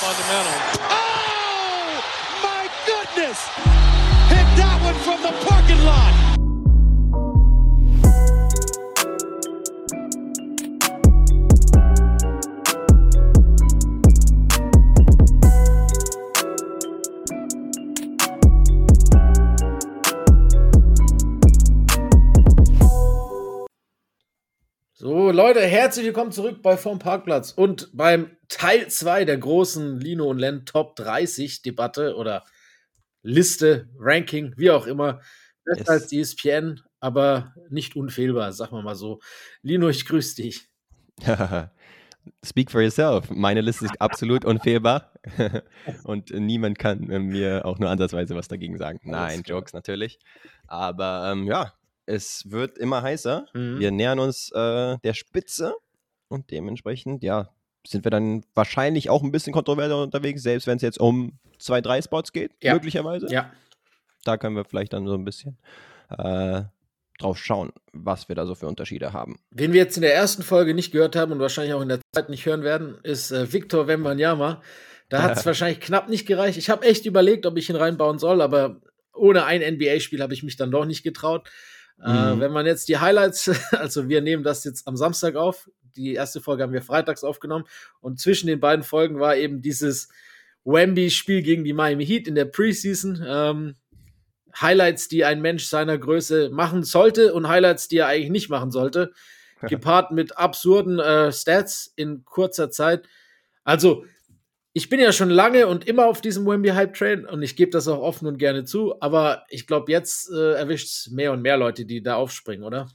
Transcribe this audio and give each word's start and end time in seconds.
fundamental. 0.00 0.80
Oh, 0.88 2.00
my 2.42 2.64
goodness! 2.86 3.38
Hit 4.32 4.48
that 4.56 4.80
one 4.82 4.94
from 5.04 5.20
the 5.20 5.32
parking 5.44 5.84
lot. 5.84 6.29
Leute, 25.52 25.66
herzlich 25.66 26.06
willkommen 26.06 26.30
zurück 26.30 26.62
bei 26.62 26.76
Vom 26.76 27.00
Parkplatz 27.00 27.50
und 27.50 27.90
beim 27.92 28.30
Teil 28.46 28.86
2 28.86 29.24
der 29.24 29.36
großen 29.36 29.98
Lino 29.98 30.30
und 30.30 30.38
Len 30.38 30.64
Top 30.64 30.94
30 30.94 31.62
Debatte 31.62 32.14
oder 32.14 32.44
Liste, 33.24 33.88
Ranking, 33.98 34.54
wie 34.56 34.70
auch 34.70 34.86
immer. 34.86 35.20
Besser 35.64 35.80
Yes. 35.80 35.88
als 35.88 36.06
die 36.06 36.20
ESPN, 36.20 36.80
aber 37.00 37.52
nicht 37.68 37.96
unfehlbar, 37.96 38.52
sagen 38.52 38.76
wir 38.76 38.82
mal 38.82 38.94
so. 38.94 39.18
Lino, 39.62 39.88
ich 39.88 40.06
grüße 40.06 40.36
dich. 40.36 40.68
Speak 42.46 42.70
for 42.70 42.80
yourself. 42.80 43.28
Meine 43.30 43.60
Liste 43.60 43.86
ist 43.86 44.00
absolut 44.00 44.44
unfehlbar 44.44 45.10
und 46.04 46.30
niemand 46.30 46.78
kann 46.78 47.10
äh, 47.10 47.18
mir 47.18 47.66
auch 47.66 47.80
nur 47.80 47.90
ansatzweise 47.90 48.36
was 48.36 48.46
dagegen 48.46 48.78
sagen. 48.78 49.00
Nein. 49.02 49.42
Jokes 49.44 49.72
natürlich. 49.72 50.20
Aber 50.68 51.32
ähm, 51.32 51.48
ja, 51.48 51.72
es 52.10 52.50
wird 52.50 52.78
immer 52.78 53.02
heißer. 53.02 53.46
Mhm. 53.54 53.78
Wir 53.78 53.90
nähern 53.90 54.18
uns 54.18 54.50
äh, 54.52 54.98
der 55.04 55.14
Spitze 55.14 55.74
und 56.28 56.50
dementsprechend, 56.50 57.22
ja, 57.22 57.50
sind 57.86 58.04
wir 58.04 58.10
dann 58.10 58.44
wahrscheinlich 58.54 59.08
auch 59.10 59.22
ein 59.22 59.32
bisschen 59.32 59.52
kontroverser 59.52 60.02
unterwegs, 60.02 60.42
selbst 60.42 60.66
wenn 60.66 60.76
es 60.76 60.82
jetzt 60.82 60.98
um 61.00 61.38
zwei, 61.58 61.80
drei 61.80 62.02
Spots 62.02 62.32
geht, 62.32 62.52
Ja. 62.62 62.74
möglicherweise. 62.74 63.26
Ja, 63.30 63.50
Da 64.24 64.36
können 64.36 64.54
wir 64.56 64.64
vielleicht 64.64 64.92
dann 64.92 65.06
so 65.06 65.14
ein 65.14 65.24
bisschen 65.24 65.56
äh, 66.18 66.62
drauf 67.18 67.38
schauen, 67.38 67.72
was 67.92 68.28
wir 68.28 68.36
da 68.36 68.44
so 68.46 68.54
für 68.54 68.66
Unterschiede 68.66 69.12
haben. 69.12 69.38
wen 69.50 69.72
wir 69.72 69.80
jetzt 69.80 69.96
in 69.96 70.02
der 70.02 70.14
ersten 70.14 70.42
Folge 70.42 70.74
nicht 70.74 70.90
gehört 70.92 71.16
haben 71.16 71.32
und 71.32 71.38
wahrscheinlich 71.38 71.74
auch 71.74 71.80
in 71.82 71.88
der 71.88 72.00
zweiten 72.14 72.30
nicht 72.32 72.44
hören 72.46 72.62
werden, 72.62 72.98
ist 73.02 73.30
äh, 73.30 73.50
Victor 73.52 73.86
Wembanyama. 73.86 74.60
Da 75.08 75.22
hat 75.22 75.36
es 75.38 75.46
wahrscheinlich 75.46 75.80
knapp 75.80 76.08
nicht 76.08 76.26
gereicht. 76.26 76.58
Ich 76.58 76.68
habe 76.70 76.84
echt 76.86 77.06
überlegt, 77.06 77.46
ob 77.46 77.56
ich 77.56 77.68
ihn 77.70 77.76
reinbauen 77.76 78.18
soll, 78.18 78.40
aber 78.42 78.80
ohne 79.14 79.44
ein 79.44 79.60
NBA-Spiel 79.74 80.22
habe 80.22 80.34
ich 80.34 80.42
mich 80.42 80.56
dann 80.56 80.70
doch 80.70 80.84
nicht 80.84 81.02
getraut. 81.02 81.50
Äh, 82.04 82.34
Mhm. 82.34 82.40
wenn 82.40 82.52
man 82.52 82.66
jetzt 82.66 82.88
die 82.88 82.98
Highlights, 82.98 83.48
also 83.72 84.08
wir 84.08 84.22
nehmen 84.22 84.42
das 84.42 84.64
jetzt 84.64 84.86
am 84.86 84.96
Samstag 84.96 85.36
auf, 85.36 85.68
die 85.96 86.14
erste 86.14 86.40
Folge 86.40 86.62
haben 86.62 86.72
wir 86.72 86.82
freitags 86.82 87.24
aufgenommen 87.24 87.64
und 88.00 88.20
zwischen 88.20 88.46
den 88.46 88.60
beiden 88.60 88.84
Folgen 88.84 89.18
war 89.18 89.36
eben 89.36 89.60
dieses 89.60 90.08
Wemby-Spiel 90.64 91.42
gegen 91.42 91.64
die 91.64 91.72
Miami 91.72 92.06
Heat 92.06 92.28
in 92.28 92.34
der 92.34 92.44
Preseason. 92.44 93.22
Ähm, 93.26 93.74
Highlights, 94.58 95.08
die 95.08 95.24
ein 95.24 95.40
Mensch 95.40 95.66
seiner 95.66 95.96
Größe 95.96 96.50
machen 96.50 96.82
sollte 96.82 97.32
und 97.34 97.48
Highlights, 97.48 97.88
die 97.88 97.98
er 97.98 98.08
eigentlich 98.08 98.30
nicht 98.30 98.50
machen 98.50 98.70
sollte, 98.70 99.12
gepaart 99.62 100.10
mit 100.10 100.38
absurden 100.38 100.98
äh, 100.98 101.32
Stats 101.32 101.92
in 101.96 102.24
kurzer 102.24 102.70
Zeit. 102.70 103.06
Also, 103.64 104.04
ich 104.72 104.88
bin 104.88 105.00
ja 105.00 105.12
schon 105.12 105.30
lange 105.30 105.66
und 105.66 105.86
immer 105.86 106.06
auf 106.06 106.20
diesem 106.20 106.46
Wemby-Hype-Train 106.46 107.26
und 107.26 107.42
ich 107.42 107.56
gebe 107.56 107.70
das 107.70 107.88
auch 107.88 107.98
offen 107.98 108.28
und 108.28 108.38
gerne 108.38 108.64
zu, 108.64 109.00
aber 109.00 109.44
ich 109.48 109.66
glaube, 109.66 109.90
jetzt 109.90 110.30
äh, 110.30 110.52
erwischt 110.52 110.86
es 110.86 111.10
mehr 111.10 111.32
und 111.32 111.42
mehr 111.42 111.56
Leute, 111.56 111.84
die 111.84 112.02
da 112.02 112.16
aufspringen, 112.16 112.64
oder? 112.64 112.88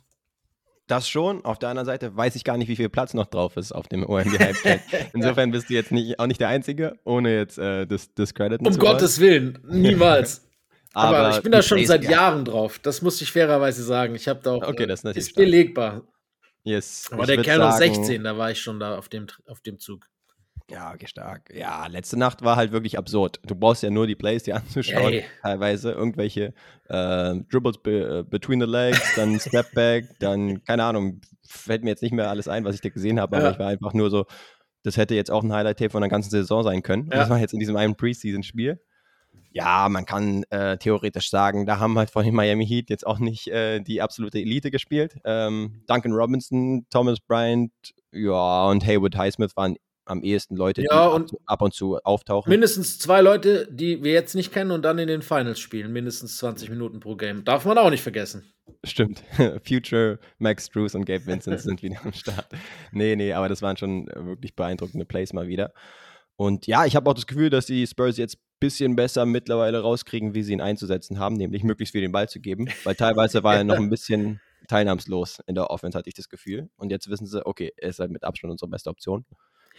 Das 0.88 1.10
schon. 1.10 1.44
Auf 1.44 1.58
der 1.58 1.70
anderen 1.70 1.88
Seite 1.88 2.16
weiß 2.16 2.36
ich 2.36 2.44
gar 2.44 2.58
nicht, 2.58 2.68
wie 2.68 2.76
viel 2.76 2.90
Platz 2.90 3.14
noch 3.16 3.26
drauf 3.26 3.58
ist 3.58 3.72
auf 3.72 3.88
dem 3.88 4.08
OMG 4.08 4.40
Hype 4.40 4.56
Train. 4.56 4.80
Insofern 5.14 5.52
bist 5.52 5.70
du 5.70 5.74
jetzt 5.74 5.92
nicht, 5.92 6.20
auch 6.20 6.28
nicht 6.28 6.40
der 6.40 6.50
Einzige, 6.50 7.00
ohne 7.04 7.36
jetzt 7.36 7.58
äh, 7.58 7.88
das 7.88 8.14
Discrediten 8.14 8.66
Um 8.66 8.74
zu 8.74 8.80
wollen. 8.80 8.92
Gottes 8.92 9.20
Willen, 9.20 9.60
niemals. 9.68 10.48
aber, 10.94 11.36
ich 11.36 11.42
bin 11.42 11.52
da 11.52 11.64
schon 11.64 11.84
seit 11.86 12.04
ja. 12.04 12.12
Jahren 12.12 12.46
drauf. 12.46 12.80
Das 12.80 13.02
muss 13.02 13.20
ich 13.20 13.32
fairerweise 13.32 13.84
sagen. 13.84 14.14
Ich 14.14 14.28
habe 14.28 14.42
da 14.44 14.52
auch. 14.54 14.68
Okay, 14.68 14.84
äh, 14.84 14.88
das 14.88 15.00
ist 15.00 15.04
natürlich 15.06 15.28
ist 15.30 15.36
belegbar. 15.36 16.04
Yes. 16.64 17.10
Aber 17.12 17.24
ich 17.24 17.28
der 17.28 17.42
Kerl 17.42 17.60
noch 17.60 17.72
sagen- 17.72 17.96
16, 17.96 18.24
da 18.24 18.38
war 18.38 18.52
ich 18.52 18.62
schon 18.62 18.80
da 18.80 18.98
auf 18.98 19.10
dem, 19.10 19.26
auf 19.48 19.62
dem 19.62 19.80
Zug. 19.80 20.08
Ja, 20.70 20.92
okay, 20.94 21.06
stark. 21.08 21.54
Ja, 21.54 21.86
letzte 21.88 22.18
Nacht 22.18 22.44
war 22.44 22.56
halt 22.56 22.72
wirklich 22.72 22.98
absurd. 22.98 23.40
Du 23.46 23.54
brauchst 23.54 23.84
ja 23.84 23.92
nur 23.92 24.08
die 24.08 24.16
Plays 24.16 24.44
dir 24.44 24.56
anzuschauen. 24.56 25.14
Ey. 25.14 25.26
Teilweise 25.44 25.92
irgendwelche 25.92 26.54
äh, 26.90 27.36
Dribbles 27.52 27.78
be, 27.84 28.20
äh, 28.20 28.24
between 28.24 28.60
the 28.60 28.66
legs, 28.66 29.14
dann 29.16 29.40
Step 29.40 29.72
Back, 29.74 30.06
dann, 30.20 30.64
keine 30.64 30.84
Ahnung, 30.84 31.22
fällt 31.48 31.84
mir 31.84 31.92
jetzt 31.92 32.02
nicht 32.02 32.14
mehr 32.14 32.30
alles 32.30 32.48
ein, 32.48 32.66
was 32.66 32.74
ich 32.76 32.82
da 32.82 32.90
gesehen 32.90 33.20
habe, 33.20 33.38
aber 33.38 33.46
Ja. 33.46 33.52
ich 33.52 33.60
war 33.60 33.68
einfach 33.68 33.94
nur 33.94 34.10
so, 34.10 34.26
das 34.82 34.98
hätte 34.98 35.14
jetzt 35.14 35.30
auch 35.30 35.44
ein 35.44 35.54
Highlight-Tape 35.54 35.92
von 35.92 36.02
der 36.02 36.10
ganzen 36.10 36.32
Saison 36.32 36.64
sein 36.64 36.82
können. 36.82 37.10
Ja. 37.12 37.18
Das 37.20 37.30
war 37.30 37.38
jetzt 37.40 37.54
in 37.54 37.60
diesem 37.60 37.76
einen 37.76 37.96
Preseason-Spiel. 37.96 38.80
Ja, 39.52 39.88
man 39.88 40.06
kann 40.06 40.44
äh, 40.50 40.78
theoretisch 40.78 41.30
sagen, 41.30 41.66
da 41.66 41.80
haben 41.80 41.98
halt 41.98 42.10
von 42.10 42.26
den 42.26 42.36
Miami 42.36 42.66
Heat 42.68 42.90
jetzt 42.90 43.08
auch 43.08 43.20
nicht 43.20 43.48
äh, 43.48 43.80
die 43.82 44.02
absolute 44.02 44.40
Elite 44.40 44.70
gespielt. 44.72 45.16
Ähm, 45.24 45.84
Duncan 45.88 46.12
Robinson, 46.12 46.86
Thomas 46.90 47.20
Bryant, 47.22 47.72
ja, 48.12 48.66
und 48.68 48.86
Haywood 48.86 49.16
Highsmith 49.16 49.56
waren 49.56 49.76
am 50.06 50.24
ehesten 50.24 50.56
Leute, 50.56 50.82
Ja, 50.82 50.88
die 50.88 50.92
ab, 50.94 51.14
und- 51.14 51.30
zu- 51.30 51.42
ab 51.46 51.62
und 51.62 51.74
zu 51.74 51.98
auftauchen. 52.04 52.50
Mindestens 52.50 53.00
zwei 53.00 53.22
Leute, 53.22 53.68
die 53.72 54.04
wir 54.04 54.14
jetzt 54.14 54.36
nicht 54.36 54.52
kennen 54.54 54.72
und 54.72 54.84
dann 54.84 55.00
in 55.00 55.08
den 55.08 55.22
Finals 55.22 55.60
spielen. 55.60 55.92
Mindestens 55.92 56.38
20 56.38 56.70
Minuten 56.70 57.00
pro 57.00 57.16
Game. 57.16 57.44
Darf 57.44 57.66
man 57.66 57.78
auch 57.78 57.90
nicht 57.90 58.04
vergessen. 58.04 58.44
Stimmt. 58.84 59.24
Future, 59.68 60.20
Max 60.38 60.70
Drews 60.70 60.96
und 60.96 61.06
Gabe 61.06 61.26
Vincent 61.26 61.60
sind 61.60 61.82
wieder 61.84 61.98
am 62.04 62.14
Start. 62.14 62.48
Nee, 62.92 63.16
nee, 63.16 63.34
aber 63.34 63.50
das 63.50 63.62
waren 63.62 63.78
schon 63.78 64.08
äh, 64.10 64.26
wirklich 64.26 64.56
beeindruckende 64.56 65.06
Plays 65.06 65.34
mal 65.34 65.48
wieder. 65.48 65.74
Und 66.36 66.68
ja, 66.68 66.86
ich 66.86 66.96
habe 66.96 67.10
auch 67.10 67.14
das 67.14 67.28
Gefühl, 67.28 67.50
dass 67.50 67.66
die 67.66 67.88
Spurs 67.88 68.18
jetzt 68.18 68.36
ein 68.36 68.42
bisschen 68.60 68.96
besser 68.96 69.26
mittlerweile 69.26 69.80
rauskriegen, 69.82 70.34
wie 70.36 70.44
sie 70.44 70.54
ihn 70.54 70.62
einzusetzen 70.62 71.18
haben, 71.20 71.36
nämlich 71.36 71.64
möglichst 71.64 71.94
viel 71.94 72.02
den 72.02 72.12
Ball 72.12 72.28
zu 72.28 72.40
geben. 72.42 72.68
Weil 72.84 72.96
teilweise 72.96 73.44
war 73.44 73.56
er 73.56 73.64
noch 73.64 73.76
ein 73.78 73.90
bisschen 73.90 74.42
teilnahmslos 74.68 75.40
in 75.48 75.56
der 75.56 75.70
Offense, 75.70 75.98
hatte 75.98 76.10
ich 76.10 76.16
das 76.16 76.28
Gefühl. 76.28 76.70
Und 76.76 76.90
jetzt 76.92 77.10
wissen 77.10 77.26
sie, 77.28 77.46
okay, 77.46 77.72
er 77.78 77.90
ist 77.90 78.00
halt 78.00 78.12
mit 78.12 78.24
Abstand 78.24 78.52
unsere 78.52 78.70
beste 78.70 78.90
Option. 78.90 79.26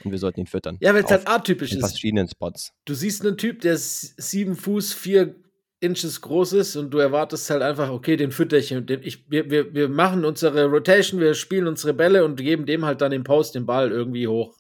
Und 0.05 0.11
wir 0.11 0.19
sollten 0.19 0.41
ihn 0.41 0.47
füttern. 0.47 0.77
Ja, 0.81 0.95
weil 0.95 1.05
es 1.05 1.11
halt 1.11 1.27
atypisch 1.29 1.73
in 1.73 1.79
ist. 1.79 1.89
verschiedenen 1.91 2.29
Spots. 2.29 2.73
Du 2.85 2.95
siehst 2.95 3.25
einen 3.25 3.37
Typ, 3.37 3.61
der 3.63 3.77
sieben 3.79 4.55
Fuß, 4.57 4.93
vier 4.93 5.35
Inches 5.81 6.21
groß 6.23 6.55
ist 6.55 6.77
und 6.77 6.91
du 6.91 6.99
erwartest 6.99 7.49
halt 7.51 7.63
einfach, 7.63 7.91
okay, 7.91 8.17
den 8.17 8.33
fütter 8.33 8.57
ich. 8.57 8.69
Den, 8.69 9.03
ich 9.03 9.31
wir, 9.31 9.51
wir, 9.51 9.75
wir 9.75 9.89
machen 9.89 10.25
unsere 10.25 10.67
Rotation, 10.67 11.21
wir 11.21 11.35
spielen 11.35 11.67
unsere 11.67 11.93
Bälle 11.95 12.25
und 12.25 12.37
geben 12.37 12.65
dem 12.67 12.85
halt 12.85 13.01
dann 13.03 13.13
im 13.13 13.25
Post 13.25 13.55
den 13.55 13.67
Ball 13.67 13.91
irgendwie 13.91 14.27
hoch. 14.27 14.57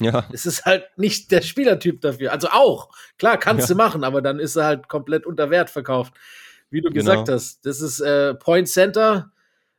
Ja, 0.00 0.26
Es 0.32 0.46
ist 0.46 0.64
halt 0.64 0.84
nicht 0.96 1.30
der 1.32 1.42
Spielertyp 1.42 2.00
dafür. 2.00 2.32
Also 2.32 2.48
auch, 2.48 2.90
klar, 3.18 3.38
kannst 3.38 3.68
Ja. 3.68 3.74
du 3.74 3.78
machen, 3.78 4.04
aber 4.04 4.22
dann 4.22 4.38
ist 4.38 4.56
er 4.56 4.64
halt 4.64 4.88
komplett 4.88 5.26
unter 5.26 5.50
Wert 5.50 5.68
verkauft. 5.70 6.14
Wie 6.70 6.80
du 6.80 6.88
Genau. 6.90 7.00
gesagt 7.02 7.28
hast. 7.28 7.66
Das 7.66 7.80
ist 7.80 8.00
äh, 8.00 8.34
Point 8.34 8.68
Center, 8.68 9.32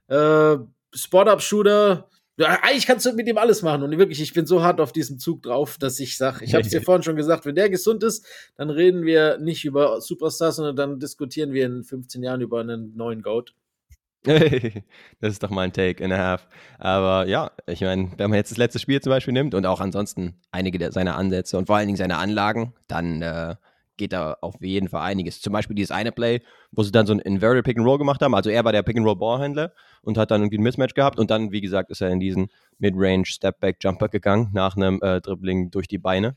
äh, 0.08 0.58
Spot-Up-Shooter. 0.94 2.09
Eigentlich 2.38 2.88
kannst 2.88 3.05
du 3.05 3.13
mit 3.13 3.27
ihm 3.27 3.38
alles 3.38 3.61
machen. 3.61 3.83
Und 3.83 3.97
wirklich, 3.97 4.21
ich 4.21 4.33
bin 4.33 4.45
so 4.45 4.63
hart 4.63 4.81
auf 4.81 4.91
diesem 4.91 5.19
Zug 5.19 5.44
drauf, 5.44 5.77
dass 5.77 5.99
ich 5.99 6.17
sage, 6.17 6.44
ich 6.44 6.53
habe 6.53 6.63
es 6.63 6.69
dir 6.69 6.81
vorhin 6.83 7.03
schon 7.03 7.16
gesagt, 7.16 7.45
wenn 7.45 7.55
der 7.55 7.69
gesund 7.69 8.03
ist, 8.03 8.25
dann 8.55 8.69
reden 8.69 9.05
wir 9.05 9.38
nicht 9.38 9.66
über 9.66 10.01
Superstars, 10.01 10.55
sondern 10.55 10.75
dann 10.75 10.99
diskutieren 10.99 11.53
wir 11.53 11.66
in 11.66 11.83
15 11.83 12.23
Jahren 12.23 12.41
über 12.41 12.61
einen 12.61 12.95
neuen 12.95 13.22
Goat. 13.22 13.53
das 14.23 15.33
ist 15.33 15.43
doch 15.43 15.49
mal 15.49 15.63
ein 15.63 15.73
Take 15.73 16.03
and 16.03 16.13
a 16.13 16.17
half. 16.17 16.47
Aber 16.79 17.27
ja, 17.27 17.51
ich 17.67 17.81
meine, 17.81 18.11
wenn 18.17 18.29
man 18.29 18.38
jetzt 18.38 18.51
das 18.51 18.57
letzte 18.57 18.79
Spiel 18.79 19.01
zum 19.01 19.09
Beispiel 19.09 19.33
nimmt 19.33 19.53
und 19.53 19.66
auch 19.66 19.81
ansonsten 19.81 20.39
einige 20.51 20.91
seiner 20.91 21.17
Ansätze 21.17 21.57
und 21.57 21.67
vor 21.67 21.75
allen 21.75 21.88
Dingen 21.88 21.97
seine 21.97 22.17
Anlagen, 22.17 22.73
dann 22.88 23.22
äh, 23.22 23.55
geht 23.97 24.13
da 24.13 24.37
auf 24.41 24.55
jeden 24.59 24.89
Fall 24.89 25.01
einiges. 25.01 25.41
Zum 25.41 25.53
Beispiel 25.53 25.75
dieses 25.75 25.91
eine 25.91 26.11
Play, 26.11 26.41
wo 26.71 26.83
sie 26.83 26.91
dann 26.91 27.05
so 27.05 27.13
ein 27.13 27.19
Inverted 27.19 27.63
Pick 27.63 27.77
and 27.77 27.85
Roll 27.85 27.97
gemacht 27.97 28.21
haben. 28.21 28.33
Also 28.33 28.49
er 28.49 28.63
war 28.63 28.71
der 28.71 28.83
Pick 28.83 28.97
and 28.97 29.05
Roll 29.05 29.15
Ballhändler 29.15 29.73
und 30.01 30.17
hat 30.17 30.31
dann 30.31 30.41
irgendwie 30.41 30.57
ein 30.57 30.63
Mismatch 30.63 30.93
gehabt 30.93 31.19
und 31.19 31.29
dann, 31.31 31.51
wie 31.51 31.61
gesagt, 31.61 31.91
ist 31.91 32.01
er 32.01 32.09
in 32.09 32.19
diesen 32.19 32.49
Mid-Range 32.79 33.25
Step 33.25 33.59
Back 33.59 33.77
Jumper 33.81 34.09
gegangen 34.09 34.49
nach 34.53 34.75
einem 34.75 34.99
äh, 35.01 35.21
Dribbling 35.21 35.71
durch 35.71 35.87
die 35.87 35.99
Beine. 35.99 36.35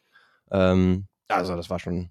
Ähm, 0.51 1.07
also 1.29 1.57
das 1.57 1.71
war 1.71 1.79
schon 1.79 2.11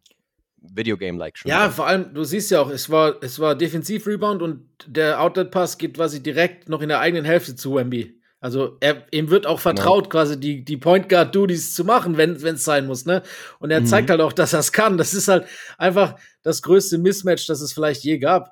Videogame-like 0.57 1.37
schon. 1.37 1.49
Ja, 1.49 1.69
vor 1.69 1.87
allem, 1.87 2.13
du 2.13 2.23
siehst 2.23 2.51
ja 2.51 2.61
auch, 2.61 2.69
es 2.69 2.89
war, 2.89 3.15
es 3.21 3.39
war 3.39 3.55
Defensiv-Rebound 3.55 4.41
und 4.41 4.67
der 4.87 5.21
Outlet-Pass 5.21 5.77
geht 5.77 5.95
quasi 5.95 6.21
direkt 6.23 6.69
noch 6.69 6.81
in 6.81 6.89
der 6.89 6.99
eigenen 6.99 7.25
Hälfte 7.25 7.55
zu 7.55 7.75
Wemby. 7.75 8.19
Also 8.45 8.77
er, 8.79 9.07
ihm 9.11 9.31
wird 9.31 9.47
auch 9.47 9.59
vertraut, 9.59 10.11
quasi 10.11 10.39
die, 10.39 10.63
die 10.63 10.77
Point 10.77 11.09
Guard-Duties 11.09 11.73
zu 11.73 11.83
machen, 11.83 12.15
wenn 12.15 12.35
es 12.35 12.63
sein 12.63 12.85
muss, 12.85 13.07
ne? 13.07 13.23
Und 13.57 13.71
er 13.71 13.81
Mhm. 13.81 13.87
zeigt 13.87 14.11
halt 14.11 14.21
auch, 14.21 14.33
dass 14.33 14.53
er 14.53 14.59
es 14.59 14.71
kann. 14.71 14.99
Das 14.99 15.15
ist 15.15 15.27
halt 15.27 15.47
einfach 15.79 16.19
das 16.43 16.61
größte 16.61 16.99
Mismatch, 16.99 17.47
das 17.47 17.61
es 17.61 17.73
vielleicht 17.73 18.03
je 18.03 18.19
gab. 18.19 18.51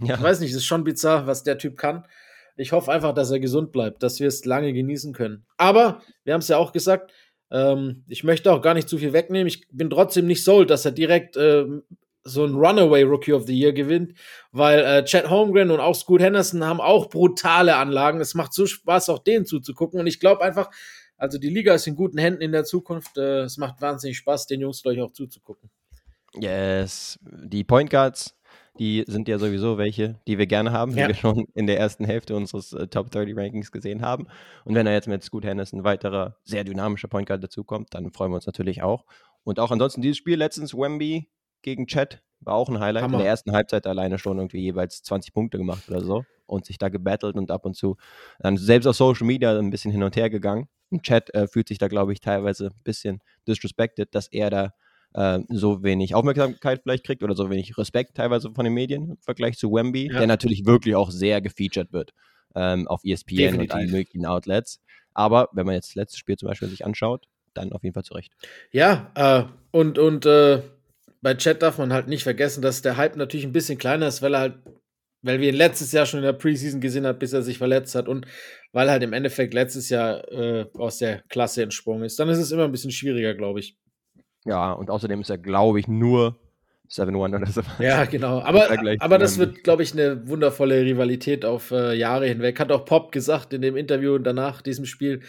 ja. 0.00 0.16
Ich 0.16 0.20
weiß 0.22 0.40
nicht, 0.40 0.50
es 0.50 0.56
ist 0.56 0.64
schon 0.64 0.82
bizarr, 0.82 1.28
was 1.28 1.44
der 1.44 1.56
Typ 1.56 1.76
kann. 1.76 2.04
Ich 2.56 2.72
hoffe 2.72 2.90
einfach, 2.90 3.14
dass 3.14 3.30
er 3.30 3.38
gesund 3.38 3.70
bleibt, 3.70 4.02
dass 4.02 4.18
wir 4.18 4.26
es 4.26 4.44
lange 4.44 4.72
genießen 4.72 5.12
können. 5.12 5.46
Aber, 5.56 6.02
wir 6.24 6.34
haben 6.34 6.40
es 6.40 6.48
ja 6.48 6.56
auch 6.56 6.72
gesagt, 6.72 7.12
ähm, 7.52 8.02
ich 8.08 8.24
möchte 8.24 8.50
auch 8.52 8.60
gar 8.60 8.74
nicht 8.74 8.88
zu 8.88 8.98
viel 8.98 9.12
wegnehmen. 9.12 9.46
Ich 9.46 9.68
bin 9.70 9.88
trotzdem 9.88 10.26
nicht 10.26 10.42
sold, 10.42 10.68
dass 10.70 10.84
er 10.84 10.90
direkt 10.90 11.36
ähm, 11.36 11.84
so 12.24 12.44
ein 12.44 12.54
Runaway 12.54 13.02
Rookie 13.02 13.32
of 13.32 13.46
the 13.46 13.58
Year 13.58 13.72
gewinnt, 13.72 14.14
weil 14.52 14.78
äh, 14.80 15.04
Chad 15.04 15.28
Holmgren 15.30 15.70
und 15.70 15.80
auch 15.80 15.94
Scoot 15.94 16.20
Henderson 16.20 16.64
haben 16.64 16.80
auch 16.80 17.08
brutale 17.08 17.76
Anlagen. 17.76 18.20
Es 18.20 18.34
macht 18.34 18.52
so 18.54 18.66
Spaß, 18.66 19.08
auch 19.08 19.18
denen 19.18 19.44
zuzugucken. 19.46 19.98
Und 20.00 20.06
ich 20.06 20.20
glaube 20.20 20.42
einfach, 20.42 20.70
Also 21.16 21.38
die 21.38 21.50
Liga 21.50 21.74
ist 21.74 21.86
in 21.86 21.94
guten 21.94 22.18
Händen 22.18 22.42
in 22.42 22.50
der 22.52 22.64
Zukunft. 22.64 23.16
Äh, 23.16 23.42
es 23.42 23.56
macht 23.56 23.80
wahnsinnig 23.80 24.18
Spaß, 24.18 24.46
den 24.48 24.60
Jungs 24.60 24.82
gleich 24.82 25.00
auch 25.00 25.12
zuzugucken. 25.12 25.70
Yes. 26.34 27.18
Die 27.22 27.62
Point 27.64 27.90
Guards, 27.90 28.34
die 28.78 29.04
sind 29.06 29.28
ja 29.28 29.38
sowieso 29.38 29.76
welche, 29.78 30.18
die 30.26 30.38
wir 30.38 30.46
gerne 30.46 30.72
haben, 30.72 30.96
Ja. 30.96 31.04
wie 31.04 31.08
wir 31.08 31.14
schon 31.14 31.46
in 31.54 31.66
der 31.66 31.78
ersten 31.78 32.04
Hälfte 32.04 32.34
unseres 32.34 32.72
äh, 32.72 32.86
Top 32.88 33.10
30 33.10 33.36
Rankings 33.36 33.70
gesehen 33.70 34.02
haben. 34.02 34.26
Und 34.64 34.74
wenn 34.74 34.86
da 34.86 34.92
jetzt 34.92 35.08
mit 35.08 35.22
Scoot 35.22 35.44
Henderson 35.44 35.80
ein 35.80 35.84
weiterer 35.84 36.36
sehr 36.44 36.64
dynamischer 36.64 37.08
Point 37.08 37.28
Guard 37.28 37.42
dazukommt, 37.44 37.88
dann 37.94 38.12
freuen 38.12 38.30
wir 38.32 38.36
uns 38.36 38.46
natürlich 38.46 38.82
auch. 38.82 39.04
Und 39.44 39.58
auch 39.60 39.70
ansonsten 39.70 40.02
dieses 40.02 40.16
Spiel 40.18 40.36
letztens, 40.38 40.74
Wemby 40.74 41.28
gegen 41.62 41.86
Chet, 41.86 42.22
war 42.40 42.54
auch 42.54 42.68
ein 42.68 42.80
Highlight. 42.80 43.04
Hammer. 43.04 43.14
In 43.14 43.20
der 43.20 43.28
ersten 43.28 43.52
Halbzeit 43.52 43.86
alleine 43.86 44.18
schon 44.18 44.38
irgendwie 44.38 44.60
jeweils 44.60 45.02
20 45.02 45.32
Punkte 45.32 45.58
gemacht 45.58 45.88
oder 45.88 46.00
so 46.02 46.24
und 46.46 46.64
sich 46.66 46.78
da 46.78 46.88
gebattelt 46.88 47.36
und 47.36 47.50
ab 47.50 47.64
und 47.64 47.74
zu 47.76 47.96
dann 48.40 48.56
selbst 48.56 48.86
auf 48.86 48.96
Social 48.96 49.26
Media 49.26 49.56
ein 49.58 49.70
bisschen 49.70 49.90
hin 49.92 50.02
und 50.02 50.16
her 50.16 50.28
gegangen. 50.30 50.68
Und 50.90 51.02
Chat 51.04 51.32
äh, 51.34 51.46
fühlt 51.46 51.68
sich 51.68 51.78
da, 51.78 51.88
glaube 51.88 52.12
ich, 52.12 52.20
teilweise 52.20 52.66
ein 52.66 52.82
bisschen 52.84 53.20
disrespected, 53.48 54.14
dass 54.14 54.26
er 54.28 54.50
da 54.50 54.74
äh, 55.14 55.40
so 55.48 55.82
wenig 55.82 56.14
Aufmerksamkeit 56.14 56.80
vielleicht 56.82 57.04
kriegt 57.04 57.22
oder 57.22 57.34
so 57.34 57.48
wenig 57.48 57.78
Respekt 57.78 58.16
teilweise 58.16 58.50
von 58.52 58.64
den 58.64 58.74
Medien 58.74 59.10
im 59.10 59.16
Vergleich 59.18 59.56
zu 59.56 59.72
Wemby, 59.72 60.08
Ja. 60.12 60.18
der 60.18 60.26
natürlich 60.26 60.66
wirklich 60.66 60.94
auch 60.94 61.10
sehr 61.10 61.40
gefeatured 61.40 61.92
wird 61.92 62.12
ähm, 62.54 62.86
auf 62.88 63.02
ESPN 63.04 63.32
und 63.32 63.38
Definitiv. 63.38 63.74
allen 63.74 63.90
möglichen 63.90 64.26
Outlets. 64.26 64.80
Aber 65.14 65.48
wenn 65.52 65.64
man 65.66 65.74
jetzt 65.74 65.90
das 65.90 65.94
letzte 65.94 66.18
Spiel 66.18 66.36
zum 66.36 66.48
Beispiel 66.48 66.68
sich 66.68 66.84
anschaut, 66.84 67.26
dann 67.54 67.72
auf 67.72 67.82
jeden 67.82 67.94
Fall 67.94 68.04
zurecht. 68.04 68.32
Ja, 68.70 69.10
äh, 69.14 69.44
und, 69.70 69.98
und 69.98 70.26
äh, 70.26 70.62
bei 71.22 71.34
Chat 71.34 71.62
darf 71.62 71.78
man 71.78 71.92
halt 71.92 72.08
nicht 72.08 72.24
vergessen, 72.24 72.62
dass 72.62 72.82
der 72.82 72.96
Hype 72.96 73.16
natürlich 73.16 73.46
ein 73.46 73.52
bisschen 73.52 73.78
kleiner 73.78 74.08
ist, 74.08 74.22
weil 74.22 74.34
er 74.34 74.40
halt, 74.40 74.54
weil 75.22 75.40
wir 75.40 75.48
ihn 75.48 75.54
letztes 75.54 75.92
Jahr 75.92 76.04
schon 76.04 76.18
in 76.18 76.24
der 76.24 76.32
Preseason 76.32 76.80
gesehen 76.80 77.06
hat, 77.06 77.20
bis 77.20 77.32
er 77.32 77.42
sich 77.42 77.58
verletzt 77.58 77.94
hat 77.94 78.08
und 78.08 78.26
weil 78.72 78.90
halt 78.90 79.04
im 79.04 79.12
Endeffekt 79.12 79.54
letztes 79.54 79.88
Jahr 79.88 80.30
äh, 80.32 80.66
aus 80.74 80.98
der 80.98 81.22
Klasse 81.28 81.62
entsprungen 81.62 82.02
ist. 82.02 82.18
Dann 82.18 82.28
ist 82.28 82.38
es 82.38 82.50
immer 82.50 82.64
ein 82.64 82.72
bisschen 82.72 82.90
schwieriger, 82.90 83.34
glaube 83.34 83.60
ich. 83.60 83.76
Ja, 84.44 84.72
und 84.72 84.90
außerdem 84.90 85.20
ist 85.20 85.30
er, 85.30 85.38
glaube 85.38 85.78
ich, 85.78 85.86
nur 85.86 86.40
7-1 86.90 87.36
oder 87.36 87.46
so. 87.46 87.62
Ja, 87.78 88.04
genau. 88.04 88.40
Aber, 88.40 88.68
aber 88.98 89.18
das 89.18 89.38
wird, 89.38 89.62
glaube 89.62 89.84
ich, 89.84 89.92
eine 89.92 90.28
wundervolle 90.28 90.82
Rivalität 90.82 91.44
auf 91.44 91.70
äh, 91.70 91.94
Jahre 91.94 92.26
hinweg. 92.26 92.58
Hat 92.58 92.72
auch 92.72 92.84
Pop 92.84 93.12
gesagt 93.12 93.52
in 93.52 93.62
dem 93.62 93.76
Interview 93.76 94.18
danach 94.18 94.60
diesem 94.60 94.84
Spiel, 94.84 95.20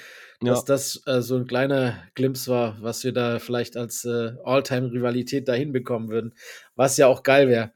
Ja. 0.46 0.54
dass 0.54 0.66
das 0.66 1.02
äh, 1.06 1.22
so 1.22 1.36
ein 1.36 1.48
kleiner 1.48 1.96
Glimpse 2.16 2.52
war, 2.52 2.78
was 2.82 3.04
wir 3.04 3.12
da 3.14 3.40
vielleicht 3.40 3.78
als 3.78 4.06
äh, 4.06 4.32
All-Time-Rivalität 4.44 5.48
da 5.48 5.54
hinbekommen 5.54 6.10
würden. 6.10 6.34
Was 6.76 6.98
ja 6.98 7.08
auch 7.08 7.24
geil 7.24 7.48
wäre. 7.50 7.72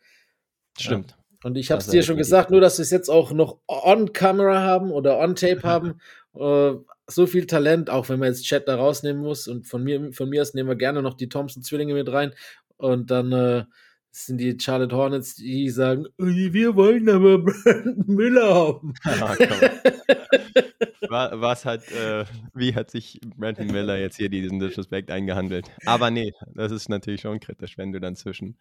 Stimmt. 0.77 1.15
Und 1.43 1.55
ich 1.57 1.71
habe 1.71 1.79
es 1.81 1.87
dir 1.87 2.03
schon 2.03 2.17
gesagt, 2.17 2.49
nur 2.51 2.61
dass 2.61 2.77
wir 2.79 2.83
es 2.83 2.89
jetzt 2.91 3.09
auch 3.09 3.31
noch 3.31 3.59
on-Camera 3.67 4.61
haben 4.61 4.91
oder 4.91 5.17
on-Tape 5.19 5.61
haben. 5.63 5.99
Äh, 6.35 6.73
so 7.09 7.25
viel 7.25 7.45
Talent, 7.45 7.89
auch 7.89 8.09
wenn 8.09 8.19
man 8.19 8.27
jetzt 8.29 8.43
Chat 8.43 8.67
da 8.67 8.75
rausnehmen 8.75 9.21
muss. 9.21 9.47
Und 9.47 9.65
von 9.65 9.83
mir, 9.83 10.11
von 10.11 10.27
mir 10.29 10.41
aus 10.41 10.53
nehmen 10.53 10.67
wir 10.69 10.75
gerne 10.75 11.01
noch 11.01 11.13
die 11.13 11.29
Thompson-Zwillinge 11.29 11.93
mit 11.93 12.11
rein. 12.11 12.33
Und 12.75 13.09
dann 13.11 13.31
äh, 13.31 13.63
sind 14.11 14.39
die 14.39 14.57
Charlotte 14.59 14.95
Hornets, 14.95 15.35
die 15.35 15.69
sagen, 15.69 16.05
"Ui, 16.19 16.51
wir 16.53 16.75
wollen 16.75 17.07
aber 17.09 17.37
Brandon 17.43 18.03
Miller 18.07 18.53
haben. 18.53 18.93
Ah, 19.05 19.35
komm. 19.37 19.47
Wa- 19.47 20.96
Was 21.09 21.65
hat, 21.65 21.89
äh, 21.91 22.25
wie 22.53 22.75
hat 22.75 22.91
sich 22.91 23.19
Brandon 23.37 23.67
Miller 23.67 23.97
jetzt 23.97 24.17
hier 24.17 24.29
diesen 24.29 24.59
Disrespect 24.59 25.09
eingehandelt? 25.11 25.67
Aber 25.85 26.09
nee, 26.11 26.33
das 26.53 26.71
ist 26.71 26.89
natürlich 26.89 27.21
schon 27.21 27.39
kritisch, 27.39 27.77
wenn 27.77 27.91
du 27.91 27.99
dann 27.99 28.15
zwischen 28.15 28.57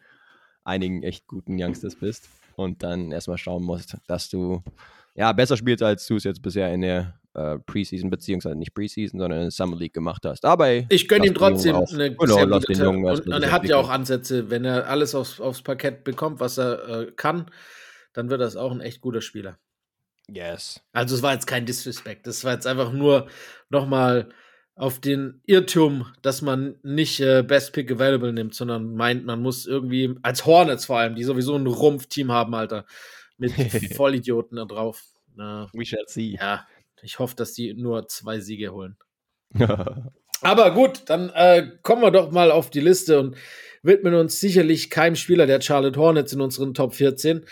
einigen 0.65 1.03
echt 1.03 1.27
guten 1.27 1.57
Youngsters 1.61 1.95
bist 1.97 2.29
und 2.57 2.83
dann 2.83 3.13
erstmal 3.13 3.39
schauen 3.39 3.63
musst, 3.63 3.97
dass 4.07 4.29
du 4.29 4.63
ja 5.15 5.33
besser 5.33 5.57
spielst, 5.57 5.83
als 5.83 6.07
du 6.07 6.17
es 6.17 6.25
jetzt 6.25 6.43
bisher 6.43 6.73
in 6.75 6.81
der 6.83 7.19
äh, 7.35 7.59
Preseason, 7.59 8.11
beziehungsweise 8.11 8.57
nicht 8.57 8.75
Preseason, 8.75 9.21
sondern 9.21 9.39
in 9.41 9.45
der 9.47 9.51
Summer 9.51 9.77
League 9.77 9.95
gemacht 9.95 10.25
hast. 10.25 10.45
Aber 10.45 10.69
Ich 10.91 11.07
gönne 11.09 11.27
ihm 11.27 11.35
trotzdem 11.35 11.77
auch- 11.77 11.93
eine 11.93 12.15
genau, 12.17 12.35
sehr 12.35 12.47
gute 12.47 12.73
Jungen 12.73 13.05
und, 13.05 13.27
und 13.29 13.43
er 13.43 13.53
hat 13.53 13.65
ja 13.67 13.77
auch. 13.77 13.91
Ansätze, 13.91 14.51
wenn 14.51 14.65
er 14.65 14.89
alles 14.89 15.15
aufs, 15.15 15.41
aufs 15.41 15.63
Parkett 15.63 16.03
bekommt, 16.05 16.41
was 16.41 16.59
er 16.59 16.89
äh, 16.89 17.13
kann, 17.13 17.47
dann 18.13 18.31
wird 18.31 18.41
das 18.41 18.57
auch 18.57 18.73
ein 18.73 18.81
echt 18.81 19.01
guter 19.03 19.21
Spieler. 19.21 19.59
Yes. 20.29 20.81
Also 20.93 21.15
es 21.15 21.23
war 21.23 21.33
jetzt 21.35 21.47
kein 21.47 21.67
Disrespect, 21.67 22.27
das 22.27 22.45
war 22.45 22.53
jetzt 22.53 22.67
einfach 22.67 22.93
nur 22.93 23.29
nochmal 23.71 24.29
auf 24.75 25.01
den 25.01 25.41
Irrtum, 25.47 26.07
dass 26.21 26.43
man 26.43 26.77
nicht 26.83 27.21
äh, 27.21 27.43
Best 27.43 27.73
Pick 27.73 27.91
Available 27.91 28.33
nimmt, 28.33 28.55
sondern 28.55 28.95
meint, 28.95 29.25
man 29.25 29.41
muss 29.41 29.67
irgendwie, 29.67 30.15
als 30.23 30.45
Hornets 30.45 30.85
vor 30.85 30.99
allem, 30.99 31.15
die 31.15 31.25
sowieso 31.25 31.57
ein 31.57 31.67
Rumpfteam 31.67 32.31
haben, 32.31 32.55
Alter, 32.55 32.85
mit 33.39 33.53
Vollidioten 33.97 34.57
da 34.57 34.67
drauf. 34.67 35.03
Na, 35.35 35.71
We 35.73 35.87
shall 35.87 36.05
see. 36.07 36.37
ja, 36.39 36.67
ich 37.01 37.19
hoffe, 37.19 37.37
dass 37.37 37.55
die 37.55 37.73
nur 37.73 38.07
zwei 38.09 38.41
Siege 38.41 38.73
holen. 38.73 38.97
Aber 40.43 40.71
gut, 40.73 41.05
dann 41.07 41.31
äh, 41.31 41.71
kommen 41.83 42.03
wir 42.03 42.11
doch 42.11 42.31
mal 42.31 42.51
auf 42.51 42.69
die 42.69 42.81
Liste 42.81 43.19
und 43.19 43.37
widmen 43.83 44.15
uns 44.15 44.41
sicherlich 44.41 44.91
keinem 44.91 45.17
Spieler 45.17 45.47
der 45.47 45.63
Charlotte 45.63 45.99
Hornets 45.99 46.35
in 46.35 46.43
unseren 46.43 46.75
Top 46.75 46.95
14. 46.95 47.47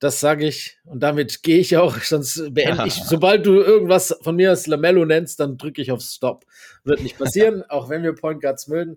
Das 0.00 0.18
sage 0.18 0.46
ich 0.46 0.78
und 0.84 1.00
damit 1.02 1.42
gehe 1.42 1.58
ich 1.58 1.76
auch, 1.76 1.96
sonst 2.02 2.52
beende 2.52 2.84
ich. 2.86 2.94
Sobald 3.04 3.46
du 3.46 3.60
irgendwas 3.60 4.18
von 4.22 4.34
mir 4.36 4.50
als 4.50 4.66
Lamello 4.66 5.04
nennst, 5.04 5.38
dann 5.40 5.56
drücke 5.58 5.80
ich 5.82 5.92
auf 5.92 6.00
Stop. 6.00 6.44
Wird 6.84 7.02
nicht 7.02 7.18
passieren, 7.18 7.62
auch 7.68 7.88
wenn 7.88 8.02
wir 8.02 8.14
Point 8.14 8.40
Guards 8.40 8.66
mögen. 8.66 8.96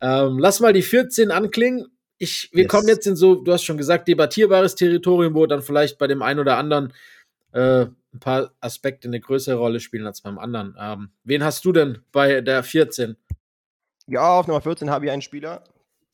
Ähm, 0.00 0.38
lass 0.38 0.60
mal 0.60 0.72
die 0.72 0.82
14 0.82 1.30
anklingen. 1.30 1.86
Ich, 2.18 2.50
wir 2.52 2.64
Yes. 2.64 2.70
kommen 2.70 2.86
jetzt 2.88 3.06
in 3.06 3.16
so, 3.16 3.34
du 3.36 3.52
hast 3.52 3.64
schon 3.64 3.78
gesagt, 3.78 4.06
debattierbares 4.06 4.74
Territorium, 4.76 5.34
wo 5.34 5.46
dann 5.46 5.62
vielleicht 5.62 5.98
bei 5.98 6.06
dem 6.06 6.22
einen 6.22 6.38
oder 6.38 6.56
anderen 6.56 6.92
äh, 7.52 7.86
ein 8.14 8.20
paar 8.20 8.52
Aspekte 8.60 9.08
eine 9.08 9.20
größere 9.20 9.56
Rolle 9.56 9.80
spielen 9.80 10.06
als 10.06 10.20
beim 10.20 10.38
anderen. 10.38 10.76
Ähm, 10.78 11.10
wen 11.24 11.42
hast 11.42 11.64
du 11.64 11.72
denn 11.72 11.98
bei 12.12 12.40
der 12.42 12.62
14? 12.62 13.16
Ja, 14.06 14.38
auf 14.38 14.46
Nummer 14.46 14.60
14 14.60 14.90
habe 14.90 15.06
ich 15.06 15.10
einen 15.10 15.22
Spieler, 15.22 15.64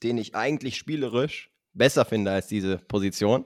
den 0.03 0.17
ich 0.17 0.35
eigentlich 0.35 0.77
spielerisch 0.77 1.51
besser 1.75 2.05
finde 2.05 2.31
als 2.31 2.47
diese 2.47 2.79
Position. 2.79 3.45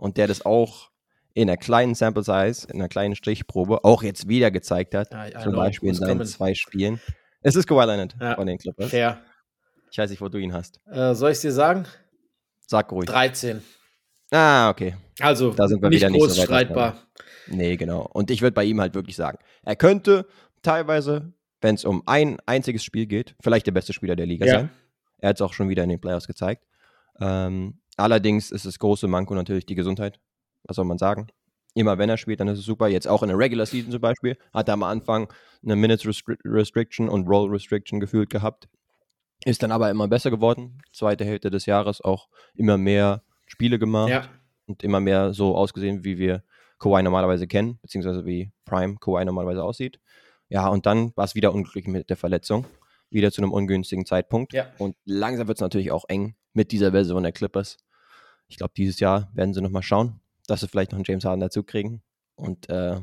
Und 0.00 0.16
der 0.16 0.26
das 0.26 0.44
auch 0.44 0.90
in 1.34 1.48
einer 1.48 1.56
kleinen 1.56 1.94
Sample 1.94 2.22
Size, 2.24 2.66
in 2.68 2.80
einer 2.80 2.88
kleinen 2.88 3.14
Strichprobe, 3.14 3.84
auch 3.84 4.02
jetzt 4.02 4.28
wieder 4.28 4.50
gezeigt 4.50 4.94
hat. 4.94 5.12
Ja, 5.12 5.28
I 5.28 5.32
zum 5.42 5.52
know, 5.52 5.60
Beispiel 5.60 5.90
in 5.90 5.94
seinen 5.94 6.08
kommen. 6.18 6.26
zwei 6.26 6.54
Spielen. 6.54 7.00
Es 7.42 7.54
ist 7.54 7.66
Kawhi 7.66 7.84
Leonard 7.86 8.16
Ja. 8.20 8.34
von 8.34 8.46
den 8.46 8.58
Clippers. 8.58 8.90
Fair. 8.90 9.20
Ich 9.92 9.98
weiß 9.98 10.10
nicht, 10.10 10.20
wo 10.20 10.28
du 10.28 10.38
ihn 10.38 10.52
hast. 10.52 10.80
Äh, 10.90 11.14
soll 11.14 11.30
ich 11.32 11.40
dir 11.40 11.52
sagen? 11.52 11.84
Sag 12.66 12.90
ruhig. 12.92 13.08
13. 13.08 13.62
Ah, 14.30 14.70
okay. 14.70 14.96
Also 15.20 15.50
Da 15.52 15.66
sind 15.68 15.82
wir 15.82 15.88
nicht 15.88 16.00
wieder 16.00 16.10
nicht 16.10 16.20
groß 16.20 16.34
so 16.34 16.40
weit 16.42 16.46
streitbar. 16.46 16.96
Nee, 17.48 17.76
genau. 17.76 18.08
Und 18.12 18.30
ich 18.30 18.42
würde 18.42 18.54
bei 18.54 18.64
ihm 18.64 18.80
halt 18.80 18.94
wirklich 18.94 19.16
sagen, 19.16 19.38
er 19.64 19.74
könnte 19.76 20.26
teilweise, 20.62 21.32
wenn 21.60 21.74
es 21.74 21.84
um 21.84 22.02
ein 22.06 22.38
einziges 22.46 22.84
Spiel 22.84 23.06
geht, 23.06 23.34
vielleicht 23.42 23.66
der 23.66 23.72
beste 23.72 23.92
Spieler 23.92 24.14
der 24.16 24.26
Liga 24.26 24.46
Ja. 24.46 24.52
sein. 24.52 24.70
Er 25.18 25.30
hat 25.30 25.36
es 25.36 25.42
auch 25.42 25.52
schon 25.52 25.68
wieder 25.68 25.82
in 25.82 25.88
den 25.88 26.00
Playoffs 26.00 26.26
gezeigt. 26.28 26.64
Ähm, 27.20 27.79
allerdings 28.00 28.50
ist 28.50 28.66
das 28.66 28.78
große 28.78 29.06
Manko 29.08 29.34
natürlich 29.34 29.66
die 29.66 29.74
Gesundheit. 29.74 30.18
Was 30.64 30.76
soll 30.76 30.84
man 30.84 30.98
sagen? 30.98 31.28
Immer 31.74 31.98
wenn 31.98 32.10
er 32.10 32.16
spielt, 32.16 32.40
dann 32.40 32.48
ist 32.48 32.58
es 32.58 32.64
super. 32.64 32.88
Jetzt 32.88 33.06
auch 33.06 33.22
in 33.22 33.28
der 33.28 33.38
Regular 33.38 33.64
Season 33.66 33.92
zum 33.92 34.00
Beispiel, 34.00 34.36
hat 34.52 34.68
er 34.68 34.74
am 34.74 34.82
Anfang 34.82 35.32
eine 35.62 35.76
Minutes 35.76 36.04
Restri 36.06 36.36
Restriction 36.44 37.08
und 37.08 37.28
Roll 37.28 37.48
Restriction 37.50 38.00
gefühlt 38.00 38.28
gehabt. 38.30 38.68
Ist 39.44 39.62
dann 39.62 39.72
aber 39.72 39.88
immer 39.90 40.08
besser 40.08 40.30
geworden. 40.30 40.78
Zweite 40.92 41.24
Hälfte 41.24 41.50
des 41.50 41.66
Jahres 41.66 42.00
auch 42.00 42.28
immer 42.54 42.76
mehr 42.76 43.22
Spiele 43.46 43.78
gemacht 43.78 44.10
Ja. 44.10 44.24
und 44.66 44.82
immer 44.82 45.00
mehr 45.00 45.32
so 45.32 45.56
ausgesehen, 45.56 46.04
wie 46.04 46.18
wir 46.18 46.42
Kawhi 46.78 47.02
normalerweise 47.02 47.46
kennen, 47.46 47.78
beziehungsweise 47.82 48.26
wie 48.26 48.50
Prime 48.64 48.96
Kawhi 49.00 49.24
normalerweise 49.24 49.62
aussieht. 49.62 50.00
Ja, 50.48 50.66
und 50.68 50.86
dann 50.86 51.12
war 51.16 51.24
es 51.24 51.34
wieder 51.34 51.54
unglücklich 51.54 51.86
mit 51.86 52.10
der 52.10 52.16
Verletzung. 52.16 52.66
Wieder 53.10 53.32
zu 53.32 53.42
einem 53.42 53.52
ungünstigen 53.52 54.06
Zeitpunkt. 54.06 54.52
Ja. 54.52 54.66
Und 54.78 54.96
langsam 55.04 55.48
wird 55.48 55.58
es 55.58 55.62
natürlich 55.62 55.90
auch 55.90 56.04
eng 56.08 56.34
mit 56.52 56.72
dieser 56.72 56.90
Version 56.92 57.22
der 57.22 57.32
Clippers. 57.32 57.76
Ich 58.50 58.58
glaube, 58.58 58.72
dieses 58.76 59.00
Jahr 59.00 59.30
werden 59.32 59.54
sie 59.54 59.62
nochmal 59.62 59.82
schauen, 59.82 60.20
dass 60.46 60.60
sie 60.60 60.68
vielleicht 60.68 60.92
noch 60.92 60.98
einen 60.98 61.04
James 61.06 61.24
Harden 61.24 61.40
dazu 61.40 61.62
kriegen. 61.62 62.02
Und 62.34 62.68
äh, 62.68 62.96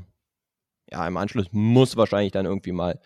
ja, 0.92 1.08
im 1.08 1.18
Anschluss 1.18 1.48
muss 1.51 1.98
wahrscheinlich 1.98 2.32
dann 2.32 2.46
irgendwie 2.46 2.72
mal 2.72 3.00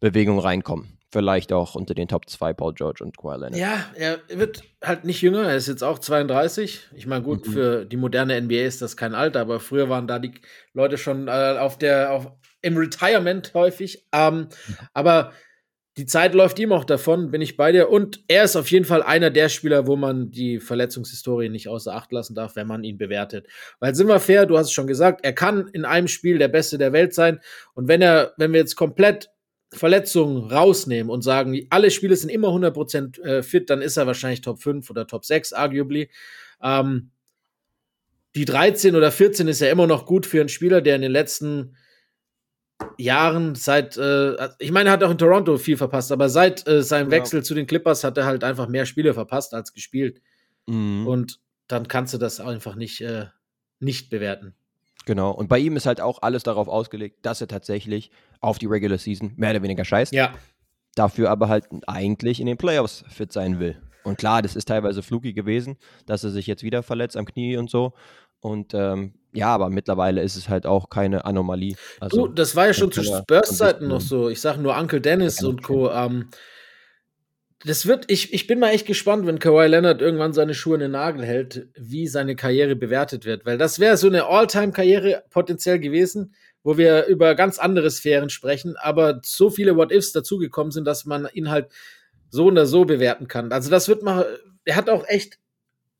Bewegung 0.00 0.38
reinkommen. 0.38 0.96
Vielleicht 1.12 1.52
auch 1.52 1.74
unter 1.74 1.92
den 1.94 2.06
Top 2.06 2.28
2 2.30 2.52
Paul 2.52 2.72
George 2.74 3.02
und 3.02 3.18
Kawhi 3.18 3.36
Leonard. 3.36 3.56
Ja, 3.56 3.84
er 3.96 4.20
wird 4.38 4.62
halt 4.82 5.04
nicht 5.04 5.20
jünger. 5.22 5.42
Er 5.42 5.56
ist 5.56 5.66
jetzt 5.66 5.82
auch 5.82 5.98
32. 5.98 6.88
Ich 6.94 7.06
meine, 7.06 7.22
gut, 7.24 7.46
Mhm. 7.48 7.52
für 7.52 7.84
die 7.84 7.96
moderne 7.96 8.36
NBA 8.40 8.62
ist 8.64 8.80
das 8.80 8.96
kein 8.96 9.14
Alter, 9.16 9.40
aber 9.40 9.58
früher 9.58 9.88
waren 9.88 10.06
da 10.06 10.20
die 10.20 10.32
Leute 10.72 10.96
schon 10.98 11.26
äh, 11.26 11.56
auf 11.58 11.76
der, 11.78 12.12
auf, 12.12 12.30
im 12.62 12.76
Retirement 12.76 13.52
häufig. 13.54 14.06
Ähm, 14.12 14.48
aber 14.94 15.32
die 16.00 16.06
Zeit 16.06 16.32
läuft 16.32 16.58
ihm 16.58 16.72
auch 16.72 16.84
davon, 16.84 17.30
bin 17.30 17.42
ich 17.42 17.58
bei 17.58 17.72
dir. 17.72 17.90
Und 17.90 18.24
er 18.26 18.44
ist 18.44 18.56
auf 18.56 18.70
jeden 18.70 18.86
Fall 18.86 19.02
einer 19.02 19.28
der 19.28 19.50
Spieler, 19.50 19.86
wo 19.86 19.96
man 19.96 20.30
die 20.30 20.58
Verletzungshistorie 20.58 21.50
nicht 21.50 21.68
außer 21.68 21.94
Acht 21.94 22.10
lassen 22.10 22.34
darf, 22.34 22.56
wenn 22.56 22.66
man 22.66 22.84
ihn 22.84 22.96
bewertet. 22.96 23.46
Weil 23.80 23.94
sind 23.94 24.06
wir 24.06 24.18
fair, 24.18 24.46
du 24.46 24.56
hast 24.56 24.68
es 24.68 24.72
schon 24.72 24.86
gesagt, 24.86 25.20
er 25.22 25.34
kann 25.34 25.68
in 25.68 25.84
einem 25.84 26.08
Spiel 26.08 26.38
der 26.38 26.48
Beste 26.48 26.78
der 26.78 26.94
Welt 26.94 27.12
sein. 27.12 27.40
Und 27.74 27.86
wenn 27.86 28.00
er, 28.00 28.32
wenn 28.38 28.54
wir 28.54 28.60
jetzt 28.60 28.76
komplett 28.76 29.28
Verletzungen 29.74 30.50
rausnehmen 30.50 31.10
und 31.10 31.20
sagen, 31.20 31.66
alle 31.68 31.90
Spiele 31.90 32.16
sind 32.16 32.30
immer 32.30 32.48
100% 32.48 33.20
äh, 33.20 33.42
fit, 33.42 33.68
dann 33.68 33.82
ist 33.82 33.98
er 33.98 34.06
wahrscheinlich 34.06 34.40
Top 34.40 34.62
5 34.62 34.88
oder 34.88 35.06
Top 35.06 35.26
6, 35.26 35.52
arguably. 35.52 36.08
Ähm, 36.62 37.10
die 38.34 38.46
13 38.46 38.96
oder 38.96 39.12
14 39.12 39.48
ist 39.48 39.60
ja 39.60 39.68
immer 39.68 39.86
noch 39.86 40.06
gut 40.06 40.24
für 40.24 40.40
einen 40.40 40.48
Spieler, 40.48 40.80
der 40.80 40.96
in 40.96 41.02
den 41.02 41.12
letzten 41.12 41.76
Jahren, 42.98 43.54
seit, 43.54 43.96
äh, 43.96 44.48
ich 44.58 44.72
meine, 44.72 44.90
er 44.90 44.92
hat 44.92 45.04
auch 45.04 45.10
in 45.10 45.18
Toronto 45.18 45.56
viel 45.58 45.76
verpasst, 45.76 46.12
aber 46.12 46.28
seit 46.28 46.66
äh, 46.68 46.82
seinem 46.82 47.10
Wechsel 47.10 47.40
ja. 47.40 47.44
zu 47.44 47.54
den 47.54 47.66
Clippers 47.66 48.04
hat 48.04 48.18
er 48.18 48.26
halt 48.26 48.44
einfach 48.44 48.68
mehr 48.68 48.86
Spiele 48.86 49.14
verpasst 49.14 49.54
als 49.54 49.72
gespielt. 49.72 50.20
Mhm. 50.66 51.06
Und 51.06 51.40
dann 51.66 51.88
kannst 51.88 52.14
du 52.14 52.18
das 52.18 52.40
einfach 52.40 52.74
nicht, 52.74 53.00
äh, 53.00 53.26
nicht 53.78 54.10
bewerten. 54.10 54.54
Genau. 55.06 55.30
Und 55.30 55.48
bei 55.48 55.58
ihm 55.58 55.76
ist 55.76 55.86
halt 55.86 56.00
auch 56.00 56.22
alles 56.22 56.42
darauf 56.42 56.68
ausgelegt, 56.68 57.24
dass 57.24 57.40
er 57.40 57.48
tatsächlich 57.48 58.10
auf 58.40 58.58
die 58.58 58.66
Regular 58.66 58.98
Season 58.98 59.32
mehr 59.36 59.50
oder 59.50 59.62
weniger 59.62 59.84
scheißt. 59.84 60.12
Ja. 60.12 60.34
Dafür 60.94 61.30
aber 61.30 61.48
halt 61.48 61.66
eigentlich 61.86 62.40
in 62.40 62.46
den 62.46 62.58
Playoffs 62.58 63.04
fit 63.08 63.32
sein 63.32 63.60
will. 63.60 63.80
Und 64.02 64.18
klar, 64.18 64.42
das 64.42 64.56
ist 64.56 64.68
teilweise 64.68 65.02
fluky 65.02 65.32
gewesen, 65.32 65.76
dass 66.06 66.24
er 66.24 66.30
sich 66.30 66.46
jetzt 66.46 66.62
wieder 66.62 66.82
verletzt 66.82 67.16
am 67.16 67.26
Knie 67.26 67.56
und 67.56 67.70
so. 67.70 67.92
Und 68.40 68.74
ähm, 68.74 69.14
ja, 69.32 69.48
aber 69.48 69.70
mittlerweile 69.70 70.22
ist 70.22 70.36
es 70.36 70.48
halt 70.48 70.66
auch 70.66 70.90
keine 70.90 71.24
Anomalie. 71.24 71.76
Also, 72.00 72.26
du, 72.26 72.32
das 72.32 72.56
war 72.56 72.66
ja 72.66 72.74
schon 72.74 72.90
zu 72.90 73.02
Spurs-Zeiten 73.04 73.86
noch 73.86 74.00
so. 74.00 74.28
Ich 74.28 74.40
sage 74.40 74.60
nur 74.60 74.76
Uncle 74.76 75.00
Dennis 75.00 75.42
und 75.42 75.62
Co. 75.62 75.90
Ähm, 75.90 76.30
das 77.64 77.86
wird, 77.86 78.10
ich, 78.10 78.32
ich 78.32 78.46
bin 78.46 78.58
mal 78.58 78.70
echt 78.70 78.86
gespannt, 78.86 79.26
wenn 79.26 79.38
Kawhi 79.38 79.66
Leonard 79.66 80.00
irgendwann 80.00 80.32
seine 80.32 80.54
Schuhe 80.54 80.76
in 80.76 80.80
den 80.80 80.92
Nagel 80.92 81.24
hält, 81.24 81.68
wie 81.76 82.08
seine 82.08 82.34
Karriere 82.34 82.74
bewertet 82.74 83.26
wird. 83.26 83.44
Weil 83.44 83.58
das 83.58 83.78
wäre 83.78 83.98
so 83.98 84.06
eine 84.06 84.26
All-Time-Karriere 84.26 85.24
potenziell 85.28 85.78
gewesen, 85.78 86.34
wo 86.62 86.78
wir 86.78 87.06
über 87.06 87.34
ganz 87.34 87.58
andere 87.58 87.90
Sphären 87.90 88.30
sprechen, 88.30 88.76
aber 88.78 89.20
so 89.22 89.50
viele 89.50 89.76
What-Ifs 89.76 90.12
dazugekommen 90.12 90.72
sind, 90.72 90.86
dass 90.86 91.04
man 91.04 91.28
ihn 91.32 91.50
halt 91.50 91.68
so 92.30 92.46
oder 92.46 92.66
so 92.66 92.84
bewerten 92.84 93.28
kann. 93.28 93.52
Also 93.52 93.70
das 93.70 93.88
wird 93.88 94.02
mal, 94.02 94.26
er 94.64 94.76
hat 94.76 94.88
auch 94.88 95.04
echt 95.06 95.38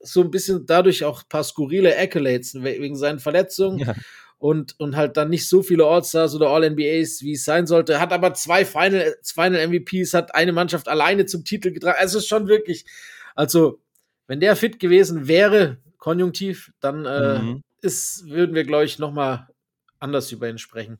so 0.00 0.22
ein 0.22 0.30
bisschen 0.30 0.66
dadurch 0.66 1.04
auch 1.04 1.22
ein 1.22 1.28
paar 1.28 1.44
skurrile 1.44 1.96
Accolades 1.96 2.54
wegen 2.54 2.96
seinen 2.96 3.18
Verletzungen. 3.18 3.78
Ja. 3.78 3.94
Und, 4.38 4.80
und 4.80 4.96
halt 4.96 5.18
dann 5.18 5.28
nicht 5.28 5.46
so 5.46 5.62
viele 5.62 5.84
All-Stars 5.84 6.34
oder 6.34 6.48
All-NBAs, 6.48 7.20
wie 7.20 7.32
es 7.32 7.44
sein 7.44 7.66
sollte. 7.66 8.00
Hat 8.00 8.10
aber 8.10 8.32
zwei 8.32 8.64
Final, 8.64 9.14
Final 9.22 9.68
MVPs, 9.68 10.14
hat 10.14 10.34
eine 10.34 10.52
Mannschaft 10.52 10.88
alleine 10.88 11.26
zum 11.26 11.44
Titel 11.44 11.72
getragen. 11.72 11.98
Also 12.00 12.16
es 12.16 12.24
ist 12.24 12.30
schon 12.30 12.48
wirklich, 12.48 12.86
also 13.34 13.82
wenn 14.28 14.40
der 14.40 14.56
fit 14.56 14.80
gewesen 14.80 15.28
wäre, 15.28 15.76
konjunktiv, 15.98 16.72
dann 16.80 17.04
äh, 17.04 17.38
mhm. 17.38 17.62
ist, 17.82 18.30
würden 18.30 18.54
wir, 18.54 18.64
glaube 18.64 18.86
ich, 18.86 18.98
noch 18.98 19.12
mal 19.12 19.48
anders 19.98 20.32
über 20.32 20.48
ihn 20.48 20.56
sprechen. 20.56 20.98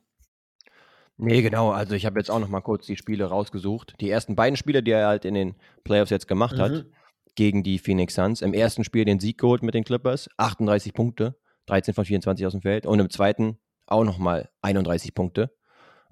Nee, 1.17 1.41
genau. 1.41 1.71
Also 1.71 1.95
ich 1.95 2.05
habe 2.05 2.19
jetzt 2.19 2.31
auch 2.31 2.39
noch 2.39 2.47
mal 2.47 2.61
kurz 2.61 2.85
die 2.85 2.97
Spiele 2.97 3.25
rausgesucht. 3.25 3.95
Die 4.01 4.09
ersten 4.09 4.35
beiden 4.35 4.55
Spiele, 4.55 4.81
die 4.81 4.91
er 4.91 5.07
halt 5.07 5.25
in 5.25 5.33
den 5.33 5.55
Playoffs 5.83 6.09
jetzt 6.11 6.27
gemacht 6.27 6.57
mhm. 6.57 6.61
hat, 6.61 6.85
gegen 7.35 7.63
die 7.63 7.79
Phoenix 7.79 8.15
Suns. 8.15 8.41
Im 8.41 8.53
ersten 8.53 8.83
Spiel 8.83 9.05
den 9.05 9.19
Sieg 9.19 9.37
geholt 9.37 9.63
mit 9.63 9.73
den 9.73 9.83
Clippers, 9.83 10.29
38 10.37 10.93
Punkte, 10.93 11.35
13 11.67 11.93
von 11.93 12.05
24 12.05 12.45
aus 12.45 12.51
dem 12.51 12.61
Feld. 12.61 12.85
Und 12.85 12.99
im 12.99 13.09
zweiten 13.09 13.59
auch 13.87 14.03
nochmal 14.03 14.49
31 14.61 15.13
Punkte. 15.13 15.53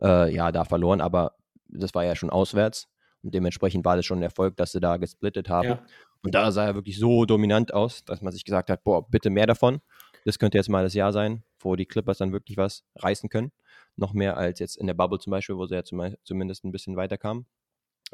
Äh, 0.01 0.33
ja, 0.33 0.51
da 0.51 0.65
verloren, 0.65 1.01
aber 1.01 1.35
das 1.67 1.93
war 1.93 2.05
ja 2.05 2.15
schon 2.15 2.29
auswärts. 2.29 2.87
Und 3.21 3.33
dementsprechend 3.33 3.83
war 3.85 3.95
das 3.95 4.05
schon 4.05 4.19
ein 4.19 4.23
Erfolg, 4.23 4.55
dass 4.57 4.71
sie 4.71 4.79
da 4.79 4.97
gesplittet 4.97 5.49
haben. 5.49 5.67
Ja. 5.67 5.83
Und 6.23 6.35
da 6.35 6.51
sah 6.51 6.65
er 6.65 6.75
wirklich 6.75 6.97
so 6.97 7.25
dominant 7.25 7.73
aus, 7.73 8.03
dass 8.05 8.21
man 8.21 8.31
sich 8.31 8.45
gesagt 8.45 8.69
hat, 8.69 8.83
boah, 8.83 9.07
bitte 9.09 9.29
mehr 9.29 9.47
davon. 9.47 9.81
Das 10.25 10.39
könnte 10.39 10.57
jetzt 10.57 10.69
mal 10.69 10.83
das 10.83 10.93
Jahr 10.93 11.13
sein, 11.13 11.43
wo 11.59 11.75
die 11.75 11.85
Clippers 11.85 12.17
dann 12.17 12.31
wirklich 12.31 12.57
was 12.57 12.83
reißen 12.95 13.29
können. 13.29 13.51
Noch 13.95 14.13
mehr 14.13 14.37
als 14.37 14.59
jetzt 14.59 14.77
in 14.77 14.87
der 14.87 14.93
Bubble 14.93 15.19
zum 15.19 15.31
Beispiel, 15.31 15.57
wo 15.57 15.65
sie 15.65 15.75
ja 15.75 15.83
zumindest 15.83 16.63
ein 16.63 16.71
bisschen 16.71 16.95
weiterkamen. 16.95 17.45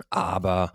Aber 0.09 0.71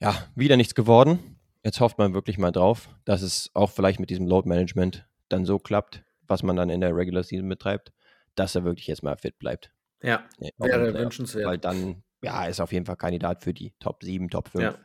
ja, 0.00 0.14
wieder 0.34 0.56
nichts 0.56 0.74
geworden 0.74 1.39
jetzt 1.64 1.80
hofft 1.80 1.98
man 1.98 2.14
wirklich 2.14 2.38
mal 2.38 2.52
drauf, 2.52 2.88
dass 3.04 3.22
es 3.22 3.50
auch 3.54 3.70
vielleicht 3.70 4.00
mit 4.00 4.10
diesem 4.10 4.26
Load 4.26 4.48
Management 4.48 5.06
dann 5.28 5.44
so 5.44 5.58
klappt, 5.58 6.02
was 6.26 6.42
man 6.42 6.56
dann 6.56 6.70
in 6.70 6.80
der 6.80 6.94
Regular 6.94 7.22
Season 7.22 7.48
betreibt, 7.48 7.92
dass 8.34 8.54
er 8.54 8.64
wirklich 8.64 8.86
jetzt 8.86 9.02
mal 9.02 9.16
fit 9.16 9.38
bleibt. 9.38 9.70
Ja, 10.02 10.24
wäre 10.58 10.94
wünschenswert. 10.94 11.46
Weil 11.46 11.58
dann, 11.58 12.02
ja, 12.22 12.46
ist 12.46 12.60
auf 12.60 12.72
jeden 12.72 12.86
Fall 12.86 12.96
Kandidat 12.96 13.42
für 13.42 13.52
die 13.52 13.72
Top 13.80 14.02
7, 14.02 14.30
Top 14.30 14.48
5. 14.48 14.64
Ja. 14.64 14.78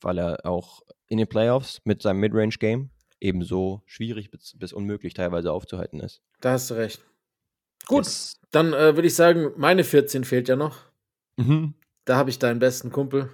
Weil 0.00 0.18
er 0.18 0.46
auch 0.46 0.82
in 1.08 1.18
den 1.18 1.26
Playoffs 1.26 1.80
mit 1.84 2.02
seinem 2.02 2.20
Midrange-Game 2.20 2.90
ebenso 3.20 3.82
schwierig 3.86 4.30
bis, 4.30 4.56
bis, 4.56 4.72
unmöglich 4.72 5.14
teilweise 5.14 5.52
aufzuhalten 5.52 6.00
ist. 6.00 6.22
Da 6.40 6.52
hast 6.52 6.70
du 6.70 6.74
recht. 6.74 7.02
Gut, 7.86 8.04
yes. 8.04 8.38
dann 8.52 8.72
äh, 8.72 8.94
würde 8.94 9.08
ich 9.08 9.16
sagen, 9.16 9.52
meine 9.56 9.82
14 9.82 10.24
fehlt 10.24 10.48
ja 10.48 10.54
noch. 10.54 10.78
Mhm. 11.36 11.74
Da 12.04 12.16
habe 12.16 12.30
ich 12.30 12.38
deinen 12.38 12.60
besten 12.60 12.92
Kumpel. 12.92 13.30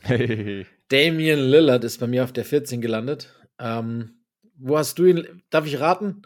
Hey. 0.00 0.66
Damian 0.88 1.40
Lillard 1.40 1.84
ist 1.84 1.98
bei 1.98 2.06
mir 2.06 2.24
auf 2.24 2.32
der 2.32 2.44
14 2.44 2.80
gelandet. 2.80 3.34
Ähm, 3.58 4.22
wo 4.56 4.78
hast 4.78 4.98
du 4.98 5.04
ihn? 5.04 5.42
Darf 5.50 5.66
ich 5.66 5.80
raten? 5.80 6.22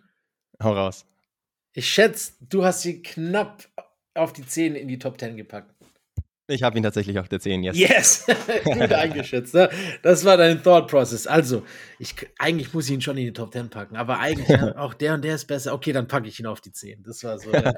Hau 0.62 0.72
raus. 0.72 1.04
Ich 1.72 1.88
schätze, 1.88 2.34
du 2.40 2.64
hast 2.64 2.82
sie 2.82 3.02
knapp 3.02 3.66
auf 4.14 4.32
die 4.32 4.46
10 4.46 4.74
in 4.74 4.88
die 4.88 4.98
Top 4.98 5.18
10 5.18 5.36
gepackt. 5.36 5.74
Ich 6.48 6.62
habe 6.62 6.76
ihn 6.76 6.82
tatsächlich 6.82 7.18
auf 7.18 7.28
der 7.28 7.40
10, 7.40 7.62
yes. 7.62 7.78
Yes! 7.78 8.26
Gut 8.64 8.92
eingeschätzt. 8.92 9.54
Ne? 9.54 9.70
Das 10.02 10.24
war 10.24 10.36
dein 10.36 10.62
Thought 10.62 10.88
Process. 10.88 11.26
Also, 11.26 11.62
ich, 11.98 12.14
eigentlich 12.38 12.74
muss 12.74 12.86
ich 12.86 12.92
ihn 12.92 13.00
schon 13.00 13.16
in 13.16 13.26
die 13.26 13.32
Top 13.32 13.52
10 13.52 13.70
packen, 13.70 13.96
aber 13.96 14.18
eigentlich 14.18 14.60
auch 14.76 14.92
der 14.92 15.14
und 15.14 15.24
der 15.24 15.36
ist 15.36 15.46
besser. 15.46 15.72
Okay, 15.72 15.92
dann 15.92 16.08
packe 16.08 16.28
ich 16.28 16.38
ihn 16.40 16.46
auf 16.46 16.60
die 16.60 16.72
10. 16.72 17.04
Das 17.04 17.22
war 17.24 17.38
so. 17.38 17.52
Ja. 17.52 17.72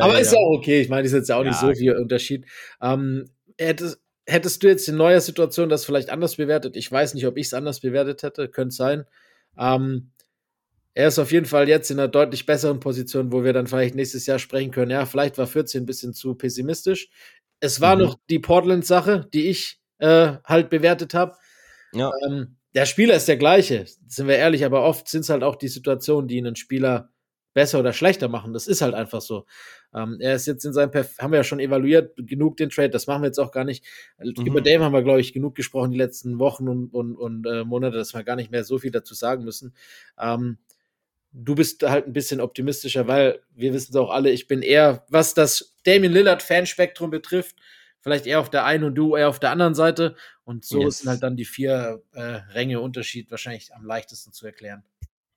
aber 0.00 0.18
ist 0.18 0.32
ja 0.32 0.38
auch 0.38 0.56
okay. 0.56 0.80
Ich 0.80 0.88
meine, 0.88 1.06
ist 1.06 1.12
jetzt 1.12 1.28
ja 1.28 1.36
auch 1.36 1.44
nicht 1.44 1.58
so 1.58 1.72
viel 1.72 1.94
Unterschied. 1.94 2.46
Ähm, 2.80 3.30
er 3.58 3.68
hätte, 3.68 3.96
hättest 4.26 4.62
du 4.62 4.68
jetzt 4.68 4.88
in 4.88 4.96
neuer 4.96 5.20
Situation 5.20 5.68
das 5.68 5.84
vielleicht 5.84 6.10
anders 6.10 6.36
bewertet? 6.36 6.76
Ich 6.76 6.90
weiß 6.90 7.14
nicht, 7.14 7.26
ob 7.26 7.36
ich 7.36 7.46
es 7.46 7.54
anders 7.54 7.80
bewertet 7.80 8.22
hätte, 8.22 8.48
könnte 8.48 8.74
sein. 8.74 9.04
Ähm, 9.58 10.10
er 10.94 11.08
ist 11.08 11.18
auf 11.18 11.32
jeden 11.32 11.46
Fall 11.46 11.68
jetzt 11.68 11.90
in 11.90 11.98
einer 11.98 12.08
deutlich 12.08 12.46
besseren 12.46 12.80
Position, 12.80 13.32
wo 13.32 13.42
wir 13.42 13.52
dann 13.52 13.66
vielleicht 13.66 13.96
nächstes 13.96 14.26
Jahr 14.26 14.38
sprechen 14.38 14.70
können. 14.70 14.92
Ja, 14.92 15.06
vielleicht 15.06 15.38
war 15.38 15.46
14 15.46 15.82
ein 15.82 15.86
bisschen 15.86 16.14
zu 16.14 16.34
pessimistisch. 16.34 17.10
Es 17.60 17.80
war 17.80 17.96
mhm. 17.96 18.02
noch 18.02 18.18
die 18.30 18.38
Portland-Sache, 18.38 19.28
die 19.32 19.48
ich 19.48 19.80
äh, 19.98 20.34
halt 20.44 20.70
bewertet 20.70 21.14
habe. 21.14 21.36
Ja. 21.92 22.12
Ähm, 22.26 22.56
der 22.74 22.86
Spieler 22.86 23.14
ist 23.14 23.28
der 23.28 23.36
gleiche, 23.36 23.86
sind 24.08 24.26
wir 24.26 24.36
ehrlich, 24.36 24.64
aber 24.64 24.82
oft 24.82 25.08
sind 25.08 25.20
es 25.20 25.30
halt 25.30 25.42
auch 25.42 25.56
die 25.56 25.68
Situationen, 25.68 26.28
die 26.28 26.38
einen 26.38 26.56
Spieler 26.56 27.12
besser 27.54 27.80
oder 27.80 27.92
schlechter 27.92 28.28
machen. 28.28 28.52
Das 28.52 28.66
ist 28.66 28.82
halt 28.82 28.94
einfach 28.94 29.20
so. 29.20 29.46
Ähm, 29.94 30.18
er 30.20 30.34
ist 30.34 30.46
jetzt 30.46 30.64
in 30.64 30.72
seinem, 30.72 30.90
Perf 30.90 31.18
haben 31.18 31.32
wir 31.32 31.38
ja 31.38 31.44
schon 31.44 31.60
evaluiert, 31.60 32.14
genug 32.16 32.56
den 32.56 32.68
Trade, 32.68 32.90
das 32.90 33.06
machen 33.06 33.22
wir 33.22 33.28
jetzt 33.28 33.38
auch 33.38 33.52
gar 33.52 33.64
nicht. 33.64 33.84
Mhm. 34.18 34.46
Über 34.46 34.60
Dame 34.60 34.84
haben 34.84 34.92
wir, 34.92 35.02
glaube 35.02 35.20
ich, 35.20 35.32
genug 35.32 35.54
gesprochen 35.54 35.92
die 35.92 35.98
letzten 35.98 36.38
Wochen 36.38 36.68
und, 36.68 36.92
und, 36.92 37.16
und 37.16 37.46
äh, 37.46 37.64
Monate, 37.64 37.96
dass 37.96 38.12
wir 38.12 38.24
gar 38.24 38.36
nicht 38.36 38.50
mehr 38.50 38.64
so 38.64 38.78
viel 38.78 38.90
dazu 38.90 39.14
sagen 39.14 39.44
müssen. 39.44 39.74
Ähm, 40.20 40.58
du 41.32 41.54
bist 41.54 41.82
halt 41.82 42.06
ein 42.06 42.12
bisschen 42.12 42.40
optimistischer, 42.40 43.06
weil 43.06 43.40
wir 43.54 43.72
wissen 43.72 43.92
es 43.92 43.96
auch 43.96 44.10
alle, 44.10 44.30
ich 44.30 44.46
bin 44.46 44.62
eher, 44.62 45.04
was 45.08 45.34
das 45.34 45.76
Damien 45.84 46.12
Lillard 46.12 46.42
Fanspektrum 46.42 47.10
betrifft, 47.10 47.56
vielleicht 48.00 48.26
eher 48.26 48.40
auf 48.40 48.50
der 48.50 48.64
einen 48.64 48.84
und 48.84 48.94
du 48.94 49.16
eher 49.16 49.28
auf 49.28 49.40
der 49.40 49.50
anderen 49.50 49.74
Seite. 49.74 50.14
Und 50.44 50.64
so 50.64 50.82
yes. 50.82 50.98
sind 50.98 51.08
halt 51.08 51.22
dann 51.22 51.36
die 51.36 51.46
vier 51.46 52.02
äh, 52.12 52.20
Ränge 52.52 52.80
Unterschied 52.80 53.30
wahrscheinlich 53.30 53.74
am 53.74 53.84
leichtesten 53.84 54.32
zu 54.32 54.46
erklären. 54.46 54.84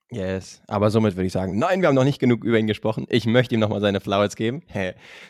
Yes, 0.10 0.62
aber 0.68 0.90
somit 0.90 1.16
würde 1.16 1.28
ich 1.28 1.34
sagen, 1.34 1.60
nein, 1.60 1.82
wir 1.82 1.90
haben 1.90 1.96
noch 1.96 2.06
nicht 2.06 2.20
genug 2.20 2.44
über 2.46 2.58
ihn 2.58 2.68
gesprochen. 2.68 3.06
Ich 3.10 3.26
möchte 3.26 3.56
ihm 3.56 3.60
nochmal 3.60 3.82
seine 3.82 4.00
Flowers 4.00 4.36
geben. 4.36 4.64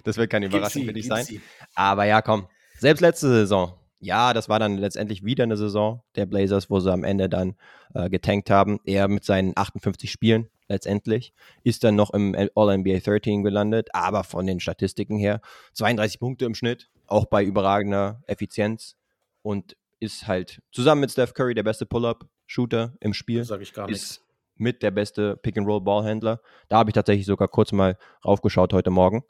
Das 0.03 0.17
wird 0.17 0.29
keine 0.29 0.45
Überraschung 0.45 0.83
sie, 0.83 0.87
für 0.87 0.93
dich 0.93 1.07
sein. 1.07 1.25
Sie. 1.25 1.41
Aber 1.73 2.05
ja, 2.05 2.21
komm. 2.21 2.47
Selbst 2.77 3.01
letzte 3.01 3.27
Saison, 3.27 3.73
ja, 3.99 4.33
das 4.33 4.49
war 4.49 4.59
dann 4.59 4.77
letztendlich 4.77 5.25
wieder 5.25 5.43
eine 5.43 5.57
Saison 5.57 6.03
der 6.15 6.27
Blazers, 6.27 6.69
wo 6.69 6.79
sie 6.79 6.91
am 6.91 7.03
Ende 7.03 7.27
dann 7.27 7.55
äh, 7.95 8.07
getankt 8.09 8.51
haben. 8.51 8.79
Er 8.85 9.07
mit 9.07 9.23
seinen 9.23 9.53
58 9.55 10.11
Spielen 10.11 10.47
letztendlich 10.67 11.33
ist 11.63 11.83
dann 11.83 11.95
noch 11.95 12.13
im 12.13 12.35
All-NBA 12.35 12.99
13 12.99 13.43
gelandet, 13.43 13.89
aber 13.93 14.23
von 14.23 14.45
den 14.45 14.59
Statistiken 14.59 15.17
her 15.17 15.41
32 15.73 16.19
Punkte 16.19 16.45
im 16.45 16.55
Schnitt, 16.55 16.89
auch 17.07 17.25
bei 17.25 17.43
überragender 17.43 18.21
Effizienz 18.27 18.95
und 19.41 19.77
ist 19.99 20.27
halt 20.27 20.61
zusammen 20.71 21.01
mit 21.01 21.11
Steph 21.11 21.33
Curry 21.33 21.55
der 21.55 21.63
beste 21.63 21.85
Pull-Up-Shooter 21.85 22.93
im 22.99 23.13
Spiel. 23.13 23.43
Sag 23.43 23.61
ich 23.61 23.73
gar 23.73 23.87
nicht 23.87 24.21
mit 24.59 24.83
der 24.83 24.91
beste 24.91 25.37
Pick-and-Roll-Ballhändler. 25.37 26.41
Da 26.67 26.77
habe 26.77 26.89
ich 26.89 26.93
tatsächlich 26.93 27.25
sogar 27.25 27.47
kurz 27.47 27.71
mal 27.71 27.97
raufgeschaut 28.25 28.73
heute 28.73 28.89
Morgen, 28.89 29.23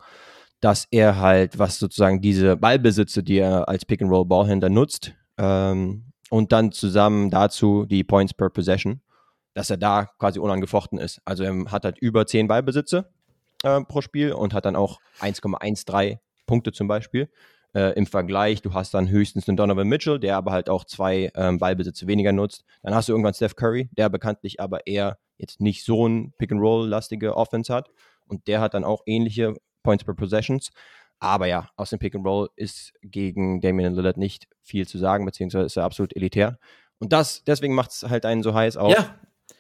dass 0.60 0.88
er 0.92 1.20
halt, 1.20 1.60
was 1.60 1.80
sozusagen 1.80 2.22
diese 2.22 2.58
Ballbesitze, 2.58 3.24
die 3.24 3.38
er 3.38 3.68
als 3.68 3.86
Pick-and-Roll-Ballhändler 3.86 4.70
nutzt, 4.70 5.14
ähm, 5.38 6.08
und 6.30 6.52
dann 6.52 6.72
zusammen 6.72 7.30
dazu 7.30 7.86
die 7.86 8.04
Points 8.04 8.34
per 8.34 8.50
Possession, 8.50 9.02
dass 9.54 9.70
er 9.70 9.78
da 9.78 10.06
quasi 10.20 10.40
unangefochten 10.40 11.00
ist. 11.00 11.22
Also 11.26 11.44
er 11.44 11.72
hat 11.72 11.86
halt 11.86 11.98
über 12.00 12.26
10 12.26 12.48
Ballbesitze 12.48 13.10
äh, 13.64 13.82
pro 13.82 14.02
Spiel 14.02 14.34
und 14.34 14.54
hat 14.54 14.66
dann 14.66 14.76
auch 14.76 15.00
1,13 15.20 16.20
Punkte 16.46 16.72
zum 16.72 16.88
Beispiel. 16.88 17.30
Äh, 17.74 17.94
Im 17.94 18.06
Vergleich, 18.06 18.62
du 18.62 18.74
hast 18.74 18.94
dann 18.94 19.10
höchstens 19.10 19.48
einen 19.48 19.58
Donovan 19.58 19.88
Mitchell, 19.88 20.20
der 20.20 20.38
aber 20.38 20.52
halt 20.52 20.70
auch 20.70 20.86
zwei 20.86 21.32
ähm, 21.36 21.60
Ballbesitze 21.60 22.08
weniger 22.08 22.32
nutzt. 22.32 22.64
Dann 22.82 22.96
hast 22.96 23.10
du 23.10 23.14
irgendwann 23.14 23.34
Steph 23.34 23.56
Curry, 23.56 23.90
der 23.98 24.10
bekanntlich 24.10 24.60
aber 24.60 24.88
eher 24.88 25.18
jetzt 25.38 25.62
nicht 25.62 25.86
so 25.86 26.08
ein 26.08 26.34
Pick-and-Roll-lastige 26.38 27.36
Offense 27.36 27.74
hat. 27.74 27.90
Und 28.26 28.48
der 28.48 28.62
hat 28.62 28.74
dann 28.74 28.84
auch 28.84 29.04
ähnliche 29.06 29.54
Points 29.84 30.04
per 30.04 30.16
Possessions. 30.16 30.72
Aber 31.20 31.48
ja, 31.48 31.70
aus 31.76 31.90
dem 31.90 32.00
Pick-and-Roll 32.00 32.50
ist 32.56 32.94
gegen 33.02 33.62
Damian 33.62 33.96
Lillard 33.96 34.18
nicht 34.18 34.48
viel 34.62 34.88
zu 34.88 34.98
sagen, 34.98 35.26
beziehungsweise 35.26 35.66
ist 35.66 35.78
er 35.78 35.84
absolut 35.84 36.16
elitär. 36.16 36.60
Und 37.00 37.14
das, 37.14 37.44
deswegen 37.44 37.76
macht 37.76 37.92
es 37.92 38.04
halt 38.04 38.26
einen 38.26 38.44
so 38.44 38.54
heiß 38.54 38.78
auf, 38.78 38.94
ja. 38.94 39.16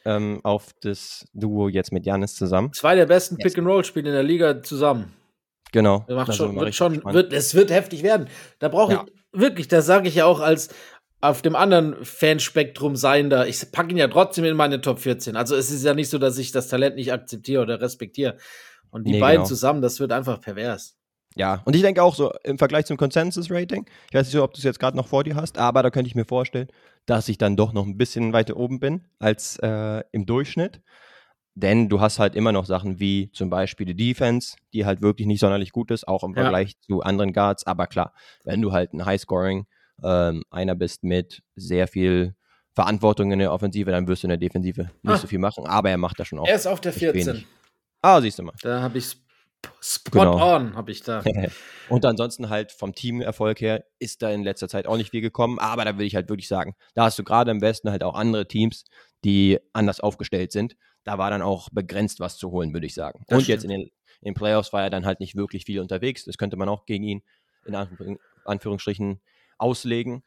ähm, 0.05 0.39
auf 0.43 0.73
das 0.81 1.27
Duo 1.33 1.67
jetzt 1.67 1.91
mit 1.91 2.05
Janis 2.05 2.35
zusammen. 2.35 2.73
Zwei 2.73 2.95
der 2.95 3.05
besten 3.05 3.37
yes. 3.37 3.43
Pick-and-Roll-Spiele 3.43 4.09
in 4.09 4.13
der 4.13 4.23
Liga 4.23 4.61
zusammen. 4.61 5.13
Genau. 5.71 6.05
Macht 6.09 6.29
Also 6.29 6.45
schon, 6.47 6.55
wird 6.59 6.75
schon, 6.75 7.03
wird, 7.03 7.33
es 7.33 7.53
wird 7.55 7.71
heftig 7.71 8.03
werden. 8.03 8.27
Da 8.59 8.69
brauche 8.69 8.93
ich 8.93 8.99
Ja. 8.99 9.05
wirklich, 9.31 9.67
das 9.67 9.85
sage 9.85 10.07
ich 10.07 10.15
ja 10.15 10.25
auch 10.25 10.39
als 10.39 10.69
auf 11.19 11.41
dem 11.41 11.55
anderen 11.55 12.03
Fanspektrum 12.05 12.95
seiender. 12.95 13.47
Ich 13.47 13.71
packe 13.71 13.91
ihn 13.91 13.97
ja 13.97 14.07
trotzdem 14.07 14.45
in 14.45 14.55
meine 14.55 14.81
Top 14.81 14.99
14. 14.99 15.35
Also 15.35 15.55
es 15.55 15.71
ist 15.71 15.83
ja 15.83 15.93
nicht 15.93 16.09
so, 16.09 16.17
dass 16.19 16.37
ich 16.37 16.51
das 16.51 16.67
Talent 16.67 16.95
nicht 16.95 17.11
akzeptiere 17.11 17.61
oder 17.63 17.81
respektiere. 17.81 18.37
Und 18.91 19.05
die 19.07 19.13
Nee, 19.13 19.19
beiden 19.19 19.37
genau. 19.37 19.47
zusammen, 19.47 19.81
das 19.81 19.99
wird 19.99 20.11
einfach 20.11 20.39
pervers. 20.39 20.95
Ja, 21.35 21.61
und 21.65 21.75
ich 21.75 21.81
denke 21.81 22.01
auch 22.01 22.15
so 22.15 22.31
im 22.43 22.57
Vergleich 22.57 22.85
zum 22.85 22.97
Consensus-Rating, 22.97 23.85
ich 24.09 24.13
weiß 24.15 24.25
nicht 24.27 24.33
so, 24.33 24.43
ob 24.43 24.53
du 24.53 24.57
es 24.59 24.63
jetzt 24.63 24.79
gerade 24.79 24.97
noch 24.97 25.07
vor 25.07 25.23
dir 25.23 25.35
hast, 25.35 25.57
aber 25.59 25.83
da 25.83 25.91
könnte 25.91 26.07
ich 26.07 26.15
mir 26.15 26.25
vorstellen, 26.25 26.67
dass 27.05 27.29
ich 27.29 27.37
dann 27.37 27.55
doch 27.55 27.73
noch 27.73 27.85
ein 27.85 27.97
bisschen 27.97 28.33
weiter 28.33 28.57
oben 28.57 28.79
bin 28.79 29.05
als 29.19 29.57
äh, 29.59 30.03
im 30.11 30.25
Durchschnitt. 30.25 30.81
Denn 31.59 31.89
du 31.89 31.99
hast 32.01 32.19
halt 32.19 32.35
immer 32.35 32.51
noch 32.51 32.65
Sachen 32.65 32.99
wie 32.99 33.31
zum 33.31 33.49
Beispiel 33.49 33.87
die 33.87 33.95
Defense, 33.95 34.55
die 34.73 34.85
halt 34.85 35.01
wirklich 35.01 35.25
nicht 35.25 35.39
sonderlich 35.39 35.71
gut 35.71 35.89
ist, 35.89 36.07
auch 36.07 36.23
im 36.23 36.35
Ja. 36.35 36.41
Vergleich 36.43 36.79
zu 36.81 37.01
anderen 37.01 37.33
Guards. 37.33 37.65
Aber 37.65 37.87
klar, 37.87 38.13
wenn 38.43 38.61
du 38.61 38.73
halt 38.73 38.93
ein 38.93 39.03
Highscoring 39.05 39.65
ähm, 40.03 40.43
einer 40.51 40.75
bist 40.75 41.03
mit 41.03 41.41
sehr 41.55 41.87
viel 41.87 42.35
Verantwortung 42.75 43.31
in 43.31 43.39
der 43.39 43.51
Offensive, 43.51 43.89
dann 43.89 44.07
wirst 44.07 44.21
du 44.21 44.27
in 44.27 44.29
der 44.29 44.37
Defensive 44.37 44.91
nicht 45.01 45.13
Ah. 45.15 45.17
so 45.17 45.25
viel 45.25 45.39
machen. 45.39 45.65
Aber 45.65 45.89
er 45.89 45.97
macht 45.97 46.19
da 46.19 46.25
schon 46.25 46.37
auch. 46.37 46.47
Er 46.47 46.53
ist 46.55 46.67
auf 46.67 46.79
der 46.79 46.91
echt 46.91 46.99
14. 46.99 47.25
wenig. 47.27 47.47
Ah, 48.03 48.21
siehst 48.21 48.37
du 48.37 48.43
mal. 48.43 48.53
Da 48.61 48.81
habe 48.83 48.99
ich 48.99 49.05
sp 49.09 49.25
spot 49.81 50.11
Genau. 50.19 50.55
on, 50.55 50.75
habe 50.75 50.91
ich 50.91 51.01
da. 51.01 51.23
Und 51.89 52.05
ansonsten 52.05 52.49
halt 52.49 52.71
vom 52.71 52.93
Teamerfolg 52.93 53.59
her 53.61 53.83
ist 53.97 54.21
da 54.21 54.29
in 54.29 54.43
letzter 54.43 54.67
Zeit 54.67 54.85
auch 54.85 54.97
nicht 54.97 55.09
viel 55.09 55.21
gekommen. 55.21 55.57
Aber 55.57 55.83
da 55.85 55.97
will 55.97 56.05
ich 56.05 56.13
halt 56.13 56.29
wirklich 56.29 56.47
sagen, 56.47 56.75
da 56.93 57.05
hast 57.05 57.17
du 57.17 57.23
gerade 57.23 57.49
im 57.49 57.61
Westen 57.61 57.89
halt 57.89 58.03
auch 58.03 58.13
andere 58.13 58.47
Teams, 58.47 58.85
die 59.25 59.57
anders 59.73 59.99
aufgestellt 59.99 60.51
sind. 60.51 60.75
Da 61.07 61.17
war 61.17 61.29
dann 61.29 61.41
auch 61.41 61.69
begrenzt 61.71 62.19
was 62.19 62.37
zu 62.37 62.51
holen, 62.51 62.73
würde 62.73 62.85
ich 62.85 62.93
sagen. 62.93 63.23
Das 63.27 63.37
Und 63.37 63.47
jetzt 63.47 63.63
in 63.63 63.69
den, 63.69 63.81
in 63.83 63.91
den 64.25 64.33
Playoffs 64.33 64.73
war 64.73 64.83
er 64.83 64.89
dann 64.89 65.05
halt 65.05 65.21
nicht 65.21 65.37
wirklich 65.37 65.63
viel 65.63 65.79
unterwegs. 65.79 66.25
Das 66.25 66.37
könnte 66.37 66.57
man 66.57 66.67
auch 66.67 66.85
gegen 66.85 67.05
ihn 67.05 67.23
in 67.65 67.75
Anführ- 67.75 68.17
Anführungsstrichen 68.43 69.21
auslegen. 69.57 70.23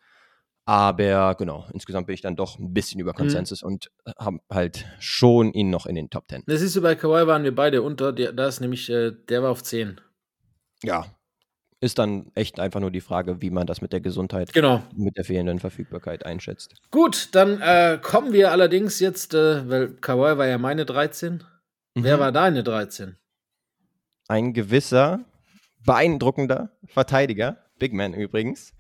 Aber 0.64 1.34
genau, 1.34 1.66
insgesamt 1.74 2.06
bin 2.06 2.14
ich 2.14 2.22
dann 2.22 2.34
doch 2.34 2.58
ein 2.58 2.72
bisschen 2.72 2.98
über 2.98 3.12
Konsensus 3.12 3.62
und 3.62 3.90
habe 4.18 4.38
halt 4.50 4.86
schon 5.00 5.52
ihn 5.52 5.68
noch 5.68 5.84
in 5.84 5.96
den 5.96 6.08
Top 6.08 6.24
10. 6.30 6.44
Das 6.46 6.60
siehst 6.60 6.76
du, 6.76 6.80
bei 6.80 6.94
Kawhi 6.94 7.26
waren 7.26 7.44
wir 7.44 7.54
beide 7.54 7.82
unter. 7.82 8.12
Der, 8.14 8.32
da 8.32 8.46
ist 8.48 8.60
nämlich, 8.60 8.88
äh, 8.88 9.10
der 9.28 9.42
war 9.42 9.50
auf 9.50 9.62
10. 9.62 10.00
Ja, 10.82 11.04
ist 11.80 11.98
dann 11.98 12.30
echt 12.34 12.60
einfach 12.60 12.80
nur 12.80 12.90
die 12.90 13.00
Frage, 13.00 13.40
wie 13.40 13.50
man 13.50 13.66
das 13.66 13.80
mit 13.80 13.92
der 13.92 14.00
Gesundheit 14.00 14.52
Genau. 14.52 14.82
mit 14.94 15.16
der 15.16 15.24
fehlenden 15.24 15.58
Verfügbarkeit 15.60 16.26
einschätzt. 16.26 16.74
Gut, 16.90 17.28
dann 17.32 17.60
äh, 17.62 17.98
kommen 18.02 18.32
wir 18.32 18.52
allerdings 18.52 19.00
jetzt, 19.00 19.32
äh, 19.34 19.68
weil 19.68 19.88
Kawhi 19.94 20.36
war 20.36 20.46
ja 20.46 20.58
meine 20.58 20.84
13. 20.84 21.42
Wer 21.94 22.16
Mhm. 22.16 22.20
war 22.20 22.32
deine 22.32 22.62
13? 22.62 23.16
Ein 24.28 24.52
gewisser, 24.52 25.20
beeindruckender 25.84 26.70
Verteidiger, 26.86 27.56
Big 27.78 27.92
Man 27.94 28.12
übrigens, 28.14 28.74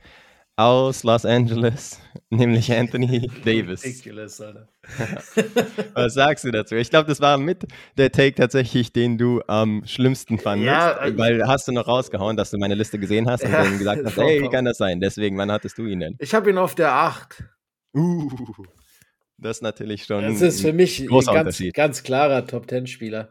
aus 0.56 1.04
Los 1.04 1.24
Angeles, 1.24 1.98
nämlich 2.30 2.70
Anthony 2.72 3.30
Davis. 3.44 3.84
Ridiculous, 3.84 4.40
Alter. 4.40 4.68
Was 5.94 6.14
sagst 6.14 6.44
du 6.44 6.50
dazu? 6.50 6.74
Ich 6.74 6.90
glaube, 6.90 7.08
das 7.08 7.20
war 7.20 7.38
mit 7.38 7.66
der 7.96 8.12
Take 8.12 8.34
tatsächlich, 8.34 8.92
den 8.92 9.16
du 9.16 9.40
am 9.46 9.82
schlimmsten 9.86 10.38
fandest, 10.38 10.66
Ja, 10.66 11.04
äh, 11.06 11.16
weil 11.16 11.46
hast 11.46 11.68
du 11.68 11.72
noch 11.72 11.86
rausgehauen, 11.86 12.36
dass 12.36 12.50
du 12.50 12.58
meine 12.58 12.74
Liste 12.74 12.98
gesehen 12.98 13.28
hast 13.30 13.44
und 13.44 13.52
Ja, 13.52 13.62
dann 13.64 13.78
gesagt 13.78 14.04
hast, 14.04 14.16
hey, 14.16 14.42
wie 14.42 14.48
kann 14.48 14.64
das 14.66 14.76
sein? 14.78 15.00
Deswegen, 15.00 15.38
wann 15.38 15.50
hattest 15.50 15.78
du 15.78 15.86
ihn 15.86 16.00
denn? 16.00 16.16
Ich 16.18 16.34
habe 16.34 16.50
ihn 16.50 16.58
auf 16.58 16.74
der 16.74 16.92
8. 16.92 17.44
Uh, 17.94 18.30
das 19.38 19.58
ist 19.58 19.62
natürlich 19.62 20.04
schon 20.04 20.22
Das 20.22 20.42
ist 20.42 20.60
für 20.60 20.72
mich 20.72 21.00
ein 21.00 21.06
ganz, 21.08 21.62
ganz 21.72 22.02
klarer 22.02 22.46
Top-10-Spieler. 22.46 23.30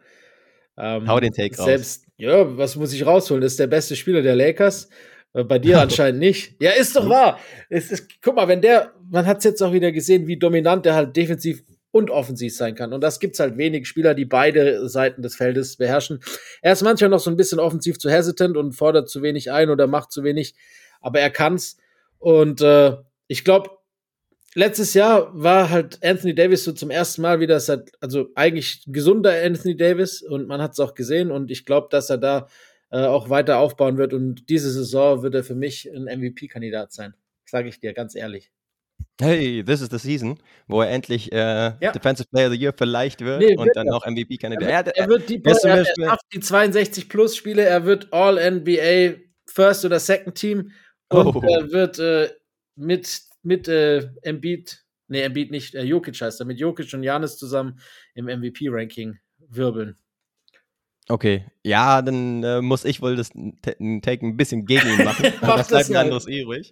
Ähm, 0.77 1.07
Hau 1.07 1.19
den 1.19 1.31
Take 1.33 1.55
raus. 1.57 1.65
selbst, 1.65 2.05
Ja, 2.17 2.57
was 2.57 2.75
muss 2.75 2.93
ich 2.93 3.05
rausholen? 3.05 3.41
Das 3.41 3.51
ist 3.53 3.59
der 3.59 3.67
beste 3.67 3.95
Spieler 3.95 4.21
der 4.21 4.35
Lakers. 4.35 4.89
Äh, 5.33 5.43
Bei 5.43 5.59
dir 5.59 5.79
anscheinend 5.81 6.19
nicht. 6.19 6.55
Ja, 6.61 6.71
ist 6.71 6.95
doch 6.95 7.07
wahr. 7.09 7.39
Es 7.69 7.91
ist, 7.91 8.21
guck 8.21 8.35
mal, 8.35 8.47
wenn 8.47 8.61
der, 8.61 8.93
man 9.09 9.25
hat 9.25 9.39
es 9.39 9.43
jetzt 9.43 9.61
auch 9.61 9.73
wieder 9.73 9.91
gesehen, 9.91 10.27
wie 10.27 10.37
dominant 10.37 10.85
der 10.85 10.95
halt 10.95 11.15
defensiv 11.15 11.63
und 11.91 12.11
offensiv 12.11 12.55
sein 12.55 12.75
kann. 12.75 12.93
Und 12.93 13.01
das 13.01 13.19
gibt's 13.19 13.39
halt 13.39 13.57
wenig 13.57 13.87
Spieler, 13.87 14.13
die 14.13 14.25
beide 14.25 14.87
Seiten 14.87 15.21
des 15.21 15.35
Feldes 15.35 15.77
beherrschen. 15.77 16.19
Er 16.61 16.73
ist 16.73 16.83
manchmal 16.83 17.09
noch 17.09 17.19
so 17.19 17.31
ein 17.31 17.37
bisschen 17.37 17.59
offensiv 17.59 17.97
zu 17.97 18.11
hesitant 18.11 18.57
und 18.57 18.73
fordert 18.73 19.09
zu 19.09 19.21
wenig 19.23 19.51
ein 19.51 19.69
oder 19.69 19.87
macht 19.87 20.11
zu 20.11 20.23
wenig, 20.23 20.53
aber 21.01 21.19
er 21.19 21.31
kann's. 21.31 21.77
Und 22.19 22.61
äh, 22.61 22.95
ich 23.27 23.43
glaube, 23.43 23.71
letztes 24.53 24.93
Jahr 24.93 25.31
war 25.33 25.69
halt 25.71 25.99
Anthony 26.03 26.35
Davis 26.35 26.63
so 26.63 26.73
zum 26.73 26.91
ersten 26.91 27.23
Mal 27.23 27.39
wieder, 27.39 27.59
seit, 27.59 27.91
also 28.01 28.27
eigentlich 28.35 28.83
gesunder 28.87 29.33
Anthony 29.43 29.75
Davis 29.75 30.21
und 30.21 30.47
man 30.47 30.61
hat 30.61 30.73
es 30.73 30.79
auch 30.79 30.93
gesehen 30.93 31.31
und 31.31 31.49
ich 31.49 31.65
glaube, 31.65 31.87
dass 31.89 32.09
er 32.09 32.17
da 32.17 32.47
äh, 32.91 33.05
auch 33.05 33.29
weiter 33.29 33.57
aufbauen 33.59 33.97
wird 33.97 34.13
und 34.13 34.49
diese 34.49 34.71
Saison 34.71 35.21
wird 35.23 35.35
er 35.35 35.43
für 35.43 35.55
mich 35.55 35.89
ein 35.93 36.03
MVP-Kandidat 36.05 36.91
sein. 36.93 37.13
Sage 37.45 37.69
ich 37.69 37.79
dir 37.79 37.93
ganz 37.93 38.15
ehrlich. 38.15 38.51
Hey, 39.21 39.63
this 39.63 39.81
is 39.81 39.89
the 39.89 39.97
season, 39.97 40.39
wo 40.67 40.81
er 40.81 40.89
endlich 40.89 41.31
äh, 41.31 41.71
Defensive 41.93 42.27
Player 42.29 42.47
of 42.47 42.53
the 42.53 42.59
Year 42.59 42.73
vielleicht 42.77 43.21
wird 43.21 43.39
Nee, 43.41 43.55
und 43.57 43.65
wird 43.65 43.75
dann 43.75 43.87
er. 43.87 43.95
auch 43.95 44.05
MVP-Kandidat. 44.05 44.69
Er 44.69 44.71
Ja, 44.71 44.85
wird, 44.85 44.97
er 44.97 45.07
wird 45.09 45.29
die, 45.29 45.43
er 45.43 45.63
er, 45.63 45.85
er 46.09 46.17
die 46.33 46.39
62 46.39 47.09
plus 47.09 47.35
Spiele, 47.35 47.63
er 47.63 47.85
wird 47.85 48.11
All-NBA 48.13 49.19
First 49.47 49.83
oder 49.85 49.99
Second 49.99 50.35
Team 50.35 50.71
und 51.09 51.35
Oh. 51.35 51.41
er 51.41 51.71
wird 51.71 51.99
äh, 51.99 52.29
mit, 52.75 53.21
mit 53.43 53.67
äh, 53.67 54.09
Embiid, 54.21 54.85
nee, 55.07 55.21
Embiid 55.21 55.51
nicht, 55.51 55.75
äh, 55.75 55.83
Jokic 55.83 56.21
heißt 56.21 56.39
er, 56.39 56.45
mit 56.45 56.59
Jokic 56.59 56.93
und 56.93 57.03
Janis 57.03 57.37
zusammen 57.37 57.79
im 58.15 58.25
MVP-Ranking 58.25 59.17
wirbeln. 59.49 59.97
Okay, 61.11 61.43
ja, 61.63 62.03
dann 62.03 62.43
äh, 62.43 62.61
muss 62.61 62.85
ich 62.85 63.01
wohl 63.01 63.15
das 63.15 63.29
Take 63.31 64.25
ein 64.25 64.37
bisschen 64.37 64.65
gegen 64.67 64.87
ihn 64.89 65.03
machen. 65.03 65.25
Mach 65.41 65.57
das 65.57 65.67
das 65.67 65.67
bleibt 65.69 65.89
mal. 65.89 65.97
anderes 66.01 66.27
übrig. 66.27 66.71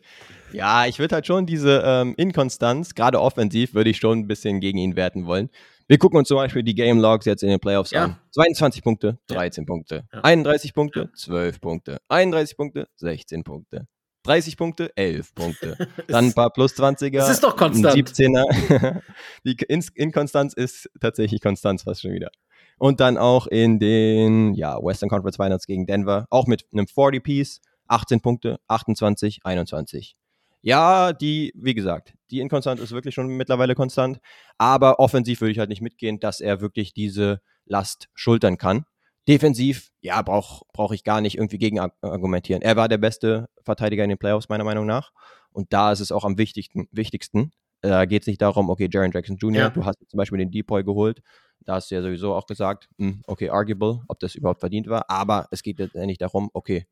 Ja, 0.54 0.86
ich 0.86 1.00
würde 1.00 1.16
halt 1.16 1.26
schon 1.26 1.48
diese 1.48 1.82
ähm, 1.84 2.14
Inkonstanz, 2.18 2.94
gerade 2.94 3.20
offensiv, 3.20 3.74
würde 3.74 3.90
ich 3.90 3.98
schon 3.98 4.20
ein 4.20 4.28
bisschen 4.28 4.60
gegen 4.60 4.78
ihn 4.78 4.96
werten 4.96 5.26
wollen. 5.26 5.50
Wir 5.88 5.98
gucken 5.98 6.20
uns 6.20 6.28
zum 6.28 6.38
Beispiel 6.38 6.62
die 6.64 6.76
Game 6.76 7.00
Logs 7.00 7.26
jetzt 7.26 7.42
in 7.42 7.50
den 7.50 7.60
Playoffs 7.60 7.92
Ja. 7.92 8.04
an. 8.04 8.18
22 8.32 8.84
Punkte, 8.84 9.18
Ja. 9.30 9.38
13 9.38 9.66
Punkte. 9.66 10.04
Ja. 10.14 10.22
31 10.24 10.74
Punkte, 10.74 11.10
12 11.16 11.60
Punkte. 11.60 11.98
31 12.10 12.58
Punkte, 12.58 12.88
16 12.98 13.44
Punkte. 13.44 13.88
30 14.24 14.58
Punkte, 14.58 14.92
11 14.96 15.34
Punkte. 15.34 15.78
Dann 16.08 16.26
ein 16.26 16.34
paar 16.34 16.52
plus 16.52 16.74
20er. 16.74 17.18
Es 17.20 17.30
ist 17.30 17.44
doch 17.44 17.54
ein 17.54 17.58
konstant. 17.58 17.96
17er. 17.96 19.02
Die 19.46 19.56
In 19.68 19.84
Inkonstanz 19.96 20.54
ist 20.54 20.90
tatsächlich 21.00 21.42
Konstanz 21.42 21.84
fast 21.84 22.02
schon 22.02 22.12
wieder. 22.12 22.30
Und 22.80 23.00
dann 23.00 23.18
auch 23.18 23.48
in 23.48 23.80
den 23.80 24.54
ja, 24.54 24.78
Western 24.82 25.10
Conference 25.10 25.38
Finals 25.38 25.66
gegen 25.66 25.86
Denver, 25.88 26.28
auch 26.30 26.46
mit 26.48 26.66
einem 26.72 26.86
40-Piece, 26.86 27.62
18 27.88 28.22
Punkte, 28.22 28.60
28, 28.68 29.40
21. 29.44 30.16
Ja, 30.62 31.14
die, 31.14 31.54
wie 31.56 31.74
gesagt, 31.74 32.14
die 32.30 32.40
Inkonstant 32.40 32.80
ist 32.80 32.92
wirklich 32.92 33.16
schon 33.16 33.28
mittlerweile 33.28 33.74
konstant, 33.76 34.20
aber 34.58 35.00
offensiv 35.00 35.42
würde 35.42 35.52
ich 35.52 35.60
halt 35.60 35.70
nicht 35.70 35.82
mitgehen, 35.82 36.20
dass 36.20 36.42
er 36.42 36.62
wirklich 36.62 36.94
diese 36.94 37.42
Last 37.66 38.10
schultern 38.14 38.58
kann. 38.58 38.86
Defensiv, 39.28 39.90
ja, 40.02 40.22
brauche 40.22 40.64
brauch 40.74 40.92
ich 40.94 41.04
gar 41.04 41.22
nicht 41.22 41.38
irgendwie 41.38 41.58
gegen 41.58 41.80
ar- 41.80 41.94
argumentieren. 42.02 42.62
Er 42.62 42.76
war 42.76 42.88
der 42.88 42.98
beste 42.98 43.50
Verteidiger 43.64 44.04
in 44.04 44.10
den 44.10 44.18
Playoffs, 44.18 44.50
meiner 44.50 44.64
Meinung 44.64 44.86
nach. 44.86 45.12
Und 45.52 45.74
da 45.74 45.92
ist 45.92 46.00
es 46.00 46.12
auch 46.12 46.24
am 46.26 46.38
wichtigsten. 46.38 46.88
wichtigsten. 46.92 47.52
Da 47.82 48.06
geht 48.06 48.24
es 48.24 48.28
nicht 48.28 48.42
darum, 48.42 48.70
okay, 48.70 48.88
Jaron 48.92 49.12
Jackson 49.12 49.38
Jr., 49.38 49.64
Ja. 49.64 49.70
du 49.70 49.86
hast 49.86 49.98
zum 50.08 50.18
Beispiel 50.18 50.40
den 50.40 50.52
Depoy 50.52 50.84
geholt. 50.84 51.22
Da 51.68 51.76
hast 51.76 51.92
du 51.92 51.96
ja 51.96 52.02
sowieso 52.02 52.34
auch 52.34 52.46
gesagt, 52.46 52.88
hm, 52.98 53.22
okay, 53.28 53.50
arguable, 53.50 54.02
ob 54.08 54.22
das 54.22 54.36
überhaupt 54.36 54.62
verdient 54.62 54.88
war. 54.88 55.10
Aber 55.10 55.50
es 55.52 55.62
geht 55.64 55.80
letztendlich 55.80 56.18
darum, 56.18 56.50
okay, 56.54 56.88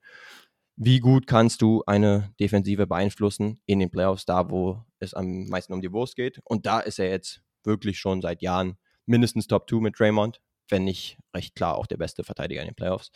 wie 0.76 1.00
gut 1.00 1.28
kannst 1.28 1.62
du 1.62 1.82
eine 1.88 2.34
Defensive 2.42 2.86
beeinflussen 2.86 3.62
in 3.66 3.80
den 3.80 3.90
Playoffs, 3.90 4.26
da 4.26 4.50
wo 4.50 4.84
es 5.00 5.14
am 5.14 5.48
meisten 5.48 5.72
um 5.72 5.82
die 5.82 5.94
Wurst 5.94 6.18
geht. 6.18 6.42
Und 6.44 6.66
da 6.66 6.82
ist 6.82 7.00
er 7.00 7.10
jetzt 7.10 7.42
wirklich 7.64 7.98
schon 7.98 8.22
seit 8.22 8.42
Jahren 8.42 8.78
mindestens 9.06 9.48
Top 9.48 9.70
2 9.70 9.78
mit 9.78 9.98
Draymond, 9.98 10.42
wenn 10.68 10.84
nicht 10.84 11.18
recht 11.34 11.56
klar 11.56 11.78
auch 11.78 11.86
der 11.86 11.98
beste 11.98 12.26
Verteidiger 12.26 12.62
in 12.62 12.68
den 12.68 12.76
Playoffs. 12.76 13.12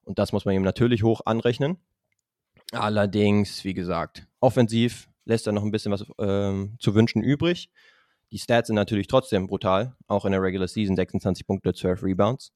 Und 0.00 0.18
das 0.18 0.32
muss 0.32 0.46
man 0.46 0.54
ihm 0.54 0.62
natürlich 0.62 1.02
hoch 1.02 1.20
anrechnen. 1.26 1.76
Allerdings, 2.72 3.64
wie 3.64 3.74
gesagt, 3.74 4.26
offensiv 4.40 5.10
lässt 5.26 5.46
er 5.46 5.52
noch 5.52 5.62
ein 5.62 5.70
bisschen 5.70 5.92
was 5.92 6.06
ähm, 6.18 6.76
zu 6.80 6.94
wünschen 6.94 7.22
übrig. 7.22 7.70
Die 8.32 8.38
Stats 8.38 8.68
sind 8.68 8.76
natürlich 8.76 9.08
trotzdem 9.08 9.46
brutal, 9.46 9.94
auch 10.08 10.24
in 10.24 10.32
der 10.32 10.40
Regular 10.40 10.66
Season 10.66 10.96
26 10.96 11.46
Punkte, 11.46 11.74
12 11.74 12.02
Rebounds. 12.02 12.52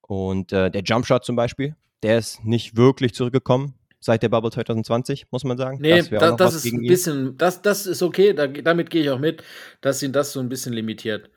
Und 0.00 0.52
äh, 0.52 0.70
der 0.72 0.82
Jumpshot 0.82 1.24
zum 1.24 1.36
Beispiel, 1.36 1.76
der 2.02 2.18
ist 2.18 2.44
nicht 2.44 2.76
wirklich 2.76 3.14
zurückgekommen 3.14 3.74
seit 4.00 4.22
der 4.24 4.28
Bubble 4.28 4.50
2020, 4.50 5.26
muss 5.30 5.44
man 5.44 5.56
sagen. 5.56 5.78
Nee, 5.80 6.02
da, 6.02 6.32
das 6.32 6.56
ist 6.56 6.66
ein 6.66 6.82
bisschen, 6.82 7.38
das, 7.38 7.62
das 7.62 7.86
ist 7.86 8.02
okay, 8.02 8.34
da, 8.34 8.48
damit 8.48 8.90
gehe 8.90 9.02
ich 9.02 9.10
auch 9.10 9.20
mit, 9.20 9.42
dass 9.80 10.02
ihn 10.02 10.12
das 10.12 10.32
so 10.32 10.40
ein 10.40 10.48
bisschen 10.48 10.72
limitiert. 10.72 11.30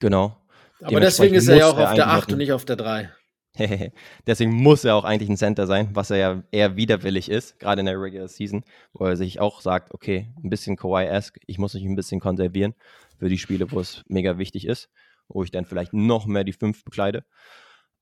Genau. 0.00 0.36
Aber 0.80 0.98
deswegen 0.98 1.34
ist 1.34 1.46
er 1.46 1.58
ja 1.58 1.66
auch 1.66 1.78
auf 1.78 1.94
der 1.94 2.06
eigentlich 2.08 2.22
8 2.22 2.32
und 2.32 2.38
nicht 2.38 2.52
auf 2.52 2.64
der 2.64 2.76
3. 2.76 3.10
Deswegen 4.26 4.52
muss 4.52 4.84
er 4.84 4.94
auch 4.94 5.04
eigentlich 5.04 5.28
ein 5.28 5.36
Center 5.36 5.66
sein, 5.66 5.90
was 5.92 6.10
er 6.10 6.16
ja 6.16 6.42
eher 6.52 6.76
widerwillig 6.76 7.28
ist, 7.28 7.58
gerade 7.58 7.80
in 7.80 7.86
der 7.86 8.00
Regular 8.00 8.28
Season, 8.28 8.64
wo 8.92 9.04
er 9.04 9.16
sich 9.16 9.40
auch 9.40 9.60
sagt, 9.60 9.92
okay, 9.92 10.32
ein 10.42 10.50
bisschen 10.50 10.76
Kawhi-esque, 10.76 11.40
ich 11.46 11.58
muss 11.58 11.74
mich 11.74 11.84
ein 11.84 11.96
bisschen 11.96 12.20
konservieren 12.20 12.74
für 13.20 13.28
die 13.28 13.38
Spiele, 13.38 13.70
wo 13.70 13.78
es 13.78 14.02
mega 14.08 14.36
wichtig 14.38 14.66
ist, 14.66 14.88
wo 15.28 15.44
ich 15.44 15.52
dann 15.52 15.64
vielleicht 15.64 15.92
noch 15.92 16.26
mehr 16.26 16.42
die 16.42 16.52
5 16.52 16.84
bekleide. 16.84 17.24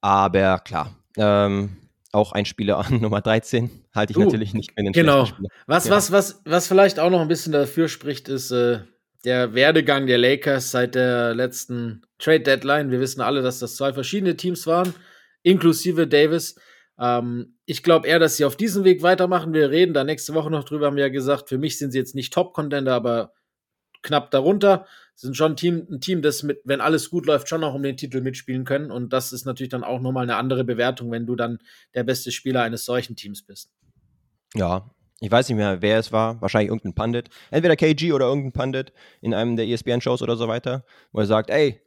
Aber 0.01 0.59
klar, 0.61 0.97
ähm, 1.17 1.77
auch 2.13 2.33
ein 2.33 2.47
Spieler 2.47 2.79
an 2.79 3.01
Nummer 3.03 3.21
13 3.21 3.71
halte 3.95 4.13
ich 4.13 4.17
Uh, 4.17 4.23
natürlich 4.25 4.55
nicht 4.55 4.71
für 4.73 4.83
den 4.83 4.93
Genau. 4.93 5.29
Was, 5.67 5.87
Ja. 5.87 5.91
was, 5.91 6.13
was, 6.13 6.41
was 6.47 6.69
vielleicht 6.69 6.99
auch 7.01 7.11
noch 7.11 7.21
ein 7.21 7.29
bisschen 7.29 7.53
dafür 7.53 7.89
spricht, 7.89 8.29
ist 8.29 8.51
äh, 8.53 8.81
der 9.25 9.53
Werdegang 9.55 10.07
der 10.07 10.19
Lakers 10.19 10.71
seit 10.71 10.95
der 10.95 11.35
letzten 11.35 12.03
Trade 12.19 12.41
Deadline. 12.41 12.91
Wir 12.91 13.01
wissen 13.01 13.21
alle, 13.21 13.43
dass 13.43 13.59
das 13.59 13.77
zwei 13.77 13.93
verschiedene 13.93 14.37
Teams 14.37 14.67
waren, 14.67 14.95
inklusive 15.43 16.07
Davis. 16.07 16.55
Ähm, 17.01 17.57
ich 17.67 17.83
glaube 17.83 18.07
eher, 18.07 18.21
dass 18.21 18.37
sie 18.37 18.45
auf 18.45 18.57
diesem 18.57 18.85
Weg 18.85 19.03
weitermachen. 19.03 19.53
Wir 19.53 19.71
reden 19.71 19.93
da 19.93 20.05
nächste 20.05 20.35
Woche 20.35 20.51
noch 20.51 20.65
drüber, 20.65 20.87
haben 20.87 20.97
wir 20.97 21.05
ja 21.05 21.11
gesagt. 21.13 21.49
Für 21.49 21.59
mich 21.59 21.77
sind 21.79 21.91
sie 21.91 21.99
jetzt 21.99 22.15
nicht 22.15 22.33
Top-Contender, 22.33 22.95
aber 22.95 23.33
knapp 24.03 24.31
darunter. 24.31 24.87
Sind 25.15 25.37
schon 25.37 25.53
ein 25.53 25.57
Team, 25.57 25.87
ein 25.91 26.01
Team, 26.01 26.23
das 26.23 26.43
mit, 26.43 26.61
wenn 26.65 26.81
alles 26.81 27.11
gut 27.11 27.27
läuft, 27.27 27.49
schon 27.49 27.65
auch 27.65 27.75
um 27.75 27.83
den 27.83 27.97
Titel 27.97 28.21
mitspielen 28.21 28.65
können. 28.65 28.91
Und 28.91 29.13
das 29.13 29.33
ist 29.33 29.47
natürlich 29.47 29.71
dann 29.71 29.85
auch 29.85 30.01
nochmal 30.01 30.23
eine 30.23 30.37
andere 30.37 30.65
Bewertung, 30.65 31.11
wenn 31.11 31.27
du 31.27 31.35
dann 31.35 31.59
der 31.95 32.05
beste 32.05 32.31
Spieler 32.31 32.63
eines 32.63 32.85
solchen 32.85 33.17
Teams 33.17 33.43
bist. 33.43 33.71
Ja, 34.55 34.91
ich 35.21 35.31
weiß 35.31 35.49
nicht 35.49 35.57
mehr, 35.57 35.83
wer 35.83 35.99
es 35.99 36.13
war. 36.13 36.41
Wahrscheinlich 36.41 36.69
irgendein 36.69 36.95
Pandit. 36.95 37.31
Entweder 37.51 37.75
KG 37.75 38.13
oder 38.13 38.27
irgendein 38.27 38.53
Pandit 38.53 38.93
in 39.21 39.35
einem 39.35 39.57
der 39.57 39.67
ESPN-Shows 39.67 40.23
oder 40.23 40.37
so 40.37 40.47
weiter, 40.47 40.85
wo 41.11 41.21
er 41.21 41.27
sagt, 41.27 41.51
ey, 41.51 41.81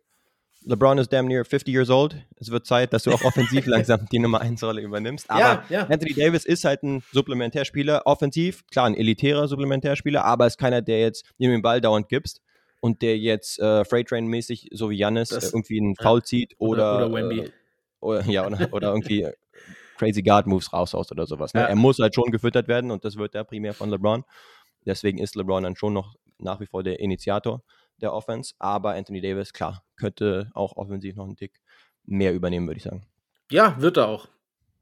LeBron 0.65 0.99
is 0.99 1.09
damn 1.09 1.27
near 1.27 1.43
50 1.43 1.71
years 1.73 1.89
old. 1.89 2.15
Es 2.37 2.51
wird 2.51 2.65
Zeit, 2.65 2.93
dass 2.93 3.03
du 3.03 3.11
auch 3.11 3.23
offensiv 3.23 3.65
langsam 3.67 4.07
die 4.11 4.19
Nummer 4.19 4.41
1 4.41 4.63
Rolle 4.63 4.81
übernimmst. 4.81 5.29
Aber 5.29 5.39
Ja, 5.39 5.63
ja. 5.69 5.87
Anthony 5.87 6.13
Davis 6.13 6.45
ist 6.45 6.63
halt 6.65 6.83
ein 6.83 7.03
Supplementärspieler, 7.11 8.03
offensiv, 8.05 8.65
klar, 8.67 8.85
ein 8.85 8.95
elitärer 8.95 9.47
Supplementärspieler, 9.47 10.23
aber 10.23 10.47
ist 10.47 10.57
keiner, 10.57 10.81
der 10.81 10.99
jetzt 10.99 11.25
ihm 11.37 11.51
den 11.51 11.61
Ball 11.61 11.81
dauernd 11.81 12.09
gibst 12.09 12.41
und 12.79 13.01
der 13.01 13.17
jetzt 13.17 13.59
äh, 13.59 13.85
Freight 13.85 14.09
Train-mäßig, 14.09 14.69
so 14.71 14.89
wie 14.89 14.97
Janis, 14.97 15.31
äh, 15.31 15.45
irgendwie 15.45 15.79
einen 15.79 15.95
ja. 15.97 16.03
Foul 16.03 16.23
zieht 16.23 16.53
Oder- 16.59 16.97
oder, 16.97 17.07
oder 17.07 17.15
Wemby. 17.15 17.39
Äh, 17.39 17.51
oder, 17.99 18.25
ja, 18.25 18.45
oder, 18.45 18.73
oder 18.73 18.87
irgendwie 18.89 19.23
äh, 19.23 19.33
crazy 19.97 20.21
Guard 20.21 20.47
Moves 20.47 20.73
raushaust 20.73 21.11
oder 21.11 21.25
sowas. 21.25 21.53
Ne? 21.53 21.61
Ja. 21.61 21.67
Er 21.67 21.75
muss 21.75 21.99
halt 21.99 22.13
schon 22.13 22.31
gefüttert 22.31 22.67
werden 22.67 22.91
und 22.91 23.03
das 23.05 23.15
wird 23.17 23.33
ja 23.33 23.43
primär 23.43 23.73
von 23.73 23.89
LeBron. 23.89 24.23
Deswegen 24.85 25.19
ist 25.19 25.35
LeBron 25.35 25.63
dann 25.63 25.75
schon 25.75 25.93
noch 25.93 26.15
nach 26.39 26.59
wie 26.59 26.65
vor 26.65 26.83
der 26.83 26.99
Initiator 26.99 27.61
der 28.01 28.13
Offense. 28.13 28.53
Aber 28.59 28.93
Anthony 28.93 29.21
Davis, 29.21 29.53
klar, 29.53 29.83
könnte 29.95 30.49
auch 30.53 30.77
offensiv 30.77 31.15
noch 31.15 31.25
einen 31.25 31.35
Tick 31.35 31.59
mehr 32.05 32.33
übernehmen, 32.33 32.67
würde 32.67 32.77
ich 32.77 32.83
sagen. 32.83 33.05
Ja, 33.49 33.79
wird 33.79 33.97
er 33.97 34.07
auch. 34.07 34.27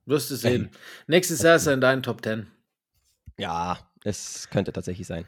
Wirst 0.05 0.31
du 0.31 0.35
sehen. 0.35 0.71
Nächstes 1.07 1.41
Jahr 1.41 1.55
ist 1.55 1.67
er 1.67 1.73
in 1.73 1.81
deinen 1.81 2.03
Top 2.03 2.23
10. 2.23 2.47
Ja, 3.37 3.77
es 4.03 4.49
könnte 4.49 4.73
tatsächlich 4.73 5.07
sein. 5.07 5.25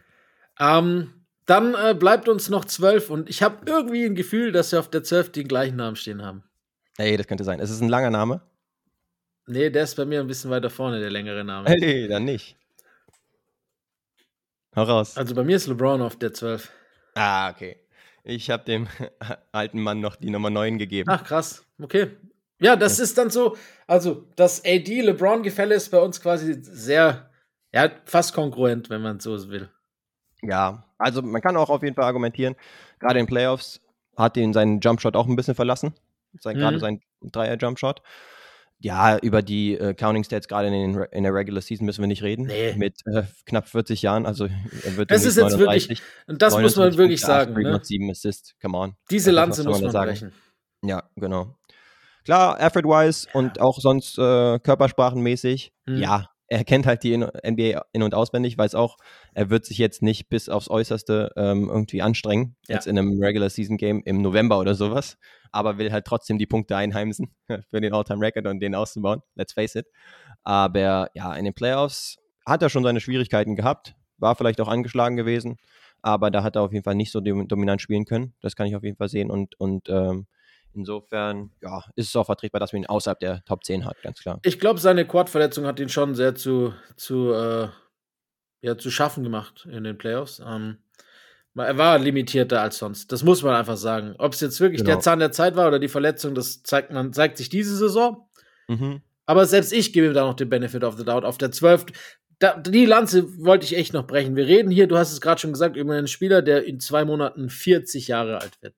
Ähm, 0.60 1.14
dann 1.46 1.76
äh, 1.76 1.94
bleibt 1.94 2.30
uns 2.30 2.50
noch 2.50 2.66
12 2.66 3.10
und 3.10 3.30
ich 3.30 3.44
habe 3.44 3.66
irgendwie 3.66 4.06
ein 4.06 4.16
Gefühl, 4.16 4.52
dass 4.52 4.72
wir 4.72 4.80
auf 4.80 4.90
der 4.90 5.04
12 5.04 5.32
den 5.32 5.48
gleichen 5.48 5.76
Namen 5.76 5.96
stehen 5.96 6.22
haben. 6.22 6.44
Ey, 6.98 7.18
das 7.18 7.28
könnte 7.28 7.44
sein. 7.44 7.60
Es 7.60 7.70
ist 7.70 7.82
ein 7.82 7.90
langer 7.90 8.10
Name. 8.10 8.42
Nee, 9.48 9.70
der 9.70 9.84
ist 9.84 9.96
bei 9.96 10.06
mir 10.06 10.20
ein 10.20 10.28
bisschen 10.28 10.52
weiter 10.52 10.70
vorne, 10.70 11.00
der 11.00 11.10
längere 11.10 11.44
Name. 11.44 11.68
Hey, 11.68 12.08
dann 12.08 12.26
nicht. 12.26 12.56
Hau 14.76 14.84
raus. 14.84 15.18
Also 15.18 15.36
bei 15.36 15.44
mir 15.44 15.58
ist 15.58 15.68
LeBron 15.68 16.02
auf 16.02 16.18
der 16.18 16.34
12. 16.34 16.72
Ah, 17.16 17.50
okay. 17.50 17.81
Ich 18.24 18.50
habe 18.50 18.64
dem 18.64 18.88
alten 19.52 19.82
Mann 19.82 20.00
noch 20.00 20.16
die 20.16 20.30
Nummer 20.30 20.50
9 20.50 20.78
gegeben. 20.78 21.10
Ach, 21.12 21.24
krass. 21.24 21.66
Okay. 21.82 22.12
Ja, 22.60 22.76
das 22.76 23.00
ist 23.00 23.18
dann 23.18 23.32
so, 23.32 23.58
also 23.88 24.28
das 24.36 24.64
AD-LeBron-Gefälle 24.64 25.74
ist 25.74 25.90
bei 25.90 26.00
uns 26.00 26.22
quasi 26.22 26.58
sehr, 26.62 27.32
ja, 27.74 27.90
fast 28.06 28.34
konkurrent, 28.36 28.90
wenn 28.92 29.02
man 29.02 29.20
so 29.20 29.50
will. 29.50 29.70
Ja, 30.44 30.86
also 31.00 31.24
man 31.24 31.42
kann 31.42 31.58
auch 31.58 31.70
auf 31.72 31.82
jeden 31.82 31.96
Fall 31.96 32.06
argumentieren, 32.06 32.56
gerade 33.00 33.20
in 33.20 33.26
Playoffs 33.26 33.82
hat 34.16 34.38
ihn 34.38 34.54
seinen 34.54 34.80
Jumpshot 34.80 35.16
auch 35.16 35.28
ein 35.28 35.36
bisschen 35.36 35.56
verlassen. 35.56 35.94
Sein, 36.40 36.56
Mhm. 36.56 36.60
Gerade 36.62 36.80
sein 36.80 37.02
Dreier-Jumpshot. 37.24 38.02
Ja, 38.84 39.18
über 39.20 39.42
die 39.42 39.76
äh, 39.76 39.94
Counting 39.94 40.24
Stats 40.24 40.48
gerade 40.48 40.68
in, 40.68 40.96
in 41.12 41.24
der 41.24 41.34
Regular 41.34 41.62
Season 41.62 41.86
müssen 41.86 42.02
wir 42.02 42.08
nicht 42.08 42.24
reden. 42.24 42.48
Nee. 42.48 42.74
Mit 42.76 43.02
äh, 43.06 43.24
knapp 43.46 43.68
40 43.68 44.02
Jahren, 44.02 44.26
also 44.26 44.46
er 44.46 44.98
wird 44.98 45.12
Das 45.12 45.24
ist 45.24 45.38
jetzt 45.38 45.60
wirklich, 45.60 45.88
39, 45.90 46.02
und 46.28 46.42
das 46.42 46.54
muss 46.54 46.76
man 46.76 46.86
29 46.90 46.98
wirklich 46.98 47.22
sagen, 47.22 47.54
ne? 47.54 47.60
Rebounds, 47.60 47.88
sieben 47.88 48.10
Assists, 48.10 48.56
come 48.62 48.78
on. 48.78 48.96
Diese 49.10 49.30
Was 49.30 49.36
Lanze 49.36 49.64
muss 49.66 49.82
man 49.82 49.92
brechen. 49.92 50.32
Ja, 50.84 51.04
genau. 51.16 51.56
Klar, 52.26 52.60
effort-wise 52.60 53.28
und 53.34 53.60
auch 53.62 53.80
sonst 53.80 54.18
äh, 54.18 54.60
körpersprachenmäßig. 54.60 55.74
Mhm. 55.86 55.98
Ja, 55.98 56.30
er 56.48 56.64
kennt 56.66 56.86
halt 56.86 57.04
die 57.04 57.16
NBA 57.18 57.84
in- 57.94 58.04
und 58.04 58.14
auswendig, 58.14 58.58
weiß 58.58 58.76
auch, 58.76 58.98
er 59.34 59.50
wird 59.50 59.66
sich 59.66 59.78
jetzt 59.78 60.02
nicht 60.02 60.28
bis 60.28 60.50
aufs 60.50 60.70
Äußerste 60.70 61.32
ähm, 61.36 61.70
irgendwie 61.70 62.02
anstrengen, 62.02 62.56
Ja. 62.68 62.76
jetzt 62.76 62.88
in 62.88 62.98
einem 63.00 63.22
Regular 63.22 63.50
Season 63.50 63.78
Game 63.78 64.02
im 64.06 64.22
November 64.22 64.60
oder 64.60 64.76
sowas, 64.76 65.18
aber 65.52 65.78
will 65.78 65.92
halt 65.92 66.06
trotzdem 66.06 66.38
die 66.38 66.48
Punkte 66.48 66.76
einheimsen 66.78 67.34
für 67.70 67.82
den 67.82 67.94
All-Time 67.94 68.26
Record 68.26 68.48
und 68.48 68.60
den 68.60 68.76
auszubauen. 68.76 69.22
Let's 69.36 69.54
face 69.54 69.76
it. 69.76 69.88
Aber 70.44 71.10
ja, 71.14 71.34
in 71.36 71.46
den 71.46 71.54
Playoffs 71.54 72.18
hat 72.46 72.62
er 72.62 72.70
schon 72.70 72.84
seine 72.84 73.00
Schwierigkeiten 73.00 73.56
gehabt, 73.56 73.96
war 74.18 74.36
vielleicht 74.36 74.60
auch 74.62 74.68
angeschlagen 74.68 75.16
gewesen, 75.16 75.58
aber 76.02 76.32
da 76.32 76.44
hat 76.44 76.56
er 76.56 76.64
auf 76.64 76.74
jeden 76.74 76.84
Fall 76.84 76.96
nicht 76.96 77.12
so 77.12 77.22
dom- 77.22 77.48
dominant 77.48 77.82
spielen 77.82 78.06
können. 78.06 78.34
Das 78.42 78.56
kann 78.56 78.68
ich 78.68 78.76
auf 78.76 78.84
jeden 78.84 78.98
Fall 78.98 79.10
sehen 79.10 79.30
und, 79.30 79.60
und 79.60 79.88
ähm, 79.90 80.26
insofern 80.74 81.52
ja, 81.62 81.84
ist 81.96 82.08
es 82.10 82.16
auch 82.16 82.26
vertretbar, 82.26 82.60
dass 82.60 82.74
man 82.74 82.84
ihn 82.84 82.88
außerhalb 82.88 83.20
der 83.20 83.44
Top 83.46 83.64
10 83.64 83.86
hat, 83.86 84.02
ganz 84.02 84.20
klar. 84.20 84.40
Ich 84.44 84.60
glaube, 84.60 84.80
seine 84.80 85.06
Quad-Verletzung 85.06 85.66
hat 85.66 85.80
ihn 85.80 85.90
schon 85.90 86.16
sehr 86.16 86.34
zu, 86.36 86.74
zu, 86.96 87.34
äh, 87.34 87.68
ja, 88.62 88.78
zu 88.78 88.90
schaffen 88.90 89.24
gemacht 89.24 89.68
in 89.70 89.84
den 89.84 89.98
Playoffs. 89.98 90.42
Ähm, 90.46 90.78
er 91.56 91.78
war 91.78 92.00
limitierter 92.00 92.62
als 92.62 92.78
sonst. 92.78 93.12
Das 93.12 93.24
muss 93.24 93.44
man 93.44 93.56
einfach 93.56 93.78
sagen. 93.78 94.16
Ob 94.18 94.34
es 94.34 94.40
jetzt 94.40 94.60
wirklich 94.62 94.82
Genau. 94.82 94.92
der 94.94 95.00
Zahn 95.02 95.20
der 95.20 95.32
Zeit 95.32 95.56
war 95.56 95.68
oder 95.68 95.80
die 95.80 95.88
Verletzung, 95.90 96.34
das 96.36 96.64
zeigt, 96.64 96.92
man, 96.92 97.12
zeigt 97.14 97.38
sich 97.38 97.50
diese 97.50 97.76
Saison. 97.76 98.28
Mhm. 98.68 99.02
Aber 99.26 99.46
selbst 99.46 99.72
ich 99.74 99.94
gebe 99.94 100.08
ihm 100.08 100.14
da 100.14 100.26
noch 100.26 100.34
den 100.36 100.50
Benefit 100.50 100.84
of 100.84 100.98
the 100.98 101.04
Doubt. 101.06 101.26
Auf 101.26 101.38
der 101.38 101.52
12. 101.52 101.86
Da, 102.40 102.58
die 102.58 102.86
Lanze 102.86 103.44
wollte 103.46 103.66
ich 103.66 103.76
echt 103.78 103.94
noch 103.94 104.08
brechen. 104.08 104.36
Wir 104.36 104.48
reden 104.48 104.72
hier, 104.72 104.88
du 104.88 104.98
hast 104.98 105.12
es 105.12 105.22
gerade 105.22 105.40
schon 105.40 105.54
gesagt, 105.54 105.76
über 105.76 105.94
einen 105.94 106.08
Spieler, 106.08 106.42
der 106.42 106.66
in 106.66 106.80
zwei 106.80 107.06
Monaten 107.06 107.50
40 107.50 108.08
Jahre 108.08 108.42
alt 108.42 108.62
wird. 108.62 108.74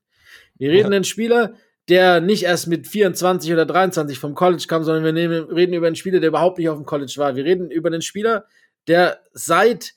Wir 0.57 0.69
reden 0.69 0.79
Ja. 0.81 0.87
über 0.87 0.95
einen 0.95 1.03
Spieler, 1.05 1.53
der 1.89 2.21
nicht 2.21 2.43
erst 2.43 2.67
mit 2.67 2.87
24 2.87 3.51
oder 3.53 3.65
23 3.65 4.17
vom 4.19 4.35
College 4.35 4.65
kam, 4.67 4.83
sondern 4.83 5.03
wir 5.03 5.13
nehmen, 5.13 5.45
reden 5.45 5.73
über 5.73 5.87
einen 5.87 5.95
Spieler, 5.95 6.19
der 6.19 6.29
überhaupt 6.29 6.57
nicht 6.57 6.69
auf 6.69 6.77
dem 6.77 6.85
College 6.85 7.13
war. 7.17 7.35
Wir 7.35 7.45
reden 7.45 7.71
über 7.71 7.87
einen 7.89 8.01
Spieler, 8.01 8.45
der 8.87 9.19
seit 9.33 9.93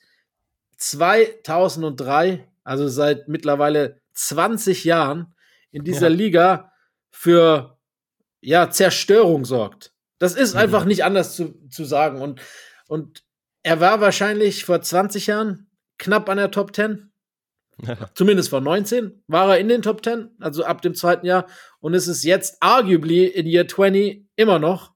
2003, 0.77 2.47
also 2.67 2.89
seit 2.89 3.29
mittlerweile 3.29 4.01
20 4.13 4.83
Jahren 4.83 5.33
in 5.71 5.83
dieser 5.85 6.09
Ja. 6.09 6.15
Liga 6.15 6.71
für 7.11 7.77
ja, 8.41 8.69
Zerstörung 8.69 9.45
sorgt. 9.45 9.93
Das 10.19 10.35
ist 10.35 10.53
Mhm. 10.53 10.59
einfach 10.59 10.83
nicht 10.85 11.03
anders 11.05 11.35
zu, 11.35 11.53
zu 11.69 11.85
sagen. 11.85 12.21
Und, 12.21 12.41
und 12.87 13.23
er 13.63 13.79
war 13.79 14.01
wahrscheinlich 14.01 14.65
vor 14.65 14.81
20 14.81 15.27
Jahren 15.27 15.69
knapp 15.97 16.27
an 16.29 16.37
der 16.37 16.51
Top 16.51 16.75
10. 16.75 17.11
Zumindest 18.15 18.49
vor 18.49 18.59
19 18.61 19.23
war 19.27 19.51
er 19.51 19.59
in 19.59 19.69
den 19.69 19.81
Top 19.81 20.03
10, 20.03 20.29
also 20.39 20.65
ab 20.65 20.81
dem 20.81 20.93
zweiten 20.93 21.25
Jahr. 21.25 21.47
Und 21.79 21.93
es 21.93 22.07
ist 22.07 22.23
jetzt 22.23 22.57
arguably 22.61 23.25
in 23.27 23.45
Year 23.47 23.67
20 23.67 24.25
immer 24.35 24.59
noch. 24.59 24.93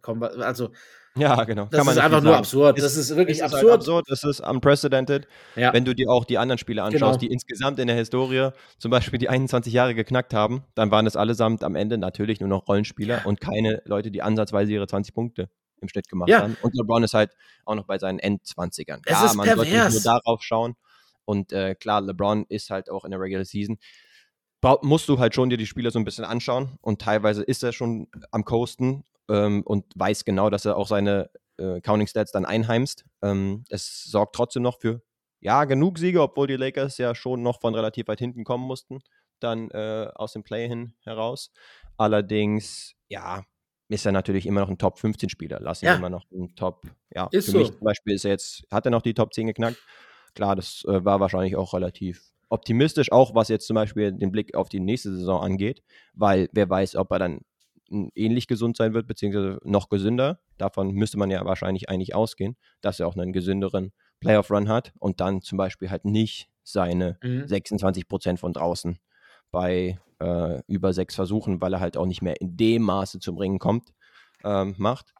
Komm, 0.00 0.22
also, 0.22 0.72
Ja, 1.16 1.44
genau. 1.44 1.66
das 1.70 1.86
ist 1.86 1.98
einfach 1.98 2.22
nur 2.22 2.36
absurd. 2.36 2.78
Es- 2.78 2.84
Das 2.84 2.96
ist 2.96 3.10
wirklich 3.16 3.38
es 3.40 3.46
ist 3.46 3.52
halt 3.52 3.54
absurd. 3.54 3.74
absurd. 3.74 4.04
Das 4.08 4.24
ist 4.24 4.40
unprecedented. 4.40 5.28
Ja. 5.56 5.72
Wenn 5.72 5.84
du 5.84 5.94
dir 5.94 6.08
auch 6.10 6.24
die 6.24 6.38
anderen 6.38 6.58
Spiele 6.58 6.82
anschaust, 6.82 7.00
Genau. 7.00 7.16
die 7.18 7.26
insgesamt 7.26 7.78
in 7.78 7.86
der 7.86 7.96
Historie 7.96 8.50
zum 8.78 8.90
Beispiel 8.90 9.18
die 9.18 9.28
21 9.28 9.72
Jahre 9.72 9.94
geknackt 9.94 10.32
haben, 10.32 10.64
dann 10.74 10.90
waren 10.90 11.04
das 11.04 11.16
allesamt 11.16 11.64
am 11.64 11.74
Ende 11.76 11.98
natürlich 11.98 12.40
nur 12.40 12.48
noch 12.48 12.66
Rollenspieler 12.66 13.22
und 13.26 13.40
keine 13.40 13.82
Leute, 13.84 14.10
die 14.10 14.22
ansatzweise 14.22 14.72
ihre 14.72 14.86
20 14.86 15.14
Punkte 15.14 15.50
im 15.82 15.88
Schnitt 15.88 16.08
gemacht 16.08 16.30
Ja. 16.30 16.42
haben. 16.42 16.56
Und 16.62 16.74
LeBron 16.76 17.02
ist 17.02 17.12
halt 17.12 17.32
auch 17.66 17.74
noch 17.74 17.84
bei 17.86 17.98
seinen 17.98 18.18
Endzwanzigern. 18.18 19.02
Es 19.04 19.12
Ja, 19.12 19.26
ist 19.26 19.34
man 19.34 19.46
sollte 19.46 19.62
nicht 19.62 19.72
pervers. 19.72 19.92
nur 19.94 20.02
darauf 20.14 20.42
schauen. 20.42 20.76
Und 21.24 21.52
äh, 21.52 21.74
klar, 21.74 22.00
LeBron 22.00 22.46
ist 22.48 22.70
halt 22.70 22.88
auch 22.90 23.04
in 23.04 23.10
der 23.10 23.20
Regular 23.20 23.44
Season. 23.44 23.78
Musst 24.82 25.08
du 25.08 25.18
halt 25.18 25.34
schon 25.34 25.50
dir 25.50 25.56
die 25.56 25.66
Spieler 25.66 25.90
so 25.90 25.98
ein 25.98 26.04
bisschen 26.04 26.24
anschauen 26.24 26.78
und 26.82 27.00
teilweise 27.02 27.42
ist 27.42 27.64
er 27.64 27.72
schon 27.72 28.06
am 28.30 28.44
Coasten 28.44 29.02
ähm, 29.28 29.62
und 29.64 29.84
weiß 29.96 30.24
genau, 30.24 30.50
dass 30.50 30.64
er 30.64 30.76
auch 30.76 30.86
seine 30.88 31.30
äh, 31.58 31.80
Counting 31.80 32.06
Stats 32.06 32.32
dann 32.32 32.44
einheimst. 32.44 33.04
Ähm, 33.22 33.64
es 33.68 34.04
sorgt 34.04 34.34
trotzdem 34.34 34.62
noch 34.62 34.80
für 34.80 35.02
ja 35.40 35.64
genug 35.64 35.98
Siege, 35.98 36.22
obwohl 36.22 36.46
die 36.46 36.56
Lakers 36.56 36.98
ja 36.98 37.14
schon 37.14 37.42
noch 37.42 37.60
von 37.60 37.74
relativ 37.74 38.08
weit 38.08 38.18
hinten 38.20 38.44
kommen 38.44 38.64
mussten, 38.64 39.00
dann 39.40 39.70
äh, 39.70 40.08
aus 40.14 40.32
dem 40.32 40.42
Play 40.44 40.68
hin 40.68 40.94
heraus. 41.02 41.50
Allerdings, 41.96 42.94
ja, 43.08 43.42
ist 43.88 44.06
er 44.06 44.12
natürlich 44.12 44.46
immer 44.46 44.60
noch 44.60 44.68
ein 44.70 44.78
Top 44.78 44.98
15 44.98 45.28
Spieler. 45.28 45.58
Lass 45.60 45.82
ihn 45.82 45.86
Ja. 45.88 45.96
immer 45.96 46.10
noch 46.10 46.24
ein 46.32 46.54
Top, 46.56 46.86
ja, 47.14 47.28
Ist 47.30 47.46
für 47.46 47.50
so. 47.52 47.58
mich 47.58 47.68
zum 47.68 47.80
Beispiel 47.84 48.14
ist 48.14 48.24
er 48.24 48.30
jetzt, 48.30 48.64
hat 48.70 48.86
er 48.86 48.90
noch 48.90 49.02
die 49.02 49.14
Top 49.14 49.34
10 49.34 49.46
geknackt. 49.46 49.78
Klar, 50.34 50.56
das 50.56 50.84
äh, 50.88 51.04
war 51.04 51.20
wahrscheinlich 51.20 51.56
auch 51.56 51.74
relativ 51.74 52.32
optimistisch, 52.48 53.12
auch 53.12 53.34
was 53.34 53.48
jetzt 53.48 53.66
zum 53.66 53.74
Beispiel 53.74 54.12
den 54.12 54.32
Blick 54.32 54.54
auf 54.54 54.68
die 54.68 54.80
nächste 54.80 55.14
Saison 55.14 55.42
angeht, 55.42 55.82
weil 56.14 56.48
wer 56.52 56.68
weiß, 56.68 56.96
ob 56.96 57.10
er 57.10 57.18
dann 57.18 57.40
ähnlich 58.14 58.46
gesund 58.46 58.76
sein 58.76 58.94
wird, 58.94 59.06
beziehungsweise 59.06 59.58
noch 59.64 59.88
gesünder. 59.88 60.40
Davon 60.58 60.92
müsste 60.92 61.18
man 61.18 61.30
ja 61.30 61.44
wahrscheinlich 61.44 61.88
eigentlich 61.88 62.14
ausgehen, 62.14 62.56
dass 62.80 63.00
er 63.00 63.06
auch 63.06 63.16
einen 63.16 63.32
gesünderen 63.32 63.92
Playoff-Run 64.20 64.68
hat 64.68 64.92
und 64.98 65.20
dann 65.20 65.42
zum 65.42 65.58
Beispiel 65.58 65.90
halt 65.90 66.04
nicht 66.04 66.48
seine 66.62 67.18
Mhm. 67.22 67.46
26 67.48 68.08
Prozent 68.08 68.38
von 68.40 68.52
draußen 68.52 68.98
bei 69.50 69.98
äh, 70.20 70.62
über 70.68 70.92
sechs 70.92 71.14
Versuchen, 71.16 71.60
weil 71.60 71.74
er 71.74 71.80
halt 71.80 71.96
auch 71.96 72.06
nicht 72.06 72.22
mehr 72.22 72.40
in 72.40 72.56
dem 72.56 72.82
Maße 72.82 73.18
zum 73.18 73.36
Ringen 73.36 73.58
kommt. 73.58 73.92
ähm, 74.44 74.74
macht. 74.76 75.12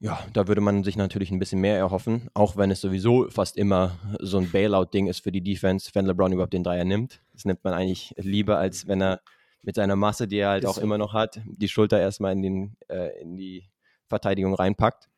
Ja, 0.00 0.18
da 0.32 0.46
würde 0.46 0.60
man 0.60 0.84
sich 0.84 0.96
natürlich 0.96 1.32
ein 1.32 1.40
bisschen 1.40 1.60
mehr 1.60 1.76
erhoffen, 1.76 2.28
auch 2.32 2.56
wenn 2.56 2.70
es 2.70 2.80
sowieso 2.80 3.28
fast 3.30 3.56
immer 3.56 3.98
so 4.20 4.38
ein 4.38 4.50
Bailout-Ding 4.50 5.08
ist 5.08 5.24
für 5.24 5.32
die 5.32 5.40
Defense, 5.40 5.90
wenn 5.94 6.06
LeBron 6.06 6.32
überhaupt 6.32 6.52
den 6.52 6.62
Dreier 6.62 6.84
nimmt. 6.84 7.20
Das 7.32 7.44
nimmt 7.44 7.64
man 7.64 7.74
eigentlich 7.74 8.14
lieber, 8.16 8.58
als 8.58 8.86
wenn 8.86 9.00
er 9.02 9.20
mit 9.62 9.74
seiner 9.74 9.96
Masse, 9.96 10.28
die 10.28 10.38
er 10.38 10.50
halt 10.50 10.66
auch 10.66 10.74
so. 10.76 10.80
immer 10.80 10.98
noch 10.98 11.12
hat, 11.14 11.40
die 11.44 11.68
Schulter 11.68 12.00
erstmal 12.00 12.32
in, 12.32 12.42
den, 12.42 12.76
äh, 12.88 13.20
in 13.20 13.36
die 13.36 13.68
Verteidigung 14.08 14.54
reinpackt. 14.54 15.08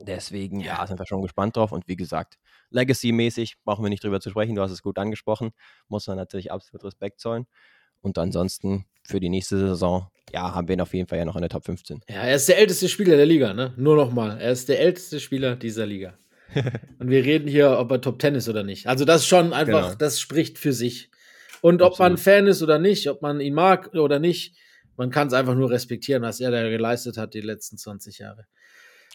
Deswegen, 0.00 0.60
ja. 0.60 0.86
Sind 0.86 0.98
wir 0.98 1.06
schon 1.06 1.22
gespannt 1.22 1.56
drauf. 1.56 1.72
Und 1.72 1.86
wie 1.86 1.96
gesagt, 1.96 2.38
Legacy-mäßig 2.70 3.56
brauchen 3.64 3.84
wir 3.84 3.90
nicht 3.90 4.02
drüber 4.02 4.20
zu 4.20 4.30
sprechen. 4.30 4.54
Du 4.56 4.62
hast 4.62 4.72
es 4.72 4.82
gut 4.82 4.98
angesprochen. 4.98 5.52
Muss 5.88 6.06
man 6.06 6.16
natürlich 6.16 6.50
absolut 6.50 6.84
Respekt 6.84 7.20
zollen. 7.20 7.46
Und 8.00 8.18
ansonsten 8.18 8.86
für 9.06 9.20
die 9.20 9.28
nächste 9.28 9.56
Saison, 9.58 10.08
ja, 10.32 10.54
haben 10.54 10.68
wir 10.68 10.74
ihn 10.74 10.80
auf 10.80 10.92
jeden 10.94 11.08
Fall 11.08 11.18
ja 11.18 11.24
noch 11.24 11.36
in 11.36 11.42
der 11.42 11.48
Top 11.48 11.64
15. 11.64 12.00
Ja, 12.08 12.16
er 12.22 12.34
ist 12.34 12.48
der 12.48 12.58
älteste 12.58 12.88
Spieler 12.88 13.16
der 13.16 13.26
Liga, 13.26 13.54
ne? 13.54 13.72
Nur 13.76 13.96
noch 13.96 14.12
mal. 14.12 14.38
Er 14.40 14.50
ist 14.50 14.68
der 14.68 14.80
älteste 14.80 15.20
Spieler 15.20 15.56
dieser 15.56 15.86
Liga. 15.86 16.18
Und 16.98 17.08
wir 17.08 17.24
reden 17.24 17.48
hier, 17.48 17.78
ob 17.78 17.90
er 17.90 18.00
Top 18.00 18.20
10 18.20 18.34
ist 18.34 18.48
oder 18.48 18.62
nicht. 18.62 18.86
Also 18.88 19.04
das 19.04 19.22
ist 19.22 19.28
schon 19.28 19.52
einfach, 19.52 19.84
Genau. 19.84 19.94
das 19.94 20.20
spricht 20.20 20.58
für 20.58 20.72
sich. 20.72 21.10
Und 21.64 21.80
ob 21.80 21.98
man 21.98 22.12
Absolut. 22.12 22.20
Fan 22.20 22.46
ist 22.46 22.62
oder 22.62 22.78
nicht, 22.78 23.08
ob 23.08 23.22
man 23.22 23.40
ihn 23.40 23.54
mag 23.54 23.94
oder 23.94 24.18
nicht, 24.18 24.54
man 24.98 25.10
kann 25.10 25.28
es 25.28 25.32
einfach 25.32 25.54
nur 25.54 25.70
respektieren, 25.70 26.22
was 26.22 26.38
er 26.38 26.50
da 26.50 26.68
geleistet 26.68 27.16
hat 27.16 27.32
die 27.32 27.40
letzten 27.40 27.78
20 27.78 28.18
Jahre. 28.18 28.46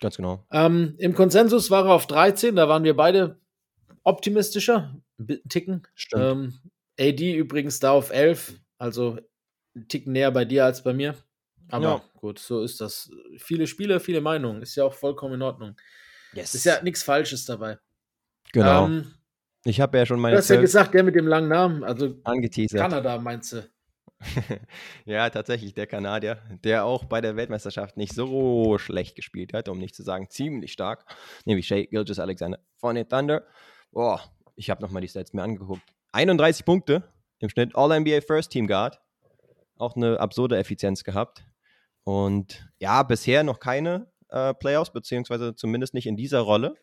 Ganz 0.01 0.17
genau. 0.17 0.47
Ähm, 0.51 0.95
Im 0.97 1.13
Konsensus 1.13 1.69
war 1.69 1.85
er 1.85 1.91
auf 1.93 2.07
13, 2.07 2.55
da 2.55 2.67
waren 2.67 2.83
wir 2.83 2.95
beide 2.95 3.38
optimistischer, 4.03 4.95
Ticken. 5.47 5.83
Stimmt. 5.93 6.23
Ähm, 6.23 6.59
AD 6.99 7.35
übrigens 7.35 7.79
da 7.79 7.91
auf 7.91 8.09
11, 8.09 8.53
also 8.79 9.19
ein 9.75 9.88
Ticken 9.88 10.13
näher 10.13 10.31
bei 10.31 10.43
dir 10.45 10.65
als 10.65 10.81
bei 10.83 10.93
mir. 10.93 11.13
Aber 11.69 11.83
Ja. 11.85 12.01
gut, 12.15 12.39
so 12.39 12.63
ist 12.63 12.81
das. 12.81 13.12
Viele 13.38 13.67
Spieler, 13.67 13.99
viele 13.99 14.21
Meinungen, 14.21 14.63
ist 14.63 14.75
ja 14.75 14.85
auch 14.85 14.93
vollkommen 14.95 15.35
in 15.35 15.43
Ordnung. 15.43 15.75
yes. 16.33 16.55
Ist 16.55 16.65
ja 16.65 16.81
nichts 16.81 17.03
Falsches 17.03 17.45
dabei. 17.45 17.77
genau. 18.53 18.85
Ähm, 18.88 19.13
ich 19.69 19.82
habe 19.82 19.97
ja 19.97 20.05
schon 20.05 20.17
du 20.17 20.21
meine 20.21 20.38
hast 20.38 20.49
ja 20.49 20.60
gesagt, 20.60 20.93
der 20.93 21.03
mit 21.03 21.15
dem 21.15 21.27
langen 21.27 21.47
Namen, 21.47 21.84
also 21.84 22.15
angeteasert. 22.23 22.79
Kanada 22.79 23.17
meinst 23.17 23.53
du. 23.53 23.69
ja, 25.05 25.29
tatsächlich, 25.29 25.73
der 25.73 25.88
Kanadier, 25.88 26.41
der 26.63 26.84
auch 26.86 27.05
bei 27.05 27.21
der 27.21 27.36
Weltmeisterschaft 27.36 27.95
nicht 27.95 28.13
so 28.13 28.77
schlecht 28.77 29.15
gespielt 29.15 29.53
hat, 29.53 29.69
um 29.69 29.79
nicht 29.79 29.95
zu 29.95 30.03
sagen 30.03 30.29
ziemlich 30.29 30.73
stark, 30.73 31.05
nämlich 31.45 31.67
Shea 31.67 31.86
Gilgis 31.86 32.19
Alexander 32.19 32.60
von 32.75 32.95
den 32.95 33.08
Thunder. 33.08 33.45
Boah, 33.91 34.21
ich 34.55 34.69
habe 34.69 34.82
nochmal 34.82 35.01
die 35.01 35.08
Stats 35.08 35.34
mir 35.34 35.43
angeguckt. 35.43 35.82
31 36.12 36.65
Punkte 36.65 37.03
im 37.39 37.49
Schnitt, 37.49 37.75
All-NBA 37.75 38.21
First 38.21 38.51
Team 38.51 38.67
Guard. 38.67 38.99
Auch 39.77 39.95
eine 39.95 40.19
absurde 40.19 40.58
Effizienz 40.58 41.03
gehabt. 41.03 41.45
Und 42.03 42.69
ja, 42.79 43.03
bisher 43.03 43.43
noch 43.43 43.60
keine 43.60 44.12
äh, 44.29 44.53
Playoffs, 44.53 44.91
beziehungsweise 44.91 45.55
zumindest 45.55 45.93
nicht 45.93 46.08
in 46.08 46.17
dieser 46.17 46.39
Rolle. 46.39 46.75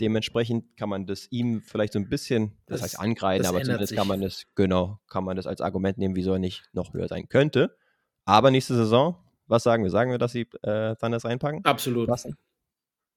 Dementsprechend 0.00 0.76
kann 0.76 0.88
man 0.88 1.06
das 1.06 1.28
ihm 1.30 1.60
vielleicht 1.62 1.92
so 1.92 1.98
ein 1.98 2.08
bisschen, 2.08 2.52
das, 2.66 2.80
Das- 2.80 2.82
heißt 2.92 3.00
angreifen, 3.00 3.46
aber 3.46 3.62
zumindest 3.62 3.94
kann 3.94 4.02
sich. 4.04 4.08
man 4.08 4.20
das, 4.22 4.46
genau, 4.54 4.98
kann 5.08 5.24
man 5.24 5.36
das 5.36 5.46
als 5.46 5.60
Argument 5.60 5.98
nehmen, 5.98 6.16
wieso 6.16 6.32
er 6.32 6.38
nicht 6.38 6.64
noch 6.72 6.94
höher 6.94 7.06
sein 7.08 7.28
könnte. 7.28 7.76
Aber 8.24 8.50
nächste 8.50 8.74
Saison, 8.74 9.16
was 9.46 9.62
sagen 9.62 9.82
wir? 9.82 9.90
Sagen 9.90 10.10
wir, 10.10 10.18
dass 10.18 10.32
sie 10.32 10.46
äh, 10.62 10.94
Thunders 10.96 11.24
reinpacken? 11.24 11.64
Absolut. 11.64 12.08
Lassen? 12.08 12.36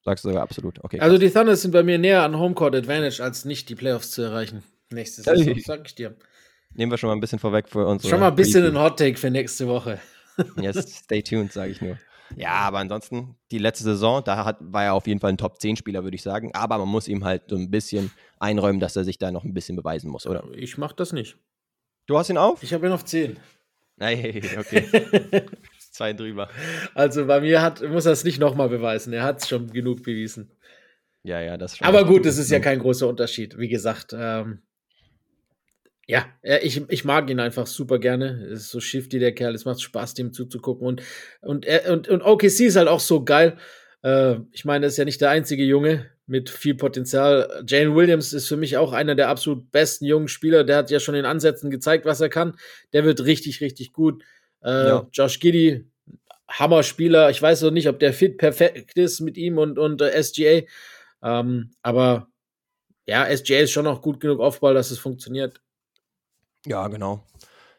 Sagst 0.04 0.26
du 0.26 0.30
sogar 0.30 0.44
absolut. 0.44 0.84
Okay. 0.84 1.00
Also 1.00 1.18
die 1.18 1.30
Thunder 1.30 1.56
sind 1.56 1.72
bei 1.72 1.84
mir 1.84 1.98
näher 1.98 2.24
an 2.24 2.38
Homecourt 2.38 2.76
Advantage, 2.76 3.24
als 3.24 3.46
nicht 3.46 3.70
die 3.70 3.76
Playoffs 3.76 4.12
zu 4.12 4.22
erreichen. 4.24 4.64
Nächste 4.92 5.22
Saison, 5.22 5.56
sag 5.60 5.86
ich 5.86 5.96
dir. 5.96 6.16
Nehmen 6.74 6.92
wir 6.92 6.98
schon 6.98 7.08
mal 7.08 7.14
ein 7.16 7.20
bisschen 7.22 7.40
vorweg 7.40 7.70
für 7.70 7.86
uns. 7.88 8.08
Schon 8.08 8.20
mal 8.20 8.28
ein 8.30 8.36
bisschen 8.36 8.66
ein 8.66 8.78
Hot 8.78 8.98
Take 8.98 9.18
für 9.18 9.30
nächste 9.30 9.68
Woche. 9.68 10.00
Yes, 10.60 11.04
stay 11.04 11.22
tuned, 11.22 11.54
sage 11.54 11.72
ich 11.72 11.82
nur. 11.82 11.98
Ja, 12.38 12.54
aber 12.54 12.80
ansonsten, 12.80 13.36
die 13.52 13.58
letzte 13.58 13.84
Saison, 13.84 14.24
da 14.24 14.46
hat, 14.46 14.58
war 14.60 14.84
er 14.84 14.94
auf 14.94 15.08
jeden 15.08 15.20
Fall 15.20 15.32
ein 15.32 15.38
Top-10-Spieler, 15.38 16.04
würde 16.04 16.16
ich 16.16 16.24
sagen. 16.24 16.52
Aber 16.54 16.78
man 16.78 16.88
muss 16.88 17.08
ihm 17.08 17.24
halt 17.24 17.44
so 17.50 17.56
ein 17.56 17.70
bisschen 17.72 18.12
einräumen, 18.40 18.80
dass 18.80 18.96
er 18.96 19.04
sich 19.04 19.18
da 19.18 19.32
noch 19.32 19.44
ein 19.44 19.54
bisschen 19.54 19.76
beweisen 19.76 20.10
muss, 20.10 20.26
oder? 20.28 20.44
Ich 20.54 20.78
mach 20.78 20.94
das 20.94 21.14
nicht. 21.14 21.38
Du 22.06 22.18
hast 22.18 22.30
ihn 22.30 22.38
auf? 22.38 22.64
Ich 22.64 22.74
habe 22.74 22.88
ihn 22.88 22.92
auf 22.92 23.06
10. 23.06 23.38
Nein, 23.98 24.42
okay. 24.58 24.86
Zwei 25.92 26.14
drüber. 26.14 26.50
Also 26.96 27.26
bei 27.28 27.40
mir 27.42 27.62
hat, 27.62 27.82
muss 27.88 28.06
er 28.06 28.14
es 28.14 28.24
nicht 28.24 28.40
nochmal 28.40 28.70
beweisen. 28.70 29.14
Er 29.14 29.24
hat 29.24 29.42
es 29.42 29.48
schon 29.48 29.72
genug 29.72 30.04
bewiesen. 30.04 30.52
Ja, 31.24 31.40
ja, 31.40 31.58
das 31.58 31.78
schon. 31.78 31.88
Aber 31.88 32.06
gut, 32.06 32.26
es 32.26 32.38
ist 32.38 32.52
ja 32.52 32.60
kein 32.60 32.80
großer 32.80 33.08
Unterschied. 33.08 33.58
Wie 33.58 33.70
gesagt, 33.70 34.14
ähm, 34.18 34.64
ja, 36.08 36.26
er- 36.42 36.64
ich, 36.66 36.82
ich 36.90 37.06
mag 37.06 37.30
ihn 37.30 37.40
einfach 37.40 37.68
super 37.68 38.00
gerne. 38.00 38.46
Es 38.52 38.62
ist 38.62 38.70
so 38.72 38.80
shifty, 38.82 39.20
der 39.20 39.34
Kerl. 39.34 39.56
Es 39.56 39.66
macht 39.66 39.82
Spaß, 39.82 40.14
dem 40.16 40.34
zuzugucken. 40.34 40.86
Und, 40.88 41.02
und, 41.42 41.66
und, 41.90 42.08
und 42.10 42.22
OKC 42.22 42.62
ist 42.62 42.76
halt 42.76 42.88
auch 42.90 43.00
so 43.00 43.24
geil. 43.24 43.58
Äh, 44.04 44.36
ich 44.52 44.66
meine, 44.66 44.86
er 44.86 44.90
ist 44.90 44.98
ja 44.98 45.06
nicht 45.06 45.22
der 45.22 45.30
einzige 45.30 45.64
Junge 45.64 46.10
mit 46.26 46.50
viel 46.50 46.76
Potenzial. 46.76 47.64
Jane 47.68 47.96
Williams 47.96 48.34
ist 48.34 48.48
für 48.48 48.58
mich 48.58 48.78
auch 48.78 48.92
einer 48.94 49.16
der 49.16 49.30
absolut 49.30 49.72
besten 49.72 50.06
jungen 50.06 50.28
Spieler. 50.28 50.64
Der 50.64 50.78
hat 50.78 50.92
ja 50.92 51.00
schon 51.00 51.16
in 51.16 51.26
Ansätzen 51.26 51.70
gezeigt, 51.70 52.06
was 52.06 52.22
er 52.22 52.30
kann. 52.30 52.56
Der 52.94 53.06
wird 53.06 53.24
richtig, 53.26 53.62
richtig 53.62 53.94
gut. 53.94 54.24
Äh, 54.62 54.70
Ja. 54.88 55.08
Josh 55.14 55.40
Giddy, 55.40 55.86
Hammer-Spieler. 56.50 57.30
Ich 57.30 57.42
weiß 57.42 57.62
noch 57.64 57.72
nicht, 57.72 57.88
ob 57.88 58.00
der 58.00 58.14
fit 58.14 58.38
perfekt 58.38 58.98
ist 58.98 59.22
mit 59.22 59.38
ihm 59.38 59.58
und, 59.58 59.80
und 59.80 60.02
äh, 60.02 60.22
SGA. 60.22 60.62
Ähm, 61.24 61.72
aber 61.82 62.28
ja, 63.06 63.26
SGA 63.36 63.60
ist 63.60 63.72
schon 63.72 63.86
noch 63.86 64.02
gut 64.02 64.20
genug 64.20 64.40
Aufball, 64.40 64.74
dass 64.74 64.92
es 64.92 65.00
funktioniert. 65.00 65.62
Ja, 66.66 66.88
genau. 66.88 67.24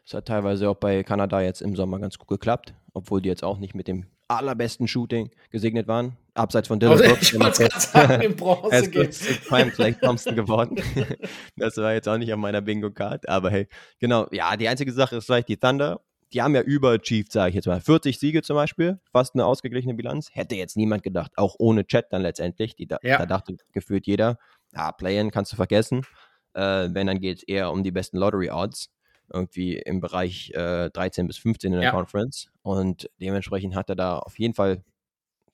Es 0.05 0.13
hat 0.13 0.27
teilweise 0.27 0.69
auch 0.69 0.75
bei 0.75 1.03
Kanada 1.03 1.41
jetzt 1.41 1.61
im 1.61 1.75
Sommer 1.75 1.99
ganz 1.99 2.17
gut 2.19 2.27
geklappt, 2.27 2.73
obwohl 2.93 3.21
die 3.21 3.29
jetzt 3.29 3.43
auch 3.43 3.57
nicht 3.57 3.73
mit 3.73 3.87
dem 3.87 4.05
allerbesten 4.27 4.87
Shooting 4.87 5.31
gesegnet 5.51 5.87
waren. 5.87 6.17
Abseits 6.33 6.67
von 6.67 6.79
Dylan 6.79 6.93
Also, 6.99 7.05
Brooks. 7.09 7.33
ich 7.33 7.39
wollte 7.39 7.63
gerade 7.63 7.79
sagen, 7.79 8.21
im 8.21 8.35
Bronze 8.35 8.89
Prime 9.47 9.71
Clay 9.71 9.93
Thompson 9.93 10.35
geworden. 10.35 10.77
das 11.55 11.77
war 11.77 11.93
jetzt 11.93 12.07
auch 12.07 12.17
nicht 12.17 12.31
auf 12.33 12.39
meiner 12.39 12.61
Bingo-Card, 12.61 13.29
aber 13.29 13.49
hey, 13.51 13.67
genau. 13.99 14.27
Ja, 14.31 14.55
die 14.57 14.67
einzige 14.67 14.91
Sache 14.91 15.17
ist 15.17 15.25
vielleicht 15.25 15.47
die 15.47 15.57
Thunder. 15.57 16.01
Die 16.33 16.41
haben 16.41 16.55
ja 16.55 16.61
überachieved, 16.61 17.31
sage 17.31 17.49
ich 17.49 17.55
jetzt 17.55 17.67
mal. 17.67 17.79
40 17.79 18.19
Siege 18.19 18.41
zum 18.41 18.55
Beispiel, 18.55 18.99
fast 19.11 19.35
eine 19.35 19.45
ausgeglichene 19.45 19.93
Bilanz. 19.93 20.29
Hätte 20.33 20.55
jetzt 20.55 20.75
niemand 20.75 21.03
gedacht, 21.03 21.31
auch 21.37 21.55
ohne 21.59 21.85
Chat 21.85 22.07
dann 22.11 22.23
letztendlich. 22.23 22.75
Die, 22.75 22.87
da, 22.87 22.97
Ja. 23.03 23.19
da 23.19 23.25
dachte 23.27 23.55
gefühlt 23.71 24.05
jeder, 24.07 24.37
ja, 24.75 24.91
Play-In 24.91 25.29
kannst 25.31 25.51
du 25.53 25.55
vergessen. 25.55 26.03
Äh, 26.55 26.89
wenn, 26.93 27.07
dann 27.07 27.19
geht 27.19 27.37
es 27.37 27.43
eher 27.43 27.71
um 27.71 27.83
die 27.83 27.91
besten 27.91 28.17
Lottery-Odds. 28.17 28.89
Irgendwie 29.33 29.77
im 29.77 30.01
Bereich 30.01 30.51
äh, 30.53 30.89
13 30.91 31.27
bis 31.27 31.37
15 31.37 31.73
in 31.73 31.79
der 31.79 31.85
Ja. 31.89 31.91
Conference. 31.91 32.49
Und 32.61 33.09
dementsprechend 33.19 33.75
hat 33.75 33.89
er 33.89 33.95
da 33.95 34.19
auf 34.19 34.37
jeden 34.39 34.53
Fall 34.53 34.83